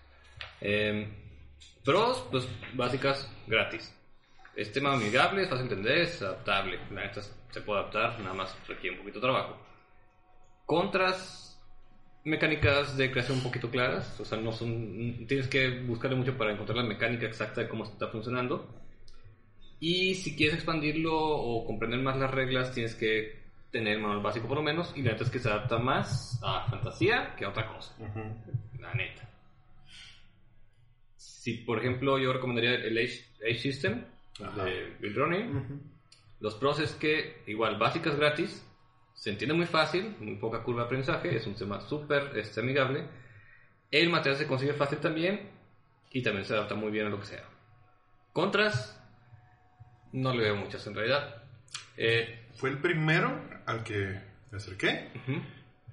Eh, 0.61 1.07
pros, 1.83 2.23
pues 2.29 2.47
básicas, 2.75 3.27
gratis. 3.47 3.91
Es 4.55 4.71
tema 4.71 4.93
amigable, 4.93 5.41
es 5.41 5.49
fácil 5.49 5.69
de 5.69 5.73
entender, 5.73 6.01
es 6.03 6.21
adaptable. 6.21 6.79
La 6.91 7.01
neta 7.01 7.23
se 7.23 7.61
puede 7.61 7.79
adaptar, 7.79 8.19
nada 8.19 8.35
más 8.35 8.55
requiere 8.67 8.95
un 8.95 9.01
poquito 9.01 9.17
de 9.17 9.23
trabajo. 9.23 9.70
Contras, 10.65 11.61
mecánicas 12.23 12.95
de 12.97 13.11
creación 13.11 13.37
un 13.37 13.43
poquito 13.43 13.69
claras, 13.69 14.19
o 14.19 14.25
sea, 14.25 14.37
no 14.37 14.51
son, 14.51 15.25
tienes 15.27 15.47
que 15.47 15.81
buscarle 15.81 16.15
mucho 16.15 16.37
para 16.37 16.53
encontrar 16.53 16.77
la 16.77 16.83
mecánica 16.83 17.25
exacta 17.25 17.61
de 17.61 17.69
cómo 17.69 17.83
está 17.83 18.07
funcionando. 18.07 18.67
Y 19.79 20.13
si 20.15 20.35
quieres 20.35 20.55
expandirlo 20.55 21.17
o 21.17 21.65
comprender 21.65 21.99
más 21.99 22.15
las 22.17 22.29
reglas, 22.29 22.71
tienes 22.71 22.93
que 22.93 23.41
tener 23.71 23.99
manual 23.99 24.21
básico 24.21 24.47
por 24.47 24.57
lo 24.57 24.63
menos. 24.63 24.93
Y 24.95 25.01
la 25.01 25.13
neta 25.13 25.23
es 25.23 25.31
que 25.31 25.39
se 25.39 25.49
adapta 25.49 25.79
más 25.79 26.39
a 26.43 26.69
fantasía 26.69 27.35
que 27.35 27.45
a 27.45 27.49
otra 27.49 27.67
cosa. 27.67 27.95
La 28.79 28.93
neta. 28.93 29.27
Si, 31.15 31.53
por 31.53 31.79
ejemplo, 31.79 32.19
yo 32.19 32.31
recomendaría 32.31 32.75
el 32.75 32.95
Age, 32.95 33.25
Age 33.43 33.57
System 33.59 34.05
de 34.37 34.95
Bill 34.99 35.15
Roney. 35.15 35.49
Los 36.39 36.55
pros 36.55 36.79
es 36.79 36.93
que, 36.93 37.41
igual, 37.47 37.79
básicas 37.79 38.15
gratis, 38.15 38.63
se 39.21 39.29
entiende 39.29 39.53
muy 39.53 39.67
fácil, 39.67 40.15
muy 40.19 40.33
poca 40.37 40.63
curva 40.63 40.79
de 40.81 40.85
aprendizaje, 40.87 41.35
es 41.35 41.45
un 41.45 41.53
tema 41.53 41.79
súper 41.79 42.31
este, 42.35 42.59
amigable. 42.61 43.05
El 43.91 44.09
material 44.09 44.35
se 44.39 44.47
consigue 44.47 44.73
fácil 44.73 44.97
también 44.97 45.47
y 46.11 46.23
también 46.23 46.43
se 46.43 46.55
adapta 46.55 46.73
muy 46.73 46.89
bien 46.89 47.05
a 47.05 47.09
lo 47.11 47.19
que 47.19 47.27
sea. 47.27 47.43
Contras, 48.33 48.99
no 50.13 50.33
le 50.33 50.41
veo 50.41 50.55
muchas 50.55 50.87
en 50.87 50.95
realidad. 50.95 51.43
Eh, 51.97 52.47
Fue 52.55 52.71
el 52.71 52.79
primero 52.79 53.31
al 53.67 53.83
que 53.83 54.19
me 54.49 54.57
acerqué. 54.57 55.11
ujú, 55.13 55.39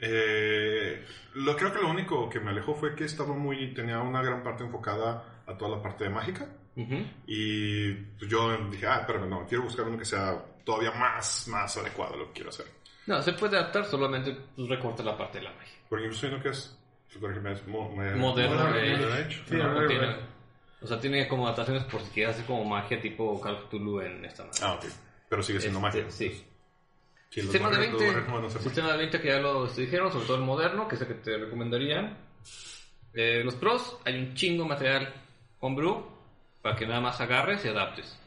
Eh, 0.01 1.05
lo 1.35 1.55
creo 1.55 1.71
que 1.71 1.83
lo 1.83 1.91
único 1.91 2.31
que 2.31 2.41
me 2.41 2.49
alejó 2.51 2.75
fue 2.77 2.95
que 2.95 3.05
estaba 3.05 3.35
muy 3.35 3.75
tenía 3.75 3.99
una 4.01 4.23
gran 4.23 4.43
parte 4.43 4.65
enfocada 4.65 5.43
a 5.47 5.59
toda 5.59 5.77
la 5.77 5.83
parte 5.83 6.05
de 6.05 6.11
mágica 6.11 6.49
ujú. 6.77 7.05
y 7.27 7.93
pues, 7.93 8.31
yo 8.31 8.57
dije 8.71 8.87
ah 8.87 9.01
espérame 9.01 9.29
no 9.29 9.45
quiero 9.47 9.65
buscar 9.65 9.87
uno 9.89 9.99
que 9.99 10.05
sea 10.05 10.41
todavía 10.65 10.93
más 10.93 11.49
más 11.49 11.77
adecuado 11.79 12.15
a 12.15 12.17
lo 12.17 12.27
que 12.29 12.33
quiero 12.35 12.51
hacer 12.51 12.67
No, 13.09 13.23
se 13.23 13.33
puede 13.33 13.57
adaptar, 13.57 13.85
solamente 13.87 14.37
pues, 14.55 14.69
recorta 14.69 15.03
la 15.03 15.17
parte 15.17 15.39
de 15.39 15.45
la 15.45 15.53
magia. 15.53 15.75
porque 15.89 16.05
incluso 16.05 16.27
uno 16.29 16.41
que 16.43 16.51
es 16.51 16.75
por 17.19 17.31
ejemplo, 17.31 17.51
es 17.53 17.67
mo- 17.67 17.89
me- 17.91 18.15
Moderno, 18.15 18.55
moderno, 18.55 18.71
moderno 18.71 19.17
hecho. 19.17 19.41
Sí, 19.49 19.55
No, 19.57 19.73
no 19.81 19.87
tiene- 19.89 20.17
o 20.81 20.87
sea, 20.87 21.01
tiene 21.01 21.27
como 21.27 21.47
adaptaciones 21.47 21.83
por 21.85 22.01
si 22.03 22.11
quieres 22.11 22.35
hacer 22.37 22.47
como 22.47 22.65
magia 22.65 23.01
tipo 23.01 23.41
Call 23.41 23.55
of 23.55 23.65
Cthulhu 23.69 24.01
en 24.03 24.25
esta 24.25 24.45
madre. 24.45 24.59
ah 24.63 24.75
ok 24.75 24.85
pero 25.29 25.43
sigue 25.43 25.61
siendo 25.61 25.79
Este, 25.87 25.99
magia 26.03 26.11
Sí. 26.11 26.45
Sí, 27.31 27.43
los 27.43 27.51
Sistema 27.51 27.69
de 27.71 27.77
modernos- 27.77 27.99
20, 28.01 28.05
los 28.21 28.29
modernos 28.29 28.33
van 28.35 28.45
a 28.45 28.51
ser 28.51 28.63
sistema 28.63 28.93
de 28.93 28.97
20 28.99 29.21
que 29.21 29.29
ya 29.29 29.39
lo 29.41 29.67
dijeron, 29.67 30.11
sobre 30.13 30.27
todo 30.27 30.37
el 30.37 30.43
moderno, 30.45 30.87
que 30.89 30.95
es 30.95 31.01
el 31.03 31.09
que 31.09 31.15
te 31.15 31.37
recomendarían. 31.37 32.17
Eh, 33.15 33.43
los 33.45 33.55
pros, 33.57 33.99
hay 34.05 34.19
un 34.19 34.35
chingo 34.35 34.63
de 34.65 34.69
material 34.71 35.13
homebrew 35.61 36.07
para 36.63 36.77
que 36.77 36.87
nada 36.87 37.01
más 37.01 37.21
agarres 37.21 37.65
y 37.65 37.69
adaptes. 37.69 38.19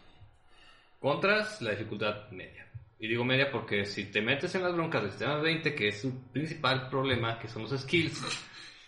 Contras, 0.99 1.61
la 1.61 1.71
dificultad 1.71 2.29
media. 2.31 2.67
Y 3.02 3.07
digo 3.07 3.26
media 3.26 3.52
porque 3.52 3.84
si 3.86 4.06
te 4.11 4.22
metes 4.22 4.53
en 4.53 4.61
las 4.61 4.73
broncas 4.73 5.02
del 5.02 5.10
sistema 5.11 5.36
de 5.38 5.41
20, 5.41 5.73
que 5.73 5.88
es 5.88 6.02
su 6.02 6.14
principal 6.32 6.88
problema, 6.88 7.40
que 7.40 7.48
son 7.48 7.64
los 7.64 7.72
skills 7.72 8.22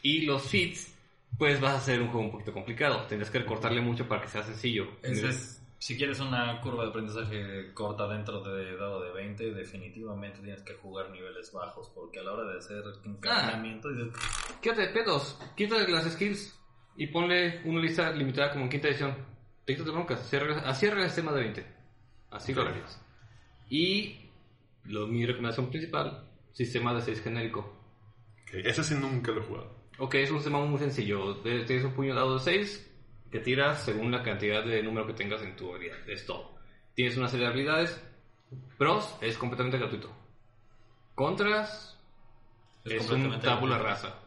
y 0.03 0.21
los 0.21 0.43
feats, 0.43 0.93
pues 1.35 1.59
vas 1.59 1.73
a 1.73 1.77
hacer 1.77 1.99
un 1.99 2.09
juego 2.09 2.27
un 2.27 2.31
poquito 2.31 2.53
complicado. 2.53 3.07
Tendrás 3.07 3.31
que 3.31 3.39
recortarle 3.39 3.81
mucho 3.81 4.07
para 4.07 4.21
que 4.21 4.27
sea 4.27 4.43
sencillo. 4.43 4.85
Ese 5.01 5.29
es- 5.29 5.59
si 5.79 5.97
quieres 5.97 6.19
una 6.19 6.61
curva 6.61 6.83
de 6.83 6.89
aprendizaje 6.91 7.73
corta 7.73 8.07
dentro 8.07 8.41
de 8.43 8.77
dado 8.77 9.01
de 9.03 9.11
20, 9.13 9.51
definitivamente 9.51 10.39
tienes 10.39 10.61
que 10.61 10.75
jugar 10.75 11.09
niveles 11.09 11.51
bajos, 11.51 11.89
porque 11.95 12.19
a 12.19 12.23
la 12.23 12.33
hora 12.33 12.51
de 12.51 12.59
hacer 12.59 12.83
encadenamiento, 13.03 13.89
dices, 13.89 14.13
Quítate 14.61 14.81
de 14.81 14.87
pedos, 14.89 15.39
quítate 15.57 15.91
las 15.91 16.05
skills 16.13 16.55
y 16.97 17.07
ponle 17.07 17.61
una 17.65 17.81
lista 17.81 18.11
limitada 18.11 18.51
como 18.51 18.65
en 18.65 18.69
quinta 18.69 18.89
edición. 18.89 19.15
Te 19.65 19.73
quitas 19.73 19.87
de 19.87 19.91
broncas, 19.91 20.19
así 20.21 20.35
arreglas, 20.85 21.05
el 21.05 21.09
sistema 21.09 21.31
de 21.33 21.41
20. 21.41 21.65
Así 22.29 22.53
lo 22.53 22.61
Ok. 22.61 22.69
Y 23.69 24.29
lo, 24.85 25.07
mi 25.07 25.25
recomendación 25.25 25.69
principal, 25.69 26.27
sistema 26.51 26.93
de 26.93 27.01
6 27.01 27.21
genérico. 27.21 27.59
Ok, 28.43 28.53
ese 28.55 28.83
sí 28.83 28.95
nunca 28.95 29.31
lo 29.31 29.41
he 29.41 29.45
jugado 29.45 29.71
Ok, 29.99 30.15
es 30.15 30.29
un 30.31 30.37
sistema 30.37 30.59
muy 30.65 30.79
sencillo. 30.79 31.33
De- 31.35 31.63
Tienes 31.65 31.85
un 31.85 31.93
puño 31.93 32.13
dado 32.15 32.33
de 32.35 32.39
6 32.39 32.91
que 33.31 33.39
tiras 33.39 33.83
según 33.83 34.11
la 34.11 34.21
cantidad 34.23 34.63
de 34.63 34.83
número 34.83 35.07
que 35.07 35.13
tengas 35.13 35.41
en 35.41 35.55
tu 35.55 35.73
habilidad. 35.73 35.97
Es 36.09 36.25
todo. 36.25 36.55
Tienes 36.93 37.17
una 37.17 37.27
serie 37.27 37.45
de 37.45 37.51
habilidades. 37.51 38.03
Pros, 38.77 39.15
es 39.21 39.37
completamente 39.37 39.77
gratuito. 39.79 40.11
Contras, 41.15 41.99
Es 42.85 42.93
es, 42.93 43.09
un 43.09 43.39
tabula 43.39 43.77
rasa. 43.77 44.19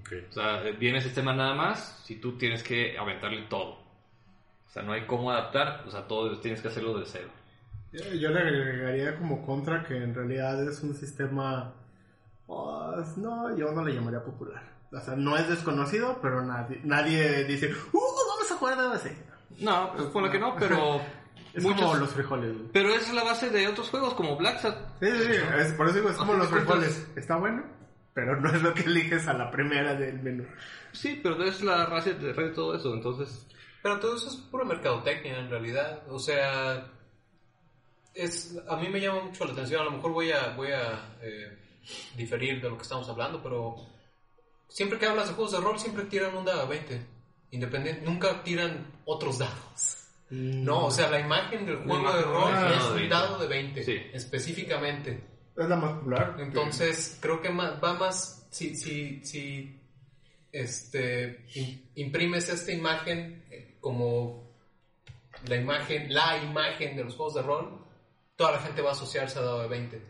Ok. 0.00 0.12
O 0.30 0.32
sea, 0.32 0.60
viene 0.78 0.98
el 0.98 1.04
sistema 1.04 1.34
nada 1.34 1.54
más 1.54 2.02
si 2.04 2.16
tú 2.16 2.36
tienes 2.38 2.62
que 2.62 2.96
aventarle 2.98 3.42
todo. 3.42 3.80
O 4.66 4.68
sea, 4.70 4.82
no 4.82 4.92
hay 4.92 5.06
cómo 5.06 5.30
adaptar, 5.30 5.84
o 5.86 5.90
sea, 5.90 6.06
todo 6.06 6.38
tienes 6.40 6.60
que 6.62 6.68
hacerlo 6.68 6.98
de 6.98 7.04
cero. 7.06 7.28
Yo, 7.92 8.30
le 8.30 8.38
agregaría 8.40 9.16
como 9.18 9.44
contra 9.44 9.84
que 9.84 9.96
en 9.96 10.14
realidad 10.14 10.62
es 10.68 10.82
un 10.82 10.94
sistema. 10.94 11.74
pues, 12.46 13.16
no, 13.18 13.54
yo 13.56 13.70
no 13.72 13.84
le 13.84 13.94
llamaría 13.94 14.24
popular. 14.24 14.62
O 14.92 15.00
sea, 15.00 15.14
no 15.16 15.36
es 15.36 15.48
desconocido, 15.48 16.18
pero 16.20 16.42
nadie, 16.42 16.80
nadie 16.84 17.44
dice, 17.44 17.72
¡Uh! 17.92 17.98
Vamos 18.28 18.50
a 18.50 18.56
jugar 18.56 18.78
de 18.78 18.88
base. 18.88 19.16
No, 19.58 19.92
pues 19.94 20.08
ponle 20.08 20.30
que 20.30 20.38
no, 20.38 20.54
pero. 20.56 21.00
Es 21.54 21.62
muchos- 21.64 21.82
como 21.82 21.96
los 21.96 22.10
frijoles. 22.10 22.56
Pero 22.72 22.88
es 22.94 23.12
la 23.12 23.24
base 23.24 23.50
de 23.50 23.68
otros 23.68 23.90
juegos 23.90 24.14
como 24.14 24.36
Black 24.38 24.58
Sat. 24.60 24.74
Sí, 25.00 25.06
sí, 25.10 25.22
sí, 25.34 25.40
es- 25.58 25.72
por 25.74 25.86
eso 25.86 25.96
digo, 25.96 26.08
es 26.08 26.16
como 26.16 26.32
los 26.32 26.48
frijoles. 26.48 27.06
Está 27.14 27.36
bueno, 27.36 27.62
pero 28.14 28.40
no 28.40 28.48
es 28.48 28.62
lo 28.62 28.72
que 28.72 28.84
eliges 28.84 29.28
a 29.28 29.34
la 29.34 29.50
primera 29.50 29.94
del 29.94 30.22
menú. 30.22 30.46
Sí, 30.92 31.20
pero 31.22 31.42
es 31.44 31.62
la 31.62 31.84
raza 31.84 32.08
de, 32.12 32.32
de 32.32 32.48
todo 32.52 32.74
eso, 32.74 32.94
entonces. 32.94 33.46
Pero 33.82 33.98
todo 34.00 34.16
eso 34.16 34.28
es 34.28 34.36
pura 34.36 34.64
mercadotecnia 34.64 35.40
en 35.40 35.50
realidad. 35.50 36.02
O 36.08 36.18
sea, 36.18 36.86
es 38.14 38.56
a 38.68 38.76
mí 38.76 38.88
me 38.88 39.00
llama 39.00 39.22
mucho 39.24 39.44
la 39.44 39.52
atención. 39.52 39.80
A 39.80 39.84
lo 39.84 39.90
mejor 39.92 40.12
voy 40.12 40.30
a 40.32 40.48
voy 40.54 40.70
a 40.72 41.16
eh, 41.22 41.58
diferir 42.16 42.60
de 42.60 42.68
lo 42.70 42.76
que 42.76 42.82
estamos 42.82 43.08
hablando, 43.08 43.42
pero 43.42 43.76
siempre 44.68 44.98
que 44.98 45.06
hablas 45.06 45.28
de 45.28 45.34
juegos 45.34 45.52
de 45.52 45.60
rol 45.60 45.78
siempre 45.78 46.04
tiran 46.04 46.36
un 46.36 46.44
dado 46.44 46.62
de 46.62 46.78
20. 46.78 47.06
Independiente, 47.52 48.02
nunca 48.02 48.42
tiran 48.42 48.86
otros 49.04 49.38
dados. 49.38 49.98
No, 50.30 50.86
o 50.86 50.90
sea, 50.90 51.10
la 51.10 51.20
imagen 51.20 51.66
del 51.66 51.76
juego 51.84 52.10
de 52.16 52.22
rol 52.22 52.50
Ah, 52.54 52.74
es 52.78 52.84
un 52.84 52.94
20. 52.96 53.08
dado 53.14 53.38
de 53.38 53.46
20, 53.48 53.84
Sí. 53.84 53.98
específicamente. 54.14 55.22
Es 55.54 55.68
la 55.68 55.76
más 55.76 55.92
popular. 55.98 56.36
Entonces, 56.38 57.18
creo 57.20 57.42
que 57.42 57.50
más, 57.50 57.74
va 57.84 57.92
más, 57.92 58.48
si, 58.50 58.74
si, 58.74 59.22
si 59.26 59.78
este, 60.50 61.44
im- 61.54 61.82
imprimes 61.96 62.48
esta 62.48 62.72
imagen 62.72 63.44
eh, 63.50 63.76
como 63.80 64.50
la 65.46 65.56
imagen, 65.56 66.12
la 66.12 66.38
imagen 66.42 66.96
de 66.96 67.04
los 67.04 67.14
juegos 67.16 67.34
de 67.34 67.42
rol, 67.42 67.81
toda 68.36 68.52
la 68.52 68.58
gente 68.58 68.82
va 68.82 68.90
a 68.90 68.92
asociarse 68.92 69.38
a 69.38 69.42
dado 69.42 69.62
de 69.62 69.68
20. 69.68 70.02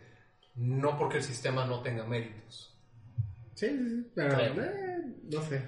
No 0.55 0.97
porque 0.97 1.17
el 1.17 1.23
sistema 1.23 1.65
no 1.65 1.81
tenga 1.81 2.05
méritos. 2.05 2.77
Sí, 3.55 3.67
sí, 3.67 3.89
sí, 3.89 4.11
pero 4.15 4.37
eh, 4.39 5.01
no 5.31 5.41
sé. 5.41 5.63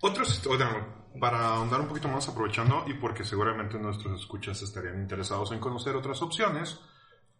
Otros, 0.00 0.46
oigan, 0.46 0.86
para 1.20 1.46
ahondar 1.54 1.80
un 1.80 1.88
poquito 1.88 2.08
más, 2.08 2.28
aprovechando, 2.28 2.84
y 2.86 2.94
porque 2.94 3.24
seguramente 3.24 3.78
nuestros 3.78 4.20
escuchas 4.20 4.60
estarían 4.62 5.00
interesados 5.00 5.52
en 5.52 5.60
conocer 5.60 5.94
otras 5.96 6.20
opciones, 6.22 6.80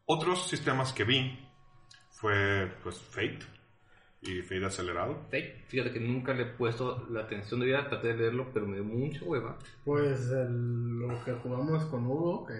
otros 0.06 0.46
sistemas 0.48 0.92
que 0.92 1.04
vi 1.04 1.38
fue, 2.10 2.72
pues, 2.82 3.00
Fate 3.00 3.40
y 4.22 4.40
Fate 4.42 4.64
acelerado. 4.64 5.24
Fate, 5.24 5.64
fíjate 5.68 5.92
que 5.92 6.00
nunca 6.00 6.32
le 6.32 6.42
he 6.44 6.46
puesto 6.46 7.06
la 7.10 7.22
atención 7.22 7.60
de 7.60 7.66
vida, 7.66 7.88
traté 7.88 8.08
de 8.08 8.16
leerlo, 8.16 8.50
pero 8.54 8.66
me 8.66 8.76
dio 8.76 8.84
mucha 8.84 9.24
hueva. 9.24 9.58
Pues 9.84 10.30
el- 10.30 10.98
lo 11.00 11.22
que 11.24 11.32
jugamos 11.34 11.84
con 11.86 12.06
Hugo, 12.06 12.46
que 12.46 12.54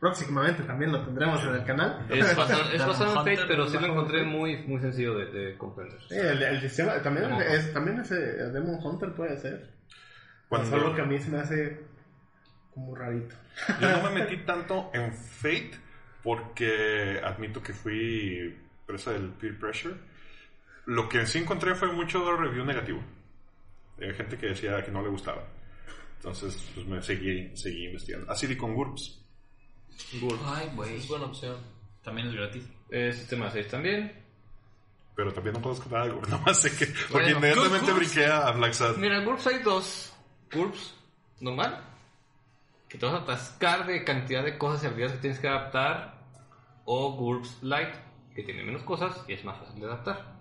próximamente 0.00 0.62
también 0.64 0.92
lo 0.92 1.04
tendremos 1.04 1.42
en 1.44 1.54
el 1.54 1.64
canal. 1.64 2.06
Es 2.08 2.36
basado, 2.36 2.62
es 2.72 2.80
en 2.80 2.88
Fate, 2.88 3.18
Hunter, 3.30 3.44
pero 3.48 3.66
sí 3.68 3.78
lo 3.78 3.86
encontré 3.86 4.24
muy, 4.24 4.56
muy 4.66 4.80
sencillo 4.80 5.14
de, 5.16 5.26
de 5.26 5.58
comprender. 5.58 5.98
Sí, 6.08 6.14
el, 6.16 6.42
el 6.42 6.60
sistema 6.60 7.00
también 7.02 7.28
Demon 7.28 7.42
es, 7.42 7.72
también 7.72 8.00
ese 8.00 8.14
Demon 8.16 8.78
Hunter 8.82 9.12
puede 9.12 9.38
ser. 9.38 9.70
Cuando- 10.48 10.70
Solo 10.70 10.94
que 10.94 11.02
a 11.02 11.04
mí 11.04 11.18
se 11.20 11.30
me 11.30 11.38
hace 11.38 11.80
como 12.74 12.94
rarito. 12.94 13.34
Yo 13.80 13.90
no 13.90 14.02
me 14.10 14.20
metí 14.20 14.38
tanto 14.44 14.90
en 14.94 15.12
Fate 15.14 15.72
porque 16.22 17.20
admito 17.22 17.62
que 17.62 17.72
fui 17.72 18.56
presa 18.86 19.12
del 19.12 19.30
peer 19.30 19.58
pressure. 19.58 19.94
Lo 20.86 21.08
que 21.08 21.26
sí 21.26 21.38
encontré 21.38 21.74
fue 21.74 21.92
mucho 21.92 22.36
review 22.36 22.64
negativo. 22.64 23.02
De 23.98 24.12
gente 24.14 24.36
que 24.36 24.46
decía 24.46 24.82
que 24.82 24.90
no 24.90 25.02
le 25.02 25.08
gustaba. 25.10 25.44
Entonces, 26.16 26.70
pues 26.74 26.86
me 26.86 27.00
seguí, 27.02 27.50
seguí 27.56 27.86
investigando. 27.86 28.30
Así 28.30 28.46
di 28.46 28.56
con 28.56 28.74
GURPS. 28.74 29.21
Ay, 30.44 30.70
güey. 30.74 30.96
Es 30.96 31.08
buena 31.08 31.26
opción. 31.26 31.56
También 32.02 32.28
es 32.28 32.34
gratis. 32.34 32.64
Eh, 32.90 33.12
sistema 33.12 33.50
6 33.50 33.68
también. 33.68 34.12
Pero 35.14 35.32
también 35.32 35.54
no 35.54 35.62
puedo 35.62 35.76
contar 35.76 36.02
algo. 36.02 36.20
Nomás 36.28 36.60
sé 36.60 36.70
que. 36.76 36.86
Porque 36.86 37.32
Bueno, 37.32 37.38
inmediatamente 37.38 37.92
brinqué 37.92 38.26
a 38.26 38.50
Black 38.52 38.72
Sad. 38.72 38.96
Mira, 38.96 39.20
GURPS 39.20 39.46
hay 39.46 39.58
dos. 39.62 40.12
GURPS 40.52 40.94
normal, 41.40 41.82
que 42.88 42.98
te 42.98 43.06
vas 43.06 43.14
a 43.14 43.18
atascar 43.18 43.86
de 43.86 44.04
cantidad 44.04 44.44
de 44.44 44.58
cosas 44.58 44.84
y 44.84 44.86
habilidades 44.86 45.16
que 45.16 45.22
tienes 45.22 45.38
que 45.38 45.48
adaptar. 45.48 46.20
O 46.84 47.12
GURPS 47.12 47.62
Light, 47.62 47.94
que 48.34 48.42
tiene 48.42 48.64
menos 48.64 48.82
cosas 48.82 49.24
y 49.28 49.34
es 49.34 49.44
más 49.44 49.58
fácil 49.58 49.80
de 49.80 49.86
adaptar. 49.86 50.32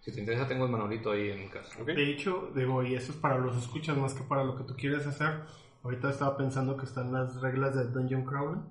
Si 0.00 0.12
te 0.12 0.20
interesa, 0.20 0.46
tengo 0.46 0.66
el 0.66 0.70
manualito 0.70 1.10
ahí 1.10 1.30
en 1.30 1.48
casa. 1.48 1.82
De 1.82 2.10
hecho, 2.10 2.50
digo, 2.54 2.82
y 2.82 2.94
eso 2.94 3.12
es 3.12 3.18
para 3.18 3.38
los 3.38 3.56
escuchas 3.56 3.96
más 3.96 4.14
que 4.14 4.22
para 4.22 4.44
lo 4.44 4.56
que 4.56 4.64
tú 4.64 4.76
quieres 4.76 5.06
hacer. 5.06 5.42
Ahorita 5.82 6.10
estaba 6.10 6.36
pensando 6.36 6.76
que 6.76 6.84
están 6.84 7.12
las 7.12 7.40
reglas 7.40 7.74
de 7.74 7.84
Dungeon 7.84 8.24
Crawling. 8.24 8.62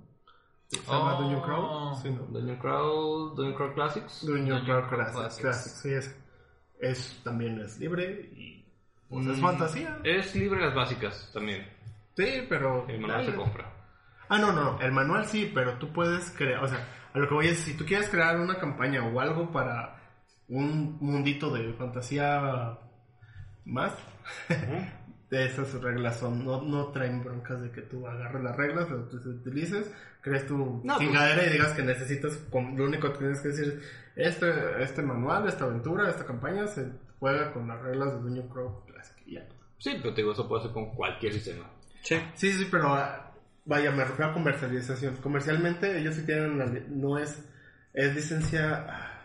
¿Se 0.70 0.80
llama 0.82 1.18
Oh. 1.18 1.22
Dungeon 1.22 1.42
Crawl? 1.42 1.96
Sí, 2.02 2.10
¿no? 2.10 2.24
Dungeon 2.24 2.58
Crawl, 2.58 3.36
Dungeon 3.36 3.56
Crawl 3.56 3.74
Classics. 3.74 4.26
Dungeon 4.26 4.66
Crawl 4.66 4.88
Classics. 4.90 5.16
Classics. 5.16 5.42
Classics, 5.42 5.82
sí, 5.82 5.94
es, 5.94 6.16
es. 6.80 7.22
También 7.24 7.60
es 7.62 7.80
libre 7.80 8.30
y. 8.36 8.66
Pues 9.10 9.26
es 9.28 9.38
Mm. 9.38 9.42
fantasía. 9.42 10.00
Es 10.04 10.36
libre 10.36 10.60
las 10.60 10.76
básicas 10.76 11.30
también. 11.34 11.66
Sí, 12.18 12.46
pero. 12.50 12.86
El 12.90 13.00
manual 13.00 13.26
se 13.26 13.34
compra. 13.36 13.74
Ah, 14.30 14.38
no, 14.40 14.52
no, 14.52 14.78
el 14.82 14.92
manual 14.92 15.26
sí, 15.26 15.50
pero 15.56 15.78
tú 15.78 15.94
puedes 15.94 16.32
crear, 16.32 16.62
o 16.62 16.68
sea, 16.68 16.86
a 17.14 17.18
lo 17.18 17.30
que 17.30 17.34
voy 17.34 17.48
es, 17.48 17.60
si 17.60 17.78
tú 17.78 17.86
quieres 17.86 18.10
crear 18.10 18.38
una 18.38 18.58
campaña 18.60 19.02
o 19.08 19.22
algo 19.22 19.50
para 19.54 20.02
un 20.50 20.98
mundito 21.00 21.50
de 21.50 21.72
fantasía 21.76 22.78
más, 23.64 23.94
de 25.30 25.46
esas 25.46 25.74
reglas 25.82 26.18
son, 26.18 26.46
no, 26.46 26.62
no 26.62 26.88
traen 26.88 27.24
broncas 27.24 27.62
de 27.62 27.72
que 27.72 27.82
tú 27.82 28.08
agarres 28.08 28.42
las 28.44 28.56
reglas, 28.56 28.90
o 28.92 28.96
tú 29.10 29.18
utilices, 29.30 29.92
crees 30.22 30.48
tu 30.48 30.58
No, 30.58 30.96
pues- 30.96 31.00
chingadera 31.00 31.46
y 31.46 31.50
digas 31.52 31.74
que 31.74 31.84
necesitas, 31.84 32.40
lo 32.54 32.86
único 32.86 33.12
que 33.12 33.18
tienes 33.20 33.42
que 33.42 33.50
decir 33.50 33.82
es, 34.16 34.34
este, 34.36 34.82
este 34.84 35.02
manual, 35.02 35.48
esta 35.48 35.66
aventura, 35.66 36.10
esta 36.10 36.26
campaña 36.26 36.66
se 36.68 36.90
juega 37.20 37.52
con 37.52 37.68
las 37.68 37.82
reglas 37.82 38.14
de 38.14 38.20
Dungeon 38.22 38.48
Crawl 38.50 38.86
Classic 38.86 39.16
y 39.26 39.34
ya. 39.36 39.46
Sí, 39.80 39.98
pero 40.02 40.14
te 40.14 40.22
digo, 40.22 40.32
eso 40.34 40.48
puede 40.48 40.64
ser 40.64 40.72
con 40.72 40.96
cualquier 40.96 41.34
sistema. 41.34 41.70
Sí. 42.04 42.16
Sí, 42.36 42.52
sí, 42.54 42.68
pero 42.72 42.94
ah, 42.96 43.32
vaya, 43.66 43.92
me 43.92 44.06
refiero 44.06 44.32
a 44.32 44.34
comercialización. 44.34 45.18
Comercialmente 45.18 46.00
ellos 46.00 46.16
sí 46.16 46.26
tienen, 46.26 46.86
no 47.02 47.18
es, 47.20 47.44
es 47.94 48.16
licencia, 48.16 48.86
ah, 48.90 49.17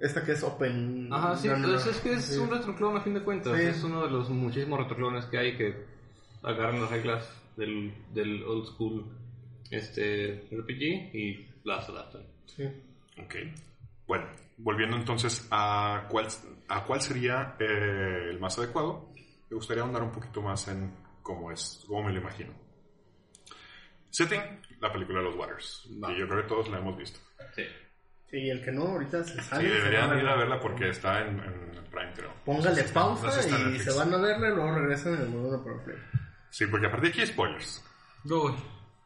esta 0.00 0.24
que 0.24 0.32
es 0.32 0.42
open. 0.42 1.08
Ajá, 1.12 1.36
sí, 1.36 1.48
pues 1.48 1.60
no, 1.60 1.74
es 1.74 2.00
que 2.00 2.12
es 2.14 2.24
sí. 2.24 2.38
un 2.38 2.50
retroclon 2.50 2.96
a 2.96 3.00
fin 3.00 3.14
de 3.14 3.22
cuentas. 3.22 3.56
Sí. 3.56 3.62
Es 3.62 3.84
uno 3.84 4.04
de 4.04 4.10
los 4.10 4.28
muchísimos 4.30 4.78
retroclones 4.78 5.26
que 5.26 5.38
hay 5.38 5.56
que 5.56 5.84
agarran 6.42 6.80
las 6.80 6.90
reglas 6.90 7.42
del, 7.56 7.94
del 8.12 8.42
old 8.44 8.66
school 8.66 9.04
este, 9.70 10.48
RPG 10.50 11.14
y 11.14 11.48
las 11.64 11.88
adaptan. 11.88 12.22
Sí. 12.46 12.64
Ok. 13.18 13.34
Bueno, 14.06 14.26
volviendo 14.58 14.96
entonces 14.96 15.46
a 15.50 16.06
cuál, 16.10 16.28
a 16.68 16.84
cuál 16.84 17.00
sería 17.00 17.56
eh, 17.58 18.28
el 18.30 18.40
más 18.40 18.58
adecuado, 18.58 19.10
me 19.50 19.56
gustaría 19.56 19.82
ahondar 19.82 20.02
un 20.02 20.12
poquito 20.12 20.42
más 20.42 20.68
en 20.68 20.94
cómo 21.22 21.50
es, 21.50 21.84
cómo 21.86 22.04
me 22.04 22.12
lo 22.12 22.20
imagino. 22.20 22.52
Setting, 24.10 24.60
la 24.80 24.92
película 24.92 25.18
de 25.18 25.24
los 25.24 25.36
Waters. 25.36 25.88
Va. 26.02 26.12
Y 26.12 26.18
yo 26.18 26.28
creo 26.28 26.42
que 26.42 26.48
todos 26.48 26.68
la 26.68 26.78
hemos 26.78 26.96
visto. 26.96 27.18
Sí. 27.54 27.64
Sí, 28.34 28.50
el 28.50 28.64
que 28.64 28.72
no, 28.72 28.82
ahorita 28.82 29.22
se 29.22 29.34
Sí, 29.34 29.40
sale. 29.48 29.68
se 29.68 29.74
deberían 29.76 30.18
ir 30.18 30.26
a 30.26 30.34
verla 30.34 30.58
porque 30.58 30.88
está 30.88 31.20
en, 31.20 31.38
en 31.38 31.84
Prime, 31.88 32.12
creo. 32.16 32.32
Póngale 32.44 32.74
No 32.74 32.80
está- 32.80 32.94
pausa 33.00 33.26
no 33.28 33.32
está 33.32 33.60
y 33.70 33.78
se 33.78 33.92
van 33.92 34.12
a 34.12 34.16
verla 34.16 34.48
y 34.48 34.54
luego 34.56 34.74
regresan 34.74 35.14
en 35.14 35.20
el 35.22 35.28
mundo 35.28 35.62
para 35.62 35.84
play. 35.84 35.96
Sí, 36.50 36.66
porque 36.66 36.88
a 36.88 36.90
partir 36.90 37.14
de 37.14 37.22
aquí 37.22 37.32
spoilers. 37.32 37.84
Uy, 38.24 38.54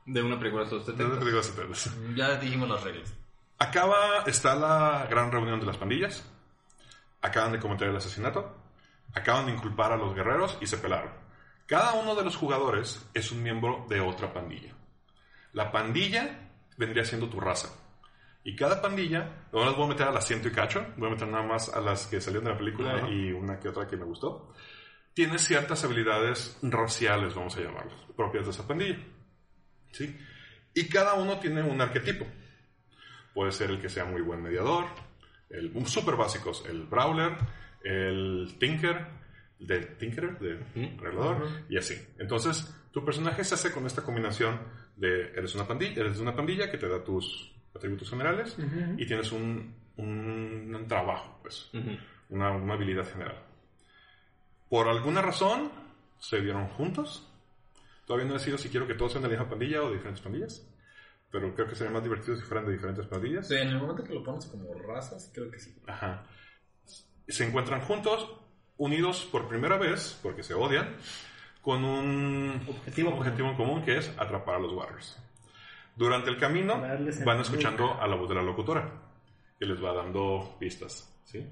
De 0.06 0.22
una 0.22 0.38
película 0.38 0.64
de 0.64 0.70
los 0.70 0.80
No 0.88 0.92
70. 0.94 1.18
te 1.18 1.24
digo 1.26 1.42
spoilers. 1.42 1.90
ya 2.16 2.36
dijimos 2.36 2.70
las 2.70 2.82
reglas. 2.82 3.14
Acaba, 3.59 4.22
está 4.24 4.55
la 4.55 5.06
gran 5.10 5.30
reunión 5.30 5.60
de 5.60 5.66
las 5.66 5.76
pandillas. 5.76 6.26
Acaban 7.20 7.52
de 7.52 7.59
cometer 7.59 7.88
el 7.88 7.96
asesinato. 7.96 8.56
Acaban 9.14 9.44
de 9.44 9.52
inculpar 9.52 9.92
a 9.92 9.96
los 9.98 10.14
guerreros 10.14 10.56
y 10.62 10.66
se 10.66 10.78
pelaron. 10.78 11.10
Cada 11.66 11.92
uno 11.94 12.14
de 12.14 12.24
los 12.24 12.34
jugadores 12.36 13.06
es 13.12 13.30
un 13.32 13.42
miembro 13.42 13.84
de 13.90 14.00
otra 14.00 14.32
pandilla. 14.32 14.72
La 15.52 15.70
pandilla 15.70 16.48
vendría 16.78 17.05
siendo 17.05 17.28
tu 17.28 17.40
raza. 17.40 17.68
Y 18.48 18.56
cada 18.56 18.80
pandilla, 18.80 19.46
no 19.52 19.62
las 19.62 19.76
voy 19.76 19.84
a 19.84 19.88
meter 19.88 20.08
a 20.08 20.10
las 20.10 20.26
ciento 20.26 20.48
y 20.48 20.52
cacho, 20.52 20.82
voy 20.96 21.08
a 21.08 21.12
meter 21.12 21.28
nada 21.28 21.44
más 21.44 21.68
a 21.68 21.82
las 21.82 22.06
que 22.06 22.18
salieron 22.18 22.46
de 22.46 22.52
la 22.52 22.56
película 22.56 22.94
Ajá. 22.94 23.10
y 23.10 23.30
una 23.30 23.60
que 23.60 23.68
otra 23.68 23.86
que 23.86 23.98
me 23.98 24.06
gustó. 24.06 24.54
Tiene 25.12 25.38
ciertas 25.38 25.84
habilidades 25.84 26.58
raciales, 26.62 27.34
vamos 27.34 27.54
a 27.58 27.60
llamarlas, 27.60 28.00
propias 28.16 28.46
de 28.46 28.52
esa 28.52 28.66
pandilla. 28.66 28.96
¿Sí? 29.92 30.16
Y 30.72 30.88
cada 30.88 31.12
uno 31.12 31.38
tiene 31.38 31.62
un 31.62 31.78
arquetipo. 31.78 32.26
Puede 33.34 33.52
ser 33.52 33.68
el 33.68 33.82
que 33.82 33.90
sea 33.90 34.06
muy 34.06 34.22
buen 34.22 34.42
mediador, 34.42 34.86
el 35.50 35.70
super 35.86 36.16
básicos, 36.16 36.64
el 36.66 36.84
brawler, 36.84 37.36
el 37.84 38.56
tinker, 38.58 39.08
de 39.58 39.80
tinker, 39.98 40.38
de 40.38 40.94
arreglador, 40.98 41.66
y 41.68 41.76
así. 41.76 42.02
Entonces, 42.18 42.74
tu 42.92 43.04
personaje 43.04 43.44
se 43.44 43.56
hace 43.56 43.72
con 43.72 43.84
esta 43.84 44.02
combinación 44.02 44.58
de 44.96 45.32
eres 45.32 45.54
una 45.54 45.68
pandilla, 45.68 46.00
eres 46.00 46.18
una 46.18 46.34
pandilla 46.34 46.70
que 46.70 46.78
te 46.78 46.88
da 46.88 47.04
tus 47.04 47.57
atributos 47.74 48.11
generales 48.11 48.57
y 48.97 49.07
tienes 49.07 49.31
un, 49.32 49.74
un, 49.97 50.74
un 50.74 50.89
trabajo, 50.89 51.39
pues, 51.43 51.70
una, 52.31 52.51
una 52.53 52.74
habilidad 52.74 53.09
general. 53.11 53.36
Por 54.69 54.89
alguna 54.89 55.23
razón, 55.23 55.70
se 56.19 56.40
dieron 56.40 56.69
juntos. 56.69 57.24
Todavía 58.07 58.27
no 58.27 58.35
he 58.35 58.39
decidido 58.39 58.59
si 58.59 58.69
quiero 58.69 58.86
que 58.86 58.95
todos 58.95 59.12
sean 59.12 59.23
de 59.23 59.28
la 59.28 59.35
misma 59.35 59.51
pandilla 59.51 59.82
o 59.82 59.89
de 59.89 59.97
diferentes 59.97 60.23
pandillas. 60.23 60.66
Pero 61.31 61.55
creo 61.55 61.69
que 61.69 61.74
sería 61.74 61.93
más 61.93 62.03
divertido 62.03 62.36
si 62.36 62.43
fueran 62.43 62.66
de 62.66 62.73
diferentes 62.73 63.07
pandillas. 63.07 63.49
Sí, 63.49 63.55
en 63.55 63.69
el 63.69 63.78
momento 63.78 64.03
que 64.03 64.15
lo 64.15 64.23
pones 64.23 64.47
como 64.47 64.73
razas, 64.74 65.31
creo 65.35 65.51
que 65.51 65.59
sí. 65.59 65.74
Ajá. 65.86 66.24
Se 67.28 67.47
encuentran 67.47 67.82
juntos, 67.82 68.31
unidos 68.78 69.28
por 69.31 69.47
primera 69.47 69.77
vez, 69.77 70.19
porque 70.23 70.43
se 70.43 70.55
odian, 70.55 70.97
con 71.61 71.85
un 71.85 72.62
Objetivo 72.66 73.11
común. 73.11 73.27
objetivo 73.27 73.49
en 73.51 73.57
común 73.57 73.82
que 73.85 73.99
es 73.99 74.09
atrapar 74.16 74.55
a 74.55 74.59
los 74.59 74.73
Warriors. 74.73 75.19
Durante 75.98 76.30
el 76.30 76.38
camino 76.38 76.84
el 76.84 77.12
van 77.24 77.40
escuchando 77.40 78.00
a 78.00 78.06
la 78.06 78.14
voz 78.14 78.28
de 78.28 78.36
la 78.36 78.42
locutora, 78.42 78.88
que 79.58 79.66
les 79.66 79.82
va 79.82 79.92
dando 79.92 80.56
pistas. 80.58 81.12
¿sí? 81.24 81.44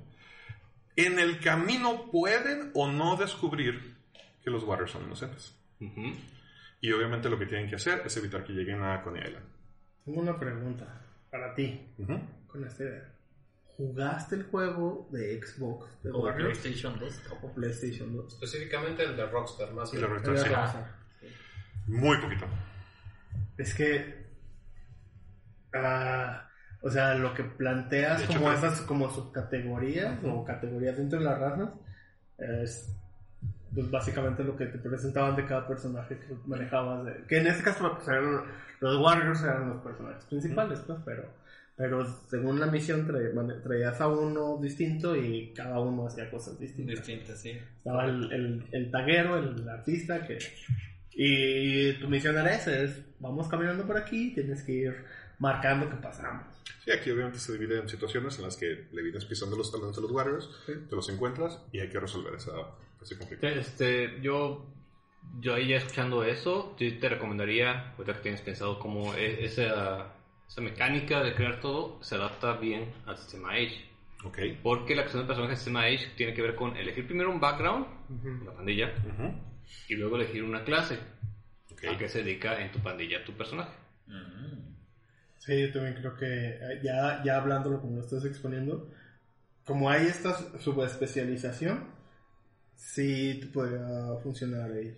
En 0.94 1.18
el 1.18 1.40
camino 1.40 2.10
pueden 2.10 2.70
o 2.74 2.86
no 2.86 3.16
descubrir 3.16 3.96
que 4.42 4.50
los 4.50 4.62
Warriors 4.62 4.92
son 4.92 5.04
inocentes. 5.04 5.54
Ujú. 5.80 6.14
Y 6.80 6.92
obviamente 6.92 7.28
lo 7.28 7.38
que 7.38 7.46
tienen 7.46 7.68
que 7.68 7.74
hacer 7.74 8.02
es 8.04 8.16
evitar 8.16 8.44
que 8.44 8.52
lleguen 8.52 8.82
a 8.82 9.02
Coney 9.02 9.22
Island. 9.26 9.46
Tengo 10.04 10.20
una 10.20 10.38
pregunta 10.38 11.02
para 11.30 11.52
ti 11.54 11.80
con 12.46 12.64
esta 12.64 12.84
idea. 12.84 13.12
¿Jugaste 13.76 14.36
el 14.36 14.44
juego 14.44 15.08
de 15.10 15.38
Xbox 15.42 16.02
de 16.02 16.10
O 16.10 16.20
Warriors 16.20 16.58
PlayStation 16.60 16.98
2. 16.98 17.22
o 17.42 17.52
PlayStation 17.52 18.16
2? 18.16 18.34
Específicamente 18.34 19.02
el 19.02 19.16
de 19.16 19.26
Rockstar, 19.26 19.74
más 19.74 19.90
Te 19.90 19.98
verdad, 19.98 20.22
voy 20.24 20.38
a 20.38 20.72
sí. 21.20 21.28
Muy 21.88 22.16
poquito. 22.18 22.46
Es 23.58 23.74
que. 23.74 24.25
O 26.82 26.90
sea, 26.90 27.14
lo 27.14 27.34
que 27.34 27.42
planteas 27.44 28.22
hecho, 28.22 28.34
como 28.38 28.52
esas 28.52 28.80
como 28.82 29.10
subcategorías 29.10 30.18
o 30.24 30.44
categorías 30.44 30.96
dentro 30.96 31.18
de 31.18 31.24
las 31.24 31.38
razas 31.38 31.70
es 32.38 32.92
pues 33.74 33.90
básicamente 33.90 34.42
lo 34.44 34.56
que 34.56 34.66
te 34.66 34.78
presentaban 34.78 35.36
de 35.36 35.44
cada 35.44 35.66
personaje 35.66 36.18
que 36.18 36.34
manejabas. 36.46 37.04
de- 37.04 37.24
que 37.28 37.38
en 37.38 37.46
este 37.48 37.62
caso 37.62 37.92
pues, 37.94 38.08
eran- 38.08 38.42
los 38.80 38.98
Warriors 39.02 39.42
eran 39.42 39.68
los 39.70 39.82
personajes 39.82 40.24
principales, 40.26 40.78
pues, 40.86 40.98
pero, 41.04 41.24
pero 41.76 42.04
según 42.28 42.58
la 42.60 42.66
misión 42.66 43.06
tra- 43.06 43.62
traías 43.62 44.00
a 44.00 44.08
uno 44.08 44.58
distinto 44.62 45.14
y 45.16 45.52
cada 45.54 45.78
uno 45.80 46.06
hacía 46.06 46.30
cosas 46.30 46.58
distintas. 46.58 46.96
Distintas, 47.06 47.38
sí. 47.40 47.50
Estaba 47.78 48.04
el, 48.06 48.32
el, 48.32 48.64
el 48.72 48.90
taguero, 48.90 49.36
el 49.38 49.68
artista 49.68 50.26
que... 50.26 50.38
Y 51.18 51.94
tu 51.94 52.08
misión 52.08 52.36
era 52.36 52.54
esa, 52.54 52.76
es 52.78 53.02
vamos 53.18 53.48
caminando 53.48 53.86
por 53.86 53.96
aquí, 53.96 54.32
tienes 54.34 54.62
que 54.62 54.72
ir 54.72 55.04
marcando 55.38 55.88
que 55.90 55.96
pasamos. 55.96 56.44
Sí, 56.84 56.90
aquí 56.92 57.10
obviamente 57.10 57.38
se 57.38 57.52
divide 57.52 57.78
en 57.80 57.88
situaciones 57.88 58.36
en 58.38 58.44
las 58.44 58.56
que 58.56 58.86
le 58.92 59.02
vienes 59.02 59.24
pisando 59.24 59.56
los 59.56 59.70
talones 59.72 59.96
a 59.98 60.00
los 60.00 60.10
Warriors, 60.10 60.48
te 60.66 60.94
los 60.96 61.08
encuentras 61.08 61.60
y 61.72 61.80
hay 61.80 61.88
que 61.88 61.98
resolver 62.00 62.34
esa, 62.34 62.52
ese 63.02 63.18
conflicto. 63.18 63.46
Este, 63.46 64.20
yo, 64.20 64.64
yo 65.40 65.54
ahí 65.54 65.68
ya 65.68 65.76
escuchando 65.78 66.22
eso, 66.24 66.76
yo 66.78 66.98
te 66.98 67.08
recomendaría, 67.08 67.90
ahorita 67.92 68.14
que 68.14 68.20
tienes 68.20 68.40
pensado 68.40 68.78
cómo 68.78 69.14
e- 69.14 69.44
esa, 69.44 70.12
esa 70.48 70.60
mecánica 70.60 71.22
de 71.22 71.34
crear 71.34 71.60
todo 71.60 72.02
se 72.02 72.14
adapta 72.14 72.52
bien 72.54 72.92
al 73.06 73.16
sistema 73.18 73.50
Age. 73.52 73.84
Ok. 74.24 74.38
Porque 74.62 74.94
la 74.94 75.02
creación 75.02 75.22
de 75.24 75.26
personajes 75.26 75.58
del 75.58 75.64
sistema 75.64 75.82
Age 75.84 76.12
tiene 76.16 76.34
que 76.34 76.42
ver 76.42 76.54
con 76.54 76.76
elegir 76.76 77.06
primero 77.06 77.30
un 77.30 77.40
background, 77.40 77.86
la 78.44 78.52
pandilla, 78.54 78.94
Ujú. 79.12 79.34
y 79.88 79.94
luego 79.96 80.16
elegir 80.16 80.42
una 80.44 80.64
clase 80.64 80.98
Ok. 81.72 81.84
a 81.92 81.98
que 81.98 82.08
se 82.08 82.22
dedica 82.22 82.60
en 82.60 82.70
tu 82.72 82.78
pandilla 82.78 83.24
tu 83.24 83.32
personaje. 83.32 83.72
Sí, 85.46 85.60
yo 85.60 85.72
también 85.72 85.94
creo 85.94 86.16
que 86.16 86.26
eh, 86.26 86.80
ya, 86.82 87.22
ya 87.24 87.36
hablándolo 87.36 87.80
como 87.80 87.96
lo 87.96 88.02
estás 88.02 88.24
exponiendo, 88.24 88.90
como 89.64 89.88
hay 89.88 90.06
esta 90.06 90.36
subespecialización, 90.58 91.86
sí 92.74 93.38
te 93.40 93.46
podría 93.46 94.16
funcionar 94.22 94.72
ello. 94.72 94.96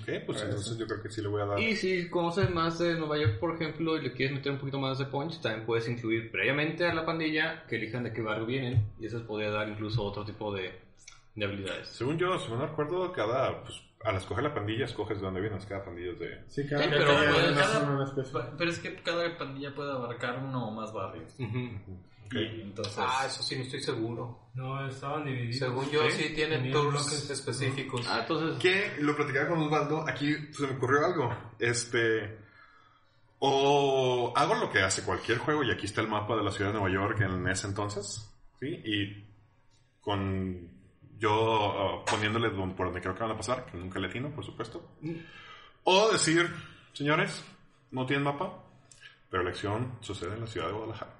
Ok, 0.00 0.24
pues 0.26 0.42
entonces 0.42 0.76
yo 0.76 0.86
creo 0.88 1.00
que 1.00 1.10
sí 1.10 1.22
le 1.22 1.28
voy 1.28 1.42
a 1.42 1.46
dar. 1.46 1.60
Y 1.60 1.76
si 1.76 2.10
conoces 2.10 2.50
más 2.50 2.80
de 2.80 2.98
Nueva 2.98 3.16
York, 3.18 3.38
por 3.38 3.54
ejemplo, 3.54 3.96
y 3.96 4.02
le 4.02 4.12
quieres 4.12 4.34
meter 4.34 4.50
un 4.50 4.58
poquito 4.58 4.80
más 4.80 4.98
de 4.98 5.06
punch, 5.06 5.40
también 5.40 5.64
puedes 5.64 5.88
incluir 5.88 6.32
previamente 6.32 6.84
a 6.84 6.92
la 6.92 7.06
pandilla 7.06 7.64
que 7.68 7.76
elijan 7.76 8.02
de 8.02 8.12
qué 8.12 8.20
barrio 8.20 8.46
vienen, 8.46 8.84
y 8.98 9.06
eso 9.06 9.24
podría 9.24 9.50
dar 9.50 9.68
incluso 9.68 10.02
otro 10.02 10.24
tipo 10.24 10.52
de 10.52 10.86
de 11.36 11.44
habilidades. 11.44 11.88
Según 11.88 12.18
yo, 12.18 12.38
si 12.38 12.50
no 12.50 12.66
recuerdo, 12.66 13.12
cada, 13.12 13.62
pues, 13.62 13.80
al 14.04 14.16
escoger 14.16 14.44
la 14.44 14.54
pandilla, 14.54 14.84
escoges 14.84 15.18
de 15.18 15.24
dónde 15.24 15.40
vienes. 15.40 15.66
Cada 15.66 15.84
pandilla 15.84 16.12
es 16.12 16.18
de... 16.18 16.44
Sí, 16.48 16.66
cada 16.68 16.82
Sí, 16.84 16.88
pero, 16.90 17.06
cada- 17.06 18.70
es 18.70 18.78
que 18.78 18.94
cada 19.02 19.36
pandilla 19.38 19.74
puede 19.74 19.92
abarcar 19.92 20.38
uno 20.38 20.68
o 20.68 20.70
más 20.70 20.92
barrios. 20.92 21.34
Y 21.38 22.60
entonces. 22.60 22.94
Ah, 22.98 23.24
eso 23.26 23.42
sí, 23.42 23.56
no 23.56 23.62
estoy 23.62 23.80
seguro. 23.80 24.48
No, 24.54 24.84
estaban 24.86 25.24
divididos. 25.24 25.58
Según 25.58 25.88
yo, 25.90 26.10
sí, 26.10 26.32
tienen 26.34 26.58
Tenían 26.62 26.72
tours 26.72 27.04
bloques. 27.04 27.30
específicos. 27.30 28.06
Ah, 28.08 28.20
entonces... 28.22 28.58
Que 28.60 29.00
lo 29.00 29.14
platicaba 29.14 29.48
con 29.48 29.62
Osvaldo, 29.62 30.04
aquí 30.08 30.34
se 30.52 30.66
me 30.66 30.72
ocurrió 30.76 31.06
algo. 31.06 31.36
Este. 31.58 32.38
O 33.38 34.32
hago 34.34 34.54
lo 34.54 34.70
que 34.72 34.80
hace 34.80 35.02
cualquier 35.04 35.38
juego, 35.38 35.62
y 35.62 35.70
aquí 35.70 35.86
está 35.86 36.00
el 36.00 36.08
mapa 36.08 36.34
de 36.36 36.42
la 36.42 36.50
ciudad 36.50 36.72
de 36.72 36.78
Nueva 36.80 36.92
York 36.92 37.20
en 37.20 37.46
ese 37.48 37.66
entonces, 37.68 38.32
¿sí? 38.60 38.66
Y 38.84 39.24
con. 40.00 40.75
Yo 41.18 42.02
ah, 42.02 42.04
poniéndole 42.04 42.50
por 42.50 42.86
donde 42.86 43.00
creo 43.00 43.14
que 43.14 43.22
van 43.22 43.32
a 43.32 43.36
pasar, 43.36 43.64
que 43.66 43.76
nunca 43.76 43.98
le 43.98 44.08
atino, 44.08 44.30
por 44.30 44.44
supuesto. 44.44 44.96
O 45.84 46.10
decir, 46.12 46.50
señores, 46.92 47.44
no 47.90 48.04
tienen 48.06 48.24
mapa, 48.24 48.62
pero 49.30 49.42
la 49.42 49.50
acción 49.50 49.98
sucede 50.00 50.34
en 50.34 50.40
la 50.40 50.46
ciudad 50.46 50.66
de 50.66 50.72
Guadalajara. 50.72 51.14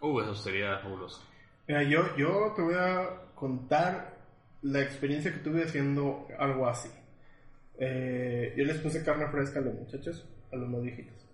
Uh, 0.00 0.20
eso 0.20 0.34
sería 0.34 0.78
fabuloso. 0.78 1.22
Mira, 1.68 1.82
yo, 1.84 2.16
yo 2.16 2.52
te 2.56 2.62
voy 2.62 2.74
a 2.74 3.32
contar 3.34 4.18
la 4.62 4.80
experiencia 4.80 5.32
que 5.32 5.38
tuve 5.38 5.64
haciendo 5.64 6.26
algo 6.38 6.66
así. 6.66 6.88
Eh, 7.78 8.54
yo 8.56 8.64
les 8.64 8.78
puse 8.78 9.04
carne 9.04 9.28
fresca 9.28 9.60
a 9.60 9.62
los 9.62 9.74
muchachos, 9.74 10.26
a 10.52 10.56
los 10.56 10.68
más 10.68 10.82
viejitos. 10.82 11.28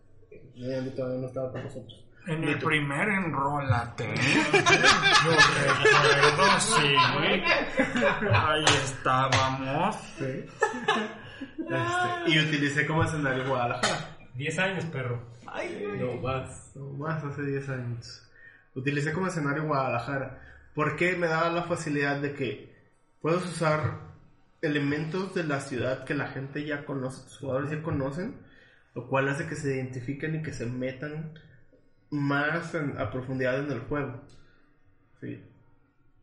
Todavía 0.55 1.21
no 1.21 1.27
estaba 1.27 1.53
con 1.53 1.63
nosotros. 1.63 2.08
En 2.29 2.45
el 2.45 2.59
primer 2.59 3.09
enrólate. 3.09 4.15
Yo 5.25 5.31
recuerdo, 5.33 6.61
sí. 6.61 6.95
Ahí 8.31 8.65
estábamos. 8.85 9.97
Este, 10.21 10.47
y 12.27 12.39
utilicé 12.39 12.87
como 12.87 13.05
escenario 13.05 13.49
Guadalajara. 13.49 14.19
10 14.35 14.59
años, 14.59 14.85
perro. 14.87 15.23
No 15.99 16.21
más, 16.21 16.73
no 16.75 16.91
más, 16.99 17.25
hace 17.25 17.43
10 17.43 17.69
años. 17.71 18.31
Utilicé 18.75 19.15
como 19.15 19.29
escenario 19.29 19.65
Guadalajara. 19.65 20.43
Porque 20.75 21.17
me 21.17 21.29
daba 21.29 21.49
la 21.49 21.63
facilidad 21.63 22.21
de 22.21 22.35
que 22.35 22.77
puedes 23.23 23.43
usar 23.47 24.01
elementos 24.61 25.35
de 25.35 25.45
la 25.45 25.61
ciudad 25.61 26.05
que 26.05 26.15
la 26.15 26.29
gente 26.29 26.67
ya 26.67 26.85
conoce, 26.85 27.23
tus 27.25 27.39
jugadores 27.39 27.71
ya 27.71 27.83
conocen, 27.83 28.37
lo 28.95 29.09
cual 29.09 29.31
hace 29.31 29.47
que 29.47 29.55
se 29.55 29.77
identifiquen 29.77 30.35
y 30.35 30.43
que 30.43 30.53
se 30.53 30.67
metan 30.67 31.33
más 32.11 32.75
en- 32.75 32.99
a 32.99 33.11
profundidad 33.11 33.59
en 33.59 33.71
el 33.73 33.81
juego. 33.81 34.21
Sí. 35.21 35.43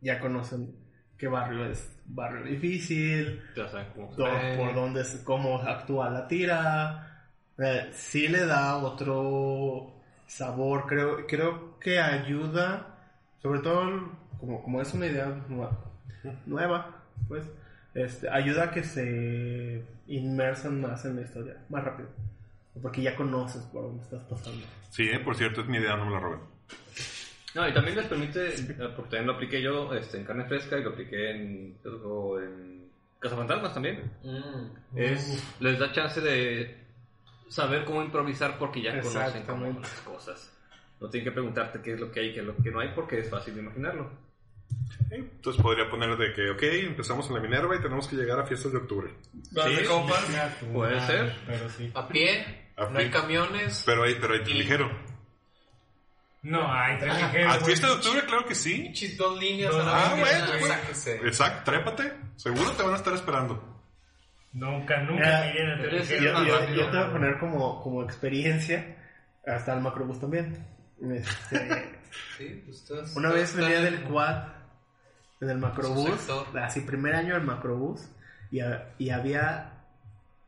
Ya 0.00 0.18
conocen 0.20 0.74
qué 1.16 1.28
barrio 1.28 1.64
es 1.66 1.92
barrio 2.06 2.44
difícil, 2.44 3.42
Ya 3.56 3.68
saben 3.68 3.88
cómo 3.94 4.12
do- 4.14 4.28
por 4.56 4.74
dónde 4.74 5.00
es- 5.02 5.22
cómo 5.24 5.58
actúa 5.60 6.10
la 6.10 6.28
tira. 6.28 7.28
Eh, 7.58 7.88
sí 7.92 8.28
le 8.28 8.44
da 8.46 8.76
otro 8.76 9.92
sabor, 10.26 10.86
creo, 10.86 11.26
creo 11.26 11.78
que 11.80 11.98
ayuda, 11.98 12.98
sobre 13.42 13.60
todo 13.60 14.10
como, 14.38 14.62
como 14.62 14.80
es 14.82 14.92
una 14.92 15.06
idea 15.06 15.26
nueva, 15.48 15.78
nueva, 16.44 16.96
pues, 17.28 17.44
este, 17.94 18.28
ayuda 18.28 18.64
a 18.64 18.70
que 18.72 18.82
se 18.84 19.82
inmersan 20.06 20.80
más 20.82 21.04
en 21.06 21.16
la 21.16 21.22
historia, 21.22 21.56
más 21.70 21.82
rápido. 21.82 22.08
Porque 22.82 23.02
ya 23.02 23.16
conoces 23.16 23.62
por 23.64 23.84
dónde 23.84 24.02
estás 24.02 24.22
pasando. 24.24 24.66
Sí, 24.90 25.08
eh, 25.08 25.18
por 25.20 25.34
cierto, 25.36 25.62
es 25.62 25.66
mi 25.68 25.78
idea, 25.78 25.96
no 25.96 26.06
me 26.06 26.12
la 26.12 26.20
roben. 26.20 26.40
No, 27.54 27.66
y 27.66 27.72
también 27.72 27.96
les 27.96 28.06
permite, 28.06 28.48
eh, 28.48 28.92
porque 28.94 29.10
también 29.10 29.26
lo 29.26 29.32
apliqué 29.32 29.62
yo 29.62 29.94
este, 29.94 30.18
en 30.18 30.24
carne 30.24 30.44
fresca 30.44 30.78
y 30.78 30.82
lo 30.82 30.90
apliqué 30.90 31.30
en, 31.30 31.78
en 31.84 32.90
Cazafantasmas 33.18 33.72
también. 33.72 34.12
Mm. 34.22 34.98
Es, 34.98 35.42
les 35.60 35.78
da 35.78 35.90
chance 35.90 36.20
de 36.20 36.86
saber 37.48 37.84
cómo 37.84 38.02
improvisar 38.02 38.58
porque 38.58 38.82
ya 38.82 39.00
conocen 39.00 39.44
cómo 39.44 39.80
las 39.80 40.00
cosas. 40.02 40.52
No 41.00 41.08
tienen 41.08 41.28
que 41.28 41.32
preguntarte 41.32 41.80
qué 41.80 41.94
es 41.94 42.00
lo 42.00 42.10
que 42.10 42.20
hay 42.20 42.26
y 42.28 42.34
qué 42.34 42.40
es 42.40 42.46
lo 42.46 42.56
que 42.56 42.70
no 42.70 42.80
hay 42.80 42.88
porque 42.94 43.20
es 43.20 43.30
fácil 43.30 43.54
de 43.54 43.60
imaginarlo. 43.60 44.10
Entonces 45.10 45.62
podría 45.62 45.88
poner 45.88 46.16
de 46.16 46.32
que, 46.32 46.50
ok, 46.50 46.62
empezamos 46.62 47.28
en 47.28 47.36
la 47.36 47.40
Minerva 47.40 47.76
y 47.76 47.80
tenemos 47.80 48.08
que 48.08 48.16
llegar 48.16 48.38
a 48.40 48.46
fiestas 48.46 48.72
de 48.72 48.78
octubre. 48.78 49.10
Ya, 49.52 49.64
tu 50.58 50.66
Puede 50.72 51.00
ser. 51.02 51.34
Pero 51.46 51.70
sí. 51.70 51.90
A 51.94 52.08
pie, 52.08 52.65
A 52.76 52.86
no 52.90 52.98
hay 52.98 53.10
camiones. 53.10 53.82
Pero 53.86 54.04
hay, 54.04 54.16
pero 54.20 54.34
hay 54.34 54.42
tren 54.42 54.56
Y- 54.56 54.60
ligero. 54.60 54.90
No, 56.42 56.72
hay 56.72 56.98
tren 56.98 57.16
ligero, 57.16 57.50
¿A 57.50 57.54
fiesta 57.60 57.86
de 57.88 57.92
octubre? 57.94 58.22
Claro 58.26 58.46
que 58.46 58.54
sí. 58.54 58.74
Pinches 58.82 59.16
dos 59.16 59.38
líneas 59.40 59.74
No, 59.74 59.80
a 59.80 59.84
la 59.84 60.06
ah, 60.06 60.14
bueno, 60.18 60.46
pues. 60.86 61.06
Exacto, 61.06 61.70
trépate. 61.70 62.12
Seguro 62.36 62.70
te 62.72 62.82
van 62.82 62.92
a 62.92 62.96
estar 62.96 63.14
esperando. 63.14 63.82
Nunca, 64.52 64.98
nunca 65.02 65.44
Mira, 65.52 65.76
me 65.76 66.76
Yo, 66.76 66.90
te 66.90 66.96
voy 66.96 67.06
a 67.06 67.10
poner 67.12 67.38
como, 67.38 67.82
como 67.82 68.02
experiencia 68.02 68.96
hasta 69.46 69.74
el 69.74 69.80
macrobús 69.80 70.20
también. 70.20 70.66
Este, 71.02 71.96
Sí, 72.38 72.62
pues 72.64 72.78
estás- 72.78 73.14
Una 73.16 73.30
vez 73.30 73.54
venía 73.54 73.78
en- 73.78 73.84
del 73.84 74.02
quad, 74.04 74.44
en 75.40 75.50
el 75.50 75.58
macrobús, 75.58 76.26
así 76.62 76.80
primer 76.82 77.14
año 77.14 77.34
del 77.34 77.42
macrobús, 77.42 78.08
y, 78.50 78.60
y 78.98 79.10
había 79.10 79.75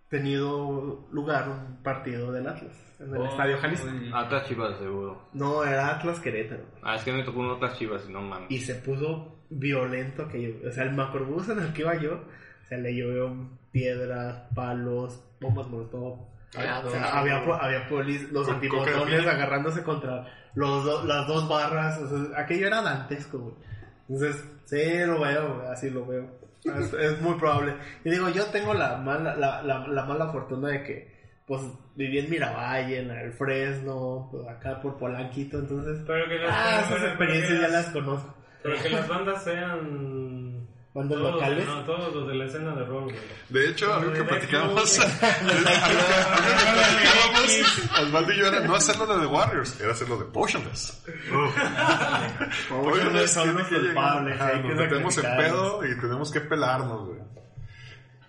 tenido 0.08 1.06
lugar 1.12 1.48
un 1.48 1.82
partido 1.82 2.32
del 2.32 2.46
Atlas 2.48 2.74
en 3.00 3.14
el 3.14 3.20
Oh, 3.20 3.26
Estadio 3.26 3.58
Jalisco. 3.58 3.86
uy. 3.88 4.10
Atlas 4.14 4.46
Chivas, 4.48 4.78
seguro. 4.78 5.28
No, 5.32 5.64
era 5.64 5.94
Atlas 5.96 6.18
Querétaro. 6.20 6.64
Ah, 6.82 6.96
es 6.96 7.02
que 7.04 7.12
me 7.12 7.22
tocó 7.24 7.40
un 7.40 7.50
Atlas 7.50 7.78
Chivas 7.78 8.04
y 8.08 8.12
no 8.12 8.20
mames. 8.22 8.50
Y 8.50 8.58
se 8.58 8.74
puso 8.76 9.36
violento 9.50 10.26
que 10.28 10.60
O 10.68 10.72
sea, 10.72 10.84
el 10.84 10.94
macrobús 10.94 11.48
en 11.50 11.60
el 11.60 11.72
que 11.72 11.82
iba 11.82 11.94
yo, 11.96 12.14
o 12.14 12.66
sea, 12.68 12.78
le 12.78 12.94
llovió 12.96 13.34
piedras, 13.70 14.42
palos, 14.54 15.22
bombas 15.40 15.68
molotov. 15.68 16.26
Ah, 16.56 16.82
O 16.84 16.90
sea, 16.90 17.00
no, 17.00 17.06
había, 17.08 17.40
no. 17.40 17.54
había 17.54 17.86
polis, 17.88 18.32
los 18.32 18.46
Con 18.46 18.54
antibotones 18.56 19.26
agarrándose 19.26 19.82
contra 19.82 20.26
los 20.54 20.82
do- 20.84 21.04
las 21.04 21.26
dos 21.28 21.46
barras. 21.48 21.98
O 21.98 22.08
sea, 22.08 22.40
aquello 22.40 22.66
era 22.66 22.80
dantesco, 22.82 23.38
güey. 23.38 23.54
Entonces, 24.08 24.44
sí, 24.64 25.04
lo 25.06 25.20
veo, 25.20 25.62
así 25.70 25.90
lo 25.90 26.06
veo. 26.06 26.26
Es, 26.64 26.92
es 26.92 27.20
muy 27.20 27.34
probable. 27.38 27.74
Y 28.04 28.10
digo, 28.10 28.28
yo 28.30 28.44
tengo 28.46 28.74
la 28.74 28.96
mala, 28.98 29.36
la, 29.36 29.62
la, 29.62 29.86
la 29.86 30.04
mala 30.04 30.28
fortuna 30.28 30.68
de 30.68 30.82
que, 30.82 31.18
pues, 31.46 31.62
viví 31.94 32.18
en 32.18 32.30
Miravalle, 32.30 33.00
en 33.00 33.10
el 33.10 33.32
Fresno, 33.32 34.28
pues, 34.30 34.46
acá 34.48 34.80
por 34.80 34.98
Polanquito, 34.98 35.58
entonces, 35.58 36.04
Pero 36.06 36.28
que 36.28 36.38
las, 36.38 36.50
ah, 36.50 36.82
esas 36.86 37.02
experiencias 37.08 37.60
ya 37.60 37.68
las 37.68 37.86
conozco. 37.90 38.34
Pero 38.62 38.82
que 38.82 38.90
las 38.90 39.08
bandas 39.08 39.44
sean. 39.44 40.47
¿Bandas 40.98 41.18
todos 41.18 41.34
locales? 41.34 41.66
no, 41.66 41.84
todos 41.84 42.12
los 42.12 42.26
de 42.26 42.34
la 42.34 42.44
escena 42.46 42.74
de 42.74 42.84
rol, 42.84 43.04
güey. 43.04 43.16
De 43.50 43.70
hecho, 43.70 43.94
algo 43.98 44.12
que 44.12 44.24
platicábamos. 44.24 44.98
Osvaldo 48.02 48.32
y 48.32 48.38
yo 48.38 48.46
era 48.48 48.60
no 48.60 48.74
hacerlo 48.74 49.06
de 49.06 49.20
The 49.20 49.26
Warriors, 49.26 49.80
era 49.80 49.92
hacerlo 49.92 50.16
de 50.16 50.24
Potionless. 50.24 51.04
Potionless 52.68 53.32
son 53.32 53.54
los 53.54 53.68
culpables, 53.68 54.38
Nos 54.64 54.74
metemos 54.74 55.18
en 55.18 55.36
pedo 55.36 55.86
y 55.86 56.00
tenemos 56.00 56.32
que 56.32 56.40
pelarnos, 56.40 57.06
güey. 57.06 57.37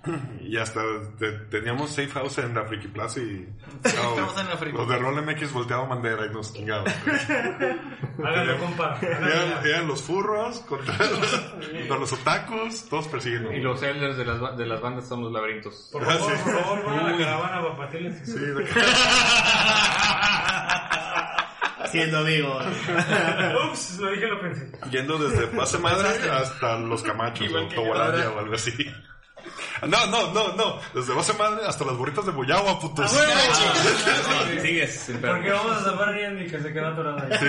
Y 0.42 0.58
hasta 0.58 0.82
te- 1.20 1.32
teníamos 1.52 1.90
Safe 1.92 2.08
House 2.10 2.38
en 2.40 2.56
la 2.56 2.66
Friki 2.66 2.88
Plaza 2.88 3.20
y 3.20 3.48
chao, 3.84 4.10
Estamos 4.12 4.40
en 4.40 4.50
la 4.50 4.58
Friki 4.58 4.78
los 4.78 4.88
de 4.90 4.98
Rol 4.98 5.22
MX 5.26 5.52
volteaban 5.54 5.90
bandera 5.90 6.26
y 6.26 6.30
nos 6.34 6.54
chingaban. 6.54 6.86
Háganlo, 8.24 8.58
compa. 8.60 8.98
Eran, 9.02 9.66
eran 9.66 9.88
los 9.88 10.02
furros 10.02 10.60
contra 10.62 10.96
los, 10.98 11.20
contra 11.78 11.98
los 11.98 12.14
otakus, 12.14 12.90
todos 12.90 13.08
persiguiendo. 13.08 13.52
Y 13.54 13.62
los 13.62 13.82
elders 13.84 14.18
de 14.18 14.26
las, 14.26 14.58
de 14.58 14.66
las 14.66 14.82
bandas 14.82 15.08
son 15.08 15.22
los 15.24 15.32
laberintos. 15.32 15.90
Por 15.92 16.04
favor, 16.06 16.34
por 16.44 16.54
favor, 16.62 16.86
van 16.86 17.00
a 17.00 17.12
la 17.12 17.18
caravana 17.18 17.62
para 17.62 17.78
partirles. 17.78 18.26
Sí, 18.26 18.40
de- 18.40 18.68
Siendo 21.92 22.20
amigos. 22.20 22.66
Ups, 23.72 23.98
lo 24.00 24.12
dije, 24.12 24.28
lo 24.28 24.40
pensé. 24.42 24.72
Yendo 24.92 25.18
desde 25.18 25.48
Pase 25.48 25.80
Madre 25.80 26.30
hasta 26.32 26.78
Los 26.78 27.02
Camachos 27.04 27.52
o 27.52 27.68
Tobolandia 27.74 28.30
o 28.32 28.40
algo 28.40 28.54
así. 28.54 28.72
No, 29.88 30.06
no, 30.08 30.34
no, 30.34 30.56
no. 30.56 30.80
Desde 30.94 31.14
Base 31.14 31.34
Madre 31.34 31.66
hasta 31.68 31.86
las 31.86 31.96
burritas 31.98 32.26
de 32.26 32.32
Boyagua, 32.32 32.80
putos. 32.80 33.10
Sigues 34.62 35.00
sin 35.00 35.18
pedo. 35.20 35.34
Porque 35.34 35.52
vamos 35.52 35.72
a 35.78 35.84
salvar 35.84 36.10
a 36.10 36.14
que 36.38 36.60
se 36.60 36.74
quedó 36.74 36.88
atorado 36.88 37.18
ahí. 37.20 37.38
Sí. 37.40 37.46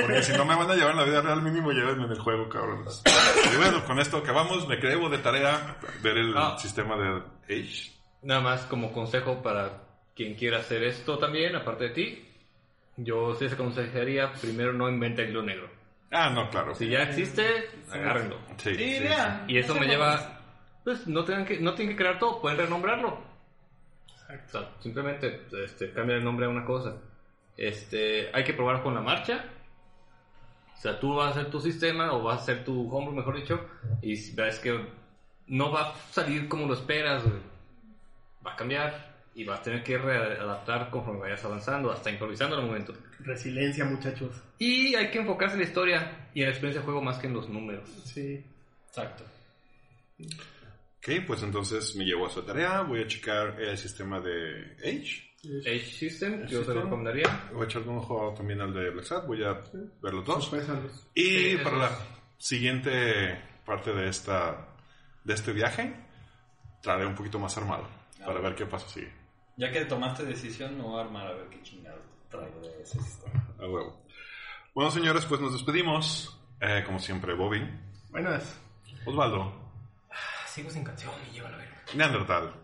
Porque 0.00 0.22
si 0.22 0.32
no 0.32 0.44
me 0.44 0.54
van 0.54 0.70
a 0.70 0.74
llevar 0.74 0.92
en 0.92 0.96
la 0.98 1.04
vida 1.04 1.20
real, 1.22 1.42
mínimo 1.42 1.72
llévenme 1.72 2.04
en 2.04 2.12
el 2.12 2.18
juego, 2.18 2.48
cabrones. 2.48 3.02
Y 3.52 3.56
bueno, 3.56 3.84
con 3.84 3.98
esto 3.98 4.18
acabamos. 4.18 4.66
Me 4.68 4.78
creo 4.78 5.08
de 5.08 5.18
tarea 5.18 5.76
ver 6.02 6.18
el 6.18 6.36
Ah. 6.36 6.56
sistema 6.58 6.96
de 6.96 7.22
Age. 7.60 7.92
Nada 8.22 8.40
más 8.40 8.62
como 8.62 8.92
consejo 8.92 9.42
para 9.42 9.82
quien 10.14 10.34
quiera 10.34 10.58
hacer 10.58 10.82
esto 10.84 11.18
también, 11.18 11.54
aparte 11.56 11.84
de 11.84 11.90
ti. 11.90 12.24
Yo 12.96 13.34
sí 13.36 13.44
les 13.44 13.52
aconsejaría, 13.52 14.32
primero 14.32 14.72
no 14.72 14.88
invente 14.88 15.22
el 15.22 15.30
hilo 15.30 15.42
negro. 15.42 15.70
Ah, 16.10 16.30
no, 16.30 16.48
claro. 16.50 16.74
Si 16.74 16.88
ya 16.88 17.02
existe, 17.04 17.44
agárrenlo. 17.92 18.38
Sí, 18.56 18.74
sí, 18.74 18.98
sí. 18.98 19.04
Y 19.46 19.58
eso 19.58 19.74
me 19.74 19.86
lleva, 19.86 20.37
pues 20.88 21.06
no 21.06 21.22
tengan 21.22 21.44
que, 21.44 21.60
no 21.60 21.74
tienen 21.74 21.94
que 21.94 22.02
crear 22.02 22.18
todo, 22.18 22.40
pueden 22.40 22.56
renombrarlo. 22.56 23.08
O 23.10 24.50
sea, 24.50 24.70
simplemente 24.80 25.42
este, 25.62 25.92
cambian 25.92 26.20
el 26.20 26.24
nombre 26.24 26.46
a 26.46 26.48
una 26.48 26.64
cosa. 26.64 26.96
Este, 27.58 28.30
hay 28.32 28.42
que 28.42 28.54
probar 28.54 28.82
con 28.82 28.94
la 28.94 29.02
marcha. 29.02 29.44
O 30.74 30.80
sea, 30.80 30.98
tú 30.98 31.16
vas 31.16 31.26
a 31.26 31.40
hacer 31.40 31.50
tu 31.50 31.60
sistema 31.60 32.14
o 32.14 32.22
vas 32.22 32.38
a 32.38 32.42
hacer 32.42 32.64
tu 32.64 32.88
homebrew, 32.90 33.16
mejor 33.16 33.36
dicho, 33.36 33.60
y 34.00 34.30
ves 34.32 34.60
que 34.60 34.80
no 35.48 35.70
va 35.70 35.90
a 35.90 35.94
salir 36.10 36.48
como 36.48 36.66
lo 36.66 36.72
esperas, 36.72 37.22
güey. 37.22 37.36
Va 38.46 38.52
a 38.52 38.56
cambiar 38.56 39.18
y 39.34 39.44
vas 39.44 39.60
a 39.60 39.62
tener 39.64 39.82
que 39.82 39.98
readaptar 39.98 40.88
conforme 40.88 41.20
vayas 41.20 41.44
avanzando, 41.44 41.92
hasta 41.92 42.10
improvisando 42.10 42.56
en 42.56 42.62
el 42.62 42.66
momento. 42.66 42.94
Resiliencia, 43.18 43.84
muchachos. 43.84 44.40
Y 44.58 44.94
hay 44.94 45.10
que 45.10 45.18
enfocarse 45.18 45.56
en 45.56 45.60
la 45.60 45.66
historia 45.66 46.28
y 46.32 46.40
en 46.40 46.46
la 46.46 46.52
experiencia 46.52 46.80
de 46.80 46.84
juego 46.86 47.02
más 47.02 47.18
que 47.18 47.26
en 47.26 47.34
los 47.34 47.48
números. 47.50 47.88
Sí. 48.04 48.42
Exacto. 48.88 49.24
Ok, 50.98 51.24
pues 51.26 51.42
entonces 51.42 51.94
me 51.96 52.04
llevo 52.04 52.26
a 52.26 52.30
su 52.30 52.42
tarea. 52.42 52.82
Voy 52.82 53.00
a 53.02 53.06
checar 53.06 53.60
el 53.60 53.76
sistema 53.78 54.20
de 54.20 54.76
Age. 54.80 55.24
Age 55.60 55.78
System, 55.86 56.40
yo 56.46 56.46
te 56.46 56.54
System. 56.56 56.74
lo 56.74 56.82
recomendaría. 56.82 57.48
Voy 57.52 57.62
a 57.62 57.64
echarle 57.66 57.88
un 57.88 57.98
ojo 57.98 58.34
también 58.36 58.60
al 58.60 58.74
de 58.74 58.90
Black 58.90 59.04
Sat. 59.04 59.26
Voy 59.26 59.42
a 59.44 59.52
ver 60.02 60.14
los 60.14 60.24
dos. 60.24 60.52
Y 61.14 61.22
Sí, 61.22 61.58
para 61.62 61.76
la 61.78 61.98
siguiente 62.36 63.40
parte 63.64 63.92
de 63.92 64.08
esta 64.08 64.68
de 65.24 65.34
este 65.34 65.52
viaje, 65.52 65.94
traeré 66.82 67.06
un 67.06 67.14
poquito 67.14 67.38
más 67.38 67.56
armado 67.56 67.86
para 68.24 68.40
ver 68.40 68.54
qué 68.54 68.66
pasa 68.66 68.88
si 68.88 69.06
Ya 69.56 69.70
que 69.70 69.84
tomaste 69.84 70.24
decisión, 70.24 70.80
voy 70.82 70.98
a 70.98 71.04
armar 71.04 71.26
a 71.28 71.34
ver 71.34 71.48
qué 71.50 71.62
chingado 71.62 72.00
traigo 72.30 72.60
de 72.60 72.82
ese 72.82 72.98
sistema. 73.00 73.46
a 73.58 73.66
huevo. 73.68 74.04
Bueno, 74.74 74.90
señores, 74.90 75.24
pues 75.26 75.40
nos 75.40 75.52
despedimos. 75.52 76.34
Eh, 76.60 76.82
como 76.84 76.98
siempre, 76.98 77.34
Bobby, 77.34 77.62
Buenas. 78.10 78.58
Osvaldo, 79.06 79.57
Sigo 80.52 80.70
sin 80.70 80.84
canción 80.84 81.12
y 81.30 81.34
lleva 81.34 81.50
la 81.50 81.58
verga. 81.58 81.82
Neandertal. 81.94 82.54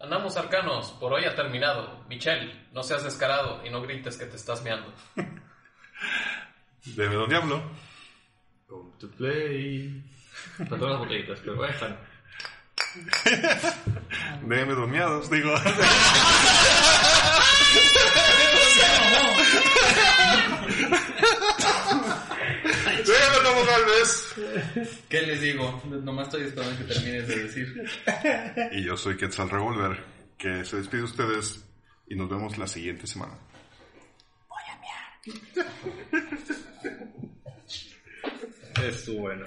Andamos 0.00 0.36
arcanos, 0.36 0.92
por 0.92 1.12
hoy 1.12 1.24
ha 1.24 1.34
terminado. 1.34 2.04
Michelle, 2.08 2.68
no 2.72 2.82
seas 2.82 3.04
descarado 3.04 3.64
y 3.64 3.70
no 3.70 3.82
grites 3.82 4.16
que 4.16 4.26
te 4.26 4.36
estás 4.36 4.62
meando. 4.62 4.92
de 6.84 7.08
Don 7.08 7.28
Diablo. 7.28 7.62
Come 8.66 8.92
to 8.98 9.10
play. 9.10 10.02
Faltan 10.68 10.90
las 10.90 10.98
botellitas, 10.98 11.40
pero 11.40 11.62
ahí 11.64 11.72
M. 14.42 14.74
Domiados, 14.74 15.30
digo. 15.30 15.54
Déjame 23.06 23.38
como 23.44 23.64
Galvez. 23.64 24.34
¿Qué 25.08 25.22
les 25.22 25.40
digo? 25.40 25.82
Nomás 25.86 26.28
estoy 26.28 26.44
esperando 26.44 26.78
que 26.78 26.84
termines 26.94 27.28
de 27.28 27.44
decir. 27.44 27.90
Y 28.72 28.84
yo 28.84 28.96
soy 28.96 29.16
Quetzal 29.16 29.50
Revolver, 29.50 30.04
que 30.36 30.64
se 30.64 30.76
despide 30.76 31.02
de 31.02 31.06
ustedes 31.06 31.64
y 32.08 32.16
nos 32.16 32.28
vemos 32.28 32.58
la 32.58 32.66
siguiente 32.66 33.06
semana. 33.06 33.38
Es 38.82 39.14
bueno. 39.14 39.46